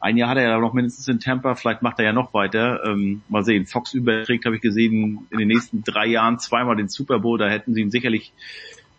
[0.00, 2.84] ein Jahr hat er ja noch mindestens in Tampa, vielleicht macht er ja noch weiter.
[2.84, 3.66] Ähm, mal sehen.
[3.66, 7.38] Fox überträgt, habe ich gesehen, in den nächsten drei Jahren zweimal den Super Bowl.
[7.38, 8.32] Da hätten sie ihn sicherlich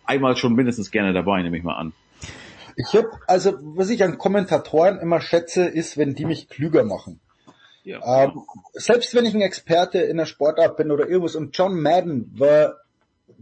[0.04, 1.92] einmal schon mindestens gerne dabei, nehme ich mal an.
[2.76, 7.20] Ich habe, also was ich an Kommentatoren immer schätze, ist, wenn die mich klüger machen.
[7.84, 8.42] Ja, ähm,
[8.74, 12.74] selbst wenn ich ein Experte in der Sportart bin oder irgendwas und John Madden war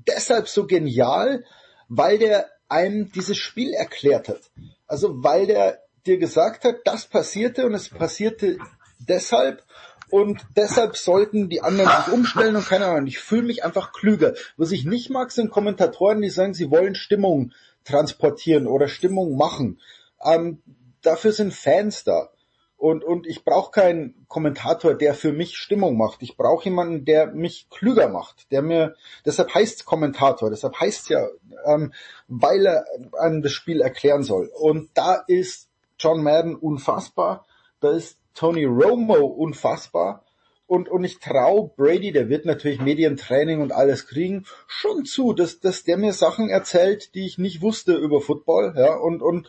[0.07, 1.45] deshalb so genial,
[1.89, 4.51] weil der einem dieses Spiel erklärt hat.
[4.87, 8.59] Also weil der dir gesagt hat, das passierte und es passierte
[8.99, 9.65] deshalb
[10.11, 13.09] und deshalb sollten die anderen sich umstellen und keine Ahnung.
[13.09, 14.35] Ich fühle mich einfach klüger.
[14.57, 17.53] Was ich nicht mag, sind Kommentatoren, die sagen, sie wollen Stimmung
[17.85, 19.81] transportieren oder Stimmung machen.
[20.25, 20.63] Ähm,
[21.03, 22.31] dafür sind Fans da.
[22.77, 26.23] Und, und ich brauche keinen Kommentator, der für mich Stimmung macht.
[26.23, 31.27] Ich brauche jemanden, der mich klüger macht, der mir, deshalb heißt Kommentator, deshalb heißt ja,
[31.65, 31.93] ähm,
[32.29, 32.85] weil er
[33.19, 34.51] einem das Spiel erklären soll.
[34.55, 37.47] Und da ist John Madden unfassbar,
[37.81, 40.23] da ist Tony Romo unfassbar.
[40.67, 45.61] Und, und ich traue Brady, der wird natürlich Medientraining und alles kriegen, schon zu, dass,
[45.61, 49.49] dass der mir Sachen erzählt, die ich nicht wusste über Football, ja, und, und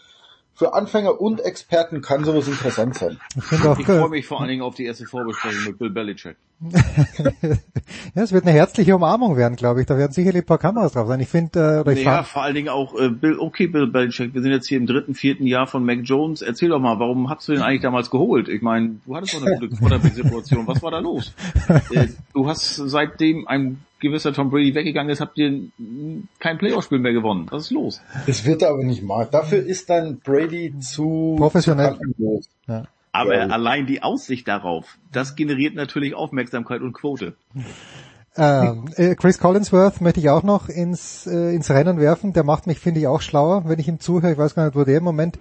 [0.58, 3.20] für Anfänger und Experten kann sowas interessant sein.
[3.36, 6.36] Ich, ich freue mich vor allen Dingen auf die erste Vorbesprechung mit Bill Belichick.
[6.72, 9.86] ja, es wird eine herzliche Umarmung werden, glaube ich.
[9.86, 11.20] Da werden sicherlich ein paar Kameras drauf sein.
[11.20, 14.34] Ich finde, äh, oder ich ja, vor allen Dingen auch äh, Bill, okay, Bill Belichick.
[14.34, 16.42] Wir sind jetzt hier im dritten, vierten Jahr von Mac Jones.
[16.42, 18.50] Erzähl doch mal, warum hast du den eigentlich damals geholt?
[18.50, 20.66] Ich meine, du hattest doch eine gute Quarterback-Situation.
[20.66, 21.36] Was war da los?
[21.92, 25.62] äh, du hast seitdem ein gewisser Tom Brady weggegangen ist, habt ihr
[26.40, 27.48] kein Playoff-Spiel mehr gewonnen.
[27.50, 28.02] Was ist los?
[28.26, 29.28] Das wird er aber nicht mal.
[29.30, 31.98] Dafür ist dann Brady zu professionell.
[32.68, 32.84] Ja.
[33.12, 33.48] Aber ja.
[33.48, 37.34] allein die Aussicht darauf, das generiert natürlich Aufmerksamkeit und Quote.
[38.36, 42.34] Ähm, äh, Chris Collinsworth möchte ich auch noch ins, äh, ins Rennen werfen.
[42.34, 44.34] Der macht mich, finde ich, auch schlauer, wenn ich ihm zuhöre.
[44.34, 45.40] Ich weiß gar nicht, wo der im Moment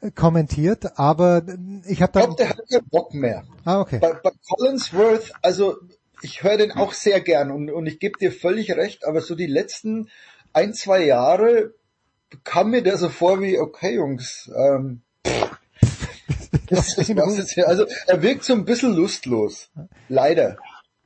[0.00, 1.42] äh, kommentiert, aber
[1.86, 2.20] ich habe da...
[2.20, 3.42] Ich glaube, der hat keinen Bock mehr.
[3.66, 3.98] Ah, okay.
[4.00, 5.76] Bei, bei Collinsworth, also
[6.22, 9.34] ich höre den auch sehr gern und, und ich gebe dir völlig recht, aber so
[9.34, 10.10] die letzten
[10.52, 11.74] ein, zwei Jahre
[12.44, 15.02] kam mir der so vor wie, okay Jungs, ähm,
[16.68, 19.70] das, das ist, also er wirkt so ein bisschen lustlos.
[20.08, 20.58] Leider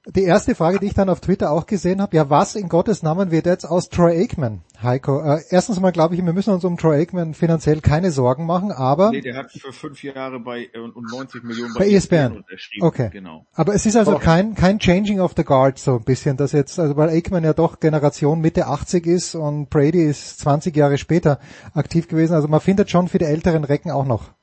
[0.07, 3.03] die erste Frage, die ich dann auf Twitter auch gesehen habe, ja, was in Gottes
[3.03, 5.23] Namen wird jetzt aus Troy Aikman, Heiko?
[5.23, 8.71] Äh, erstens mal glaube ich, wir müssen uns um Troy Aikman finanziell keine Sorgen machen,
[8.71, 9.11] aber...
[9.11, 12.37] Nee, der hat für fünf Jahre bei äh, und 90 Millionen bei, bei ESPN e
[12.37, 12.87] unterschrieben.
[12.87, 13.11] Okay.
[13.13, 13.47] Genau.
[13.55, 16.79] Aber es ist also kein, kein Changing of the Guard so ein bisschen, dass jetzt,
[16.79, 21.41] also weil Aikman ja doch Generation Mitte 80 ist und Brady ist 20 Jahre später
[21.73, 24.35] aktiv gewesen, also man findet schon für die älteren Recken auch noch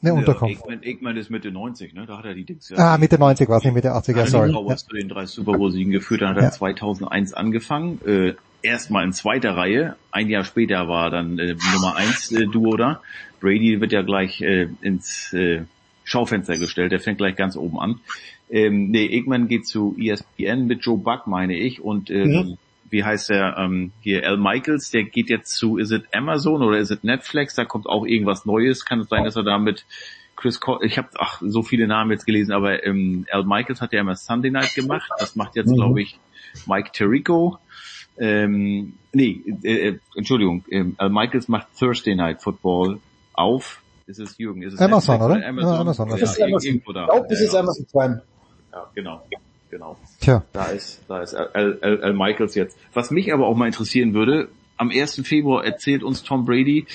[0.00, 0.62] Ne, Unterkunft.
[0.62, 2.06] Eggman, Eggman ist Mitte 90, ne?
[2.06, 2.76] Da hat er die Dings ja.
[2.76, 4.52] Ah, Mitte 90 war es nicht, Mitte 80er, sorry.
[4.52, 4.76] Ja.
[4.76, 6.50] zu den drei Super Bowl Siegen geführt, dann hat er ja.
[6.50, 12.32] 2001 angefangen, äh, erstmal in zweiter Reihe, ein Jahr später war dann äh, Nummer 1
[12.32, 13.00] äh, Duo da.
[13.40, 15.62] Brady wird ja gleich äh, ins äh,
[16.04, 18.00] Schaufenster gestellt, der fängt gleich ganz oben an.
[18.50, 22.58] Ähm, nee, Eggman geht zu ESPN mit Joe Buck, meine ich, und ähm, mhm
[22.90, 26.78] wie heißt der ähm, hier, Al Michaels, der geht jetzt zu, ist es Amazon oder
[26.78, 29.84] ist es Netflix, da kommt auch irgendwas Neues, kann es sein, dass er da mit
[30.36, 33.92] Chris Col ich habe ach so viele Namen jetzt gelesen, aber ähm, Al Michaels hat
[33.92, 35.76] ja immer Sunday Night gemacht, das macht jetzt mhm.
[35.76, 36.18] glaube ich
[36.66, 37.58] Mike Tirico.
[38.20, 43.00] Ähm, nee, äh, äh, Entschuldigung, ähm, Al Michaels macht Thursday Night Football
[43.32, 43.82] auf.
[44.06, 44.62] Ist es Jürgen?
[44.62, 45.48] Ist es Amazon, Netflix, oder?
[45.48, 46.08] Amazon, ja, Amazon.
[46.08, 46.68] Das ist Amazon.
[46.68, 47.02] Irgendwo da.
[47.02, 48.22] Ich glaube, das ist Amazon Prime.
[48.72, 49.22] Ja, genau
[49.70, 49.96] genau.
[50.20, 50.44] Tja.
[50.52, 52.78] Da ist, da ist Al, Al, Al Michaels jetzt.
[52.94, 55.22] Was mich aber auch mal interessieren würde, am 1.
[55.24, 56.86] Februar erzählt uns Tom Brady,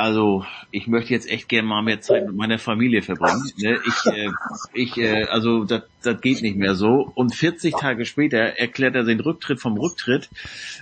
[0.00, 3.50] also ich möchte jetzt echt gerne mal mehr Zeit mit meiner Familie verbringen.
[3.58, 3.78] Ne?
[3.86, 4.30] Ich, äh,
[4.72, 5.82] ich, äh, also das,
[6.22, 7.12] geht nicht mehr so.
[7.14, 10.30] Und 40 Tage später erklärt er den Rücktritt vom Rücktritt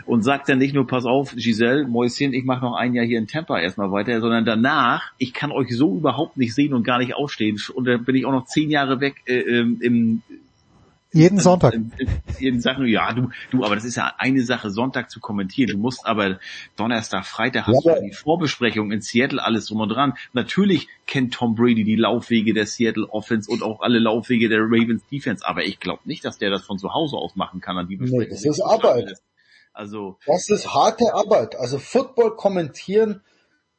[0.07, 3.19] und sagt dann nicht nur, pass auf, Giselle, Mäuschen, ich mache noch ein Jahr hier
[3.19, 6.99] in Tampa erstmal weiter, sondern danach, ich kann euch so überhaupt nicht sehen und gar
[6.99, 7.59] nicht ausstehen.
[7.75, 10.23] Und dann bin ich auch noch zehn Jahre weg äh, ähm, im
[11.13, 11.75] jeden Sonntag.
[12.39, 15.71] Jeden Sachen, ja, du, du, aber das ist ja eine Sache, Sonntag zu kommentieren.
[15.71, 16.39] Du musst aber
[16.77, 20.15] Donnerstag, Freitag hast ja, du die Vorbesprechung in Seattle, alles drum und dran.
[20.35, 25.03] Natürlich kennt Tom Brady die Laufwege der Seattle Offense und auch alle Laufwege der Ravens
[25.11, 27.89] Defense, aber ich glaube nicht, dass der das von zu Hause aus machen kann an
[27.89, 28.25] die Besprechung.
[28.25, 29.15] Nee, das ist Arbeit.
[29.73, 30.19] Also.
[30.27, 31.57] Das ist harte Arbeit.
[31.57, 33.23] Also Football kommentieren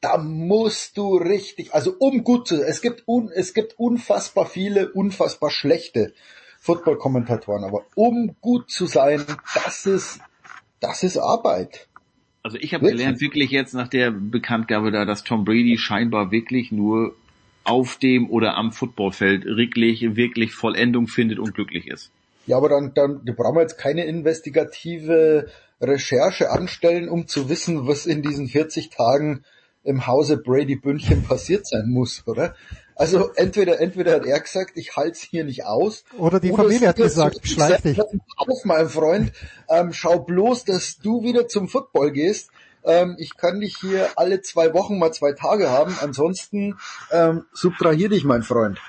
[0.01, 4.93] da musst du richtig, also um gut zu, es gibt un, es gibt unfassbar viele,
[4.93, 6.14] unfassbar schlechte
[6.60, 9.24] Football-Kommentatoren, aber um gut zu sein,
[9.54, 10.20] das ist,
[10.80, 11.88] das ist Arbeit.
[12.44, 16.72] Also ich habe gelernt wirklich jetzt nach der Bekanntgabe da, dass Tom Brady scheinbar wirklich
[16.72, 17.16] nur
[17.64, 22.12] auf dem oder am Footballfeld wirklich, wirklich Vollendung findet und glücklich ist.
[22.48, 25.48] Ja, aber dann, dann da brauchen wir jetzt keine investigative
[25.82, 29.44] Recherche anstellen, um zu wissen, was in diesen 40 Tagen
[29.84, 32.56] im Hause Brady Bündchen passiert sein muss, oder?
[33.00, 36.03] Also entweder entweder hat er gesagt, ich halte hier nicht aus.
[36.18, 37.98] Oder die Familie hat gesagt, schleich dich.
[38.02, 39.32] Auf, mein Freund,
[39.69, 42.52] ähm, schau bloß, dass du wieder zum Football gehst.
[42.84, 45.95] Ähm, ich kann dich hier alle zwei Wochen mal zwei Tage haben.
[46.02, 46.76] Ansonsten
[47.10, 48.80] ähm, subtrahier dich, mein Freund.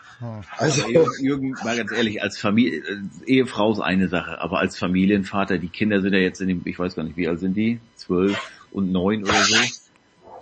[0.59, 0.89] Also
[1.21, 5.69] Jürgen, mal ganz ehrlich, als Familie, äh, Ehefrau ist eine Sache, aber als Familienvater, die
[5.69, 7.79] Kinder sind ja jetzt in dem, ich weiß gar nicht, wie alt sind die?
[7.95, 9.57] Zwölf und neun oder so.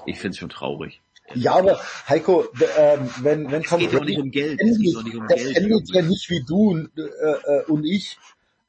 [0.07, 1.03] Ich find's schon traurig.
[1.35, 2.45] Ja, aber Heiko,
[2.79, 5.37] ähm, wenn wenn Tom geht doch nicht um Geld, es geht doch nicht um der
[5.37, 5.57] Geld.
[5.57, 8.19] handelt ja nicht wie du und, äh, äh, und ich.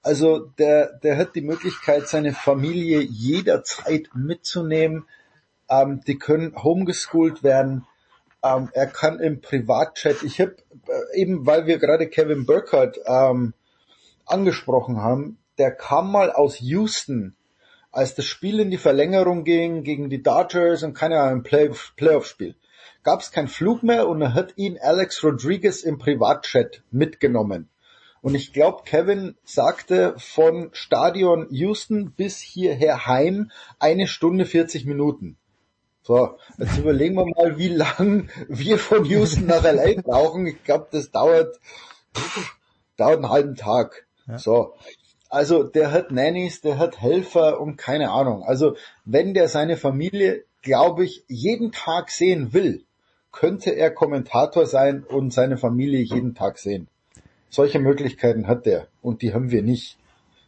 [0.02, 5.06] Also der der hat die Möglichkeit, seine Familie jederzeit mitzunehmen.
[5.70, 7.86] Ähm, die können homeschooled werden.
[8.44, 10.24] Ähm, er kann im Privatchat.
[10.24, 10.56] Ich habe
[10.88, 13.54] äh, eben, weil wir gerade Kevin Burkhardt ähm,
[14.26, 17.36] angesprochen haben, der kam mal aus Houston
[17.92, 22.56] als das Spiel in die Verlängerung ging gegen die Dodgers und keine Ahnung, Play Playoff-Spiel,
[23.03, 27.69] gab es keinen Flug mehr und er hat ihn Alex Rodriguez im Privatchat mitgenommen.
[28.22, 35.38] Und ich glaube, Kevin sagte von Stadion Houston bis hierher heim eine Stunde 40 Minuten.
[36.01, 40.48] So, jetzt überlegen wir mal, wie lang wir von Houston nach LA brauchen.
[40.48, 41.59] Ich glaube, das dauert,
[42.16, 42.58] pff,
[42.98, 44.08] dauert einen halben Tag.
[44.38, 44.76] So,
[45.30, 48.43] also der hat Nannies, der hat Helfer und keine Ahnung.
[48.43, 48.75] Also
[49.06, 52.83] wenn der seine Familie, glaube ich, jeden Tag sehen will,
[53.32, 56.88] könnte er Kommentator sein und seine Familie jeden Tag sehen.
[57.49, 59.98] Solche Möglichkeiten hat der und die haben wir nicht.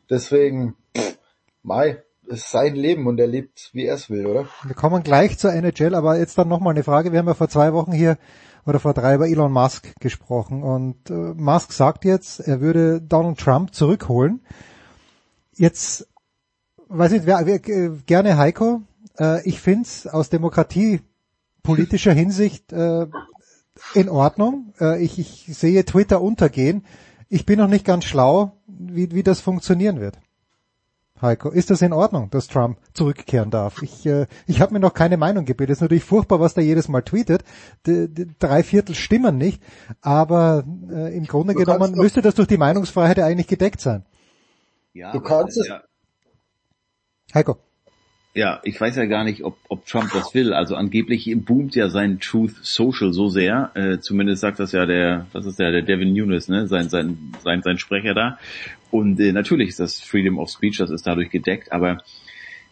[0.10, 1.18] Deswegen, pff,
[1.64, 4.48] Mai, ist sein Leben und er lebt, wie er es will, oder?
[4.64, 7.12] Wir kommen gleich zur NHL, aber jetzt dann nochmal eine Frage.
[7.12, 8.18] Wir haben ja vor zwei Wochen hier
[8.66, 13.40] oder vor drei über Elon Musk gesprochen und äh, Musk sagt jetzt, er würde Donald
[13.40, 14.42] Trump zurückholen.
[15.56, 16.08] Jetzt,
[16.88, 18.82] weiß nicht, wer, wer, gerne Heiko,
[19.20, 23.08] äh, ich find's aus demokratiepolitischer Hinsicht äh,
[23.94, 24.74] in Ordnung.
[24.80, 26.86] Äh, ich, ich sehe Twitter untergehen.
[27.30, 30.20] Ich bin noch nicht ganz schlau, wie, wie das funktionieren wird.
[31.22, 33.84] Heiko, ist das in Ordnung, dass Trump zurückkehren darf?
[33.84, 35.74] Ich, äh, ich habe mir noch keine Meinung gebildet.
[35.74, 37.44] Es ist natürlich furchtbar, was der jedes Mal tweetet.
[37.86, 39.62] D drei Viertel stimmen nicht,
[40.02, 44.04] aber äh, im Grunde Du genommen müsste das durch die Meinungsfreiheit eigentlich gedeckt sein.
[44.94, 45.82] Ja, Du kannst es- ja,
[47.34, 47.58] Heiko.
[48.34, 50.54] ja, ich weiß ja gar nicht, ob, ob Trump das will.
[50.54, 53.72] Also angeblich boomt ja sein Truth Social so sehr.
[53.76, 57.34] Äh, zumindest sagt das ja der, was ist der, der Devin Nunes, ne, sein sein
[57.44, 58.38] sein sein Sprecher da.
[58.90, 61.72] Und äh, natürlich ist das Freedom of Speech, das ist dadurch gedeckt.
[61.72, 62.04] Aber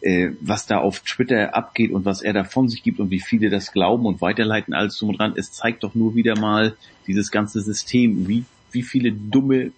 [0.02, 3.20] äh, was da auf Twitter abgeht und was er da von sich gibt und wie
[3.20, 6.74] viele das glauben und weiterleiten, alles drum und dran, es zeigt doch nur wieder mal
[7.06, 9.72] dieses ganze System, wie wie viele dumme,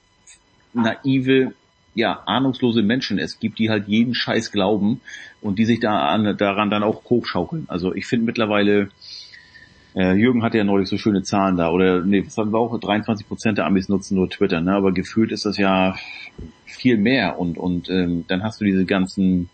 [0.74, 1.54] naive
[1.94, 5.00] ja, ahnungslose Menschen es gibt, die halt jeden Scheiß glauben
[5.40, 7.66] und die sich da an, daran dann auch hochschaukeln.
[7.68, 8.88] Also ich finde mittlerweile,
[9.94, 12.78] äh, Jürgen hatte ja neulich so schöne Zahlen da, oder nee, was haben wir auch,
[12.78, 14.72] 23 Prozent der Amis nutzen nur Twitter, ne?
[14.72, 15.96] aber gefühlt ist das ja
[16.64, 19.50] viel mehr und, und ähm, dann hast du diese ganzen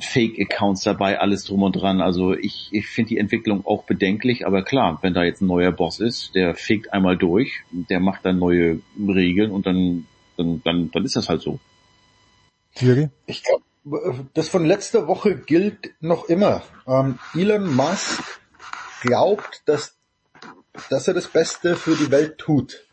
[0.00, 2.00] Fake-Accounts dabei, alles drum und dran.
[2.00, 5.72] Also ich, ich finde die Entwicklung auch bedenklich, aber klar, wenn da jetzt ein neuer
[5.72, 10.06] Boss ist, der fegt einmal durch, der macht dann neue Regeln und dann,
[10.38, 11.58] dann, dann, dann ist das halt so.
[12.76, 13.12] Jürgen?
[13.26, 16.62] Ich glaube, das von letzter Woche gilt noch immer.
[16.86, 18.22] Ähm, Elon Musk
[19.02, 19.96] glaubt, dass,
[20.90, 22.86] dass er das Beste für die Welt tut.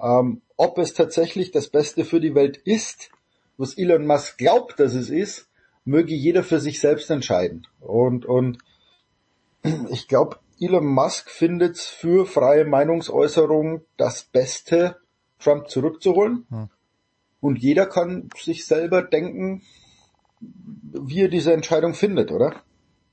[0.00, 3.10] Ähm, ob es tatsächlich das Beste für die Welt ist,
[3.56, 5.48] was Elon Musk glaubt, dass es ist,
[5.84, 7.66] möge jeder für sich selbst entscheiden.
[7.80, 8.58] Und, und
[9.90, 14.96] ich glaube, Elon Musk findet es für freie Meinungsäußerung das Beste,
[15.42, 16.46] Trump zurückzuholen.
[16.48, 16.68] Hm.
[17.40, 19.62] Und jeder kann sich selber denken,
[20.40, 22.54] wie er diese Entscheidung findet, oder?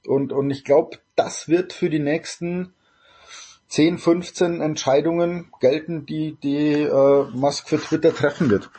[0.06, 2.74] Und, und ich glaube, das wird für die nächsten
[3.70, 8.70] 10, 15 Entscheidungen gelten, die, die äh, Musk für Twitter treffen wird.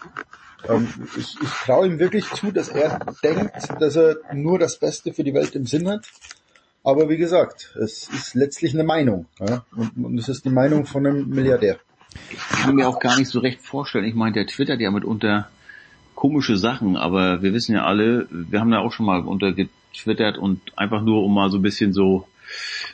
[0.69, 5.13] Ähm, ich ich traue ihm wirklich zu, dass er denkt, dass er nur das Beste
[5.13, 6.07] für die Welt im Sinn hat.
[6.83, 9.27] Aber wie gesagt, es ist letztlich eine Meinung.
[9.39, 9.65] Ja?
[9.77, 11.79] Und, und es ist die Meinung von einem Milliardär.
[12.31, 14.05] Ich kann mir auch gar nicht so recht vorstellen.
[14.05, 15.49] Ich meine, der twittert ja mitunter
[16.15, 20.39] komische Sachen, aber wir wissen ja alle, wir haben ja auch schon mal unter getwittert
[20.39, 22.27] und einfach nur um mal so ein bisschen so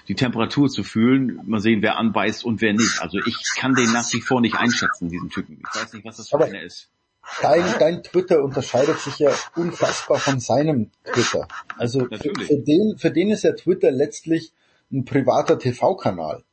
[0.09, 1.41] die Temperatur zu fühlen.
[1.45, 3.01] Mal sehen, wer anbeißt und wer nicht.
[3.01, 5.61] Also ich kann den nach wie vor nicht einschätzen, diesen Typen.
[5.61, 6.89] Ich weiß nicht, was das für einer ist.
[7.43, 11.49] Dein, dein Twitter unterscheidet sich ja unfassbar von seinem Twitter.
[11.77, 14.53] Also für, für, den, für den ist ja Twitter letztlich
[14.93, 16.45] ein privater TV-Kanal.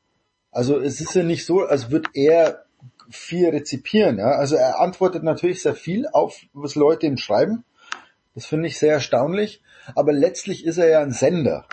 [0.53, 2.65] Also es ist ja nicht so, als würde er
[3.09, 4.17] viel rezipieren.
[4.17, 4.31] Ja?
[4.31, 7.63] Also er antwortet natürlich sehr viel auf, was Leute ihm schreiben.
[8.35, 9.61] Das finde ich sehr erstaunlich.
[9.95, 11.65] Aber letztlich ist er ja ein Sender.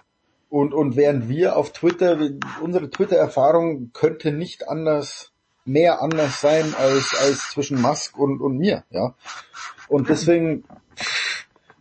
[0.49, 2.19] Und, und während wir auf Twitter,
[2.61, 5.33] unsere Twitter-Erfahrung könnte nicht anders,
[5.65, 9.15] mehr anders sein als, als zwischen Musk und, und mir, ja.
[9.89, 10.65] Und deswegen,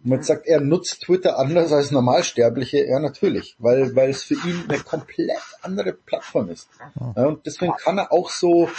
[0.04, 4.64] man sagt, er nutzt Twitter anders als Normalsterbliche, ja natürlich, weil, weil es für ihn
[4.68, 6.70] eine komplett andere Plattform ist.
[7.16, 8.70] Ja, und deswegen kann er auch so,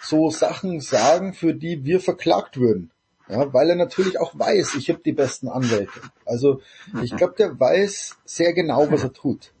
[0.00, 2.90] so Sachen sagen, für die wir verklagt würden.
[3.28, 6.00] Ja, weil er natürlich auch weiß, ich habe die besten Anwälte.
[6.24, 6.60] Also
[7.02, 9.52] ich glaube, der weiß sehr genau, was er tut.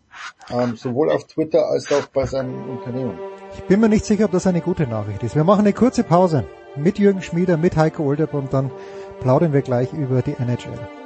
[0.50, 3.18] Ähm, sowohl auf Twitter als auch bei seinem Unternehmen.
[3.56, 5.36] Ich bin mir nicht sicher, ob das eine gute Nachricht ist.
[5.36, 6.44] Wir machen eine kurze Pause
[6.76, 8.70] mit Jürgen Schmieder, mit Heiko Olderb und dann
[9.20, 10.97] plaudern wir gleich über die NHL.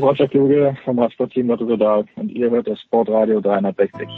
[0.00, 4.08] Ist Roger Kluge vom Radsportteam Lotto Total und ihr hört das Sportradio 360.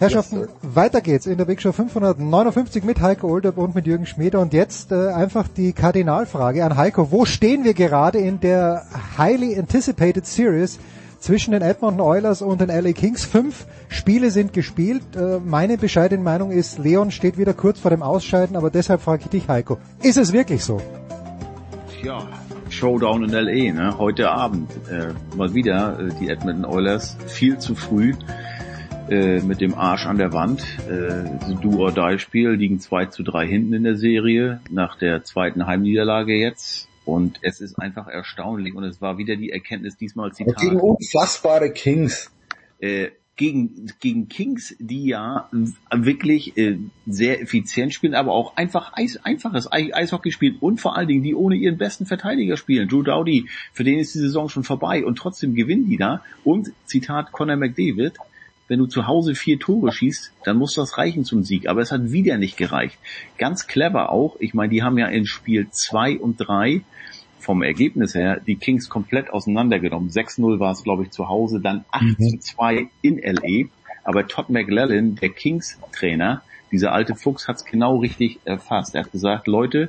[0.00, 4.06] Herrschaften, yes, weiter geht's in der Big Show 559 mit Heiko Olderb und mit Jürgen
[4.06, 7.10] Schmieder und jetzt äh, einfach die Kardinalfrage an Heiko.
[7.10, 8.84] Wo stehen wir gerade in der
[9.18, 10.78] highly anticipated series
[11.18, 13.24] zwischen den Edmonton Oilers und den LA Kings.
[13.24, 15.02] Fünf Spiele sind gespielt.
[15.16, 19.22] Äh, meine bescheidene Meinung ist, Leon steht wieder kurz vor dem Ausscheiden, aber deshalb frage
[19.24, 19.78] ich dich, Heiko.
[20.02, 20.80] Ist es wirklich so?
[22.02, 22.26] Ja,
[22.70, 23.98] Showdown in LA, ne?
[23.98, 24.70] heute Abend.
[24.90, 28.14] Äh, mal wieder äh, die Edmonton Oilers viel zu früh
[29.10, 30.62] äh, mit dem Arsch an der Wand.
[30.88, 36.87] Äh, Do-or-Die-Spiel liegen 2 zu 3 hinten in der Serie nach der zweiten Heimniederlage jetzt.
[37.08, 40.58] Und es ist einfach erstaunlich und es war wieder die Erkenntnis diesmal Zitat.
[40.58, 42.30] Gegen unfassbare Kings.
[42.80, 45.48] Äh, gegen, gegen Kings, die ja
[45.90, 51.08] wirklich äh, sehr effizient spielen, aber auch einfach Eis, einfaches Eishockey spielen und vor allen
[51.08, 52.88] Dingen die ohne ihren besten Verteidiger spielen.
[52.88, 56.22] Drew Dowdy, für den ist die Saison schon vorbei und trotzdem gewinnen die da.
[56.44, 58.18] Und Zitat Conor McDavid,
[58.66, 61.70] wenn du zu Hause vier Tore schießt, dann muss das reichen zum Sieg.
[61.70, 62.98] Aber es hat wieder nicht gereicht.
[63.38, 64.36] Ganz clever auch.
[64.40, 66.82] Ich meine, die haben ja in Spiel zwei und drei
[67.48, 70.10] vom Ergebnis her die Kings komplett auseinandergenommen.
[70.10, 72.90] 6-0 war es, glaube ich, zu Hause, dann 8-2 mhm.
[73.00, 73.70] in LA.
[74.04, 78.94] Aber Todd McLellan, der Kings-Trainer, dieser alte Fuchs, hat es genau richtig erfasst.
[78.94, 79.88] Er hat gesagt, Leute,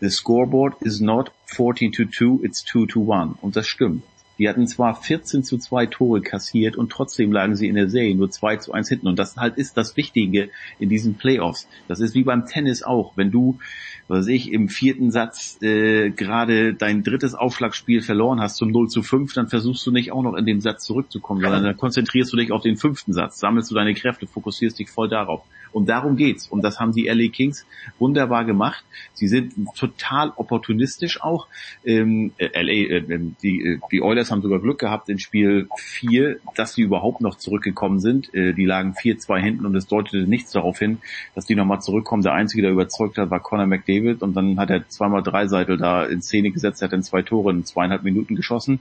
[0.00, 3.34] the scoreboard is not 14 to 2, it's 2 to 1.
[3.42, 4.02] Und das stimmt.
[4.38, 8.14] Die hatten zwar 14 zu 2 Tore kassiert und trotzdem lagen sie in der Serie
[8.14, 9.06] nur 2 zu 1 hinten.
[9.06, 11.68] Und das halt ist das Wichtige in diesen Playoffs.
[11.88, 13.12] Das ist wie beim Tennis auch.
[13.16, 13.58] Wenn du
[14.06, 19.02] was ich, im vierten Satz äh, gerade dein drittes Aufschlagspiel verloren hast zum 0 zu
[19.02, 22.36] 5, dann versuchst du nicht auch noch in den Satz zurückzukommen, sondern dann konzentrierst du
[22.36, 25.42] dich auf den fünften Satz, sammelst du deine Kräfte, fokussierst dich voll darauf.
[25.74, 26.46] Und darum geht's.
[26.46, 27.66] Und das haben die LA Kings
[27.98, 28.84] wunderbar gemacht.
[29.12, 31.48] Sie sind total opportunistisch auch.
[31.84, 36.36] Ähm, äh, LA, äh, die, äh, die Oilers haben sogar Glück gehabt in Spiel 4,
[36.54, 38.32] dass sie überhaupt noch zurückgekommen sind.
[38.32, 40.98] Äh, die lagen 4-2 hinten und es deutete nichts darauf hin,
[41.34, 42.22] dass die nochmal zurückkommen.
[42.22, 46.04] Der Einzige, der überzeugt hat, war Conor McDavid und dann hat er zweimal Dreiseitel da
[46.04, 48.80] in Szene gesetzt, hat dann zwei Tore in zweieinhalb Minuten geschossen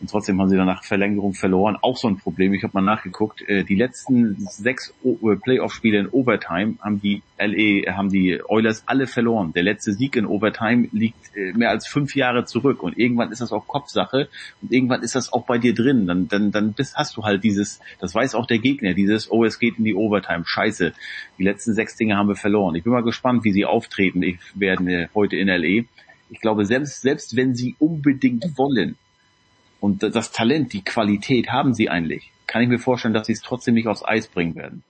[0.00, 1.76] und trotzdem haben sie danach Verlängerung verloren.
[1.80, 2.54] Auch so ein Problem.
[2.54, 3.42] Ich habe mal nachgeguckt.
[3.48, 8.82] Äh, die letzten sechs äh, Playoff-Spiele in Ober Overtime haben die LA, haben die Oilers
[8.86, 9.52] alle verloren.
[9.54, 13.40] Der letzte Sieg in Overtime liegt äh, mehr als fünf Jahre zurück und irgendwann ist
[13.40, 14.28] das auch Kopfsache
[14.60, 16.06] und irgendwann ist das auch bei dir drin.
[16.06, 19.58] Dann, dann, dann hast du halt dieses, das weiß auch der Gegner, dieses, oh, es
[19.58, 20.92] geht in die Overtime, scheiße.
[21.38, 22.74] Die letzten sechs Dinge haben wir verloren.
[22.74, 24.22] Ich bin mal gespannt, wie sie auftreten.
[24.22, 25.84] Ich werde heute in LA.
[26.30, 28.96] Ich glaube, selbst, selbst wenn sie unbedingt wollen,
[29.80, 33.42] und das Talent, die Qualität haben sie eigentlich, kann ich mir vorstellen, dass sie es
[33.42, 34.82] trotzdem nicht aufs Eis bringen werden.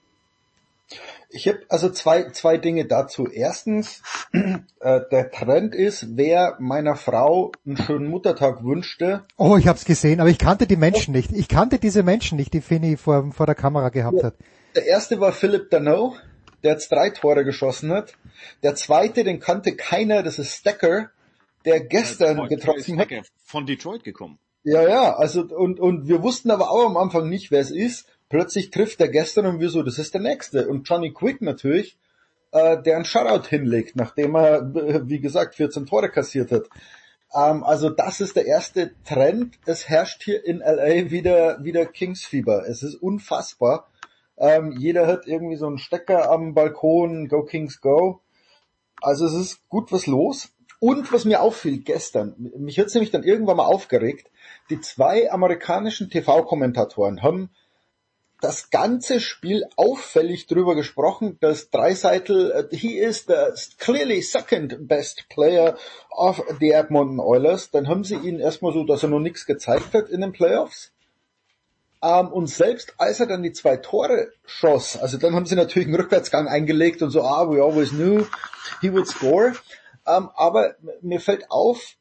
[1.29, 3.27] Ich habe also zwei, zwei Dinge dazu.
[3.27, 4.01] Erstens,
[4.33, 9.25] äh, der Trend ist, wer meiner Frau einen schönen Muttertag wünschte.
[9.37, 11.31] Oh, ich habe es gesehen, aber ich kannte die Menschen nicht.
[11.31, 14.23] Ich kannte diese Menschen nicht, die Finny vor, vor der Kamera gehabt ja.
[14.25, 14.35] hat.
[14.75, 16.15] Der erste war Philip Dano,
[16.63, 18.13] der jetzt drei Tore geschossen hat.
[18.63, 21.11] Der zweite, den kannte keiner, das ist Stacker,
[21.65, 23.09] der gestern ja, getroffen hat.
[23.43, 24.39] Von Detroit gekommen.
[24.63, 28.07] Ja, ja, also und, und wir wussten aber auch am Anfang nicht, wer es ist
[28.29, 30.67] plötzlich trifft er gestern und wir so, das ist der nächste.
[30.67, 31.97] Und Johnny Quick natürlich,
[32.51, 34.73] äh, der einen Shutout hinlegt, nachdem er,
[35.07, 36.69] wie gesagt, 14 Tore kassiert hat.
[37.33, 39.59] Ähm, also das ist der erste Trend.
[39.65, 42.67] Es herrscht hier in LA wieder, wieder Kingsfieber.
[42.67, 43.89] Es ist unfassbar.
[44.37, 48.21] Ähm, jeder hat irgendwie so einen Stecker am Balkon, Go Kings Go.
[49.01, 50.49] Also es ist gut was los.
[50.79, 54.31] Und was mir auffiel gestern, mich hat's nämlich dann irgendwann mal aufgeregt,
[54.69, 57.49] die zwei amerikanischen TV-Kommentatoren haben
[58.41, 63.33] das ganze Spiel auffällig drüber gesprochen, dass Dreiseitel, uh, he is the
[63.77, 65.77] clearly second best player
[66.09, 67.71] of the Edmonton Oilers.
[67.71, 70.91] Dann haben sie ihn erstmal so, dass er noch nichts gezeigt hat in den Playoffs.
[72.01, 75.55] Um, ähm, und selbst als er dann die zwei Tore schoss, also dann haben sie
[75.55, 78.25] natürlich einen Rückwärtsgang eingelegt und so, ah, we always knew
[78.79, 79.53] he would score.
[80.05, 81.97] Um, ähm, aber mir fällt auf,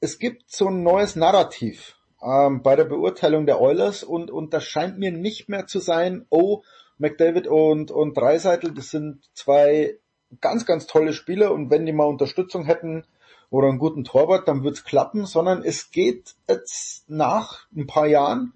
[0.00, 4.64] es gibt so ein neues Narrativ ähm, bei der Beurteilung der Oilers und, und das
[4.64, 6.62] scheint mir nicht mehr zu sein, oh,
[6.98, 9.98] McDavid und, und Dreiseitel, das sind zwei
[10.40, 13.04] ganz, ganz tolle Spieler und wenn die mal Unterstützung hätten
[13.50, 18.54] oder einen guten Torwart, dann wird's klappen, sondern es geht jetzt nach ein paar Jahren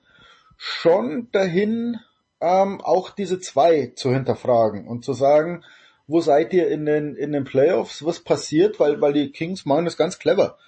[0.57, 1.99] schon dahin,
[2.41, 5.65] ähm, auch diese zwei zu hinterfragen und zu sagen,
[6.07, 9.85] wo seid ihr in den, in den Playoffs, was passiert, weil, weil die Kings machen
[9.85, 10.59] das ganz clever.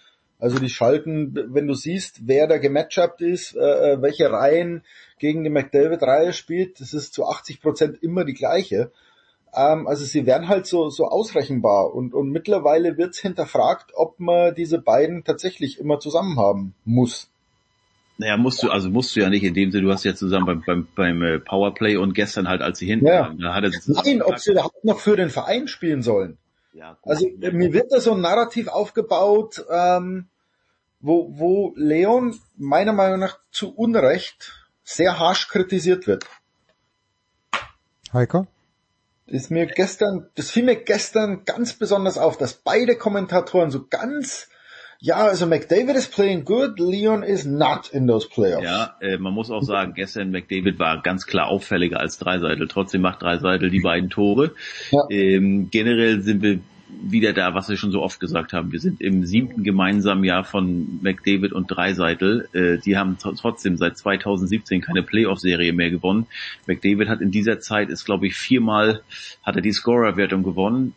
[0.42, 4.82] Also die schalten, wenn du siehst, wer da gematchupt ist, äh, äh, welche Reihen
[5.20, 8.90] gegen die McDavid-Reihe spielt, das ist zu 80 Prozent immer die gleiche.
[9.54, 14.52] Ähm, also sie werden halt so, so ausrechenbar und, und mittlerweile wird hinterfragt, ob man
[14.52, 17.30] diese beiden tatsächlich immer zusammen haben muss.
[18.18, 20.46] Naja, musst du, also musst du ja nicht, in dem Sinne, du hast ja zusammen
[20.46, 23.20] beim, beim, beim äh, Powerplay und gestern halt, als sie hinten ja.
[23.20, 26.36] waren, da hat er Nein, ob sie überhaupt noch für den Verein spielen sollen.
[26.72, 30.26] Ja, also mir wird da so ein Narrativ aufgebaut, ähm,
[31.02, 34.52] wo, wo Leon meiner Meinung nach zu Unrecht
[34.84, 36.24] sehr harsch kritisiert wird.
[38.12, 38.47] Heiko?
[39.26, 44.48] Ist mir gestern, das fiel mir gestern ganz besonders auf, dass beide Kommentatoren so ganz
[45.05, 48.62] ja, also McDavid is playing good, Leon is not in those playoffs.
[48.64, 52.68] Ja, äh, man muss auch sagen, gestern McDavid war ganz klar auffälliger als Dreiseitel.
[52.68, 54.52] Trotzdem macht Dreiseitel die beiden Tore.
[54.92, 55.00] Ja.
[55.10, 56.60] Ähm, generell sind wir
[57.00, 58.72] wieder da, was wir schon so oft gesagt haben.
[58.72, 62.48] Wir sind im siebten gemeinsamen Jahr von McDavid und Dreiseitel.
[62.52, 66.26] Äh, die haben trotzdem seit 2017 keine Playoff-Serie mehr gewonnen.
[66.66, 69.02] McDavid hat in dieser Zeit ist, glaube ich, viermal
[69.42, 70.94] hat er die Scorerwertung gewonnen.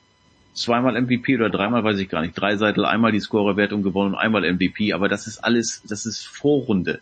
[0.53, 2.33] Zweimal MVP oder dreimal weiß ich gar nicht.
[2.33, 4.93] Dreiseitel einmal die Scorerwertung gewonnen und einmal MVP.
[4.93, 6.99] Aber das ist alles, das ist Vorrunde.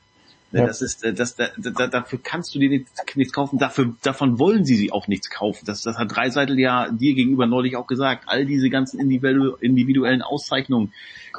[0.54, 0.68] Ja.
[0.68, 4.66] Das ist, äh, das, da, da, dafür kannst du dir nichts kaufen, dafür, davon wollen
[4.66, 5.66] sie sie auch nichts kaufen.
[5.66, 8.26] Das, das hat Dreiseitel ja dir gegenüber neulich auch gesagt.
[8.28, 10.94] All diese ganzen individuellen Auszeichnungen,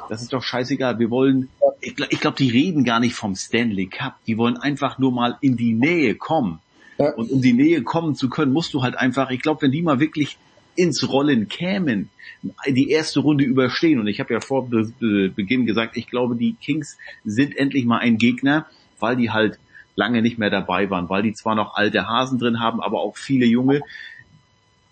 [0.09, 0.99] das ist doch scheißegal.
[0.99, 4.15] Wir wollen, ich, ich glaube, die reden gar nicht vom Stanley Cup.
[4.27, 6.59] Die wollen einfach nur mal in die Nähe kommen.
[6.97, 7.13] Ja.
[7.13, 9.81] Und um die Nähe kommen zu können, musst du halt einfach, ich glaube, wenn die
[9.81, 10.37] mal wirklich
[10.75, 12.09] ins Rollen kämen,
[12.67, 13.97] die erste Runde überstehen.
[13.99, 18.17] Und ich habe ja vor Beginn gesagt, ich glaube, die Kings sind endlich mal ein
[18.17, 18.65] Gegner,
[18.99, 19.59] weil die halt
[19.95, 23.17] lange nicht mehr dabei waren, weil die zwar noch alte Hasen drin haben, aber auch
[23.17, 23.81] viele junge,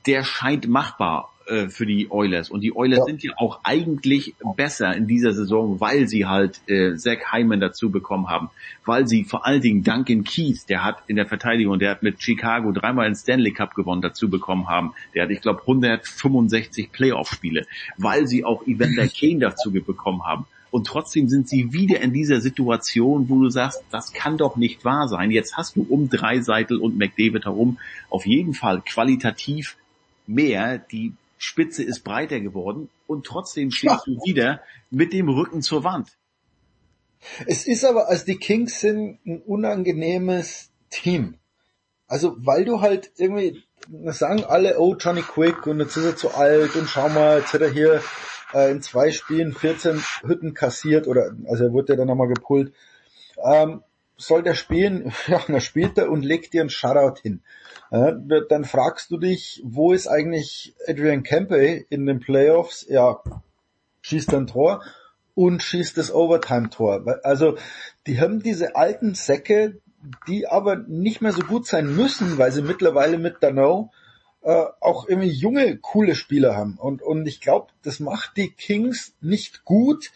[0.05, 2.49] der scheint machbar äh, für die Oilers.
[2.49, 3.05] Und die Oilers ja.
[3.05, 7.91] sind ja auch eigentlich besser in dieser Saison, weil sie halt äh, Zach Hyman dazu
[7.91, 8.49] bekommen haben.
[8.85, 12.21] Weil sie vor allen Dingen Duncan Keith, der hat in der Verteidigung, der hat mit
[12.21, 14.93] Chicago dreimal den Stanley Cup gewonnen, dazu bekommen haben.
[15.13, 17.65] Der hat, ich glaube, 165 Playoff-Spiele.
[17.97, 22.41] Weil sie auch Evander Kane dazu bekommen haben und trotzdem sind sie wieder in dieser
[22.41, 25.29] Situation, wo du sagst, das kann doch nicht wahr sein.
[25.29, 27.77] Jetzt hast du um Dreiseitel und McDavid herum
[28.09, 29.77] auf jeden Fall qualitativ
[30.25, 30.79] mehr.
[30.79, 36.17] Die Spitze ist breiter geworden und trotzdem stehst du wieder mit dem Rücken zur Wand.
[37.45, 41.35] Es ist aber, als die Kings sind ein unangenehmes Team.
[42.07, 46.15] Also, weil du halt irgendwie, das sagen alle, oh, Johnny Quick und jetzt ist er
[46.15, 48.01] zu alt und schau mal, jetzt hat er hier
[48.53, 52.73] äh, in zwei Spielen 14 Hütten kassiert oder also er wurde ja dann nochmal gepult.
[53.43, 53.81] Ähm,
[54.17, 55.11] soll der spielen?
[55.27, 57.41] Ja, dann spielt er und legt dir einen Shutout hin.
[57.91, 58.13] Äh,
[58.49, 62.85] dann fragst du dich, wo ist eigentlich Adrian Campbell in den Playoffs?
[62.89, 63.21] Ja,
[64.01, 64.83] schießt ein Tor
[65.35, 67.19] und schießt das Overtime-Tor.
[67.23, 67.57] Also
[68.05, 69.79] die haben diese alten Säcke,
[70.27, 73.91] die aber nicht mehr so gut sein müssen, weil sie mittlerweile mit Dano
[74.43, 76.75] äh, auch irgendwie junge, coole Spieler haben.
[76.77, 80.11] Und, und ich glaube, das macht die Kings nicht gut,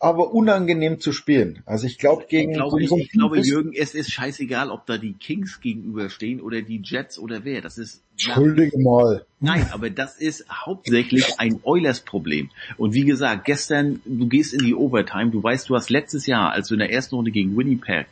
[0.00, 1.62] aber unangenehm zu spielen.
[1.66, 2.52] Also ich glaube gegen...
[2.52, 6.62] Ich glaube, ich, ich glaube Jürgen, es ist scheißegal, ob da die Kings gegenüberstehen oder
[6.62, 7.60] die Jets oder wer.
[7.60, 8.04] Das ist...
[8.12, 9.26] Entschuldige mal.
[9.40, 12.50] Nein, aber das ist hauptsächlich ein Oilers-Problem.
[12.76, 16.52] Und wie gesagt, gestern, du gehst in die Overtime, du weißt, du hast letztes Jahr,
[16.52, 18.06] als du in der ersten Runde gegen Winnipeg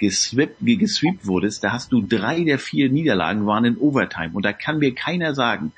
[0.00, 4.30] gesweept, gesweept wurdest, da hast du drei der vier Niederlagen waren in Overtime.
[4.32, 5.72] Und da kann mir keiner sagen,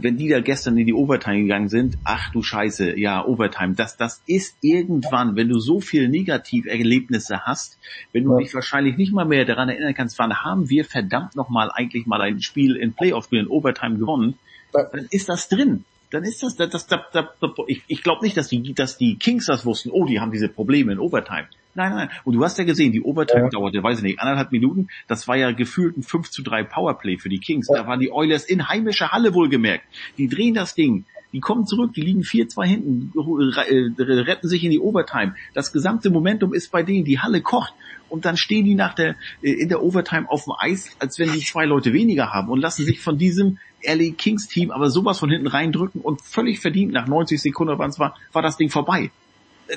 [0.00, 3.96] wenn die da gestern in die Overtime gegangen sind, ach du Scheiße, ja, Overtime, das,
[3.96, 7.78] das ist irgendwann, wenn du so viele Negativerlebnisse hast,
[8.12, 11.70] wenn du dich wahrscheinlich nicht mal mehr daran erinnern kannst, wann haben wir verdammt nochmal
[11.72, 14.38] eigentlich mal ein Spiel in Playoff-Spielen in Overtime gewonnen,
[14.72, 15.84] dann ist das drin.
[16.10, 19.16] Dann ist das, das, das, das, das ich, ich glaube nicht, dass die, dass die
[19.16, 21.48] Kings das wussten, oh, die haben diese Probleme in Overtime.
[21.76, 22.08] Nein, nein.
[22.24, 23.48] Und du hast ja gesehen, die Overtime ja.
[23.50, 24.88] dauerte, weiß ich nicht, anderthalb Minuten.
[25.08, 27.68] Das war ja gefühlt ein 5 zu 3 Powerplay für die Kings.
[27.68, 27.82] Ja.
[27.82, 29.84] Da waren die Oilers in heimischer Halle wohlgemerkt.
[30.16, 31.04] Die drehen das Ding.
[31.32, 35.34] Die kommen zurück, die liegen 4-2 hinten, äh, retten sich in die Overtime.
[35.52, 37.74] Das gesamte Momentum ist bei denen, die Halle kocht.
[38.08, 41.30] Und dann stehen die nach der, äh, in der Overtime auf dem Eis, als wenn
[41.32, 45.18] die zwei Leute weniger haben und lassen sich von diesem LA Kings Team aber sowas
[45.18, 48.70] von hinten reindrücken und völlig verdient nach 90 Sekunden, wann es war, war das Ding
[48.70, 49.10] vorbei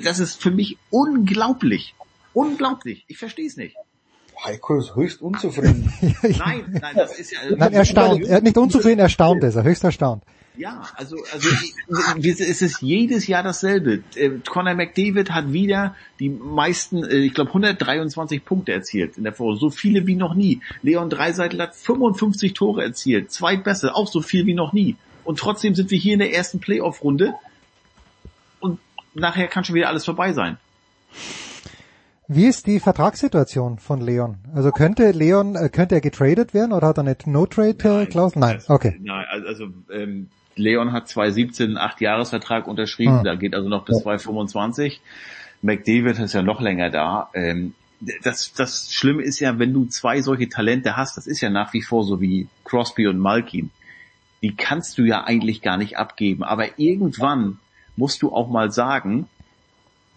[0.04, 1.96] das ist für mich unglaublich.
[2.34, 3.06] Unglaublich.
[3.08, 3.76] Ich verstehe es nicht.
[4.44, 5.92] Heiko ist höchst unzufrieden.
[6.22, 7.40] nein, nein, das ist ja...
[7.56, 8.26] Nein, erstaunt.
[8.26, 9.64] Er nicht unzufrieden, erstaunt ist er.
[9.64, 10.24] Höchst erstaunt.
[10.58, 11.50] Ja, also, also
[11.88, 14.04] es ist jedes Jahr dasselbe.
[14.16, 19.32] Äh, Conor McDavid hat wieder die meisten, äh, ich glaube 123 Punkte erzielt in der
[19.32, 20.62] Vorrunde, so viele wie noch nie.
[20.82, 24.98] Leon Dreiseitel hat 55 Tore erzielt, zwei Bässe, auch so viel wie noch nie.
[25.24, 27.36] Und trotzdem sind wir hier in der ersten Playoff-Runde
[29.14, 30.58] nachher kann schon wieder alles vorbei sein.
[32.28, 34.38] Wie ist die Vertragssituation von Leon?
[34.54, 38.40] Also könnte Leon, äh, könnte er getradet werden oder hat er eine No-Trade-Klausel?
[38.40, 39.00] Nein, okay.
[39.02, 43.24] Nein, also ähm, Leon hat 2017 einen 8-Jahres-Vertrag unterschrieben, hm.
[43.24, 45.02] da geht also noch bis 2025.
[45.64, 47.30] McDavid ist ja noch länger da.
[47.34, 47.74] Ähm,
[48.24, 51.74] das, das Schlimme ist ja, wenn du zwei solche Talente hast, das ist ja nach
[51.74, 53.72] wie vor so wie Crosby und Malkin,
[54.42, 56.44] die kannst du ja eigentlich gar nicht abgeben.
[56.44, 57.60] Aber irgendwann
[58.00, 59.28] musst du auch mal sagen,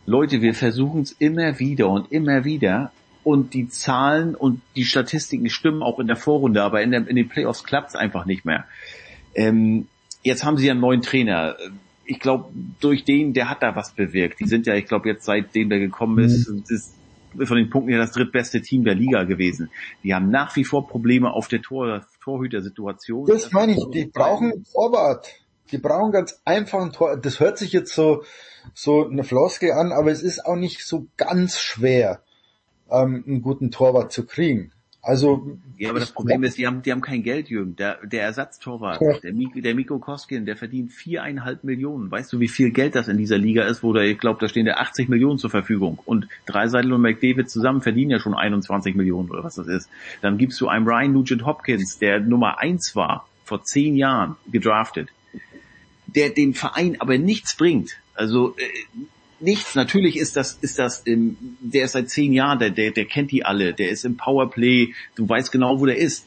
[0.07, 2.93] Leute, wir versuchen es immer wieder und immer wieder
[3.25, 7.17] und die Zahlen und die Statistiken stimmen auch in der Vorrunde, aber in, der, in
[7.17, 8.65] den Playoffs klappt es einfach nicht mehr.
[9.35, 9.87] Ähm,
[10.23, 11.57] jetzt haben sie ja einen neuen Trainer.
[12.05, 14.41] Ich glaube, durch den, der hat da was bewirkt.
[14.41, 16.65] Die sind ja, ich glaube, jetzt seitdem der gekommen ist, mhm.
[16.69, 16.95] ist
[17.45, 19.71] von den Punkten her das drittbeste Team der Liga gewesen.
[20.03, 23.27] Die haben nach wie vor Probleme auf der Tor, Torhütersituation.
[23.27, 25.42] Das meine ich, die brauchen Torwart.
[25.73, 27.17] Die brauchen ganz einfach ein Tor.
[27.17, 28.25] Das hört sich jetzt so,
[28.75, 32.21] so eine Floskel an, aber es ist auch nicht so ganz schwer,
[32.91, 34.73] ähm, einen guten Torwart zu kriegen.
[35.05, 37.75] Also ja, aber das Problem ist, die haben, die haben kein Geld, Jürgen.
[37.75, 39.19] Der, der Ersatztorwart, ja.
[39.19, 42.09] der, Mik der Miko Koskin, der verdient viereinhalb Millionen.
[42.09, 44.47] Weißt du, wie viel Geld das in dieser Liga ist, wo da, ich glaube, da
[44.47, 45.99] stehen der 80 Millionen zur Verfügung.
[46.05, 49.91] Und Dreiseitel und McDavid zusammen verdienen ja schon 21 Millionen oder was das ist.
[50.21, 55.09] Dann gibst du einem Ryan Nugent Hopkins, der Nummer eins war, vor zehn Jahren gedraftet
[56.15, 57.97] der dem Verein aber nichts bringt.
[58.15, 58.99] Also äh,
[59.41, 59.75] nichts.
[59.75, 63.31] Natürlich ist das, ist das, ähm, der ist seit zehn Jahren, der, der, der kennt
[63.31, 66.27] die alle, der ist im Powerplay, du weißt genau, wo der ist.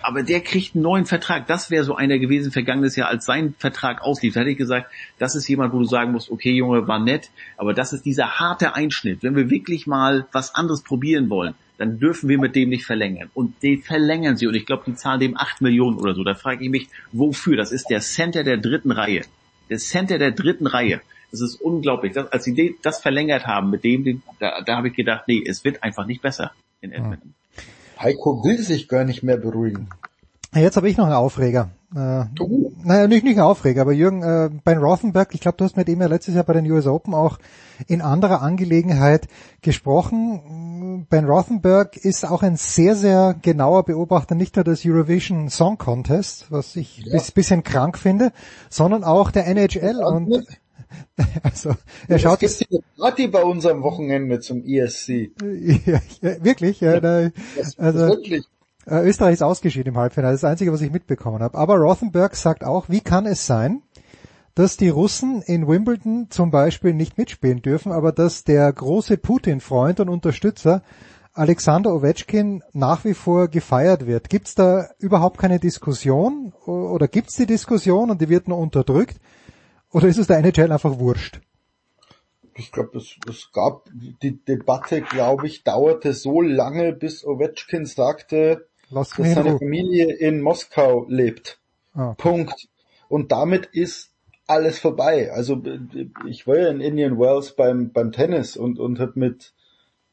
[0.00, 1.48] Aber der kriegt einen neuen Vertrag.
[1.48, 4.34] Das wäre so einer gewesen vergangenes Jahr, als sein Vertrag auslief.
[4.34, 7.30] Da hätte ich gesagt, das ist jemand, wo du sagen musst, okay Junge, war nett,
[7.56, 9.22] aber das ist dieser harte Einschnitt.
[9.22, 13.30] Wenn wir wirklich mal was anderes probieren wollen, dann dürfen wir mit dem nicht verlängern.
[13.34, 14.46] Und den verlängern sie.
[14.46, 16.24] Und ich glaube, die zahlen dem acht Millionen oder so.
[16.24, 17.56] Da frage ich mich, wofür?
[17.56, 19.22] Das ist der Center der dritten Reihe.
[19.70, 21.00] Der Center der dritten Reihe.
[21.30, 22.12] Das ist unglaublich.
[22.12, 25.64] Das, als sie das verlängert haben mit dem, da, da habe ich gedacht, nee, es
[25.64, 27.34] wird einfach nicht besser in Edmonton.
[28.00, 29.88] Heiko will sich gar nicht mehr beruhigen.
[30.54, 31.70] Jetzt habe ich noch einen Aufreger.
[31.94, 32.24] Äh,
[32.84, 35.88] naja, nicht, nicht ein Aufreger, aber Jürgen, äh, Ben Rothenberg, ich glaube, du hast mit
[35.88, 37.38] ihm ja letztes Jahr bei den US Open auch
[37.86, 39.26] in anderer Angelegenheit
[39.62, 41.06] gesprochen.
[41.08, 46.50] Ben Rothenberg ist auch ein sehr, sehr genauer Beobachter, nicht nur des Eurovision Song Contest,
[46.50, 47.12] was ich ja.
[47.12, 48.32] bis, bisschen krank finde,
[48.68, 50.46] sondern auch der NHL und
[51.42, 51.74] also,
[52.06, 55.30] er schaut es gibt eine Party bei uns am Wochenende zum ESC.
[55.86, 56.80] Ja, ja, wirklich?
[56.80, 57.30] Ja, da,
[57.76, 58.44] also, wirklich.
[58.88, 61.58] Äh, Österreich ist ausgeschieden im Halbfinale, das, ist das Einzige, was ich mitbekommen habe.
[61.58, 63.82] Aber Rothenberg sagt auch, wie kann es sein,
[64.54, 70.00] dass die Russen in Wimbledon zum Beispiel nicht mitspielen dürfen, aber dass der große Putin-Freund
[70.00, 70.82] und Unterstützer
[71.34, 74.28] Alexander Ovechkin nach wie vor gefeiert wird.
[74.28, 78.58] Gibt es da überhaupt keine Diskussion oder gibt es die Diskussion und die wird nur
[78.58, 79.20] unterdrückt?
[79.92, 81.40] Oder ist es der NHL einfach wurscht?
[82.54, 88.67] Ich glaube, es, es gab die Debatte, glaube ich, dauerte so lange, bis Ovechkin sagte,
[88.90, 91.60] Lass dass seine Familie in Moskau lebt.
[91.94, 92.14] Ah.
[92.16, 92.68] Punkt.
[93.08, 94.10] Und damit ist
[94.46, 95.30] alles vorbei.
[95.32, 95.62] Also
[96.26, 99.52] ich war ja in Indian Wells beim, beim Tennis und, und habe mit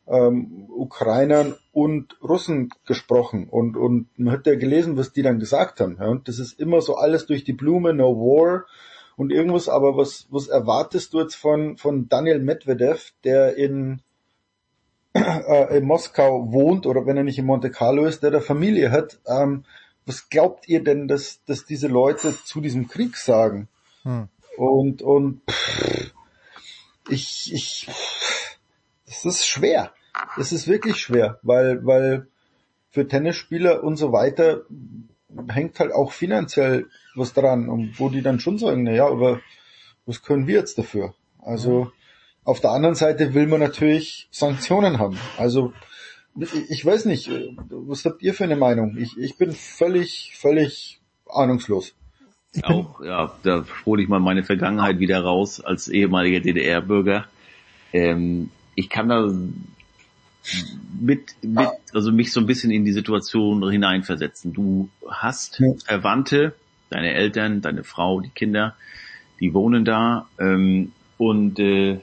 [0.07, 5.79] ähm, Ukrainern und Russen gesprochen und, und man hat ja gelesen, was die dann gesagt
[5.79, 5.97] haben.
[5.99, 6.07] Ja?
[6.07, 8.65] Und das ist immer so alles durch die Blume, no war
[9.15, 14.01] und irgendwas, aber was, was erwartest du jetzt von, von Daniel Medvedev, der in
[15.15, 18.91] äh, in Moskau wohnt oder wenn er nicht in Monte Carlo ist, der da Familie
[18.91, 19.63] hat, ähm,
[20.05, 23.67] was glaubt ihr denn, dass, dass diese Leute zu diesem Krieg sagen?
[24.03, 24.27] Hm.
[24.57, 26.11] Und, und pff,
[27.09, 27.87] ich, ich,
[29.05, 29.91] das ist schwer.
[30.37, 32.27] Das ist wirklich schwer, weil, weil
[32.89, 34.61] für Tennisspieler und so weiter
[35.49, 39.41] hängt halt auch finanziell was dran und wo die dann schon sagen, na ja, aber
[40.05, 41.13] was können wir jetzt dafür?
[41.39, 41.91] Also
[42.45, 45.17] auf der anderen Seite will man natürlich Sanktionen haben.
[45.37, 45.73] Also
[46.69, 47.29] ich, weiß nicht,
[47.69, 48.97] was habt ihr für eine Meinung?
[48.97, 51.95] Ich, ich bin völlig, völlig ahnungslos.
[52.63, 57.25] auch, ja, da hole ich mal meine Vergangenheit wieder raus als ehemaliger DDR-Bürger.
[57.93, 59.31] Ähm, ich kann da
[60.99, 64.53] mit, mit, also mich so ein bisschen in die Situation hineinversetzen.
[64.53, 66.53] Du hast Verwandte,
[66.89, 68.75] deine Eltern, deine Frau, die Kinder,
[69.39, 71.99] die wohnen da ähm, und äh,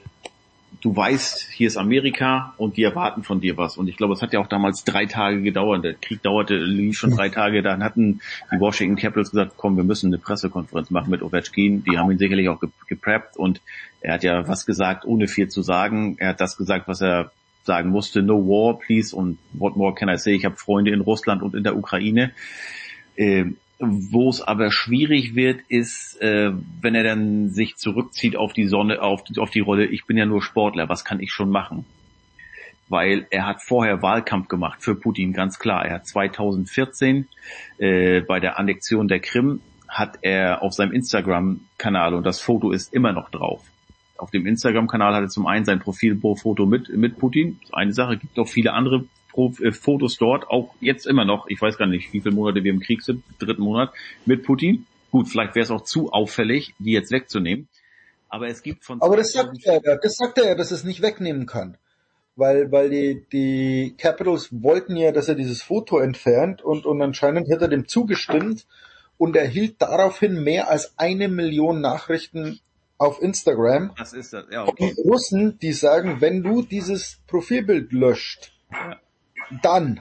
[0.83, 3.77] du weißt, hier ist Amerika und die erwarten von dir was.
[3.77, 5.83] Und ich glaube, es hat ja auch damals drei Tage gedauert.
[5.85, 7.63] Der Krieg dauerte lief schon drei Tage.
[7.63, 8.19] Dann hatten
[8.51, 11.85] die Washington Capitals gesagt, komm, wir müssen eine Pressekonferenz machen mit Ovechkin.
[11.85, 13.61] Die haben ihn sicherlich auch gepreppt und
[14.01, 16.17] er hat ja was gesagt, ohne viel zu sagen.
[16.19, 17.31] Er hat das gesagt, was er
[17.63, 20.35] sagen musste, no war, please, und what more can I say?
[20.35, 22.33] Ich habe Freunde in Russland und in der Ukraine.
[23.15, 23.55] Ähm,
[23.89, 29.01] wo es aber schwierig wird, ist, äh, wenn er dann sich zurückzieht auf die Sonne,
[29.01, 31.85] auf, auf die Rolle, ich bin ja nur Sportler, was kann ich schon machen?
[32.89, 35.85] Weil er hat vorher Wahlkampf gemacht für Putin, ganz klar.
[35.85, 37.27] Er hat 2014
[37.77, 42.93] äh, bei der Annexion der Krim hat er auf seinem Instagram-Kanal, und das Foto ist
[42.93, 43.63] immer noch drauf,
[44.17, 47.59] auf dem Instagram-Kanal hat er zum einen sein Profilfoto mit, mit Putin.
[47.71, 49.05] Eine Sache, gibt auch viele andere
[49.37, 52.71] äh, Fotos dort, auch jetzt immer noch, ich weiß gar nicht, wie viele Monate wir
[52.71, 53.93] im Krieg sind, dritten Monat,
[54.25, 54.85] mit Putin.
[55.11, 57.67] Gut, vielleicht wäre es auch zu auffällig, die jetzt wegzunehmen.
[58.29, 59.01] Aber es gibt von...
[59.01, 61.77] Aber das sagt er, das sagt er, dass er es nicht wegnehmen kann.
[62.35, 67.51] Weil, weil die, die Capitals wollten ja, dass er dieses Foto entfernt und, und anscheinend
[67.51, 68.65] hat er dem zugestimmt
[69.19, 72.59] und erhielt daraufhin mehr als eine Million Nachrichten
[72.97, 73.91] auf Instagram.
[73.97, 74.95] Das ist das, ja, okay.
[74.97, 78.97] Die Russen, die sagen, wenn du dieses Profilbild löscht, ja.
[79.61, 79.99] Dann.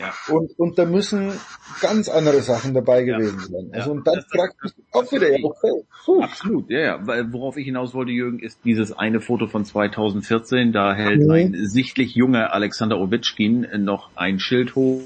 [0.00, 0.14] Ja.
[0.32, 1.32] Und, und da müssen
[1.80, 3.70] ganz andere Sachen dabei gewesen sein.
[3.72, 5.72] Also und dann fragt mich auch wieder, ja, okay.
[6.04, 6.22] Puh.
[6.22, 7.06] Absolut, ja, ja.
[7.06, 10.72] Weil worauf ich hinaus wollte, Jürgen, ist dieses eine Foto von 2014.
[10.72, 11.30] Da hält Mhm.
[11.30, 15.02] ein sichtlich junger Alexander Ovechkin noch ein Schild hoch.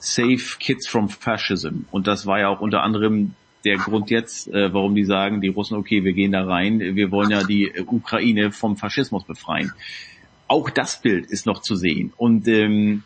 [0.00, 1.80] Save Kids from Fascism.
[1.90, 3.34] Und das war ja auch unter anderem
[3.64, 7.10] der Grund jetzt, äh, warum die sagen, die Russen, okay, wir gehen da rein, wir
[7.10, 9.72] wollen ja die Ukraine vom Faschismus befreien.
[10.48, 12.12] Auch das Bild ist noch zu sehen.
[12.16, 13.04] Und ähm,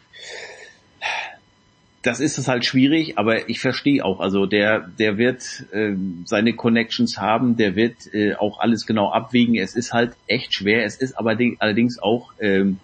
[2.03, 6.55] das ist es halt schwierig, aber ich verstehe auch, also der, der wird ähm, seine
[6.55, 9.57] Connections haben, der wird äh, auch alles genau abwägen.
[9.57, 10.85] Es ist halt echt schwer.
[10.85, 12.79] Es ist aber di- allerdings auch ähm,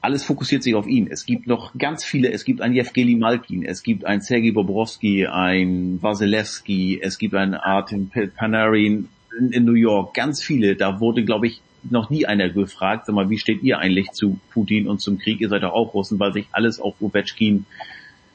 [0.00, 1.08] alles fokussiert sich auf ihn.
[1.10, 5.26] Es gibt noch ganz viele, es gibt einen Jewgeni Malkin, es gibt einen Sergei Bobrovsky,
[5.26, 10.76] einen Wasilewski, es gibt einen Artem Panarin in, in New York, ganz viele.
[10.76, 14.38] Da wurde, glaube ich, noch nie einer gefragt, sag mal, wie steht ihr eigentlich zu
[14.50, 15.40] Putin und zum Krieg?
[15.40, 17.66] Ihr seid doch auch Russen, weil sich alles auf Ovechkin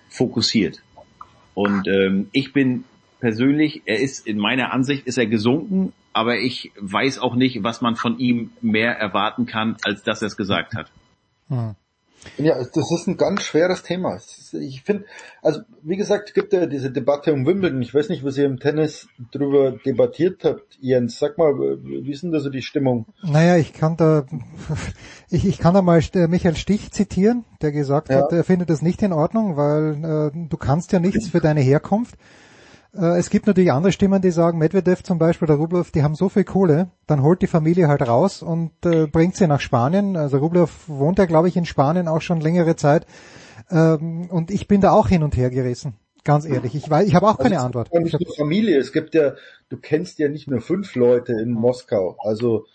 [0.10, 0.82] fokussiert.
[1.54, 2.86] Und ähm, ich bin
[3.20, 7.82] persönlich, er ist in meiner Ansicht ist er gesunken, aber ich weiß auch nicht, was
[7.82, 10.92] man von ihm mehr erwarten kann, als dass er es gesagt hat.
[11.50, 11.76] Hm.
[12.38, 14.16] Ja, das ist ein ganz schweres Thema.
[14.16, 15.06] Ist- Ich finde,
[15.42, 17.82] also wie gesagt, es gibt ja diese Debatte um Wimbledon.
[17.82, 21.20] Ich weiß nicht, was ihr im Tennis drüber debattiert habt, Jens.
[21.20, 23.06] Sag mal, wie ist denn da so die Stimmung?
[23.24, 24.26] Naja, ich kann da,
[25.30, 28.18] ich, ich kann da mal Michael Stich zitieren, der gesagt Ja.
[28.24, 31.62] hat, er findet das nicht in Ordnung, weil äh, du kannst ja nichts für deine
[31.62, 32.16] Herkunft.
[32.94, 36.16] Äh, es gibt natürlich andere Stimmen, die sagen, Medvedev zum Beispiel, der Rublev, die haben
[36.16, 40.16] so viel Kohle, dann holt die Familie halt raus und äh, bringt sie nach Spanien.
[40.16, 43.06] Also Rublev wohnt ja, glaube ich, in Spanien auch schon längere Zeit.
[43.70, 45.94] Ähm, und ich bin da auch hin und her gerissen.
[46.24, 47.90] Ganz ehrlich, ich weiß, ich habe auch keine Also, Antwort.
[47.92, 48.78] Es ist ja nicht nur Familie.
[48.78, 49.34] Es gibt ja,
[49.70, 52.18] du kennst ja nicht nur fünf Leute in Moskau.
[52.20, 52.66] Also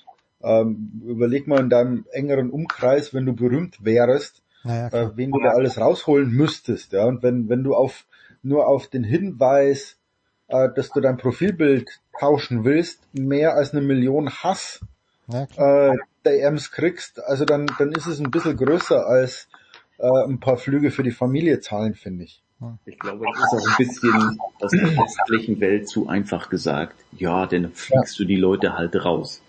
[0.43, 5.41] ähm, überleg mal in deinem engeren Umkreis, wenn du berühmt wärst, Naja, äh, wen du
[5.41, 6.93] da alles rausholen müsstest.
[6.93, 8.07] Ja, und wenn wenn du auf
[8.43, 9.99] nur auf den Hinweis,
[10.49, 14.81] dass du dein Profilbild tauschen willst, mehr als eine Million Hass
[15.29, 15.95] Ja, klar.
[15.95, 19.49] äh, DMs kriegst, also dann dann ist es ein bisschen größer als
[19.99, 22.43] äh, ein paar Flüge für die Familie zahlen, finde ich.
[22.87, 26.97] Ich glaube, das ist auch ein bisschen aus der westlichen Welt zu einfach gesagt.
[27.13, 29.43] Ja, dann fliegst du die Leute halt raus.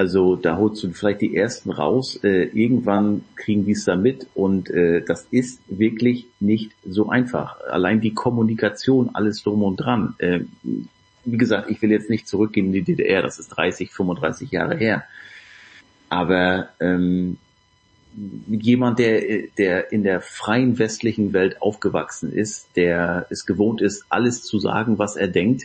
[0.00, 4.28] Also da holst du vielleicht die ersten raus, äh, irgendwann kriegen die es da mit
[4.32, 7.60] und äh, das ist wirklich nicht so einfach.
[7.68, 10.14] Allein die Kommunikation, alles drum und dran.
[10.16, 10.40] Äh,
[11.26, 14.74] wie gesagt, ich will jetzt nicht zurückgehen in die DDR, das ist 30, 35 Jahre
[14.78, 15.04] her.
[16.08, 17.36] Aber ähm,
[18.48, 19.22] jemand, der,
[19.56, 24.98] der in der freien westlichen Welt aufgewachsen ist, der es gewohnt ist, alles zu sagen,
[24.98, 25.64] was er denkt,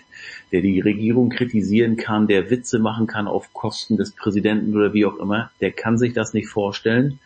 [0.51, 5.05] der die Regierung kritisieren kann, der Witze machen kann auf Kosten des Präsidenten oder wie
[5.05, 7.19] auch immer, der kann sich das nicht vorstellen,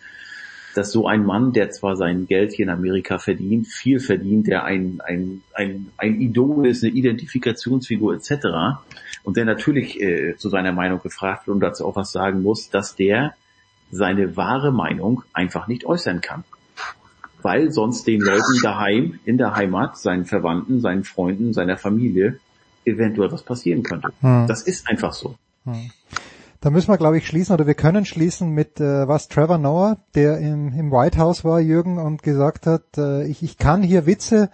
[0.76, 4.64] dass so ein Mann, der zwar sein Geld hier in Amerika verdient, viel verdient, der
[4.64, 8.80] ein, ein, ein, ein Idol ist, eine Identifikationsfigur etc.
[9.24, 12.70] und der natürlich äh, zu seiner Meinung gefragt wird und dazu auch was sagen muss,
[12.70, 13.34] dass der
[13.92, 16.44] seine wahre Meinung einfach nicht äußern kann.
[17.42, 22.40] Weil sonst den Leuten daheim, in der Heimat, seinen Verwandten, seinen Freunden, seiner Familie
[22.86, 24.10] eventuell was passieren könnte.
[24.22, 24.46] Hm.
[24.48, 25.36] Das ist einfach so.
[25.66, 25.92] Hm.
[26.62, 29.98] Da müssen wir, glaube ich, schließen oder wir können schließen mit äh, was Trevor Noah,
[30.14, 34.06] der im, im White House war, Jürgen, und gesagt hat, äh, ich, ich kann hier
[34.06, 34.50] Witze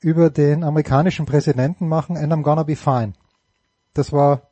[0.00, 3.12] über den amerikanischen Präsidenten machen and I'm gonna be fine.
[3.92, 4.48] Das war.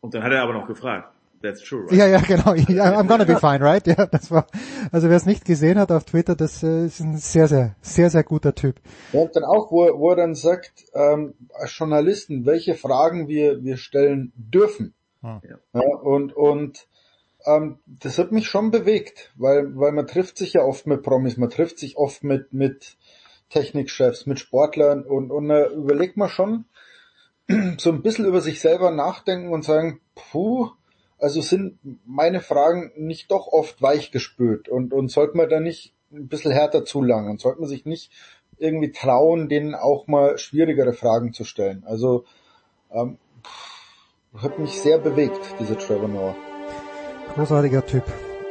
[0.00, 1.11] Und dann hat er aber noch gefragt.
[1.42, 1.92] That's true, right?
[1.92, 2.52] Ja, ja, genau.
[2.54, 3.86] I'm gonna be fine, right?
[3.86, 4.46] Ja, das war,
[4.92, 8.10] also wer es nicht gesehen hat auf Twitter, das äh, ist ein sehr, sehr, sehr,
[8.10, 8.80] sehr guter Typ.
[9.12, 13.62] Ja, und dann auch, wo, wo er dann sagt, ähm, als Journalisten, welche Fragen wir,
[13.64, 14.94] wir stellen dürfen.
[15.22, 15.40] Hm.
[15.74, 16.86] Ja, und, und,
[17.44, 21.36] ähm, das hat mich schon bewegt, weil, weil man trifft sich ja oft mit Promis,
[21.36, 22.96] man trifft sich oft mit, mit
[23.50, 26.64] Technikchefs, mit Sportlern und, und äh, überlegt man schon,
[27.78, 30.70] so ein bisschen über sich selber nachdenken und sagen, puh,
[31.22, 36.28] also sind meine Fragen nicht doch oft weichgespült und, und sollte man da nicht ein
[36.28, 38.10] bisschen härter zulangen sollte man sich nicht
[38.58, 41.84] irgendwie trauen, denen auch mal schwierigere Fragen zu stellen.
[41.86, 42.24] Also
[42.92, 43.18] ähm,
[44.36, 46.36] hat mich sehr bewegt, dieser Trevor Noah.
[47.34, 48.04] Großartiger Typ.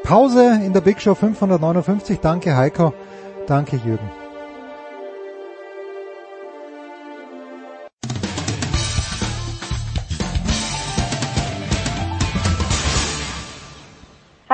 [0.03, 2.19] Pause in der Big Show 559.
[2.19, 2.93] Danke Heiko.
[3.47, 4.20] Danke Jürgen.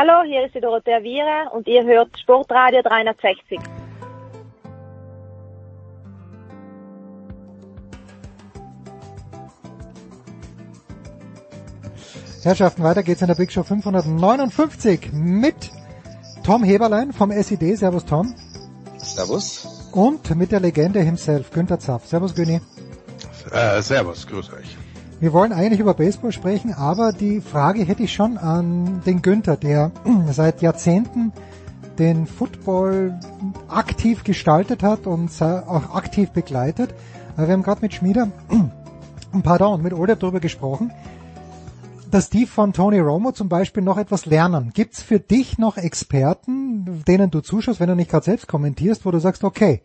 [0.08, 3.60] Hallo, hier ist die Dorothea Viere und ihr hört Sportradio 360.
[12.44, 15.72] Herrschaften, weiter geht's in der Big Show 559 mit
[16.44, 17.78] Tom Heberlein vom SID.
[17.78, 18.34] Servus Tom.
[18.98, 19.90] Servus.
[19.92, 22.06] Und mit der Legende himself, Günther Zapf.
[22.06, 22.62] Servus Günni.
[23.52, 24.78] Äh, servus, grüß euch.
[25.20, 29.58] Wir wollen eigentlich über Baseball sprechen, aber die Frage hätte ich schon an den Günther,
[29.58, 29.92] der
[30.32, 31.34] seit Jahrzehnten
[31.98, 33.20] den Football
[33.68, 36.94] aktiv gestaltet hat und auch aktiv begleitet.
[37.36, 38.30] Wir haben gerade mit Schmieder,
[39.44, 40.92] pardon, mit Older darüber gesprochen,
[42.12, 44.70] dass die von Tony Romo zum Beispiel noch etwas lernen.
[44.76, 49.10] Gibt's für dich noch Experten, denen du zuschaust, wenn du nicht gerade selbst kommentierst, wo
[49.10, 49.82] du sagst, okay,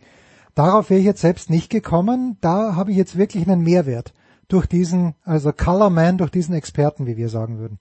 [0.55, 4.12] darauf wäre ich jetzt selbst nicht gekommen, da habe ich jetzt wirklich einen Mehrwert
[4.49, 7.79] durch diesen, also Colorman, durch diesen Experten, wie wir sagen würden.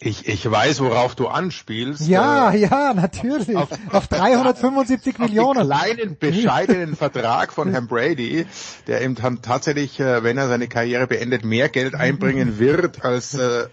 [0.00, 2.06] Ich, ich weiß, worauf du anspielst.
[2.06, 3.56] Ja, äh, ja, natürlich.
[3.56, 5.72] Auf, auf 375 auf Millionen.
[5.72, 8.46] Auf kleinen, bescheidenen Vertrag von Herrn Brady,
[8.86, 13.34] der ihm dann tatsächlich, äh, wenn er seine Karriere beendet, mehr Geld einbringen wird als
[13.34, 13.66] äh,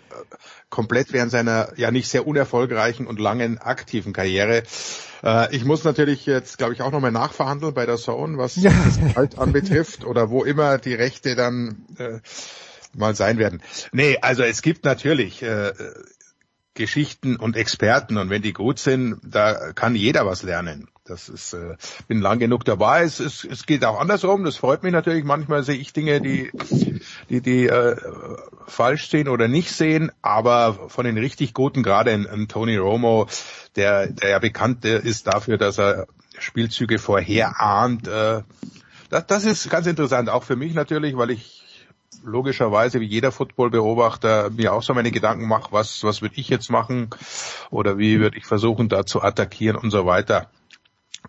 [0.71, 4.63] komplett während seiner ja nicht sehr unerfolgreichen und langen aktiven Karriere.
[5.25, 8.71] Äh, ich muss natürlich jetzt, glaube ich, auch nochmal nachverhandeln bei der Zone, was ja.
[8.85, 12.19] das Gehalt anbetrifft oder wo immer die Rechte dann äh,
[12.93, 13.61] mal sein werden.
[13.91, 15.73] Nee, also es gibt natürlich äh,
[16.75, 20.87] Geschichten und Experten und wenn die gut sind, da kann jeder was lernen.
[21.05, 21.75] Das ist, äh,
[22.07, 23.03] bin lang genug dabei.
[23.03, 24.43] Es, es, es geht auch andersrum.
[24.43, 25.23] Das freut mich natürlich.
[25.23, 26.51] Manchmal sehe ich Dinge, die,
[27.29, 27.95] die, die äh,
[28.65, 30.11] falsch sehen oder nicht sehen.
[30.23, 33.27] Aber von den richtig guten, gerade ein, ein Tony Romo,
[33.75, 36.07] der, der ja bekannt ist dafür, dass er
[36.39, 38.07] Spielzüge vorherahnt.
[38.07, 38.41] Äh,
[39.11, 41.64] das, das ist ganz interessant, auch für mich natürlich, weil ich
[42.23, 46.69] logischerweise wie jeder Football-Beobachter mir auch so meine Gedanken mache, was, was würde ich jetzt
[46.69, 47.09] machen
[47.69, 50.49] oder wie würde ich versuchen, da zu attackieren und so weiter.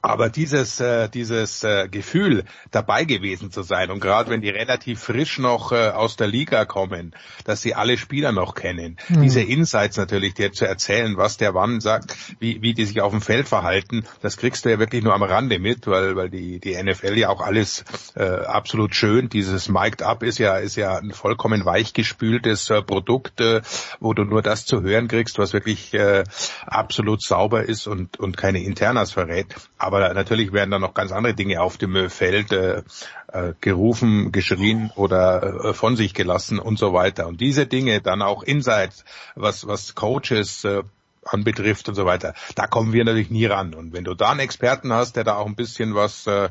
[0.03, 5.01] Aber dieses, äh, dieses äh, Gefühl, dabei gewesen zu sein und gerade wenn die relativ
[5.01, 7.15] frisch noch äh, aus der Liga kommen,
[7.45, 9.23] dass sie alle Spieler noch kennen, mhm.
[9.23, 13.13] diese Insights natürlich, dir zu erzählen, was der wann sagt, wie, wie die sich auf
[13.13, 16.61] dem Feld verhalten, das kriegst du ja wirklich nur am Rande mit, weil, weil die,
[16.61, 20.97] die NFL ja auch alles äh, absolut schön, dieses Mic'd Up ist ja, ist ja
[20.99, 23.63] ein vollkommen weichgespültes äh, Produkt, äh,
[24.01, 26.25] wo du nur das zu hören kriegst, was wirklich äh,
[26.67, 31.35] absolut sauber ist und, und keine Internas verrät aber natürlich werden da noch ganz andere
[31.35, 32.83] Dinge auf dem Feld äh,
[33.29, 37.27] äh, gerufen, geschrien oder äh, von sich gelassen und so weiter.
[37.27, 38.93] Und diese Dinge dann auch inside,
[39.35, 40.83] was, was Coaches äh,
[41.25, 43.75] anbetrifft und so weiter, da kommen wir natürlich nie ran.
[43.75, 46.49] Und wenn du da einen Experten hast, der da auch ein bisschen was äh,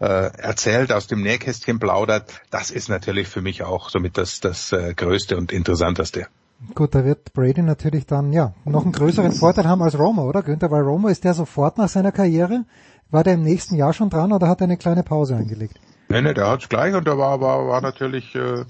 [0.00, 4.72] äh, erzählt, aus dem Nähkästchen plaudert, das ist natürlich für mich auch somit das, das
[4.72, 6.28] äh, Größte und Interessanteste.
[6.74, 10.42] Gut, da wird Brady natürlich dann ja noch einen größeren Vorteil haben als Romo, oder
[10.42, 10.70] Günther?
[10.70, 12.64] Weil Romo ist der sofort nach seiner Karriere.
[13.10, 15.78] War der im nächsten Jahr schon dran oder hat er eine kleine Pause eingelegt?
[16.08, 18.64] Nee, nee, der hat's gleich und der war, war, war natürlich, äh,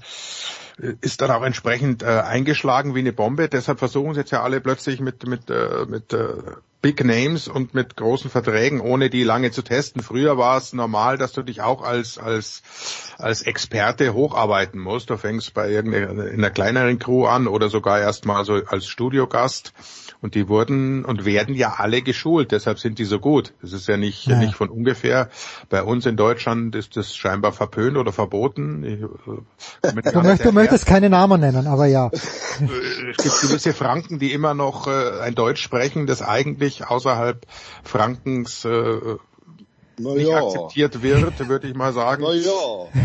[1.01, 3.47] ist dann auch entsprechend äh, eingeschlagen wie eine Bombe.
[3.47, 6.27] Deshalb versuchen sie jetzt ja alle plötzlich mit, mit, äh, mit äh,
[6.81, 10.03] Big Names und mit großen Verträgen, ohne die lange zu testen.
[10.03, 12.61] Früher war es normal, dass du dich auch als, als,
[13.17, 15.09] als Experte hocharbeiten musst.
[15.09, 19.73] Du fängst bei irgendeiner in einer kleineren Crew an oder sogar erstmal so als Studiogast.
[20.21, 23.53] Und die wurden und werden ja alle geschult, deshalb sind die so gut.
[23.61, 24.37] Das ist ja nicht, Ja.
[24.39, 25.29] nicht von ungefähr.
[25.69, 28.83] Bei uns in Deutschland ist das scheinbar verpönt oder verboten.
[28.83, 29.07] Ich, äh,
[29.81, 32.09] Du, gar möcht, nicht du möchtest keine Namen nennen, aber ja.
[32.13, 37.45] es gibt gewisse Franken, die immer noch äh, ein Deutsch sprechen, das eigentlich außerhalb
[37.83, 39.17] Frankens äh,
[39.99, 40.43] nicht ja.
[40.43, 42.23] akzeptiert wird, würde ich mal sagen.
[42.23, 42.51] Na ja.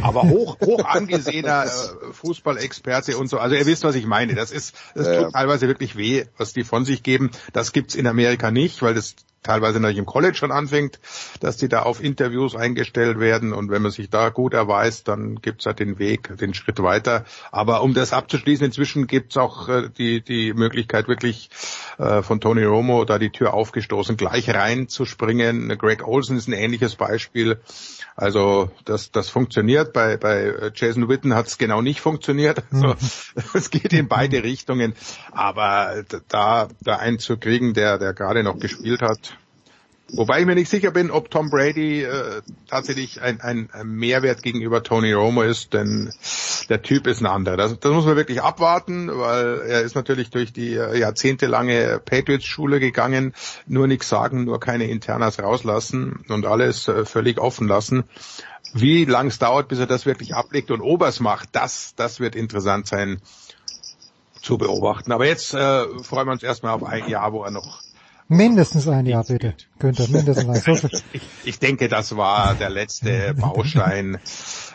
[0.02, 3.38] Aber hoch, hoch angesehener äh, Fußballexperte und so.
[3.38, 4.34] Also ihr wisst, was ich meine.
[4.34, 5.30] Das ist, das tut ja.
[5.30, 7.30] teilweise wirklich weh, was die von sich geben.
[7.52, 11.00] Das gibt's in Amerika nicht, weil das teilweise natürlich im College schon anfängt,
[11.40, 15.36] dass die da auf Interviews eingestellt werden und wenn man sich da gut erweist, dann
[15.40, 17.24] gibt's halt den Weg, den Schritt weiter.
[17.50, 21.50] Aber um das abzuschließen, inzwischen gibt's auch äh, die, die Möglichkeit wirklich
[21.98, 25.76] äh, von Tony Romo da die Tür aufgestoßen, gleich reinzuspringen.
[25.78, 27.60] Greg Olsen ist ein ähnliches Beispiel.
[28.16, 29.92] Also das, das funktioniert.
[29.92, 32.62] Bei, bei äh, Jason Witten hat's genau nicht funktioniert.
[32.72, 32.96] Also,
[33.54, 34.94] es geht in beide Richtungen.
[35.30, 39.36] Aber da, da einen zu kriegen, der, der gerade noch gespielt hat,
[40.14, 44.82] Wobei ich mir nicht sicher bin, ob Tom Brady äh, tatsächlich ein, ein, Mehrwert gegenüber
[44.82, 46.12] Tony Romo ist, denn
[46.68, 47.56] der Typ ist ein anderer.
[47.56, 52.78] Das, das muss man wirklich abwarten, weil er ist natürlich durch die äh, jahrzehntelange Patriots-Schule
[52.78, 53.32] gegangen.
[53.66, 58.04] Nur nichts sagen, nur keine Internas rauslassen und alles äh, völlig offen lassen.
[58.74, 62.36] Wie lang es dauert, bis er das wirklich ablegt und Obers macht, das, das wird
[62.36, 63.22] interessant sein
[64.42, 65.12] zu beobachten.
[65.12, 67.81] Aber jetzt äh, freuen wir uns erstmal auf ein Jahr, wo er noch
[68.36, 70.76] Mindestens ein Jahr bitte, Günther, mindestens ein.
[70.76, 71.00] So viel.
[71.12, 74.18] ich, ich denke, das war der letzte Baustein,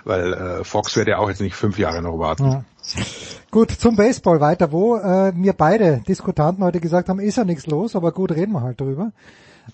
[0.04, 2.46] weil äh, Fox wird ja auch jetzt nicht fünf Jahre noch warten.
[2.52, 2.64] Ja.
[3.52, 7.66] Gut, zum Baseball weiter, wo äh, mir beide Diskutanten heute gesagt haben, ist ja nichts
[7.68, 9.12] los, aber gut, reden wir halt drüber.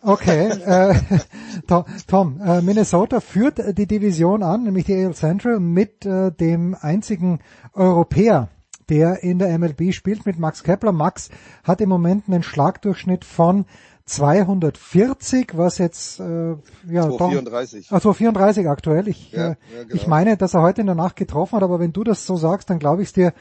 [0.02, 0.96] Okay, äh,
[1.68, 6.76] To- Tom, äh, Minnesota führt die Division an, nämlich die AL Central mit äh, dem
[6.80, 7.40] einzigen
[7.74, 8.50] Europäer,
[8.90, 10.92] der in der MLB spielt, mit Max Kepler.
[10.92, 11.30] Max
[11.64, 13.66] hat im Moment einen Schlagdurchschnitt von
[14.06, 16.50] 240, was jetzt äh,
[16.88, 17.88] ja 234.
[17.88, 19.08] Doch, ah, 234 aktuell.
[19.08, 19.96] Ich, Ja, äh, ja, genau.
[19.96, 22.36] ich meine, dass er heute in der Nacht getroffen hat, aber wenn du das so
[22.36, 23.34] sagst, dann glaube ich es dir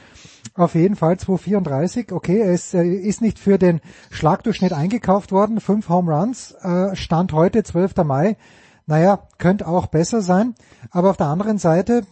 [0.54, 2.12] auf jeden Fall 234.
[2.12, 3.80] Okay, er ist, er ist nicht für den
[4.10, 5.60] Schlagdurchschnitt eingekauft worden.
[5.60, 7.96] Fünf Home Runs, äh, Stand heute, 12.
[8.04, 8.36] Mai.
[8.86, 10.54] Naja, könnte auch besser sein.
[10.90, 12.02] Aber auf der anderen Seite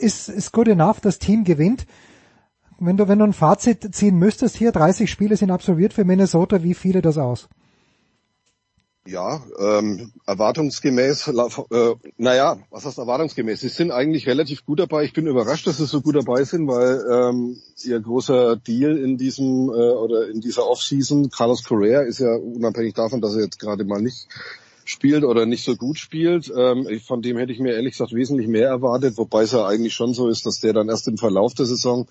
[0.00, 1.86] ist, ist good enough, das Team gewinnt.
[2.80, 6.62] Wenn du, wenn du ein Fazit ziehen müsstest, hier 30 Spiele sind absolviert für Minnesota,
[6.62, 7.48] wie viele das aus?
[9.06, 13.60] Ja, ähm, erwartungsgemäß, äh, naja, was heißt erwartungsgemäß?
[13.60, 15.04] Sie sind eigentlich relativ gut dabei.
[15.04, 19.16] Ich bin überrascht, dass sie so gut dabei sind, weil ähm, ihr großer Deal in
[19.16, 23.58] diesem äh, oder in dieser Offseason, Carlos Correa, ist ja unabhängig davon, dass er jetzt
[23.58, 24.28] gerade mal nicht
[24.84, 26.52] spielt oder nicht so gut spielt.
[26.54, 29.94] Ähm, von dem hätte ich mir ehrlich gesagt wesentlich mehr erwartet, wobei es ja eigentlich
[29.94, 32.06] schon so ist, dass der dann erst im Verlauf der Saison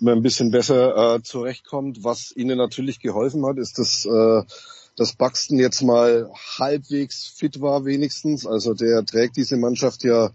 [0.00, 2.04] immer ein bisschen besser äh, zurechtkommt.
[2.04, 4.42] Was ihnen natürlich geholfen hat, ist, dass äh,
[4.96, 8.46] dass Buxton jetzt mal halbwegs fit war wenigstens.
[8.46, 10.30] Also der trägt diese Mannschaft ja,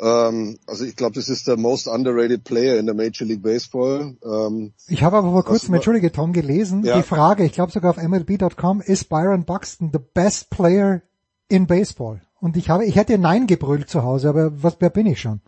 [0.00, 4.16] ähm, also ich glaube, das ist der most underrated player in der Major League Baseball.
[4.24, 6.96] Ähm, Ich habe aber vor kurzem, entschuldige Tom, gelesen, Ja.
[6.96, 11.02] die Frage, ich glaube sogar auf MLB.com, ist Byron Buxton the best player
[11.48, 12.20] in Baseball?
[12.40, 15.40] Und ich habe, ich hätte Nein gebrüllt zu Hause, aber was, wer bin ich schon?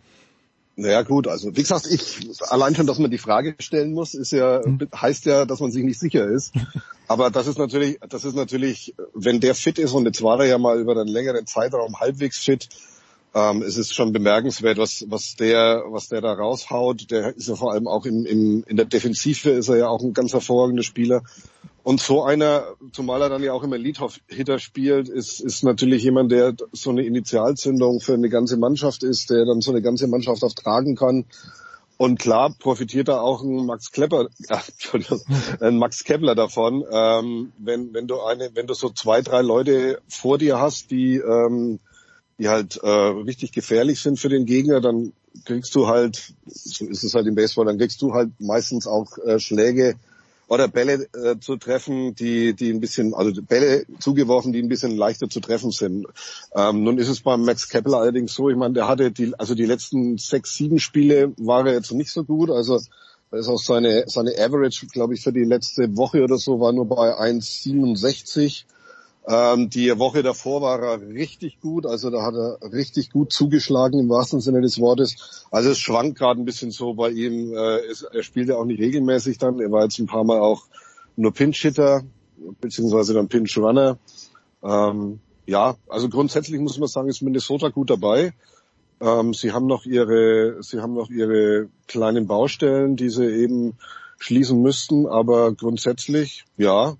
[0.79, 4.31] Naja gut, also wie gesagt, ich allein schon, dass man die Frage stellen muss, ist
[4.31, 4.61] ja
[4.95, 6.53] heißt ja, dass man sich nicht sicher ist.
[7.07, 10.45] Aber das ist natürlich, das ist natürlich, wenn der fit ist und jetzt war er
[10.45, 12.69] ja mal über einen längeren Zeitraum halbwegs fit,
[13.33, 17.09] ähm, es ist schon bemerkenswert, was was der was der da raushaut.
[17.09, 20.03] Der ist ja vor allem auch in, in, in der Defensive ist er ja auch
[20.03, 21.23] ein ganz hervorragender Spieler.
[21.87, 26.33] Und so einer, zumal er dann ja auch immer Lead-Hitter spielt, ist, ist natürlich jemand,
[26.33, 30.43] der so eine Initialzündung für eine ganze Mannschaft ist, der dann so eine ganze Mannschaft
[30.43, 31.23] auch tragen kann.
[31.95, 35.21] Und klar profitiert da auch ein Max Klepper, äh, Entschuldigung,
[35.61, 40.01] ein Max Kepler davon, ähm, wenn, wenn du eine, wenn du so zwei, drei Leute
[40.09, 41.79] vor dir hast, die, ähm,
[42.37, 45.13] die halt äh, richtig gefährlich sind für den Gegner, dann
[45.45, 49.17] kriegst du halt, so ist es halt im Baseball, dann kriegst du halt meistens auch
[49.19, 49.95] äh, Schläge
[50.47, 54.95] oder Bälle äh, zu treffen, die, die ein bisschen, also Bälle zugeworfen, die ein bisschen
[54.95, 56.07] leichter zu treffen sind.
[56.55, 59.55] Ähm, nun ist es beim Max Kepler allerdings so, ich meine, der hatte die, also
[59.55, 62.79] die letzten sechs, sieben Spiele war er jetzt nicht so gut, also
[63.31, 66.87] ist auch seine, seine Average, glaube ich, für die letzte Woche oder so war nur
[66.87, 68.63] bei 1,67.
[69.29, 73.99] Ähm, die Woche davor war er richtig gut, also da hat er richtig gut zugeschlagen
[73.99, 75.45] im wahrsten Sinne des Wortes.
[75.51, 77.53] Also es schwankt gerade ein bisschen so bei ihm.
[77.53, 79.59] Äh, es, er spielt ja auch nicht regelmäßig dann.
[79.59, 80.63] Er war jetzt ein paar Mal auch
[81.17, 82.03] nur Pinch-Hitter,
[82.61, 83.97] beziehungsweise dann Pinch-Runner.
[84.63, 88.33] Ähm, ja, also grundsätzlich muss man sagen, ist Minnesota gut dabei.
[89.01, 93.73] Ähm, sie haben noch ihre, sie haben noch ihre kleinen Baustellen, die sie eben
[94.19, 96.95] schließen müssten, aber grundsätzlich, ja,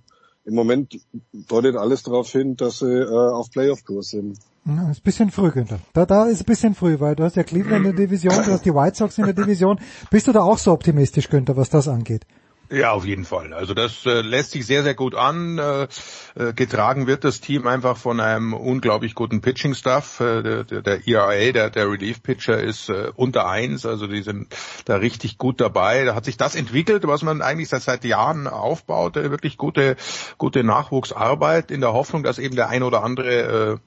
[0.48, 0.98] im Moment
[1.34, 4.40] deutet alles darauf hin, dass sie äh, auf Playoff-Kurs sind.
[4.66, 5.80] Ja, ist bisschen früh, Günther.
[5.94, 8.66] Da, da ist bisschen früh, weil du hast ja Cleveland in der Division, du hast
[8.66, 9.80] die White Sox in der Division.
[10.10, 12.26] Bist du da auch so optimistisch, Günther, was das angeht?
[12.70, 13.54] Ja, auf jeden Fall.
[13.54, 15.58] Also das äh, lässt sich sehr, sehr gut an.
[15.58, 15.88] Äh,
[16.36, 20.20] äh, getragen wird das Team einfach von einem unglaublich guten Pitching-Staff.
[20.20, 24.54] Äh, der, der, der ERA, der, der Relief-Pitcher ist äh, unter eins, also die sind
[24.84, 26.04] da richtig gut dabei.
[26.04, 29.16] Da hat sich das entwickelt, was man eigentlich seit, seit Jahren aufbaut.
[29.16, 29.96] Äh, wirklich gute,
[30.38, 33.78] gute Nachwuchsarbeit in der Hoffnung, dass eben der ein oder andere äh,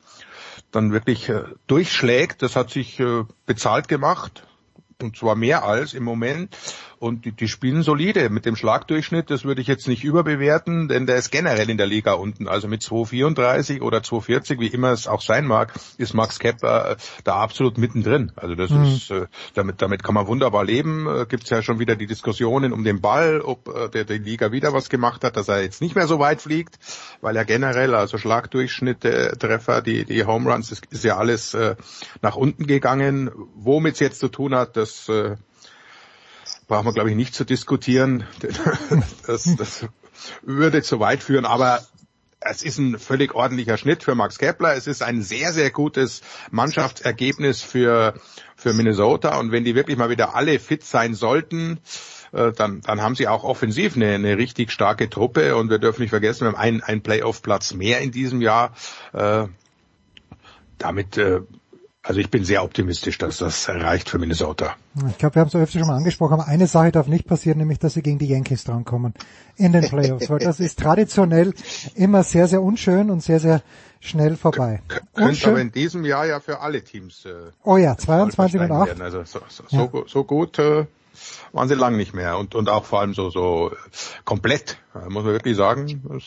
[0.71, 2.41] dann wirklich äh, durchschlägt.
[2.41, 4.45] Das hat sich äh, bezahlt gemacht
[5.03, 6.57] und zwar mehr als im Moment.
[7.01, 9.31] Und die, die spielen solide mit dem Schlagdurchschnitt.
[9.31, 12.47] Das würde ich jetzt nicht überbewerten, denn der ist generell in der Liga unten.
[12.47, 16.97] Also mit 2,34 oder 2,40, wie immer es auch sein mag, ist Max Kepper äh,
[17.25, 18.33] da absolut mittendrin.
[18.37, 18.85] Also das mhm.
[18.85, 21.07] ist, äh, damit, damit kann man wunderbar leben.
[21.07, 24.19] Äh, Gibt es ja schon wieder die Diskussionen um den Ball, ob äh, der die
[24.19, 26.79] Liga wieder was gemacht hat, dass er jetzt nicht mehr so weit fliegt,
[27.23, 31.77] weil er generell, also Schlagdurchschnitte, Treffer, die, die Home Runs, ist, ist ja alles äh,
[32.21, 33.31] nach unten gegangen.
[33.55, 35.37] Womit es jetzt zu tun hat, das äh,
[36.71, 38.25] brauchen wir, glaube ich, nicht zu diskutieren.
[39.27, 39.87] Das, das
[40.43, 41.81] würde zu weit führen, aber
[42.41, 44.75] es ist ein völlig ordentlicher Schnitt für Max Kepler.
[44.75, 48.15] Es ist ein sehr, sehr gutes Mannschaftsergebnis für,
[48.57, 49.39] für Minnesota.
[49.39, 51.79] Und wenn die wirklich mal wieder alle fit sein sollten,
[52.33, 55.57] äh, dann, dann haben sie auch offensiv eine, eine richtig starke Truppe.
[55.57, 58.75] Und wir dürfen nicht vergessen, wir haben einen, einen Playoff-Platz mehr in diesem Jahr.
[59.13, 59.47] Äh,
[60.79, 61.41] damit äh,
[62.03, 64.75] also ich bin sehr optimistisch, dass das reicht für Minnesota.
[65.11, 67.59] Ich glaube, wir haben es öfter schon mal angesprochen, aber eine Sache darf nicht passieren,
[67.59, 69.13] nämlich dass sie gegen die Yankees drankommen
[69.57, 71.53] in den Playoffs, weil das ist traditionell
[71.95, 73.63] immer sehr, sehr unschön und sehr, sehr
[74.01, 74.81] schnell vorbei.
[75.15, 77.27] Könnte aber in diesem Jahr ja für alle Teams.
[77.27, 79.01] Äh, oh ja, 22 und 8.
[79.01, 79.89] Also so, so, ja.
[80.07, 80.87] so gut äh,
[81.53, 83.73] waren sie lang nicht mehr und, und auch vor allem so, so
[84.25, 86.21] komplett, äh, muss man wirklich sagen.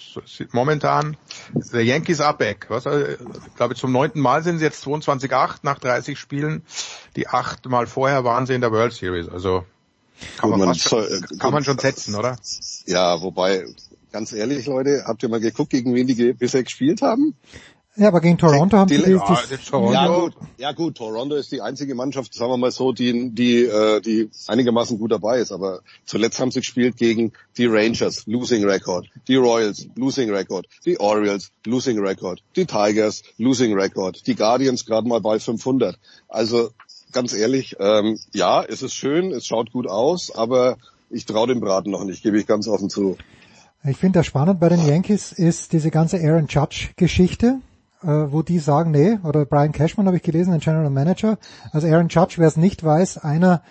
[0.51, 1.17] Momentan,
[1.53, 2.65] der Yankees are back.
[2.69, 3.13] Was, äh,
[3.47, 6.63] ich glaube, zum neunten Mal sind sie jetzt 22-8 nach 30 Spielen.
[7.15, 9.29] Die acht Mal vorher waren sie in der World Series.
[9.29, 9.65] Also
[10.37, 12.37] kann man, man, fast, äh, kann man schon setzen, oder?
[12.85, 13.65] Ja, wobei,
[14.11, 17.35] ganz ehrlich, Leute, habt ihr mal geguckt, gegen wen die bisher gespielt haben?
[17.95, 19.19] Ja, aber gegen Toronto haben die, die, ja,
[19.69, 19.93] Toronto.
[19.93, 23.65] ja, gut, ja gut, Toronto ist die einzige Mannschaft, sagen wir mal so, die, die,
[23.65, 25.51] äh, die einigermaßen gut dabei ist.
[25.51, 30.99] Aber zuletzt haben sie gespielt gegen die Rangers, Losing Record, die Royals, Losing Record, die
[30.99, 35.99] Orioles, Losing Record, die Tigers, Losing Record, die Guardians gerade mal bei 500.
[36.27, 36.71] Also
[37.11, 40.77] ganz ehrlich, ähm, ja, es ist schön, es schaut gut aus, aber
[41.11, 43.17] ich traue dem Braten noch nicht, gebe ich ganz offen zu.
[43.83, 47.59] Ich finde das spannend bei den Yankees ist diese ganze Aaron Judge Geschichte
[48.03, 51.37] wo die sagen, nee, oder Brian Cashman habe ich gelesen, ein General Manager.
[51.71, 53.61] Also Aaron Judge, wer es nicht weiß, einer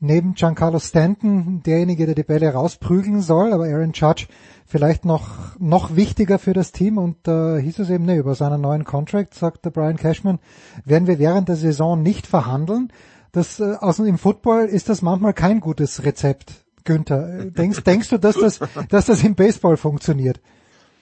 [0.00, 4.26] neben Giancarlo Stanton, derjenige, der die Bälle rausprügeln soll, aber Aaron Judge
[4.66, 8.60] vielleicht noch, noch wichtiger für das Team und äh, hieß es eben, nee, über seinen
[8.60, 10.38] neuen Contract, sagt der Brian Cashman,
[10.84, 12.92] werden wir während der Saison nicht verhandeln.
[13.32, 17.46] Das, äh, außer im Football ist das manchmal kein gutes Rezept, Günther.
[17.46, 20.40] Denkst, denkst du, dass das, dass das im Baseball funktioniert?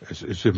[0.09, 0.53] Es, ist, äh,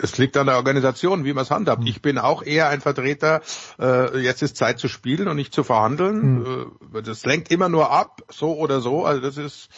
[0.00, 1.86] es liegt an der Organisation, wie man es handhabt.
[1.86, 3.42] Ich bin auch eher ein Vertreter,
[3.78, 6.40] äh, jetzt ist Zeit zu spielen und nicht zu verhandeln.
[6.40, 7.02] Mhm.
[7.04, 9.04] Das lenkt immer nur ab, so oder so.
[9.04, 9.68] Also das ist,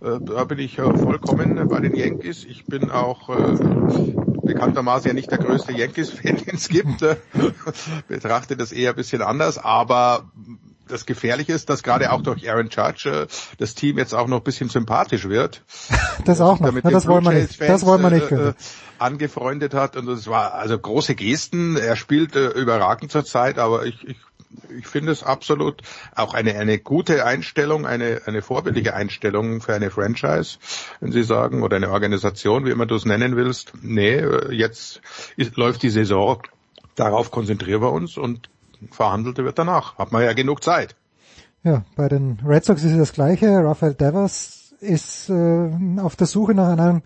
[0.00, 2.44] äh, da bin ich vollkommen bei den Yankees.
[2.44, 3.28] Ich bin auch
[4.48, 7.04] bekanntermaßen ja nicht der größte Yankees-Fan, den es gibt.
[8.08, 10.30] Betrachte das eher ein bisschen anders, aber
[10.88, 13.26] das Gefährliche ist, dass gerade auch durch Aaron Judge äh,
[13.58, 15.62] das Team jetzt auch noch ein bisschen sympathisch wird.
[16.24, 16.74] Das auch noch.
[16.74, 17.60] Ja, das wollen wir nicht.
[17.60, 18.30] Das wollen wir nicht.
[18.32, 18.52] Äh,
[18.98, 21.76] angefreundet hat und es war also große Gesten.
[21.76, 24.16] Er spielt äh, überragend zurzeit, aber ich, ich
[24.76, 25.82] ich finde es absolut
[26.14, 30.58] auch eine, eine gute Einstellung, eine, eine vorbildliche Einstellung für eine Franchise,
[31.00, 33.72] wenn Sie sagen, oder eine Organisation, wie immer du es nennen willst.
[33.82, 35.00] Nee, äh, jetzt
[35.36, 36.42] ist, läuft die Saison,
[36.94, 38.48] darauf konzentrieren wir uns und
[38.90, 39.98] verhandelte wird danach.
[39.98, 40.96] Hat man ja genug Zeit.
[41.64, 43.64] Ja, bei den Red Sox ist es das Gleiche.
[43.64, 47.02] Rafael Devers ist äh, auf der Suche nach einem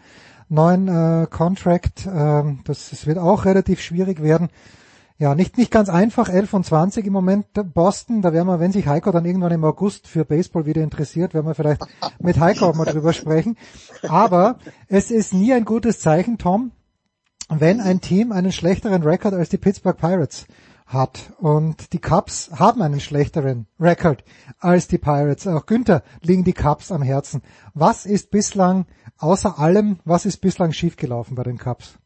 [0.48, 2.06] neuen äh, Contract.
[2.06, 4.50] Äh, das, das wird auch relativ schwierig werden.
[5.18, 8.72] Ja, nicht, nicht ganz einfach, 11 und 20 im Moment Boston, da werden wir, wenn
[8.72, 11.82] sich Heiko dann irgendwann im August für Baseball wieder interessiert, werden wir vielleicht
[12.18, 13.56] mit Heiko auch mal drüber sprechen.
[14.08, 16.72] Aber es ist nie ein gutes Zeichen, Tom,
[17.48, 20.46] wenn ein Team einen schlechteren Rekord als die Pittsburgh Pirates
[20.92, 21.32] hat.
[21.38, 24.24] Und die Cubs haben einen schlechteren Rekord
[24.58, 25.46] als die Pirates.
[25.46, 27.42] Auch Günther liegen die Cubs am Herzen.
[27.74, 28.86] Was ist bislang,
[29.18, 31.98] außer allem, was ist bislang schiefgelaufen bei den Cubs?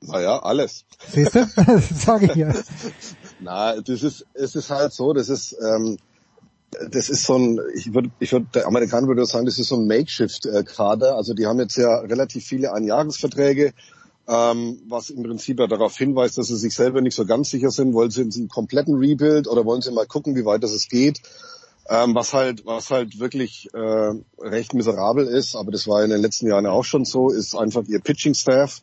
[0.00, 0.84] Naja, alles.
[1.08, 1.46] Siehst du?
[1.94, 2.52] Sage ich ja.
[3.40, 5.98] Na, das ist, es ist halt so, das ist, ähm,
[6.90, 9.76] das ist so ein, ich würde, ich würde, der Amerikaner würde sagen, das ist so
[9.76, 11.16] ein Makeshift-Kader.
[11.16, 13.72] Also die haben jetzt ja relativ viele Einjahresverträge,
[14.28, 17.70] ähm, was im Prinzip ja darauf hinweist, dass sie sich selber nicht so ganz sicher
[17.70, 17.94] sind.
[17.94, 21.20] Wollen sie einen kompletten Rebuild oder wollen sie mal gucken, wie weit das es geht?
[21.88, 26.20] Ähm, was halt, was halt wirklich äh, recht miserabel ist, aber das war in den
[26.20, 28.82] letzten Jahren auch schon so, ist einfach ihr Pitching-Staff.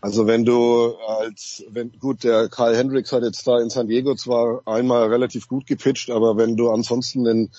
[0.00, 4.16] Also wenn du als, wenn, gut, der Karl Hendricks hat jetzt da in San Diego
[4.16, 7.50] zwar einmal relativ gut gepitcht, aber wenn du ansonsten einen,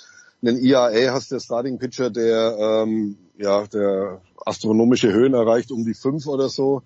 [0.41, 5.93] einen IAA hast, der Starting Pitcher, der, ähm, ja, der astronomische Höhen erreicht, um die
[5.93, 6.81] fünf oder so,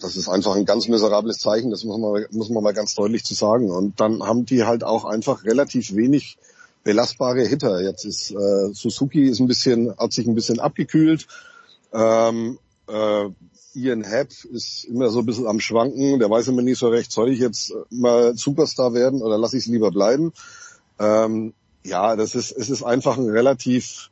[0.00, 3.24] das ist einfach ein ganz miserables Zeichen, das muss man, muss man mal ganz deutlich
[3.24, 3.70] zu sagen.
[3.70, 6.38] Und dann haben die halt auch einfach relativ wenig
[6.82, 7.80] belastbare Hitter.
[7.82, 11.26] Jetzt ist äh, Suzuki ist ein bisschen, hat sich ein bisschen abgekühlt.
[11.92, 12.58] Ähm,
[12.88, 13.28] äh,
[13.74, 16.18] Ian Happ ist immer so ein bisschen am Schwanken.
[16.18, 19.64] Der weiß immer nicht so recht, soll ich jetzt mal Superstar werden oder lasse ich
[19.64, 20.32] es lieber bleiben?
[20.98, 21.52] Ähm,
[21.84, 24.10] ja, das ist, es ist einfach ein relativ,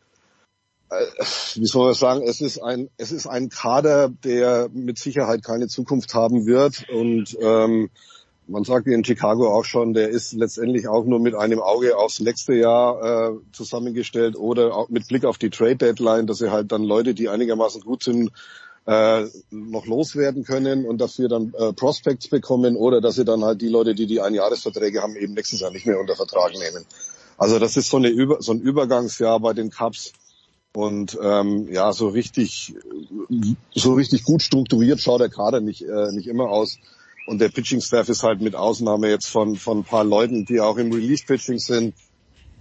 [0.90, 5.68] wie soll man sagen, es ist ein, es ist ein Kader, der mit Sicherheit keine
[5.68, 7.90] Zukunft haben wird und ähm,
[8.46, 12.20] man sagt in Chicago auch schon, der ist letztendlich auch nur mit einem Auge aufs
[12.20, 16.70] nächste Jahr äh, zusammengestellt oder auch mit Blick auf die Trade Deadline, dass sie halt
[16.70, 18.32] dann Leute, die einigermaßen gut sind,
[18.86, 23.62] äh, noch loswerden können und dafür dann äh, Prospects bekommen oder dass sie dann halt
[23.62, 26.84] die Leute, die die Einjahresverträge haben, eben nächstes Jahr nicht mehr unter Vertrag nehmen.
[27.38, 30.12] Also das ist so, eine Über so ein Übergangsjahr bei den Cups
[30.74, 32.74] und ähm, ja, so richtig,
[33.74, 36.78] so richtig gut strukturiert schaut der Kader nicht, äh, nicht immer aus.
[37.26, 40.60] Und der Pitching Staff ist halt mit Ausnahme jetzt von, von ein paar Leuten, die
[40.60, 41.94] auch im Release Pitching sind,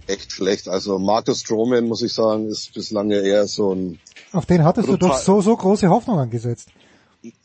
[0.07, 0.69] echt schlecht.
[0.69, 3.99] Also Marcus Stroman, muss ich sagen, ist bislang eher so ein...
[4.31, 6.69] Auf den hattest du doch so, so große Hoffnung angesetzt.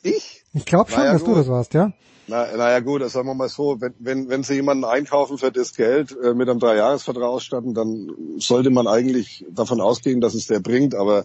[0.02, 0.44] Ich?
[0.54, 1.38] Ich glaube schon, Naja, dass du gut.
[1.38, 1.92] das warst, ja?
[2.28, 5.50] Na, naja gut, das sagen wir mal so, wenn, wenn, wenn sie jemanden einkaufen für
[5.50, 10.46] das Geld äh, mit einem Dreijahresvertrag ausstatten, dann sollte man eigentlich davon ausgehen, dass es
[10.46, 11.24] der bringt, aber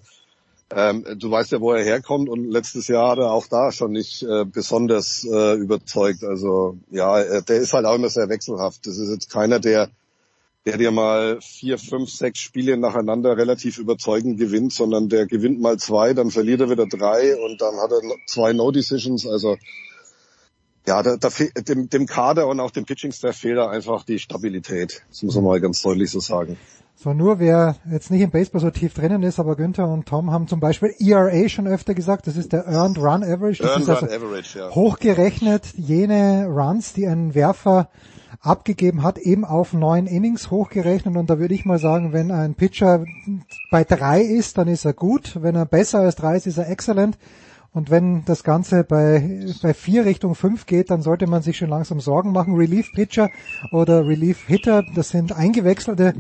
[0.72, 3.91] ähm, du weißt ja, wo er herkommt und letztes Jahr hat er auch da schon
[3.91, 6.23] nicht äh, besonders äh, überzeugt.
[6.23, 8.88] Also ja, äh, der ist halt auch immer sehr wechselhaft.
[8.88, 9.90] Das ist jetzt keiner, der
[10.65, 15.77] der dir mal vier, fünf, sechs Spiele nacheinander relativ überzeugend gewinnt, sondern der gewinnt mal
[15.77, 19.27] zwei, dann verliert er wieder drei und dann hat er zwei No-Decisions.
[19.27, 19.57] Also
[20.86, 21.30] ja, da, da
[21.68, 25.03] dem, dem Kader und auch dem Pitching-Staff fehlt da einfach die Stabilität.
[25.10, 26.58] Das muss man mal ganz deutlich so sagen.
[26.95, 30.32] So nur wer jetzt nicht im Baseball so tief drinnen ist, aber Günther und Tom
[30.32, 33.64] haben zum Beispiel ERA schon öfter gesagt, das ist der Earned Run Average.
[33.64, 34.70] Das Earned ist also Run Average, ja.
[34.70, 37.90] hochgerechnet jene Runs, die ein Werfer
[38.42, 42.56] abgegeben hat, eben auf neun Innings hochgerechnet und da würde ich mal sagen, wenn ein
[42.56, 43.06] Pitcher
[43.72, 46.70] bei drei ist, dann ist er gut, wenn er besser als drei ist, ist er
[46.70, 47.18] excellent
[47.74, 51.69] und wenn das Ganze bei, bei vier Richtung fünf geht, dann sollte man sich schon
[51.69, 52.56] langsam Sorgen machen.
[52.56, 53.32] Relief Pitcher
[53.72, 56.14] oder Relief Hitter, das sind eingewechselte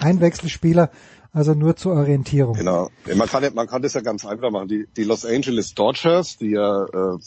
[0.00, 0.90] Einwechselspieler,
[1.32, 2.54] also nur zur Orientierung.
[2.54, 2.90] Genau.
[3.14, 4.68] Man kann, man kann das ja ganz einfach machen.
[4.68, 7.18] Die, die Los Angeles Dodgers, die ja, äh,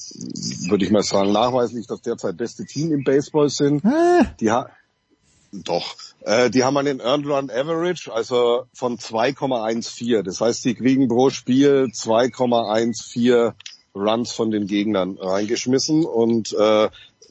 [0.69, 3.83] würde ich mal sagen, nachweislich das derzeit beste Team im Baseball sind,
[4.39, 4.69] die ha
[5.53, 10.23] doch, äh, die haben einen Earned Run Average, also von 2,14.
[10.23, 13.53] Das heißt, die kriegen pro Spiel 2,14
[13.93, 16.89] Runs von den Gegnern reingeschmissen und äh,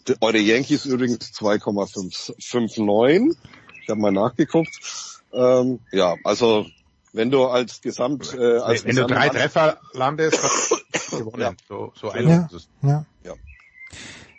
[0.08, 3.36] die, eure Yankees übrigens 2,59.
[3.82, 4.68] Ich habe mal nachgeguckt.
[5.32, 6.66] Ähm, ja, also
[7.12, 11.56] wenn du als Gesamt äh, als Wenn du Gesamt- drei Treffer landest, hast du gewonnen.
[11.68, 12.68] So, so einfach Ja, ist es.
[12.82, 13.04] ja.
[13.24, 13.34] Ja.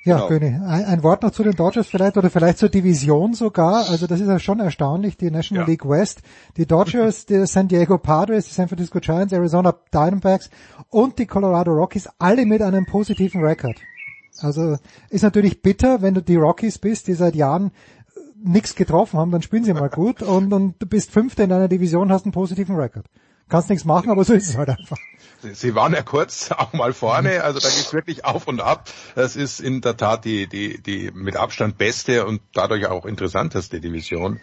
[0.03, 0.27] Ja, Genau.
[0.29, 3.87] König, ein, ein Wort noch zu den Dodgers vielleicht oder vielleicht zur Division sogar.
[3.89, 6.21] Also das ist ja schon erstaunlich, die National League West,
[6.57, 10.49] die Dodgers, die San Diego Padres, die San Francisco Giants, Arizona Diamondbacks
[10.89, 13.77] und die Colorado Rockies, alle mit einem positiven Rekord.
[14.39, 14.77] Also
[15.09, 17.71] ist natürlich bitter, wenn du die Rockies bist, die seit Jahren
[18.43, 21.67] nichts getroffen haben, dann spielen sie mal gut und, und du bist Fünfter in deiner
[21.67, 23.05] Division, hast einen positiven Rekord.
[23.51, 24.97] Kannst nichts machen, aber so ist es halt einfach.
[25.41, 28.89] Sie waren ja kurz auch mal vorne, also da geht's wirklich auf und ab.
[29.15, 33.81] Das ist in der Tat die, die, die mit Abstand beste und dadurch auch interessanteste
[33.81, 34.39] Division.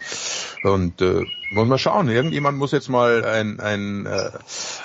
[0.63, 4.31] Und äh, muss man schauen, irgendjemand muss jetzt mal ein, ein, äh,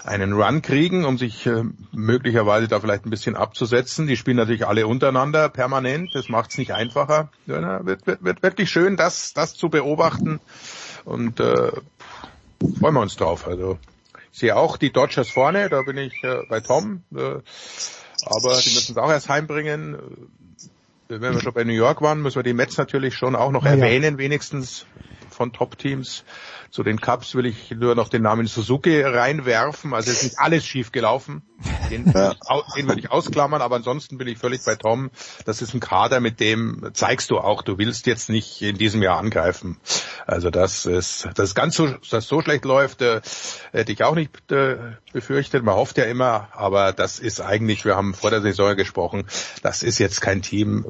[0.05, 4.07] einen Run kriegen, um sich äh, möglicherweise da vielleicht ein bisschen abzusetzen.
[4.07, 7.29] Die spielen natürlich alle untereinander permanent, das macht's nicht einfacher.
[7.47, 10.41] Ja, wird, wird, wird wirklich schön, das, das zu beobachten
[11.05, 11.73] und äh,
[12.79, 13.47] freuen wir uns drauf.
[13.47, 13.79] Also
[14.35, 17.05] sehe auch die Dodgers vorne, da bin ich äh, bei Tom.
[17.15, 17.21] Äh,
[18.27, 19.97] aber die müssen es auch erst heimbringen.
[21.09, 23.65] Wenn wir schon bei New York waren, müssen wir die Mets natürlich schon auch noch
[23.65, 23.85] Ja, ja.
[23.85, 24.87] erwähnen, wenigstens
[25.35, 26.25] von Top-Teams.
[26.71, 29.95] Zu den Cups will ich nur noch den Namen Suzuki reinwerfen.
[29.95, 31.43] Also es ist nicht alles schief gelaufen.
[31.91, 32.05] Den,
[32.77, 35.11] den würde ich ausklammern, aber ansonsten bin ich völlig bei Tom.
[35.45, 39.03] Das ist ein Kader, mit dem zeigst du auch, du willst jetzt nicht in diesem
[39.03, 39.79] Jahr angreifen.
[40.27, 43.21] Also das ist, das ganz so, dass das so schlecht läuft, äh,
[43.73, 44.77] hätte ich auch nicht äh,
[45.13, 45.65] befürchtet.
[45.65, 49.27] Man hofft ja immer, aber das ist eigentlich, wir haben vor der Saison gesprochen,
[49.63, 50.87] das ist jetzt kein Team,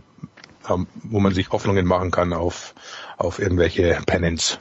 [1.03, 2.75] wo man sich Hoffnungen machen kann auf,
[3.17, 4.59] auf irgendwelche Pennants.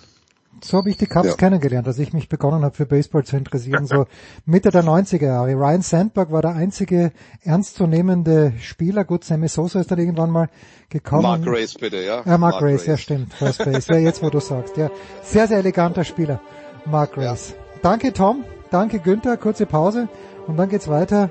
[0.64, 1.34] So habe ich die Cubs Ja.
[1.36, 4.06] kennengelernt, als ich mich begonnen habe für Baseball zu interessieren, so
[4.46, 5.54] Mitte der 90er Jahre.
[5.56, 7.12] Ryan Sandberg war der einzige
[7.44, 9.04] ernstzunehmende Spieler.
[9.04, 10.50] Gut, Sammy Sosa ist dann irgendwann mal
[10.90, 11.24] gekommen.
[11.24, 12.22] Mark Grace bitte, ja.
[12.26, 13.92] Ja, Mark, Grace, ja stimmt, First Base.
[13.92, 14.90] Ja, jetzt wo du sagst, ja.
[15.22, 16.40] Sehr, sehr eleganter Spieler,
[16.86, 17.56] Mark Grace.
[17.82, 20.08] Danke Tom, danke Günther, kurze Pause
[20.48, 21.30] und dann geht's weiter,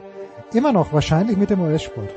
[0.52, 2.10] immer noch wahrscheinlich mit dem US-Sport.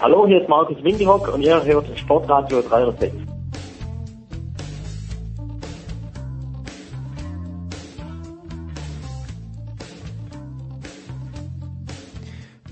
[0.00, 3.12] Hallo, hier ist Markus Windihock und ihr hört Sportradio 306.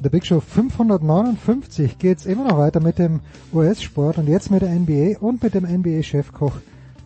[0.05, 3.19] Der Big Show 559 geht's immer noch weiter mit dem
[3.53, 6.53] US-Sport und jetzt mit der NBA und mit dem NBA-Chefkoch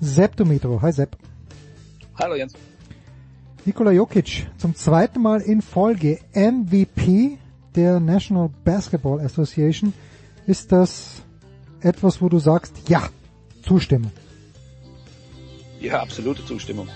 [0.00, 0.82] Sepp Dumitro.
[0.82, 1.16] Hi Sepp.
[2.18, 2.52] Hallo Jens.
[3.64, 7.38] Nikola Jokic zum zweiten Mal in Folge MVP
[7.74, 9.94] der National Basketball Association.
[10.50, 11.22] Ist das
[11.80, 13.08] etwas, wo du sagst, ja,
[13.62, 14.10] Zustimmung?
[15.80, 16.88] Ja, absolute Zustimmung.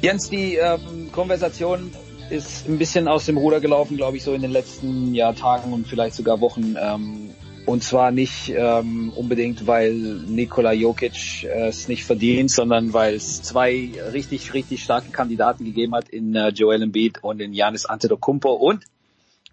[0.00, 1.92] Jens, die ähm, Konversation
[2.30, 5.72] ist ein bisschen aus dem Ruder gelaufen, glaube ich, so in den letzten ja, Tagen
[5.72, 6.74] und vielleicht sogar Wochen.
[6.76, 7.30] Ähm,
[7.64, 13.40] und zwar nicht ähm, unbedingt, weil Nikola Jokic äh, es nicht verdient, sondern weil es
[13.40, 18.50] zwei richtig, richtig starke Kandidaten gegeben hat in äh, Joel Embiid und in Giannis Antetokounmpo.
[18.52, 18.84] Und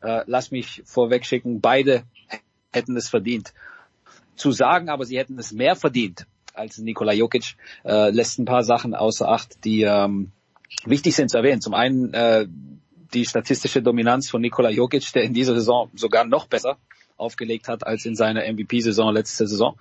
[0.02, 2.04] äh, lass mich vorweg schicken, beide
[2.72, 3.54] hätten es verdient.
[4.36, 7.56] Zu sagen, aber sie hätten es mehr verdient als Nikola Jokic,
[7.86, 10.32] äh, lässt ein paar Sachen außer Acht, die ähm,
[10.86, 11.62] wichtig sind zu erwähnen.
[11.62, 12.48] Zum einen äh,
[13.14, 16.78] die statistische Dominanz von Nikola Jokic, der in dieser Saison sogar noch besser
[17.18, 19.78] aufgelegt hat als in seiner MVP-Saison letzte Saison.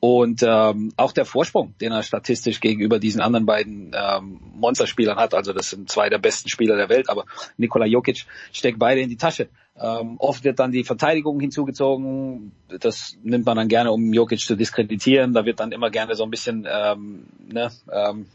[0.00, 5.34] Und ähm, auch der Vorsprung, den er statistisch gegenüber diesen anderen beiden ähm, Monsterspielern hat,
[5.34, 7.26] also das sind zwei der besten Spieler der Welt, aber
[7.58, 9.50] Nikola Jokic steckt beide in die Tasche.
[9.78, 14.56] Ähm, oft wird dann die Verteidigung hinzugezogen, das nimmt man dann gerne, um Jokic zu
[14.56, 15.34] diskreditieren.
[15.34, 18.26] Da wird dann immer gerne so ein bisschen ähm, ne, ähm,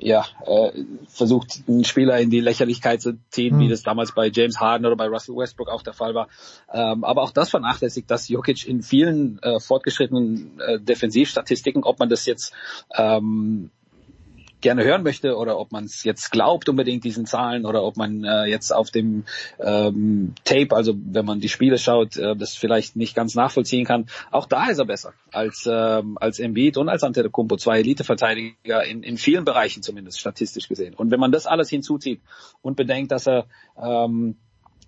[0.00, 0.70] ja, äh,
[1.08, 3.60] versucht, einen Spieler in die Lächerlichkeit zu ziehen, Mhm.
[3.60, 6.28] wie das damals bei James Harden oder bei Russell Westbrook auch der Fall war.
[6.72, 12.08] Ähm, aber auch das vernachlässigt, dass Jokic in vielen äh, fortgeschrittenen äh, Defensivstatistiken, ob man
[12.08, 12.52] das jetzt
[12.96, 13.70] ähm,
[14.60, 18.24] gerne hören möchte oder ob man es jetzt glaubt unbedingt diesen Zahlen oder ob man
[18.24, 19.24] äh, jetzt auf dem
[19.60, 24.06] ähm, Tape, also wenn man die Spiele schaut, äh, das vielleicht nicht ganz nachvollziehen kann.
[24.30, 29.02] Auch da ist er besser als ähm, als Embiid und als Antetokounmpo, zwei Eliteverteidiger in,
[29.02, 30.94] in vielen Bereichen zumindest statistisch gesehen.
[30.94, 32.20] Und wenn man das alles hinzuzieht
[32.62, 33.46] und bedenkt, dass er
[33.80, 34.36] ähm,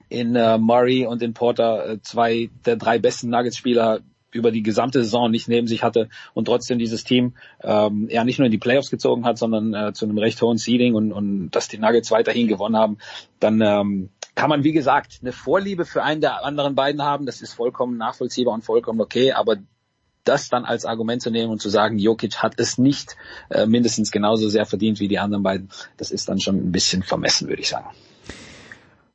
[0.09, 4.01] in äh, Murray und in Porter äh, zwei der drei besten Nuggets-Spieler
[4.33, 8.39] über die gesamte Saison nicht neben sich hatte und trotzdem dieses Team ähm, ja nicht
[8.39, 11.51] nur in die Playoffs gezogen hat, sondern äh, zu einem recht hohen Seeding und, und
[11.51, 12.99] dass die Nuggets weiterhin gewonnen haben,
[13.39, 17.27] dann ähm, kann man wie gesagt eine Vorliebe für einen der anderen beiden haben.
[17.27, 19.57] Das ist vollkommen nachvollziehbar und vollkommen okay, aber
[20.25, 23.17] das dann als Argument zu nehmen und zu sagen, Jokic hat es nicht
[23.49, 27.03] äh, mindestens genauso sehr verdient wie die anderen beiden, das ist dann schon ein bisschen
[27.03, 27.91] vermessen, würde ich sagen.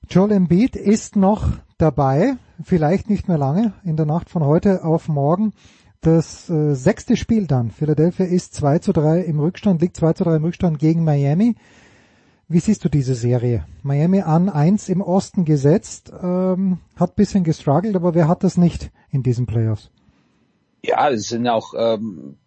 [0.09, 5.07] Joel Embiid ist noch dabei, vielleicht nicht mehr lange, in der Nacht von heute auf
[5.07, 5.53] morgen.
[6.01, 7.71] Das äh, sechste Spiel dann.
[7.71, 11.55] Philadelphia ist 2 zu 3 im Rückstand, liegt 2 zu 3 im Rückstand gegen Miami.
[12.47, 13.65] Wie siehst du diese Serie?
[13.81, 18.91] Miami an 1 im Osten gesetzt, ähm, hat bisschen gestruggelt, aber wer hat das nicht
[19.09, 19.89] in diesen Playoffs?
[20.83, 22.37] Ja, es sind auch ähm,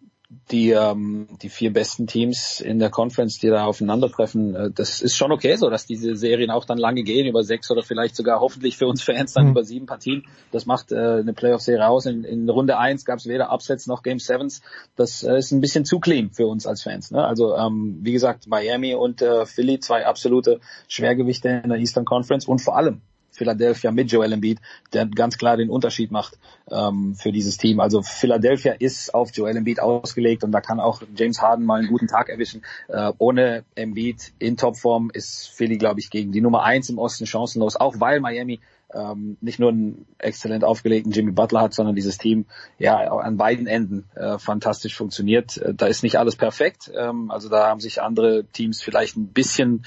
[0.51, 5.17] die, ähm, die vier besten Teams in der Conference, die da aufeinandertreffen, äh, das ist
[5.17, 8.39] schon okay so, dass diese Serien auch dann lange gehen, über sechs oder vielleicht sogar
[8.39, 9.51] hoffentlich für uns Fans dann mhm.
[9.51, 10.25] über sieben Partien.
[10.51, 12.05] Das macht äh, eine Playoff-Serie aus.
[12.05, 14.61] In, in Runde eins gab es weder Upsets noch Game Sevens.
[14.95, 17.09] Das äh, ist ein bisschen zu clean für uns als Fans.
[17.09, 17.25] Ne?
[17.25, 22.47] Also ähm, wie gesagt, Miami und äh, Philly, zwei absolute Schwergewichte in der Eastern Conference
[22.47, 23.01] und vor allem
[23.39, 24.59] Philadelphia mit Joel Embiid,
[24.93, 26.37] der ganz klar den Unterschied macht
[26.69, 27.79] ähm, für dieses Team.
[27.79, 31.87] Also Philadelphia ist auf Joel Embiid ausgelegt und da kann auch James Harden mal einen
[31.87, 32.63] guten Tag erwischen.
[32.89, 37.25] Äh, ohne Embiid in Topform ist Philly, glaube ich, gegen die Nummer eins im Osten
[37.25, 38.59] chancenlos, auch weil Miami
[38.93, 42.45] ähm, nicht nur einen exzellent aufgelegten Jimmy Butler hat, sondern dieses Team
[42.77, 45.57] ja an beiden Enden äh, fantastisch funktioniert.
[45.57, 46.91] Äh, da ist nicht alles perfekt.
[46.93, 49.85] Ähm, also da haben sich andere Teams vielleicht ein bisschen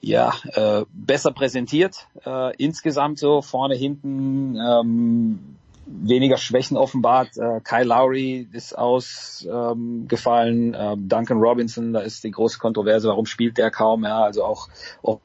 [0.00, 7.36] ja, äh, besser präsentiert, äh, insgesamt so vorne, hinten, ähm, weniger Schwächen offenbart.
[7.36, 13.26] Äh, Kyle Lowry ist ausgefallen, ähm, äh, Duncan Robinson, da ist die große Kontroverse, warum
[13.26, 14.68] spielt der kaum, ja, also auch,
[15.02, 15.20] auch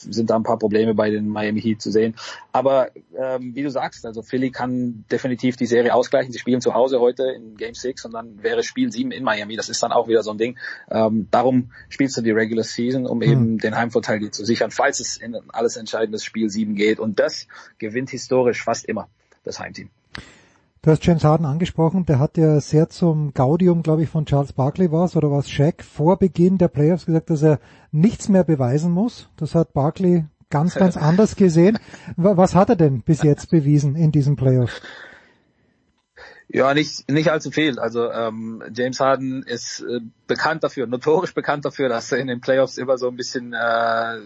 [0.00, 2.16] sind da ein paar Probleme bei den Miami Heat zu sehen.
[2.52, 6.32] Aber ähm, wie du sagst, also Philly kann definitiv die Serie ausgleichen.
[6.32, 9.56] Sie spielen zu Hause heute in Game 6 und dann wäre Spiel 7 in Miami.
[9.56, 10.58] Das ist dann auch wieder so ein Ding.
[10.90, 13.58] Ähm, darum spielst du die Regular Season, um eben mhm.
[13.58, 16.98] den Heimvorteil dir zu sichern, falls es in alles entscheidendes Spiel 7 geht.
[16.98, 17.46] Und das
[17.78, 19.08] gewinnt historisch fast immer
[19.44, 19.90] das Heimteam.
[20.82, 24.54] Du hast James Harden angesprochen, der hat ja sehr zum Gaudium, glaube ich, von Charles
[24.54, 27.60] Barkley war es, oder war es Shaq, vor Beginn der Playoffs gesagt, dass er
[27.92, 29.28] nichts mehr beweisen muss.
[29.36, 31.78] Das hat Barkley ganz, ganz anders gesehen.
[32.16, 34.80] Was hat er denn bis jetzt bewiesen in diesem Playoff?
[36.48, 37.78] Ja, nicht, nicht allzu viel.
[37.78, 42.40] Also ähm, James Harden ist äh, bekannt dafür, notorisch bekannt dafür, dass er in den
[42.40, 44.18] Playoffs immer so ein bisschen, äh,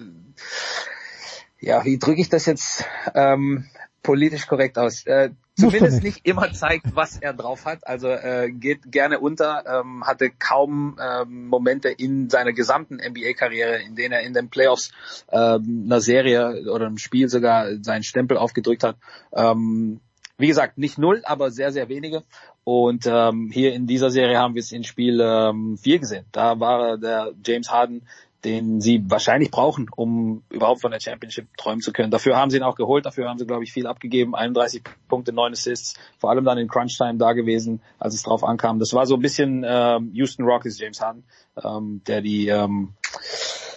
[1.59, 3.67] ja, wie drücke ich das jetzt ähm,
[4.05, 5.05] politisch korrekt aus?
[5.07, 6.25] Äh, zumindest nicht.
[6.25, 6.27] nicht.
[6.27, 7.85] immer zeigt, was er drauf hat.
[7.89, 13.97] Also äh, geht gerne unter, ähm, hatte kaum ähm, Momente in seiner gesamten NBA-Karriere, in
[13.97, 14.93] denen er in den Playoffs
[15.33, 18.97] ähm, einer Serie oder einem Spiel sogar seinen Stempel aufgedrückt hat.
[19.33, 20.01] Ähm,
[20.37, 22.23] wie gesagt, nicht null, aber sehr, sehr wenige.
[22.65, 26.25] Und ähm, hier in dieser Serie haben wir es in Spiel ähm, 4 gesehen.
[26.33, 28.07] Da war der James Harden
[28.45, 32.11] den sie wahrscheinlich brauchen, um überhaupt von der Championship träumen zu können.
[32.11, 34.35] Dafür haben sie ihn auch geholt, dafür haben sie, glaube ich, viel abgegeben.
[34.35, 38.45] 31 Punkte, 9 Assists, vor allem dann in Crunch Time da gewesen, als es drauf
[38.45, 38.79] ankam.
[38.79, 41.25] Das war so ein bisschen ähm, Houston Rockets James Harden,
[41.63, 42.95] ähm, der die ähm,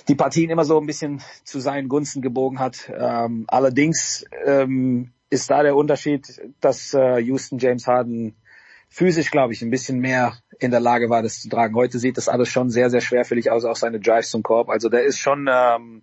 [0.07, 2.89] die Partien immer so ein bisschen zu seinen Gunsten gebogen hat.
[2.97, 8.35] Ähm, allerdings ähm, ist da der Unterschied, dass äh, Houston James Harden
[8.89, 11.75] physisch, glaube ich, ein bisschen mehr in der Lage war, das zu tragen.
[11.75, 14.69] Heute sieht das alles schon sehr, sehr schwerfällig aus, auch seine Drives zum Korb.
[14.69, 16.01] Also der ist schon ähm,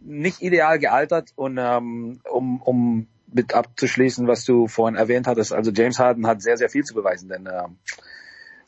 [0.00, 5.70] nicht ideal gealtert und ähm, um, um mit abzuschließen, was du vorhin erwähnt hattest, also
[5.70, 7.76] James Harden hat sehr, sehr viel zu beweisen, denn ähm,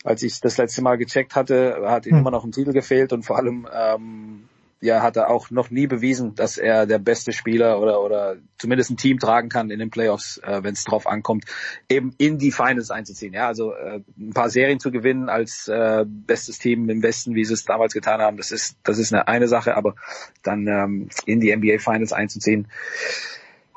[0.04, 2.18] als ich das letzte Mal gecheckt hatte, hat ihm hm.
[2.18, 4.48] immer noch ein Titel gefehlt und vor allem ähm,
[4.82, 8.90] ja, hat er auch noch nie bewiesen, dass er der beste Spieler oder, oder zumindest
[8.90, 11.44] ein Team tragen kann in den Playoffs, äh, wenn es drauf ankommt,
[11.88, 13.32] eben in die Finals einzuziehen.
[13.32, 17.44] Ja, also äh, ein paar Serien zu gewinnen als äh, bestes Team im Westen, wie
[17.44, 19.94] sie es damals getan haben, das ist, das ist eine, eine Sache, aber
[20.42, 22.66] dann ähm, in die NBA Finals einzuziehen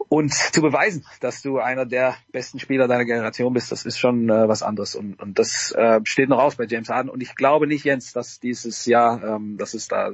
[0.09, 4.30] und zu beweisen, dass du einer der besten Spieler deiner Generation bist, das ist schon
[4.30, 4.95] äh, was anderes.
[4.95, 7.09] Und, und das äh, steht noch aus bei James Harden.
[7.09, 10.11] Und ich glaube nicht, Jens, dass dieses Jahr, ähm, dass es da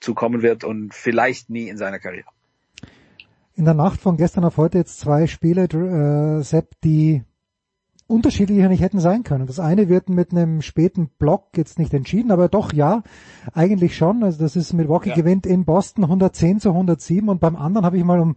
[0.00, 2.28] zukommen wird und vielleicht nie in seiner Karriere.
[3.54, 7.24] In der Nacht von gestern auf heute jetzt zwei Spiele, äh, Sepp, die
[8.08, 9.46] unterschiedlicher nicht hätten sein können.
[9.46, 13.02] Das eine wird mit einem späten Block jetzt nicht entschieden, aber doch ja,
[13.52, 14.24] eigentlich schon.
[14.24, 15.14] Also das ist Milwaukee ja.
[15.14, 18.36] gewinnt in Boston 110 zu 107 und beim anderen habe ich mal um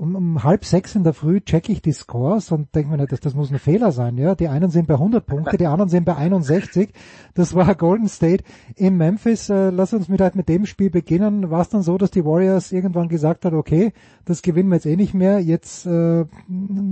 [0.00, 3.20] um, um halb sechs in der Früh checke ich die Scores und denke mir, das,
[3.20, 4.16] das muss ein Fehler sein.
[4.16, 6.90] Ja, Die einen sind bei 100 Punkte, die anderen sind bei 61.
[7.34, 8.42] Das war Golden State
[8.76, 9.50] in Memphis.
[9.50, 11.50] Äh, lass uns mit, halt mit dem Spiel beginnen.
[11.50, 13.92] War es dann so, dass die Warriors irgendwann gesagt hat, okay,
[14.24, 16.24] das gewinnen wir jetzt eh nicht mehr, jetzt äh,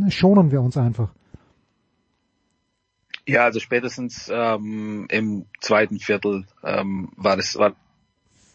[0.09, 1.09] schonen wir uns einfach.
[3.27, 7.75] Ja, also spätestens ähm, im zweiten Viertel ähm, war das war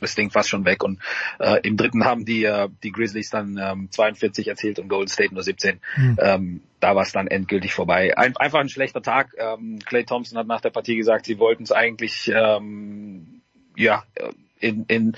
[0.03, 0.83] das Ding fast schon weg.
[0.83, 0.99] Und
[1.39, 5.33] äh, im dritten haben die, äh, die Grizzlies dann ähm, 42 erzielt und Golden State
[5.33, 5.79] nur 17.
[5.97, 6.17] Mhm.
[6.19, 8.17] Ähm, da war es dann endgültig vorbei.
[8.17, 9.33] Ein, einfach ein schlechter Tag.
[9.37, 13.41] Ähm, Clay Thompson hat nach der Partie gesagt, sie wollten es eigentlich ähm,
[13.75, 14.03] ja
[14.63, 15.13] in, in,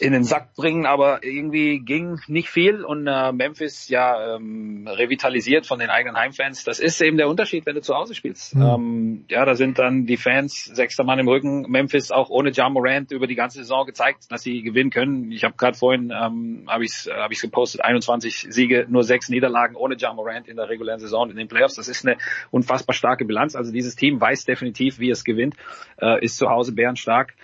[0.00, 5.66] in den Sack bringen, aber irgendwie ging nicht viel und äh, Memphis ja ähm, revitalisiert
[5.66, 6.64] von den eigenen Heimfans.
[6.64, 8.56] Das ist eben der Unterschied, wenn du zu Hause spielst.
[8.56, 8.62] Mhm.
[8.62, 11.70] Ähm, ja, da sind dann die Fans sechster Mann im Rücken.
[11.70, 15.30] Memphis auch ohne Ja Morant über die ganze Saison gezeigt, dass sie gewinnen können.
[15.30, 19.76] Ich habe gerade vorhin ähm, habe ich hab ich's gepostet, 21 Siege, nur sechs Niederlagen
[19.76, 21.76] ohne Ja Morant in der regulären Saison in den Playoffs.
[21.76, 22.16] Das ist eine
[22.50, 23.54] unfassbar starke Bilanz.
[23.54, 25.54] Also dieses Team weiß definitiv, wie es gewinnt,
[26.00, 27.34] äh, ist zu Hause bärenstark.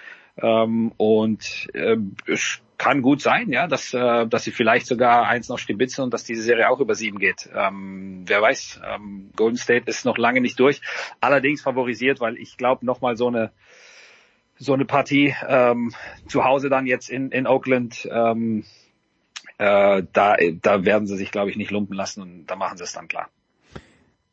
[0.43, 1.97] Ähm, und äh,
[2.79, 6.25] kann gut sein, ja, dass, äh, dass sie vielleicht sogar eins noch stibitzen und dass
[6.25, 7.49] diese Serie auch über sieben geht.
[7.55, 10.81] Ähm, wer weiß, ähm, Golden State ist noch lange nicht durch.
[11.21, 13.53] Allerdings favorisiert, weil ich glaube, nochmal so eine
[14.57, 15.95] so eine Partie ähm,
[16.29, 18.65] zu Hause dann jetzt in, in Oakland, ähm,
[19.57, 22.85] äh, da, da werden sie sich, glaube ich, nicht lumpen lassen und da machen sie
[22.85, 23.29] es dann klar.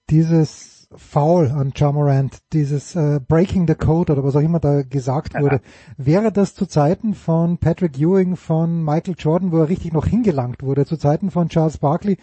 [0.10, 5.34] Dieses Foul an Jamorant, dieses äh, Breaking the Code oder was auch immer da gesagt
[5.34, 5.60] wurde,
[5.98, 10.64] wäre das zu Zeiten von Patrick Ewing, von Michael Jordan, wo er richtig noch hingelangt
[10.64, 12.18] wurde, zu Zeiten von Charles Barkley,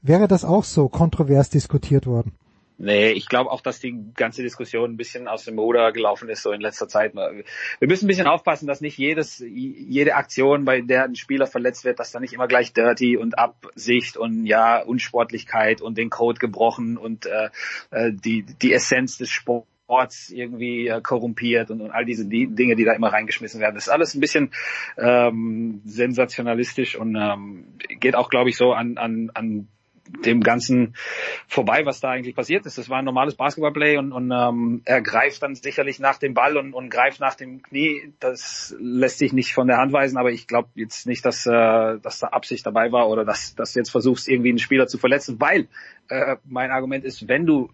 [0.00, 2.32] wäre das auch so kontrovers diskutiert worden?
[2.78, 6.42] Nee, ich glaube auch, dass die ganze Diskussion ein bisschen aus dem Ruder gelaufen ist,
[6.42, 7.14] so in letzter Zeit.
[7.14, 11.84] Wir müssen ein bisschen aufpassen, dass nicht jedes, jede Aktion, bei der ein Spieler verletzt
[11.84, 16.38] wird, dass da nicht immer gleich Dirty und Absicht und ja, Unsportlichkeit und den Code
[16.38, 17.48] gebrochen und äh,
[17.90, 22.76] äh die, die Essenz des Sports irgendwie äh, korrumpiert und, und all diese die Dinge,
[22.76, 23.76] die da immer reingeschmissen werden.
[23.76, 24.50] Das ist alles ein bisschen
[24.98, 29.68] ähm, sensationalistisch und ähm, geht auch, glaube ich, so an, an, an
[30.24, 30.94] dem Ganzen
[31.46, 32.78] vorbei, was da eigentlich passiert ist.
[32.78, 36.56] Das war ein normales Basketballplay und, und ähm, er greift dann sicherlich nach dem Ball
[36.56, 38.12] und, und greift nach dem Knie.
[38.20, 41.50] Das lässt sich nicht von der Hand weisen, aber ich glaube jetzt nicht, dass, äh,
[42.00, 44.98] dass da Absicht dabei war oder dass, dass du jetzt versuchst, irgendwie einen Spieler zu
[44.98, 45.68] verletzen, weil
[46.08, 47.70] äh, mein Argument ist, wenn du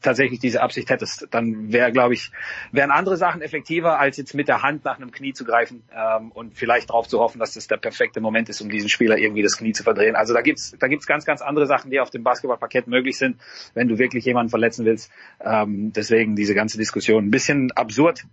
[0.00, 2.30] tatsächlich diese Absicht hättest, dann wäre, glaube ich,
[2.72, 6.30] wären andere Sachen effektiver, als jetzt mit der Hand nach einem Knie zu greifen ähm,
[6.32, 9.42] und vielleicht darauf zu hoffen, dass das der perfekte Moment ist, um diesen Spieler irgendwie
[9.42, 10.16] das Knie zu verdrehen.
[10.16, 13.36] Also da gibt's da gibt's ganz, ganz andere Sachen, die auf dem Basketballparkett möglich sind,
[13.74, 15.10] wenn du wirklich jemanden verletzen willst.
[15.40, 18.24] Ähm, deswegen diese ganze Diskussion ein bisschen absurd.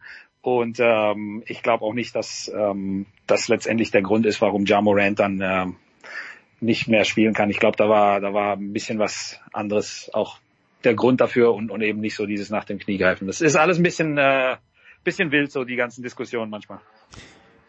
[0.42, 4.82] Und ähm, ich glaube auch nicht, dass ähm, das letztendlich der Grund ist, warum Ja
[4.82, 5.76] Morant dann ähm,
[6.60, 7.50] nicht mehr spielen kann.
[7.50, 10.40] Ich glaube, da war da war ein bisschen was anderes auch
[10.84, 13.28] der Grund dafür und, und eben nicht so dieses nach dem Knie greifen.
[13.28, 14.58] Das ist alles ein bisschen, äh,
[15.04, 16.80] bisschen wild, so die ganzen Diskussionen manchmal.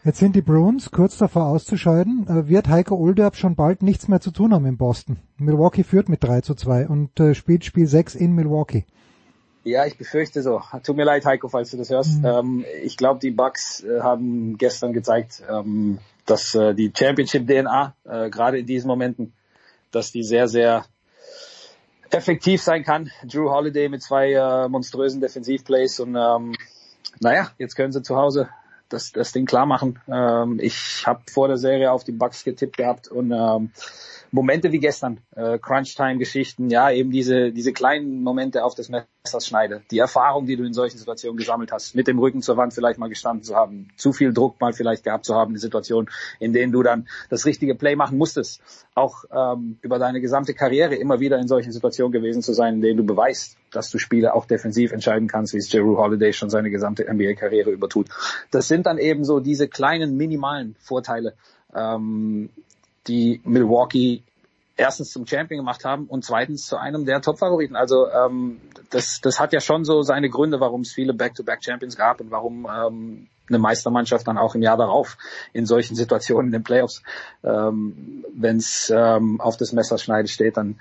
[0.05, 2.27] Jetzt sind die Bruins kurz davor auszuscheiden.
[2.29, 5.17] Äh, wird Heiko Olderb schon bald nichts mehr zu tun haben in Boston?
[5.39, 8.85] Milwaukee führt mit 3 zu 2 und äh, spielt Spiel 6 in Milwaukee.
[9.65, 10.61] Ja, ich befürchte so.
[10.83, 12.19] Tut mir leid, Heiko, falls du das hörst.
[12.19, 12.27] Mhm.
[12.27, 18.29] Ähm, ich glaube, die Bucks äh, haben gestern gezeigt, ähm, dass äh, die Championship-DNA, äh,
[18.29, 19.33] gerade in diesen Momenten,
[19.91, 20.85] dass die sehr, sehr
[22.11, 23.11] effektiv sein kann.
[23.25, 26.55] Drew Holiday mit zwei äh, monströsen Defensivplays und ähm,
[27.21, 28.49] naja, jetzt können sie zu Hause
[28.89, 30.01] das, das Ding klar machen.
[30.09, 33.71] Ähm, ich habe vor der Serie auf die Bucks getippt gehabt und ähm,
[34.35, 39.83] Momente wie gestern, äh, Crunch-Time-Geschichten, ja, eben diese, diese kleinen Momente auf des Messers schneide.
[39.93, 42.99] Die Erfahrung, die du in solchen Situationen gesammelt hast, mit dem Rücken zur Wand vielleicht
[42.99, 46.53] mal gestanden zu haben, zu viel Druck mal vielleicht gehabt zu haben, in Situationen, in
[46.53, 48.61] denen du dann das richtige Play machen musstest.
[48.97, 52.81] Auch ähm, über deine gesamte Karriere immer wieder in solchen Situationen gewesen zu sein, in
[52.81, 56.51] denen du beweist, dass du Spiele auch defensiv entscheiden kannst, wie es Jeru Holiday schon
[56.51, 58.09] seine gesamte NBA-Karriere übertut.
[58.51, 61.35] Das sind dann eben so diese kleinen, minimalen Vorteile,
[61.73, 62.51] ähm,
[63.07, 64.23] die Milwaukee
[64.77, 67.77] erstens zum Champion gemacht haben und zweitens zu einem der Top-Favoriten.
[67.77, 68.61] Also ähm,
[68.91, 72.67] das, das hat ja schon so seine Gründe, warum es viele Back-to-Back-Champions gab und warum
[72.67, 75.17] ähm, eine Meistermannschaft dann auch im Jahr darauf
[75.53, 77.03] in solchen Situationen in den Playoffs,
[77.43, 80.81] ähm, wenn es ähm, auf das Messerschneide steht, dann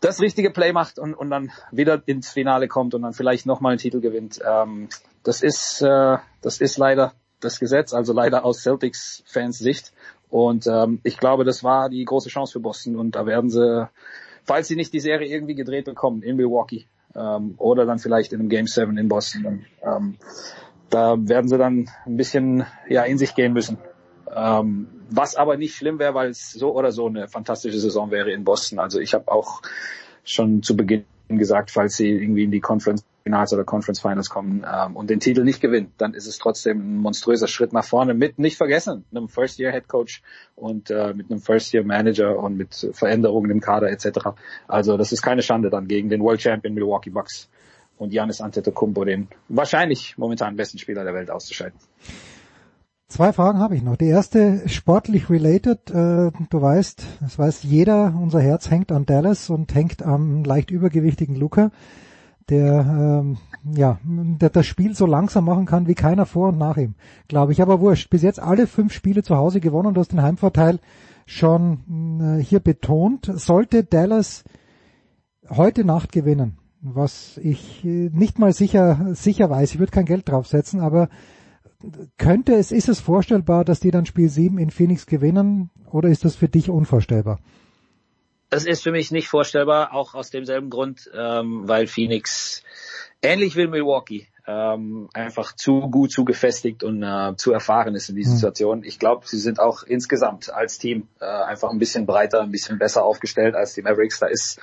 [0.00, 3.72] das richtige Play macht und, und dann wieder ins Finale kommt und dann vielleicht nochmal
[3.72, 4.40] einen Titel gewinnt.
[4.44, 4.88] Ähm,
[5.22, 9.92] das ist äh, das ist leider das Gesetz, also leider aus Celtics-Fans Sicht.
[10.30, 12.96] Und ähm, ich glaube, das war die große Chance für Boston.
[12.96, 13.88] Und da werden sie,
[14.44, 18.40] falls sie nicht die Serie irgendwie gedreht bekommen in Milwaukee ähm, oder dann vielleicht in
[18.40, 20.16] einem Game 7 in Boston, ähm,
[20.88, 23.78] da werden sie dann ein bisschen ja in sich gehen müssen.
[24.34, 28.30] Ähm, was aber nicht schlimm wäre, weil es so oder so eine fantastische Saison wäre
[28.30, 28.78] in Boston.
[28.78, 29.62] Also ich habe auch
[30.24, 31.04] schon zu Beginn
[31.38, 35.20] gesagt, falls sie irgendwie in die Conference Finals oder Conference Finals kommen ähm, und den
[35.20, 39.04] Titel nicht gewinnen, dann ist es trotzdem ein monströser Schritt nach vorne mit, nicht vergessen,
[39.10, 40.22] einem First-Year-Head Coach
[40.56, 44.30] und äh, mit einem First-Year-Manager und mit Veränderungen im Kader etc.
[44.66, 47.48] Also das ist keine Schande dann gegen den World Champion Milwaukee Bucks
[47.98, 51.78] und Giannis Antetokounmpo, den wahrscheinlich momentan besten Spieler der Welt auszuscheiden.
[53.10, 53.96] Zwei Fragen habe ich noch.
[53.96, 55.90] Die erste sportlich related.
[55.90, 60.70] Äh, du weißt, es weiß jeder, unser Herz hängt an Dallas und hängt am leicht
[60.70, 61.72] übergewichtigen Luca.
[62.50, 66.76] der ähm, ja, der das Spiel so langsam machen kann wie keiner vor und nach
[66.76, 66.94] ihm,
[67.26, 67.60] glaube ich.
[67.60, 68.10] Aber wurscht.
[68.10, 69.92] Bis jetzt alle fünf Spiele zu Hause gewonnen.
[69.92, 70.78] Du hast den Heimvorteil
[71.26, 73.28] schon äh, hier betont.
[73.34, 74.44] Sollte Dallas
[75.48, 80.28] heute Nacht gewinnen, was ich äh, nicht mal sicher sicher weiß, ich würde kein Geld
[80.28, 81.08] draufsetzen, aber
[82.18, 86.24] könnte es, ist es vorstellbar, dass die dann Spiel 7 in Phoenix gewinnen oder ist
[86.24, 87.38] das für dich unvorstellbar?
[88.50, 92.64] Das ist für mich nicht vorstellbar, auch aus demselben Grund, ähm, weil Phoenix
[93.22, 98.16] ähnlich wie Milwaukee ähm, einfach zu gut, zu gefestigt und äh, zu erfahren ist in
[98.16, 98.82] dieser Situation.
[98.82, 102.78] Ich glaube, sie sind auch insgesamt als Team äh, einfach ein bisschen breiter, ein bisschen
[102.78, 104.18] besser aufgestellt als die Mavericks.
[104.18, 104.58] Da ist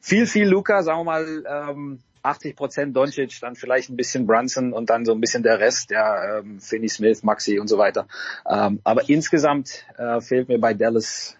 [0.00, 4.72] viel, viel Luca, sagen wir mal, ähm, 80 Prozent Doncic, dann vielleicht ein bisschen Brunson
[4.72, 8.06] und dann so ein bisschen der Rest, ja, ähm, Finney Smith, Maxi und so weiter.
[8.48, 11.37] Ähm, aber insgesamt äh, fehlt mir bei Dallas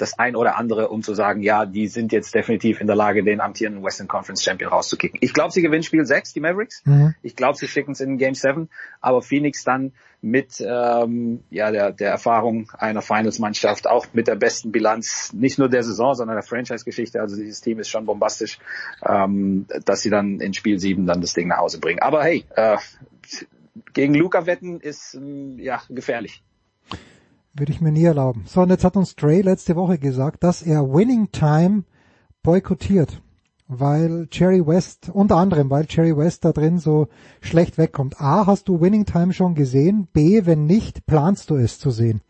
[0.00, 3.22] das ein oder andere, um zu sagen, ja, die sind jetzt definitiv in der Lage,
[3.22, 5.18] den amtierenden Western Conference Champion rauszukicken.
[5.22, 6.82] Ich glaube, sie gewinnen Spiel 6, die Mavericks.
[6.84, 7.14] Mhm.
[7.22, 8.68] Ich glaube, sie schicken es in Game 7,
[9.00, 14.70] aber Phoenix dann mit ähm, ja der, der Erfahrung einer Finals-Mannschaft, auch mit der besten
[14.70, 17.20] Bilanz, nicht nur der Saison, sondern der Franchise-Geschichte.
[17.20, 18.58] Also dieses Team ist schon bombastisch,
[19.06, 22.00] ähm, dass sie dann in Spiel 7 dann das Ding nach Hause bringen.
[22.00, 22.76] Aber hey, äh,
[23.92, 26.42] gegen Luca wetten ist ähm, ja gefährlich.
[27.54, 28.44] Würde ich mir nie erlauben.
[28.46, 31.82] So, und jetzt hat uns Dre letzte Woche gesagt, dass er Winning Time
[32.42, 33.20] boykottiert,
[33.66, 37.08] weil Jerry West, unter anderem, weil Jerry West da drin so
[37.40, 38.20] schlecht wegkommt.
[38.20, 40.06] A, hast du Winning Time schon gesehen?
[40.12, 42.20] B, wenn nicht, planst du es zu sehen?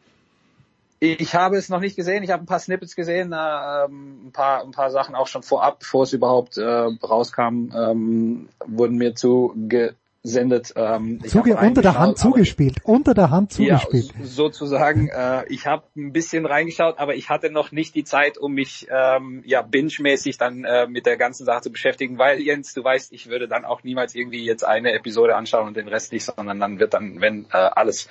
[1.02, 2.22] Ich habe es noch nicht gesehen.
[2.22, 5.80] Ich habe ein paar Snippets gesehen, äh, ein paar ein paar Sachen auch schon vorab,
[5.80, 10.74] bevor es überhaupt äh, rauskam, ähm, wurden mir zu ge sendet.
[10.76, 14.12] Ähm, Zuge unter der Hand zugespielt, unter der Hand zugespielt.
[14.18, 15.08] Ja, sozusagen.
[15.08, 18.86] Äh, ich habe ein bisschen reingeschaut, aber ich hatte noch nicht die Zeit, um mich
[18.90, 23.12] ähm, ja binge-mäßig dann äh, mit der ganzen Sache zu beschäftigen, weil Jens, du weißt,
[23.12, 26.60] ich würde dann auch niemals irgendwie jetzt eine Episode anschauen und den Rest nicht, sondern
[26.60, 28.08] dann wird dann, wenn äh, alles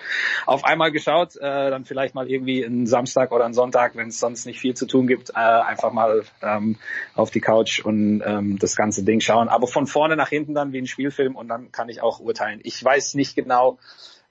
[0.48, 4.20] auf einmal geschaut, äh, dann vielleicht mal irgendwie einen Samstag oder einen Sonntag, wenn es
[4.20, 6.78] sonst nicht viel zu tun gibt, äh, einfach mal ähm,
[7.14, 9.48] auf die Couch und ähm, das ganze Ding schauen.
[9.48, 12.60] Aber von vorne nach hinten dann wie ein Spielfilm und dann kann ich auch urteilen.
[12.64, 13.78] Ich weiß nicht genau,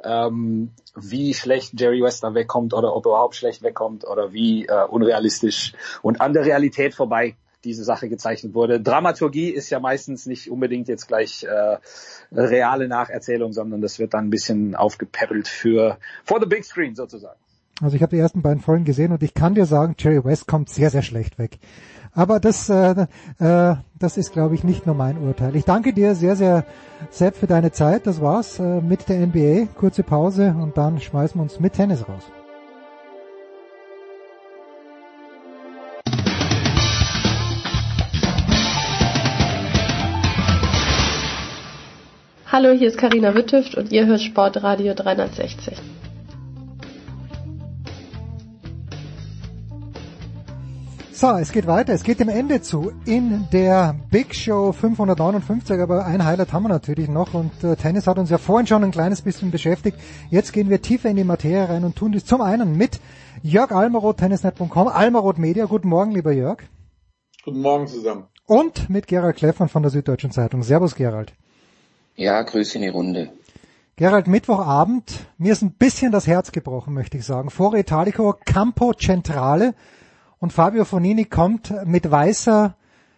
[0.02, 4.66] ähm, wie schlecht Jerry West da wegkommt oder ob er überhaupt schlecht wegkommt oder wie
[4.66, 5.72] äh, unrealistisch
[6.02, 8.80] und an der Realität vorbei diese Sache gezeichnet wurde.
[8.80, 11.78] Dramaturgie ist ja meistens nicht unbedingt jetzt gleich äh,
[12.32, 17.38] reale Nacherzählung, sondern das wird dann ein bisschen aufgepäppelt für for the big screen sozusagen.
[17.80, 20.46] Also ich habe die ersten beiden Folgen gesehen und ich kann dir sagen, Jerry West
[20.46, 21.58] kommt sehr, sehr schlecht weg.
[22.12, 23.06] Aber das, äh,
[23.38, 25.54] äh, das ist, glaube ich, nicht nur mein Urteil.
[25.56, 26.64] Ich danke dir sehr, sehr,
[27.10, 28.06] Sepp, für deine Zeit.
[28.06, 29.66] Das war's äh, mit der NBA.
[29.74, 32.22] Kurze Pause und dann schmeißen wir uns mit Tennis raus.
[42.50, 45.76] Hallo, hier ist Karina Wittüft und ihr hört Sportradio 360.
[51.20, 56.06] So, es geht weiter, es geht dem Ende zu in der Big Show 559, aber
[56.06, 58.92] ein Highlight haben wir natürlich noch und äh, Tennis hat uns ja vorhin schon ein
[58.92, 59.98] kleines bisschen beschäftigt.
[60.30, 63.00] Jetzt gehen wir tiefer in die Materie rein und tun dies zum einen mit
[63.42, 65.64] Jörg Almaroth, tennisnet.com, Almaroth Media.
[65.64, 66.58] Guten Morgen, lieber Jörg.
[67.44, 68.26] Guten Morgen zusammen.
[68.46, 70.62] Und mit Gerald Kleffmann von der Süddeutschen Zeitung.
[70.62, 71.32] Servus, Gerald.
[72.14, 73.32] Ja, Grüße in die Runde.
[73.96, 77.50] Gerald, Mittwochabend, mir ist ein bisschen das Herz gebrochen, möchte ich sagen.
[77.50, 79.74] Vor Italico, Campo Centrale
[80.38, 82.76] und Fabio Fonini kommt mit weißer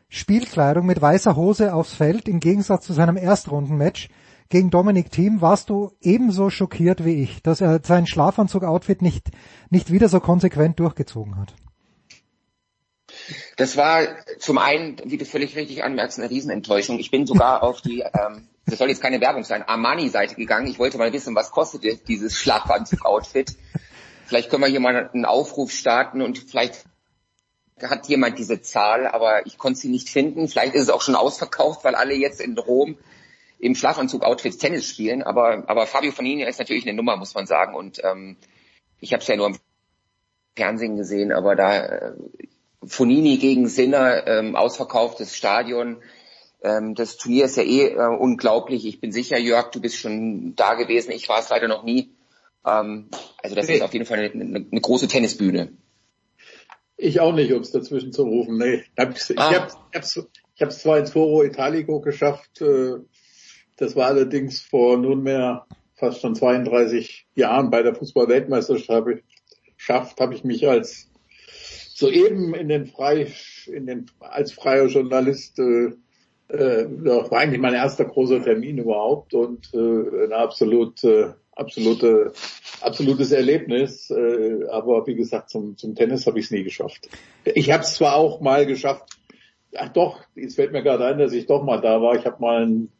[0.08, 4.08] Spielkleidung, mit weißer Hose aufs Feld, im Gegensatz zu seinem Erstrundenmatch
[4.48, 5.40] gegen Dominik Thiem.
[5.40, 9.28] Warst du ebenso schockiert wie ich, dass er sein Schlafanzug-Outfit nicht,
[9.70, 11.54] nicht wieder so konsequent durchgezogen hat?
[13.56, 14.02] Das war
[14.38, 16.98] zum einen, wie du völlig richtig anmerkst, eine Riesenenttäuschung.
[16.98, 20.66] Ich bin sogar auf die, ähm, das soll jetzt keine Werbung sein, Armani-Seite gegangen.
[20.66, 23.56] Ich wollte mal wissen, was kostet dieses Schlafanzug-Outfit.
[24.26, 26.84] Vielleicht können wir hier mal einen Aufruf starten und vielleicht
[27.82, 30.48] hat jemand diese Zahl, aber ich konnte sie nicht finden.
[30.48, 32.98] Vielleicht ist es auch schon ausverkauft, weil alle jetzt in Rom
[33.58, 35.22] im Schlafanzug-Outfits Tennis spielen.
[35.22, 37.74] Aber, aber Fabio Fonini ist natürlich eine Nummer, muss man sagen.
[37.74, 38.36] Und ähm,
[39.00, 39.56] ich habe es ja nur im
[40.56, 42.12] Fernsehen gesehen, aber da äh,
[42.84, 46.02] Fonini gegen Sinner, ähm, ausverkauftes Stadion.
[46.62, 48.86] Ähm, das Turnier ist ja eh äh, unglaublich.
[48.86, 51.12] Ich bin sicher, Jörg, du bist schon da gewesen.
[51.12, 52.14] Ich war es leider noch nie.
[52.66, 53.08] Ähm,
[53.42, 55.72] also das ist auf jeden Fall eine, eine große Tennisbühne.
[57.02, 58.58] Ich auch nicht, um es dazwischen zu rufen.
[58.58, 59.68] Nee, ich habe es ah.
[59.92, 62.98] ich ich hab's zwar ins Foro Italico geschafft, äh,
[63.76, 69.22] das war allerdings vor nunmehr fast schon 32 Jahren bei der Fußball-Weltmeisterschaft
[69.76, 71.10] schafft, habe ich mich als
[71.46, 73.32] soeben in den frei
[73.66, 75.92] in den als freier Journalist äh,
[76.52, 76.86] äh,
[77.30, 82.32] war eigentlich mein erster großer Termin überhaupt und äh, eine absolut, äh, absolute,
[82.80, 84.10] absolutes Erlebnis.
[84.10, 87.08] Äh, aber wie gesagt, zum, zum Tennis habe ich es nie geschafft.
[87.44, 89.04] Ich habe es zwar auch mal geschafft,
[89.76, 92.16] ach doch, jetzt fällt mir gerade ein, dass ich doch mal da war.
[92.16, 92.92] Ich habe mal einen,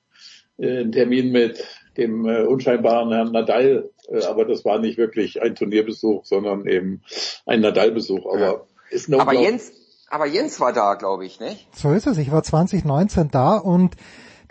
[0.59, 1.65] äh, einen Termin mit
[1.97, 7.03] dem äh, unscheinbaren Herrn Nadal, äh, aber das war nicht wirklich ein Turnierbesuch, sondern eben
[7.47, 8.27] ein Nadal-Besuch.
[8.27, 8.61] Aber ja.
[8.91, 9.73] ist eine aber Jens,
[10.09, 11.69] aber Jens war da, glaube ich, nicht?
[11.75, 12.19] So ist es.
[12.19, 13.97] Ich war 2019 da und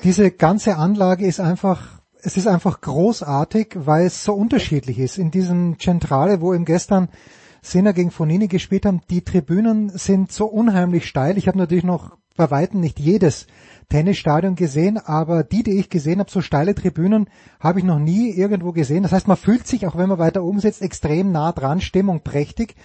[0.03, 5.17] diese ganze Anlage ist einfach, es ist einfach großartig, weil es so unterschiedlich ist.
[5.17, 7.09] In diesem Centrale, wo eben gestern
[7.61, 11.37] Sinner gegen Fonini gespielt haben, die Tribünen sind so unheimlich steil.
[11.37, 13.47] Ich habe natürlich noch bei Weitem nicht jedes
[13.89, 17.27] Tennisstadion gesehen, aber die, die ich gesehen habe, so steile Tribünen,
[17.59, 19.03] habe ich noch nie irgendwo gesehen.
[19.03, 22.21] Das heißt, man fühlt sich, auch wenn man weiter oben sitzt, extrem nah dran, Stimmung
[22.21, 22.75] prächtig.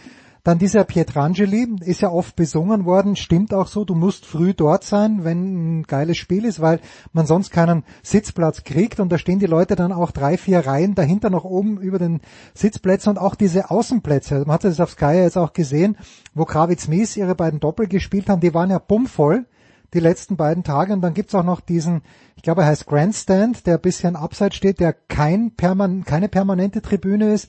[0.45, 4.85] Dann dieser Pietrangeli ist ja oft besungen worden, stimmt auch so, du musst früh dort
[4.85, 6.81] sein, wenn ein geiles Spiel ist, weil
[7.15, 9.01] man sonst keinen Sitzplatz kriegt.
[9.01, 12.21] Und da stehen die Leute dann auch drei, vier Reihen dahinter noch oben über den
[12.53, 15.97] Sitzplätzen und auch diese Außenplätze, man hat das auf Sky jetzt auch gesehen,
[16.35, 19.47] wo Kravitz Mies ihre beiden Doppel gespielt haben, die waren ja bummvoll
[19.95, 20.93] die letzten beiden Tage.
[20.93, 22.03] Und dann gibt's auch noch diesen,
[22.37, 26.83] ich glaube er heißt Grandstand, der ein bisschen abseits steht, der kein perman keine permanente
[26.83, 27.49] Tribüne ist,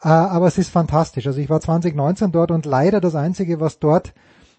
[0.00, 1.26] aber es ist fantastisch.
[1.26, 4.14] Also ich war 2019 dort und leider das Einzige, was dort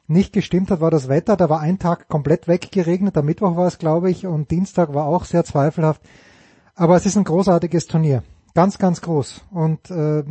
[0.07, 1.35] nicht gestimmt hat, war das Wetter.
[1.35, 3.17] Da war ein Tag komplett weggeregnet.
[3.17, 6.01] Am Mittwoch war es, glaube ich, und Dienstag war auch sehr zweifelhaft.
[6.75, 8.23] Aber es ist ein großartiges Turnier.
[8.53, 9.41] Ganz, ganz groß.
[9.51, 10.23] Und äh,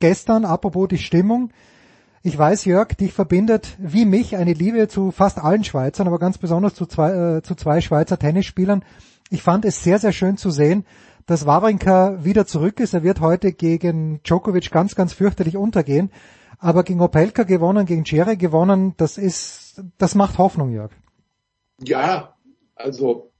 [0.00, 1.50] gestern, apropos die Stimmung,
[2.22, 6.38] ich weiß, Jörg, dich verbindet wie mich eine Liebe zu fast allen Schweizern, aber ganz
[6.38, 8.84] besonders zu zwei, äh, zu zwei Schweizer Tennisspielern.
[9.30, 10.84] Ich fand es sehr, sehr schön zu sehen,
[11.28, 12.94] dass Wawrinka wieder zurück ist.
[12.94, 16.10] Er wird heute gegen Djokovic ganz, ganz fürchterlich untergehen.
[16.58, 20.90] Aber gegen Opelka gewonnen, gegen Cere gewonnen, das ist, das macht Hoffnung, Jörg.
[21.84, 22.34] Ja,
[22.74, 23.30] also,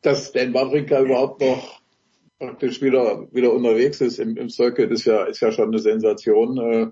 [0.00, 1.80] dass Dan Wawrinka überhaupt noch
[2.38, 6.56] praktisch wieder, wieder unterwegs ist im, im Circuit, ist ja, ist ja schon eine Sensation.
[6.56, 6.86] Äh,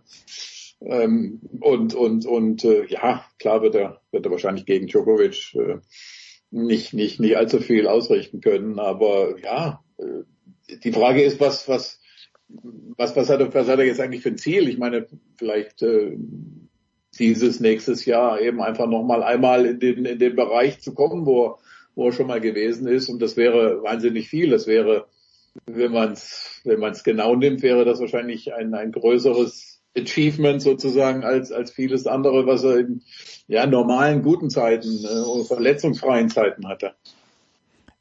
[0.81, 5.79] ähm, und und und äh, ja, klar wird er wird er wahrscheinlich gegen Djokovic äh,
[6.51, 12.01] nicht nicht nicht allzu viel ausrichten können, aber ja, die Frage ist, was, was,
[12.49, 14.69] was, was hat, er, was hat er jetzt eigentlich für ein Ziel?
[14.69, 16.17] Ich meine, vielleicht äh,
[17.19, 21.59] dieses nächstes Jahr eben einfach nochmal einmal in den, in den Bereich zu kommen, wo,
[21.95, 23.09] wo er schon mal gewesen ist.
[23.09, 24.51] Und das wäre wahnsinnig viel.
[24.51, 25.07] Das wäre,
[25.67, 31.25] wenn man es wenn man's genau nimmt, wäre das wahrscheinlich ein, ein größeres Achievement sozusagen
[31.25, 33.03] als, als vieles andere, was er in
[33.49, 36.93] ja, normalen, guten Zeiten äh, verletzungsfreien Zeiten hatte.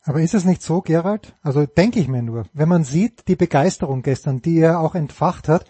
[0.06, 1.36] Aber ist es nicht so, Gerald?
[1.42, 5.50] Also denke ich mir nur, wenn man sieht die Begeisterung gestern, die er auch entfacht
[5.50, 5.66] hat,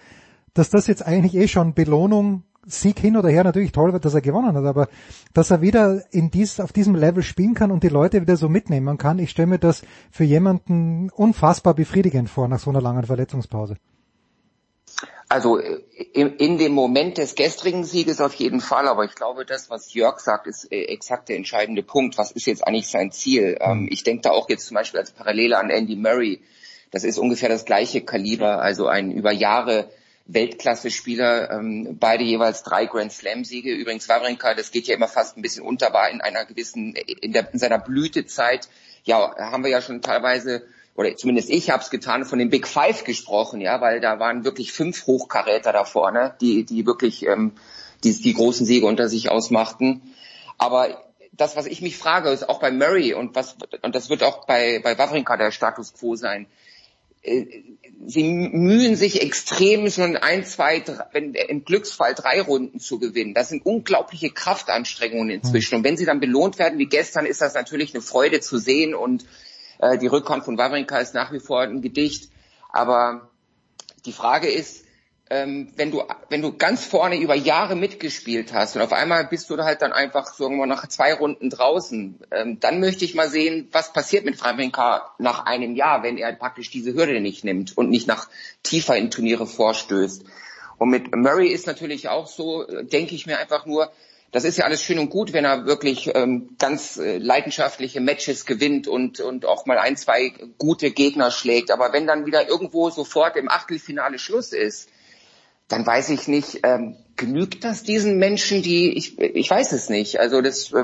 [0.53, 4.13] dass das jetzt eigentlich eh schon Belohnung, Sieg hin oder her, natürlich toll wird, dass
[4.13, 4.89] er gewonnen hat, aber
[5.33, 8.49] dass er wieder in dies, auf diesem Level spielen kann und die Leute wieder so
[8.49, 13.03] mitnehmen kann, ich stelle mir das für jemanden unfassbar befriedigend vor nach so einer langen
[13.03, 13.77] Verletzungspause.
[15.27, 15.81] Also äh,
[16.13, 19.93] in, in, dem Moment des gestrigen Sieges auf jeden Fall, aber ich glaube, das, was
[19.93, 22.17] Jörg sagt, ist äh, exakt der entscheidende Punkt.
[22.17, 23.57] Was ist jetzt eigentlich sein Ziel?
[23.59, 23.87] Ähm, mhm.
[23.91, 26.41] ich denke da auch jetzt zum Beispiel als Parallele an Andy Murray.
[26.91, 29.89] Das ist ungefähr das gleiche Kaliber, also ein über Jahre
[30.27, 33.71] Weltklasse-Spieler, ähm, beide jeweils drei Grand Slam-Siege.
[33.73, 37.31] Übrigens Wawrinka, das geht ja immer fast ein bisschen unter, war in einer gewissen, in,
[37.31, 38.67] der, in seiner Blütezeit,
[39.03, 40.63] ja, haben wir ja schon teilweise
[40.95, 44.45] oder zumindest ich habe es getan, von den Big Five gesprochen, ja, weil da waren
[44.45, 47.53] wirklich fünf Hochkaräter da vorne, die, die wirklich ähm,
[48.03, 50.01] die, die großen Siege unter sich ausmachten.
[50.57, 54.23] Aber das, was ich mich frage, ist auch bei Murray und was und das wird
[54.23, 56.47] auch bei bei Wawrinka der Status quo sein.
[57.21, 57.45] Äh,
[58.07, 63.33] sie mühen sich extrem, schon ein, zwei, drei, wenn im Glücksfall drei Runden zu gewinnen.
[63.33, 65.75] Das sind unglaubliche Kraftanstrengungen inzwischen.
[65.75, 68.95] Und wenn sie dann belohnt werden wie gestern, ist das natürlich eine Freude zu sehen
[68.95, 69.25] und
[69.79, 72.31] äh, die Rückhand von Wawrinka ist nach wie vor ein Gedicht.
[72.71, 73.29] Aber
[74.05, 74.85] die Frage ist,
[75.29, 79.49] ähm, wenn du wenn du ganz vorne über Jahre mitgespielt hast und auf einmal bist
[79.49, 83.29] du halt dann einfach so irgendwann nach zwei Runden draußen, ähm, dann möchte ich mal
[83.29, 87.75] sehen, was passiert mit Wawrinka nach einem Jahr, wenn er praktisch diese Hürde nicht nimmt
[87.75, 88.29] und nicht nach
[88.61, 90.25] tiefer in Turniere vorstößt.
[90.77, 93.91] Und mit Murray ist natürlich auch so, äh, denke ich mir einfach nur,
[94.35, 98.45] das ist ja alles schön und gut, wenn er wirklich ähm, ganz äh, leidenschaftliche Matches
[98.45, 101.71] gewinnt und, und auch mal ein, zwei gute Gegner schlägt.
[101.71, 104.89] Aber wenn dann wieder irgendwo sofort im Achtelfinale Schluss ist,
[105.69, 110.19] dann weiß ich nicht, ähm, genügt das diesen Menschen, die, ich, ich weiß es nicht.
[110.19, 110.83] Also das, äh,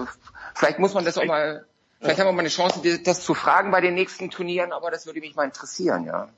[0.55, 1.65] vielleicht muss man das auch mal,
[1.99, 5.05] vielleicht haben wir mal eine Chance, das zu fragen bei den nächsten Turnieren, aber das
[5.07, 6.30] würde mich mal interessieren, ja.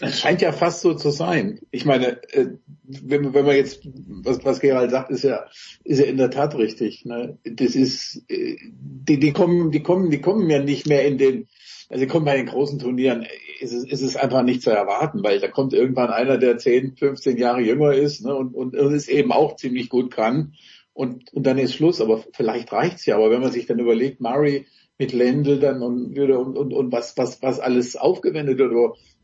[0.00, 1.60] Es scheint ja fast so zu sein.
[1.70, 2.46] Ich meine, äh,
[2.82, 5.46] wenn, wenn man jetzt, was, was Gerald sagt, ist ja,
[5.84, 7.04] ist ja in der Tat richtig.
[7.04, 7.38] Ne?
[7.44, 11.48] Das ist, äh, die, die kommen, die kommen, die kommen ja nicht mehr in den,
[11.88, 13.26] also kommen bei den großen Turnieren,
[13.60, 16.96] ist es, ist es einfach nicht zu erwarten, weil da kommt irgendwann einer, der 10,
[16.96, 20.54] 15 Jahre jünger ist ne, und, und, es eben auch ziemlich gut kann.
[20.94, 23.16] Und, und dann ist Schluss, aber vielleicht reicht's ja.
[23.16, 24.66] Aber wenn man sich dann überlegt, Murray
[24.98, 28.72] mit Lendl dann und, und, und, und was, was, was alles aufgewendet wird,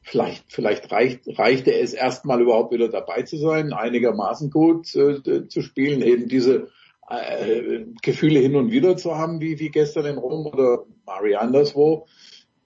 [0.09, 5.63] vielleicht, vielleicht reicht, reichte es erstmal überhaupt wieder dabei zu sein, einigermaßen gut äh, zu
[5.63, 6.69] spielen, eben diese
[7.09, 12.07] äh, Gefühle hin und wieder zu haben, wie, wie gestern in Rom oder Mari anderswo.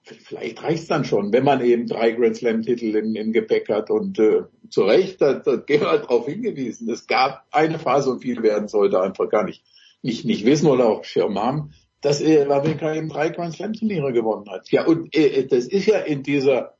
[0.03, 3.89] Vielleicht reicht's dann schon, wenn man eben drei Grand Slam Titel im, im Gepäck hat
[3.89, 6.89] und äh, zu Recht, da, da Gerald darauf hingewiesen.
[6.89, 9.63] Es gab eine Phase und viel werden sollte einfach gar nicht,
[10.01, 14.11] nicht, nicht wissen oder auch Schirm haben, dass äh, Wawrinka eben drei Grand Slam Turniere
[14.11, 14.69] gewonnen hat.
[14.71, 16.73] Ja, und äh, das ist ja in dieser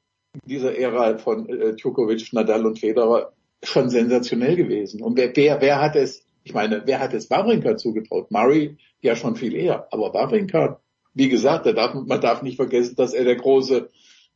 [0.45, 5.01] dieser Ära von äh, Djokovic, Nadal und Federer schon sensationell gewesen.
[5.01, 8.31] Und wer, wer, wer hat es, ich meine, wer hat es Wawrinka zugetraut?
[8.31, 10.79] Murray ja schon viel eher, aber Wawrinka,
[11.13, 13.89] wie gesagt, darf, man darf nicht vergessen, dass er der große,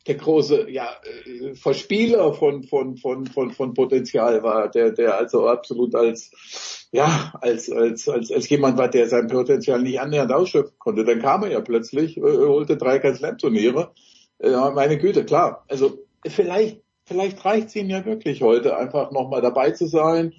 [0.06, 0.88] der große, ja,
[1.26, 7.34] äh, Verspieler von, von, von, von, von Potenzial war, der, der also absolut als, ja,
[7.42, 11.03] als, als, als, als jemand war, der sein Potenzial nicht annähernd ausschöpfen konnte.
[11.03, 13.92] Dann kam er ja plötzlich, äh, holte drei Grand Slam Turniere
[14.41, 15.64] ja, meine Güte, klar.
[15.67, 20.33] Also vielleicht, vielleicht reicht es ihm ja wirklich heute einfach nochmal dabei zu sein,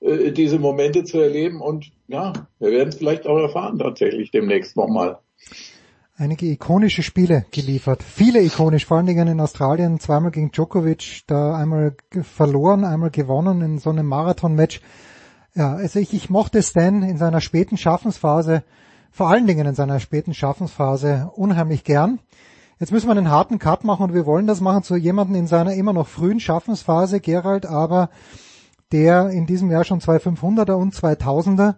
[0.00, 4.76] äh, diese Momente zu erleben und ja, wir werden es vielleicht auch erfahren tatsächlich demnächst
[4.76, 5.18] nochmal.
[6.16, 11.56] Einige ikonische Spiele geliefert, viele ikonisch, vor allen Dingen in Australien, zweimal gegen Djokovic, da
[11.56, 14.82] einmal verloren, einmal gewonnen in so einem Marathon-Match.
[15.54, 18.64] Ja, also ich, ich mochte Stan in seiner späten Schaffensphase,
[19.10, 22.20] vor allen Dingen in seiner späten Schaffensphase unheimlich gern.
[22.80, 25.46] Jetzt müssen wir einen harten Cut machen und wir wollen das machen zu jemandem in
[25.46, 28.08] seiner immer noch frühen Schaffensphase, Gerald, aber
[28.90, 31.74] der in diesem Jahr schon zwei 500er und 2000er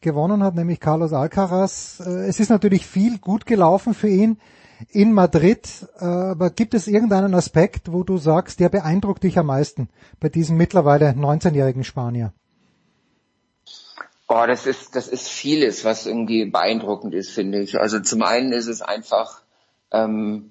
[0.00, 2.02] gewonnen hat, nämlich Carlos Alcaraz.
[2.04, 4.38] Äh, es ist natürlich viel gut gelaufen für ihn
[4.88, 5.68] in Madrid,
[6.00, 9.88] äh, aber gibt es irgendeinen Aspekt, wo du sagst, der beeindruckt dich am meisten
[10.18, 12.32] bei diesem mittlerweile 19-jährigen Spanier?
[14.26, 17.78] Oh, das ist, das ist vieles, was irgendwie beeindruckend ist, finde ich.
[17.78, 19.39] Also zum einen ist es einfach,
[19.92, 20.50] ähm,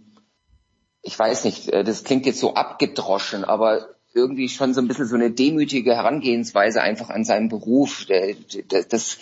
[1.02, 5.08] ich weiß nicht, äh, das klingt jetzt so abgedroschen, aber irgendwie schon so ein bisschen
[5.08, 8.06] so eine demütige Herangehensweise einfach an seinen Beruf.
[8.70, 9.18] Das, das,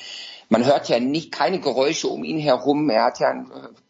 [0.49, 2.89] man hört ja nicht keine Geräusche um ihn herum.
[2.89, 3.29] Er hat ja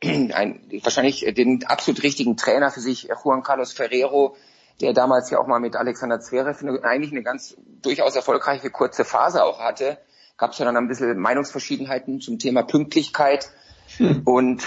[0.02, 4.36] ein, ein, wahrscheinlich den absolut richtigen Trainer für sich, Juan Carlos Ferrero,
[4.82, 9.06] der damals ja auch mal mit Alexander Zverev eine, eigentlich eine ganz durchaus erfolgreiche kurze
[9.06, 9.98] Phase auch hatte.
[10.38, 13.50] Gab es ja dann ein bisschen Meinungsverschiedenheiten zum Thema Pünktlichkeit.
[13.98, 14.22] Hm.
[14.26, 14.64] Und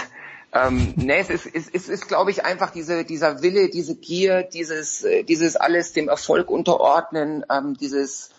[0.53, 4.43] ähm, nee, es ist, es ist, ist glaube ich, einfach diese, dieser Wille, diese Gier,
[4.43, 8.31] dieses, äh, dieses alles dem Erfolg unterordnen, ähm, dieses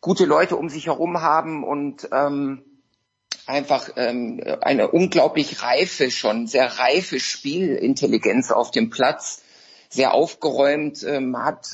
[0.00, 2.62] gute Leute um sich herum haben und ähm,
[3.46, 9.42] einfach ähm, eine unglaublich reife schon, sehr reife Spielintelligenz auf dem Platz,
[9.88, 11.68] sehr aufgeräumt, ähm, hat,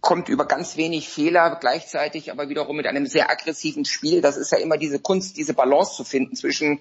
[0.00, 4.20] kommt über ganz wenig Fehler gleichzeitig, aber wiederum mit einem sehr aggressiven Spiel.
[4.20, 6.80] Das ist ja immer diese Kunst, diese Balance zu finden zwischen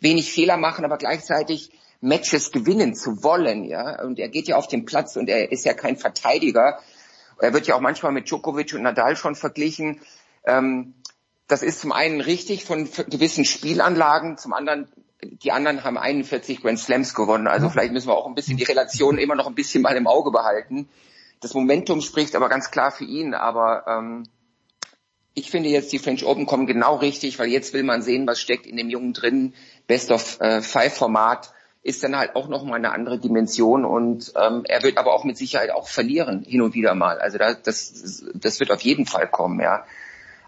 [0.00, 1.70] wenig Fehler machen, aber gleichzeitig
[2.02, 4.02] Matches gewinnen zu wollen, ja.
[4.02, 6.78] Und er geht ja auf den Platz und er ist ja kein Verteidiger.
[7.38, 10.00] Er wird ja auch manchmal mit Djokovic und Nadal schon verglichen.
[10.44, 10.94] Ähm,
[11.48, 14.88] das ist zum einen richtig von gewissen Spielanlagen, zum anderen
[15.22, 17.46] die anderen haben 41 Grand Slams gewonnen.
[17.46, 20.06] Also vielleicht müssen wir auch ein bisschen die Relation immer noch ein bisschen mal im
[20.06, 20.88] Auge behalten.
[21.40, 23.34] Das Momentum spricht aber ganz klar für ihn.
[23.34, 24.24] Aber ähm,
[25.34, 28.40] ich finde jetzt, die French Open kommen genau richtig, weil jetzt will man sehen, was
[28.40, 29.54] steckt in dem Jungen drin.
[29.86, 34.64] Best of äh, Five Format ist dann halt auch nochmal eine andere Dimension und ähm,
[34.68, 37.18] er wird aber auch mit Sicherheit auch verlieren, hin und wieder mal.
[37.18, 39.84] Also das, das, das wird auf jeden Fall kommen, ja.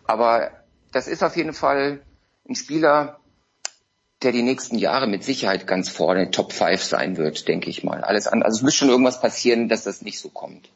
[0.04, 0.50] Aber
[0.92, 2.00] das ist auf jeden Fall
[2.48, 3.18] ein Spieler,
[4.22, 8.04] der die nächsten Jahre mit Sicherheit ganz vorne Top 5 sein wird, denke ich mal.
[8.04, 10.70] Alles an, also es muss schon irgendwas passieren, dass das nicht so kommt.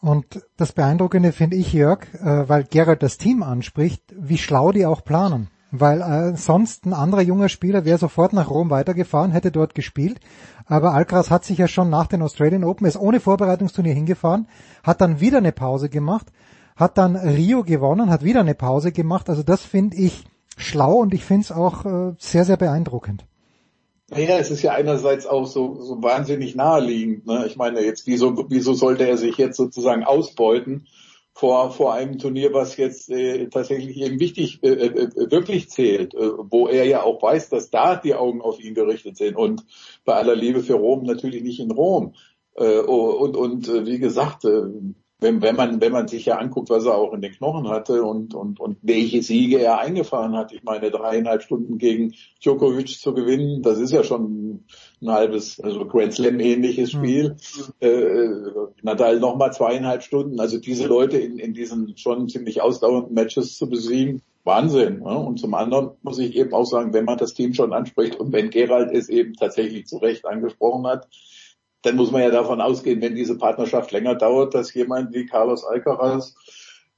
[0.00, 4.86] Und das Beeindruckende finde ich, Jörg, äh, weil Gerald das Team anspricht, wie schlau die
[4.86, 9.50] auch planen weil äh, sonst ein anderer junger Spieler wäre sofort nach Rom weitergefahren, hätte
[9.50, 10.20] dort gespielt.
[10.66, 14.48] Aber Alcaraz hat sich ja schon nach den Australian Open, ist ohne Vorbereitungsturnier hingefahren,
[14.82, 16.26] hat dann wieder eine Pause gemacht,
[16.74, 19.28] hat dann Rio gewonnen, hat wieder eine Pause gemacht.
[19.28, 20.24] Also das finde ich
[20.56, 23.24] schlau und ich finde es auch äh, sehr, sehr beeindruckend.
[24.08, 27.26] Naja, es ist ja einerseits auch so, so wahnsinnig naheliegend.
[27.26, 27.44] Ne?
[27.46, 30.86] Ich meine, jetzt wieso, wieso sollte er sich jetzt sozusagen ausbeuten?
[31.36, 36.30] Vor, vor einem Turnier, was jetzt äh, tatsächlich eben wichtig, äh, äh, wirklich zählt, äh,
[36.38, 39.62] wo er ja auch weiß, dass da die Augen auf ihn gerichtet sind und
[40.06, 42.14] bei aller Liebe für Rom natürlich nicht in Rom.
[42.54, 44.62] Äh, und und äh, wie gesagt, äh,
[45.20, 48.02] wenn, wenn man wenn man sich ja anguckt, was er auch in den Knochen hatte
[48.02, 53.12] und und und welche Siege er eingefahren hat, ich meine dreieinhalb Stunden gegen Djokovic zu
[53.12, 54.64] gewinnen, das ist ja schon
[55.02, 57.36] ein halbes, also Grand Slam ähnliches Spiel.
[57.80, 57.86] Mhm.
[57.86, 58.28] Äh,
[58.82, 63.68] Nadal nochmal zweieinhalb Stunden, also diese Leute in, in diesen schon ziemlich ausdauernden Matches zu
[63.68, 65.00] besiegen, Wahnsinn.
[65.00, 65.18] Ne?
[65.18, 68.32] Und zum anderen muss ich eben auch sagen, wenn man das Team schon anspricht und
[68.32, 71.08] wenn Gerald es eben tatsächlich zu Recht angesprochen hat,
[71.82, 75.64] dann muss man ja davon ausgehen, wenn diese Partnerschaft länger dauert, dass jemand wie Carlos
[75.64, 76.34] Alcaraz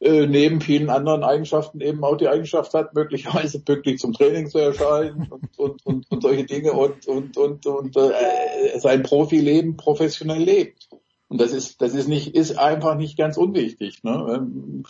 [0.01, 4.59] äh, neben vielen anderen Eigenschaften eben auch die Eigenschaft hat, möglicherweise pünktlich zum Training zu
[4.59, 10.43] erscheinen und, und, und, und solche Dinge und, und, und, und äh, sein Profileben professionell
[10.43, 10.89] lebt.
[11.29, 14.03] Und das ist, das ist nicht, ist einfach nicht ganz unwichtig.
[14.03, 14.35] Ne?
[14.35, 14.85] Ähm,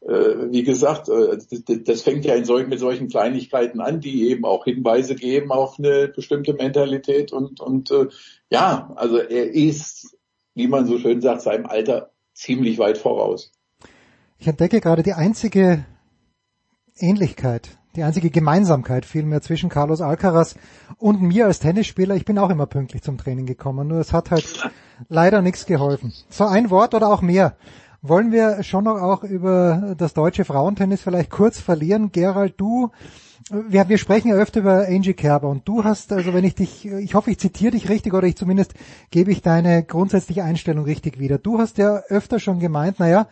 [0.00, 4.28] äh, wie gesagt, äh, das, das fängt ja in solchen, mit solchen Kleinigkeiten an, die
[4.28, 8.08] eben auch Hinweise geben auf eine bestimmte Mentalität und, und äh,
[8.50, 10.16] ja, also er ist,
[10.54, 13.52] wie man so schön sagt, seinem Alter ziemlich weit voraus.
[14.38, 15.84] Ich entdecke gerade die einzige
[16.98, 20.56] Ähnlichkeit, die einzige Gemeinsamkeit vielmehr zwischen Carlos Alcaraz
[20.98, 22.14] und mir als Tennisspieler.
[22.14, 24.70] Ich bin auch immer pünktlich zum Training gekommen, nur es hat halt
[25.08, 26.12] leider nichts geholfen.
[26.28, 27.56] So ein Wort oder auch mehr.
[28.02, 32.12] Wollen wir schon noch auch über das deutsche Frauentennis vielleicht kurz verlieren?
[32.12, 32.90] Gerald, du,
[33.50, 36.86] wir, wir sprechen ja öfter über Angie Kerber und du hast, also wenn ich dich,
[36.86, 38.74] ich hoffe, ich zitiere dich richtig oder ich zumindest
[39.10, 41.38] gebe ich deine grundsätzliche Einstellung richtig wieder.
[41.38, 43.26] Du hast ja öfter schon gemeint, naja,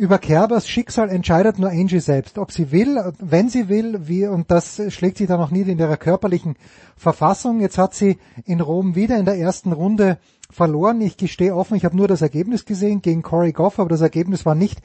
[0.00, 4.50] über Kerbers Schicksal entscheidet nur Angie selbst, ob sie will, wenn sie will, wie, und
[4.50, 6.56] das schlägt sie dann auch nieder in ihrer körperlichen
[6.96, 7.60] Verfassung.
[7.60, 11.02] Jetzt hat sie in Rom wieder in der ersten Runde verloren.
[11.02, 14.46] Ich gestehe offen, ich habe nur das Ergebnis gesehen gegen Corey Goff, aber das Ergebnis
[14.46, 14.78] war nicht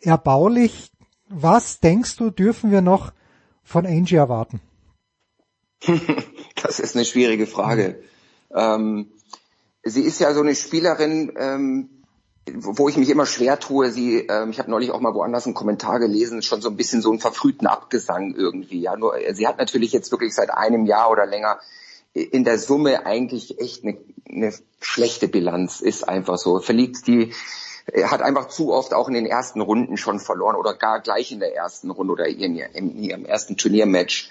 [0.00, 0.90] erbaulich.
[1.28, 3.12] Was denkst du, dürfen wir noch
[3.62, 4.62] von Angie erwarten?
[6.62, 8.02] das ist eine schwierige Frage.
[8.54, 9.12] Ähm,
[9.82, 12.01] sie ist ja so eine Spielerin, ähm,
[12.50, 15.54] wo ich mich immer schwer tue, sie, ähm, ich habe neulich auch mal woanders einen
[15.54, 18.80] Kommentar gelesen, schon so ein bisschen so einen verfrühten Abgesang irgendwie.
[18.80, 21.60] Ja, nur sie hat natürlich jetzt wirklich seit einem Jahr oder länger
[22.14, 23.96] in der Summe eigentlich echt eine,
[24.28, 26.58] eine schlechte Bilanz, ist einfach so.
[26.58, 27.32] Verliegt die,
[28.04, 31.40] hat einfach zu oft auch in den ersten Runden schon verloren oder gar gleich in
[31.40, 34.30] der ersten Runde oder in, in ihrem ersten Turniermatch.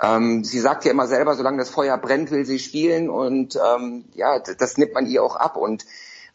[0.00, 4.04] Ähm, sie sagt ja immer selber, solange das Feuer brennt, will sie spielen und ähm,
[4.14, 5.86] ja, das nimmt man ihr auch ab und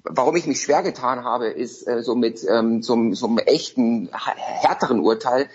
[0.04, 4.10] Warum ich mich schwer getan habe, ist äh, so mit ähm, so, so einem echten,
[4.12, 5.50] härteren Urteil.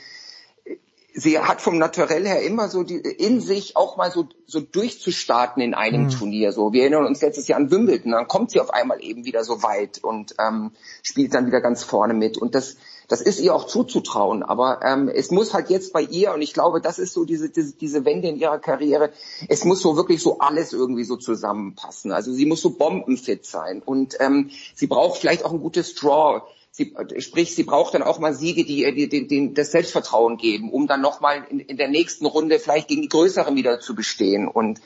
[1.14, 5.62] Sie hat vom Naturell her immer so die, in sich auch mal so, so durchzustarten
[5.62, 6.10] in einem mhm.
[6.10, 6.52] Turnier.
[6.52, 9.42] So, wir erinnern uns letztes Jahr an Wimbledon, dann kommt sie auf einmal eben wieder
[9.42, 12.36] so weit und ähm, spielt dann wieder ganz vorne mit.
[12.36, 12.76] Und das,
[13.08, 16.52] das ist ihr auch zuzutrauen, aber ähm, es muss halt jetzt bei ihr, und ich
[16.52, 19.10] glaube, das ist so diese, diese, diese Wende in ihrer Karriere,
[19.48, 22.12] es muss so wirklich so alles irgendwie so zusammenpassen.
[22.12, 26.42] Also sie muss so bombenfit sein und ähm, sie braucht vielleicht auch ein gutes Draw.
[26.72, 30.36] Sie, sprich, sie braucht dann auch mal Siege, die ihr die, die, die, das Selbstvertrauen
[30.36, 33.94] geben, um dann nochmal in, in der nächsten Runde vielleicht gegen die Größeren wieder zu
[33.94, 34.46] bestehen.
[34.46, 34.80] Und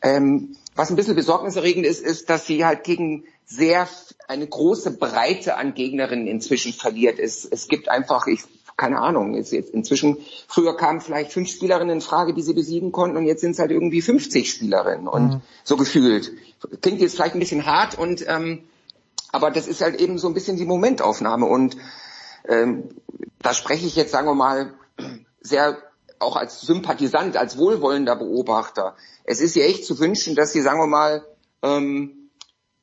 [0.00, 3.88] ähm, was ein bisschen besorgniserregend ist, ist, dass sie halt gegen sehr
[4.26, 7.18] eine große Breite an Gegnerinnen inzwischen verliert.
[7.18, 8.40] Es, es gibt einfach, ich,
[8.76, 12.90] keine Ahnung, jetzt, jetzt inzwischen, früher kamen vielleicht fünf Spielerinnen in Frage, die sie besiegen
[12.90, 15.40] konnten und jetzt sind es halt irgendwie 50 Spielerinnen und mhm.
[15.62, 16.32] so gefühlt.
[16.80, 18.64] Klingt jetzt vielleicht ein bisschen hart und ähm,
[19.30, 21.76] aber das ist halt eben so ein bisschen die Momentaufnahme und
[22.48, 22.88] ähm,
[23.42, 24.72] da spreche ich jetzt, sagen wir mal,
[25.40, 25.76] sehr
[26.24, 28.96] auch als Sympathisant, als wohlwollender Beobachter.
[29.24, 31.24] Es ist ihr echt zu wünschen, dass sie, sagen wir mal,
[31.62, 32.30] ähm,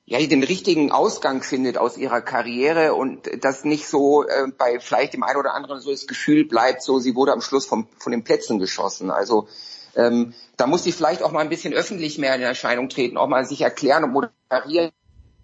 [0.05, 5.13] ja, den richtigen Ausgang findet aus ihrer Karriere und das nicht so äh, bei vielleicht
[5.13, 8.11] dem einen oder anderen so das Gefühl bleibt, so sie wurde am Schluss vom, von
[8.11, 9.09] den Plätzen geschossen.
[9.09, 9.47] Also
[9.95, 13.27] ähm, da muss sie vielleicht auch mal ein bisschen öffentlich mehr in Erscheinung treten, auch
[13.27, 14.91] mal sich erklären und moderieren.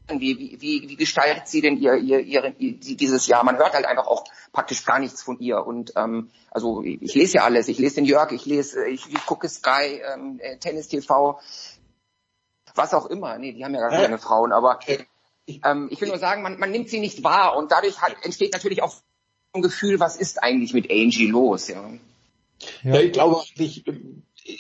[0.10, 3.44] Wie, wie, wie, wie gestaltet sie denn ihr, ihr, ihre, dieses Jahr?
[3.44, 5.66] Man hört halt einfach auch praktisch gar nichts von ihr.
[5.66, 9.26] Und ähm, also ich lese ja alles, ich lese den Jörg, ich lese, ich, ich
[9.26, 11.40] gucke Sky, ähm, äh, Tennis TV,
[12.74, 13.38] was auch immer.
[13.38, 14.80] Nee, die haben ja gar keine Frauen, aber
[15.48, 18.54] ähm, ich will nur sagen, man, man nimmt sie nicht wahr und dadurch hat, entsteht
[18.54, 18.96] natürlich auch
[19.54, 21.84] ein Gefühl, was ist eigentlich mit Angie los, ja.
[22.84, 23.84] Ja, ja ich glaube eigentlich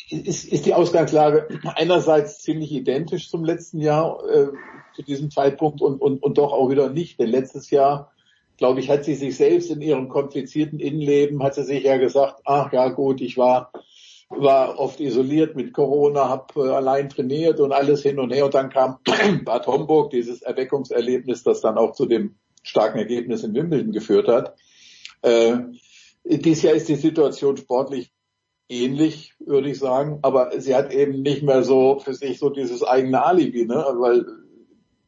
[0.09, 4.47] ist, ist die Ausgangslage einerseits ziemlich identisch zum letzten Jahr äh,
[4.95, 7.19] zu diesem Zeitpunkt und, und, und doch auch wieder nicht.
[7.19, 8.11] Denn letztes Jahr,
[8.57, 12.41] glaube ich, hat sie sich selbst in ihrem komplizierten Innenleben, hat sie sich ja gesagt,
[12.45, 13.71] ach ja gut, ich war
[14.29, 18.45] war oft isoliert mit Corona, habe äh, allein trainiert und alles hin und her.
[18.45, 18.97] Und dann kam
[19.45, 24.55] Bad Homburg, dieses Erweckungserlebnis, das dann auch zu dem starken Ergebnis in Wimbledon geführt hat.
[25.21, 25.59] Äh,
[26.25, 28.11] dieses Jahr ist die Situation sportlich
[28.69, 32.83] ähnlich, würde ich sagen, aber sie hat eben nicht mehr so für sich so dieses
[32.83, 33.85] eigene Alibi, ne?
[33.97, 34.25] weil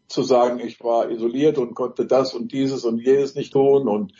[0.08, 4.14] zu sagen, ich war isoliert und konnte das und dieses und jedes nicht tun und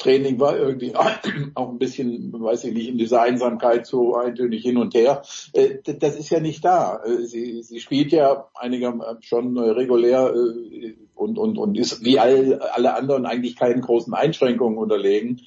[0.00, 0.94] Training war irgendwie
[1.54, 5.22] auch ein bisschen, weiß ich nicht, in dieser Einsamkeit so eintönig hin und her.
[5.52, 7.00] Äh, das ist ja nicht da.
[7.04, 12.60] Äh, sie, sie spielt ja einiger schon regulär äh, und, und, und ist wie all,
[12.60, 15.42] alle anderen eigentlich keinen großen Einschränkungen unterlegen.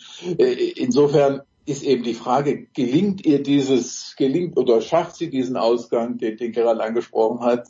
[0.75, 6.35] Insofern ist eben die Frage, gelingt ihr dieses, gelingt oder schafft sie diesen Ausgang, den,
[6.37, 7.67] den Gerald angesprochen hat,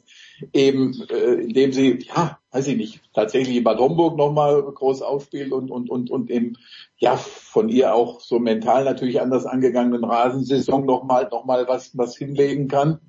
[0.52, 5.52] eben äh, indem sie, ja, weiß ich nicht, tatsächlich in Bad Homburg nochmal groß aufspielt
[5.52, 6.58] und, und, und, und im,
[6.98, 12.18] ja, von ihr auch so mental natürlich anders angegangenen Rasensaison nochmal noch mal was, was
[12.18, 13.00] hinlegen kann.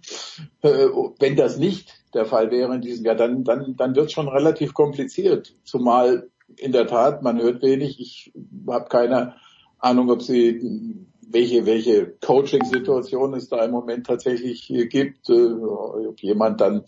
[0.60, 0.88] Äh,
[1.18, 4.28] wenn das nicht der Fall wäre in diesem Jahr, dann, dann, dann wird es schon
[4.28, 5.56] relativ kompliziert.
[5.64, 8.32] Zumal in der Tat, man hört wenig, ich
[8.68, 9.34] habe keine
[9.84, 16.60] Ahnung, ob sie welche, welche Coaching-Situation es da im Moment tatsächlich gibt, äh, ob jemand
[16.60, 16.84] dann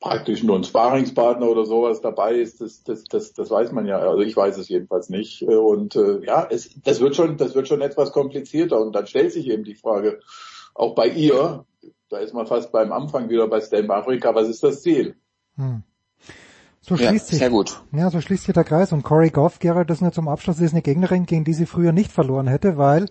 [0.00, 3.98] praktisch nur ein Sparingspartner oder sowas dabei ist, das, das, das, das weiß man ja.
[3.98, 5.42] Also ich weiß es jedenfalls nicht.
[5.42, 8.80] Und äh, ja, es, das wird schon, das wird schon etwas komplizierter.
[8.80, 10.20] Und dann stellt sich eben die Frage,
[10.74, 11.66] auch bei ihr,
[12.08, 15.16] da ist man fast beim Anfang wieder bei Stan Afrika, was ist das Ziel?
[15.56, 15.82] Hm.
[16.90, 17.80] So schließt ja, sich, sehr gut.
[17.92, 18.90] Ja, so schließt sich der Kreis.
[18.90, 21.66] Und Corey Goff, Gerald, das nur zum Abschluss, das ist eine Gegnerin, gegen die sie
[21.66, 23.06] früher nicht verloren hätte, weil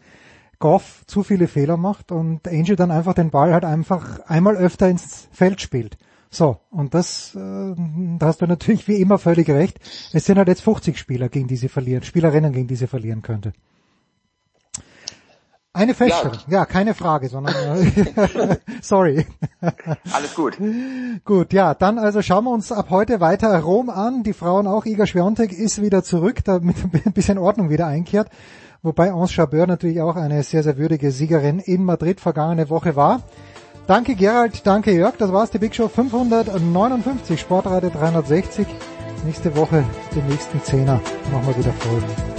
[0.60, 4.90] Goff zu viele Fehler macht und Angel dann einfach den Ball halt einfach einmal öfter
[4.90, 5.98] ins Feld spielt.
[6.30, 9.80] So, und das, äh, da hast du natürlich wie immer völlig recht.
[10.12, 13.22] Es sind halt jetzt 50 Spieler, gegen die sie verlieren, Spielerinnen, gegen die sie verlieren
[13.22, 13.54] könnte.
[15.72, 16.60] Eine Feststellung, ja.
[16.60, 19.28] ja, keine Frage, sondern äh, sorry.
[20.12, 20.58] Alles gut.
[21.24, 24.24] Gut, ja, dann also schauen wir uns ab heute weiter Rom an.
[24.24, 26.76] Die Frauen auch, Iga Schwiontek ist wieder zurück, damit
[27.06, 28.30] ein bisschen Ordnung wieder einkehrt.
[28.82, 33.22] Wobei Anse Chabeur natürlich auch eine sehr, sehr würdige Siegerin in Madrid vergangene Woche war.
[33.86, 38.68] Danke Gerald, danke Jörg, das war's, die Big Show 559, Sportradio 360.
[39.26, 39.84] Nächste Woche
[40.16, 42.39] den nächsten Zehner machen wir wieder voll.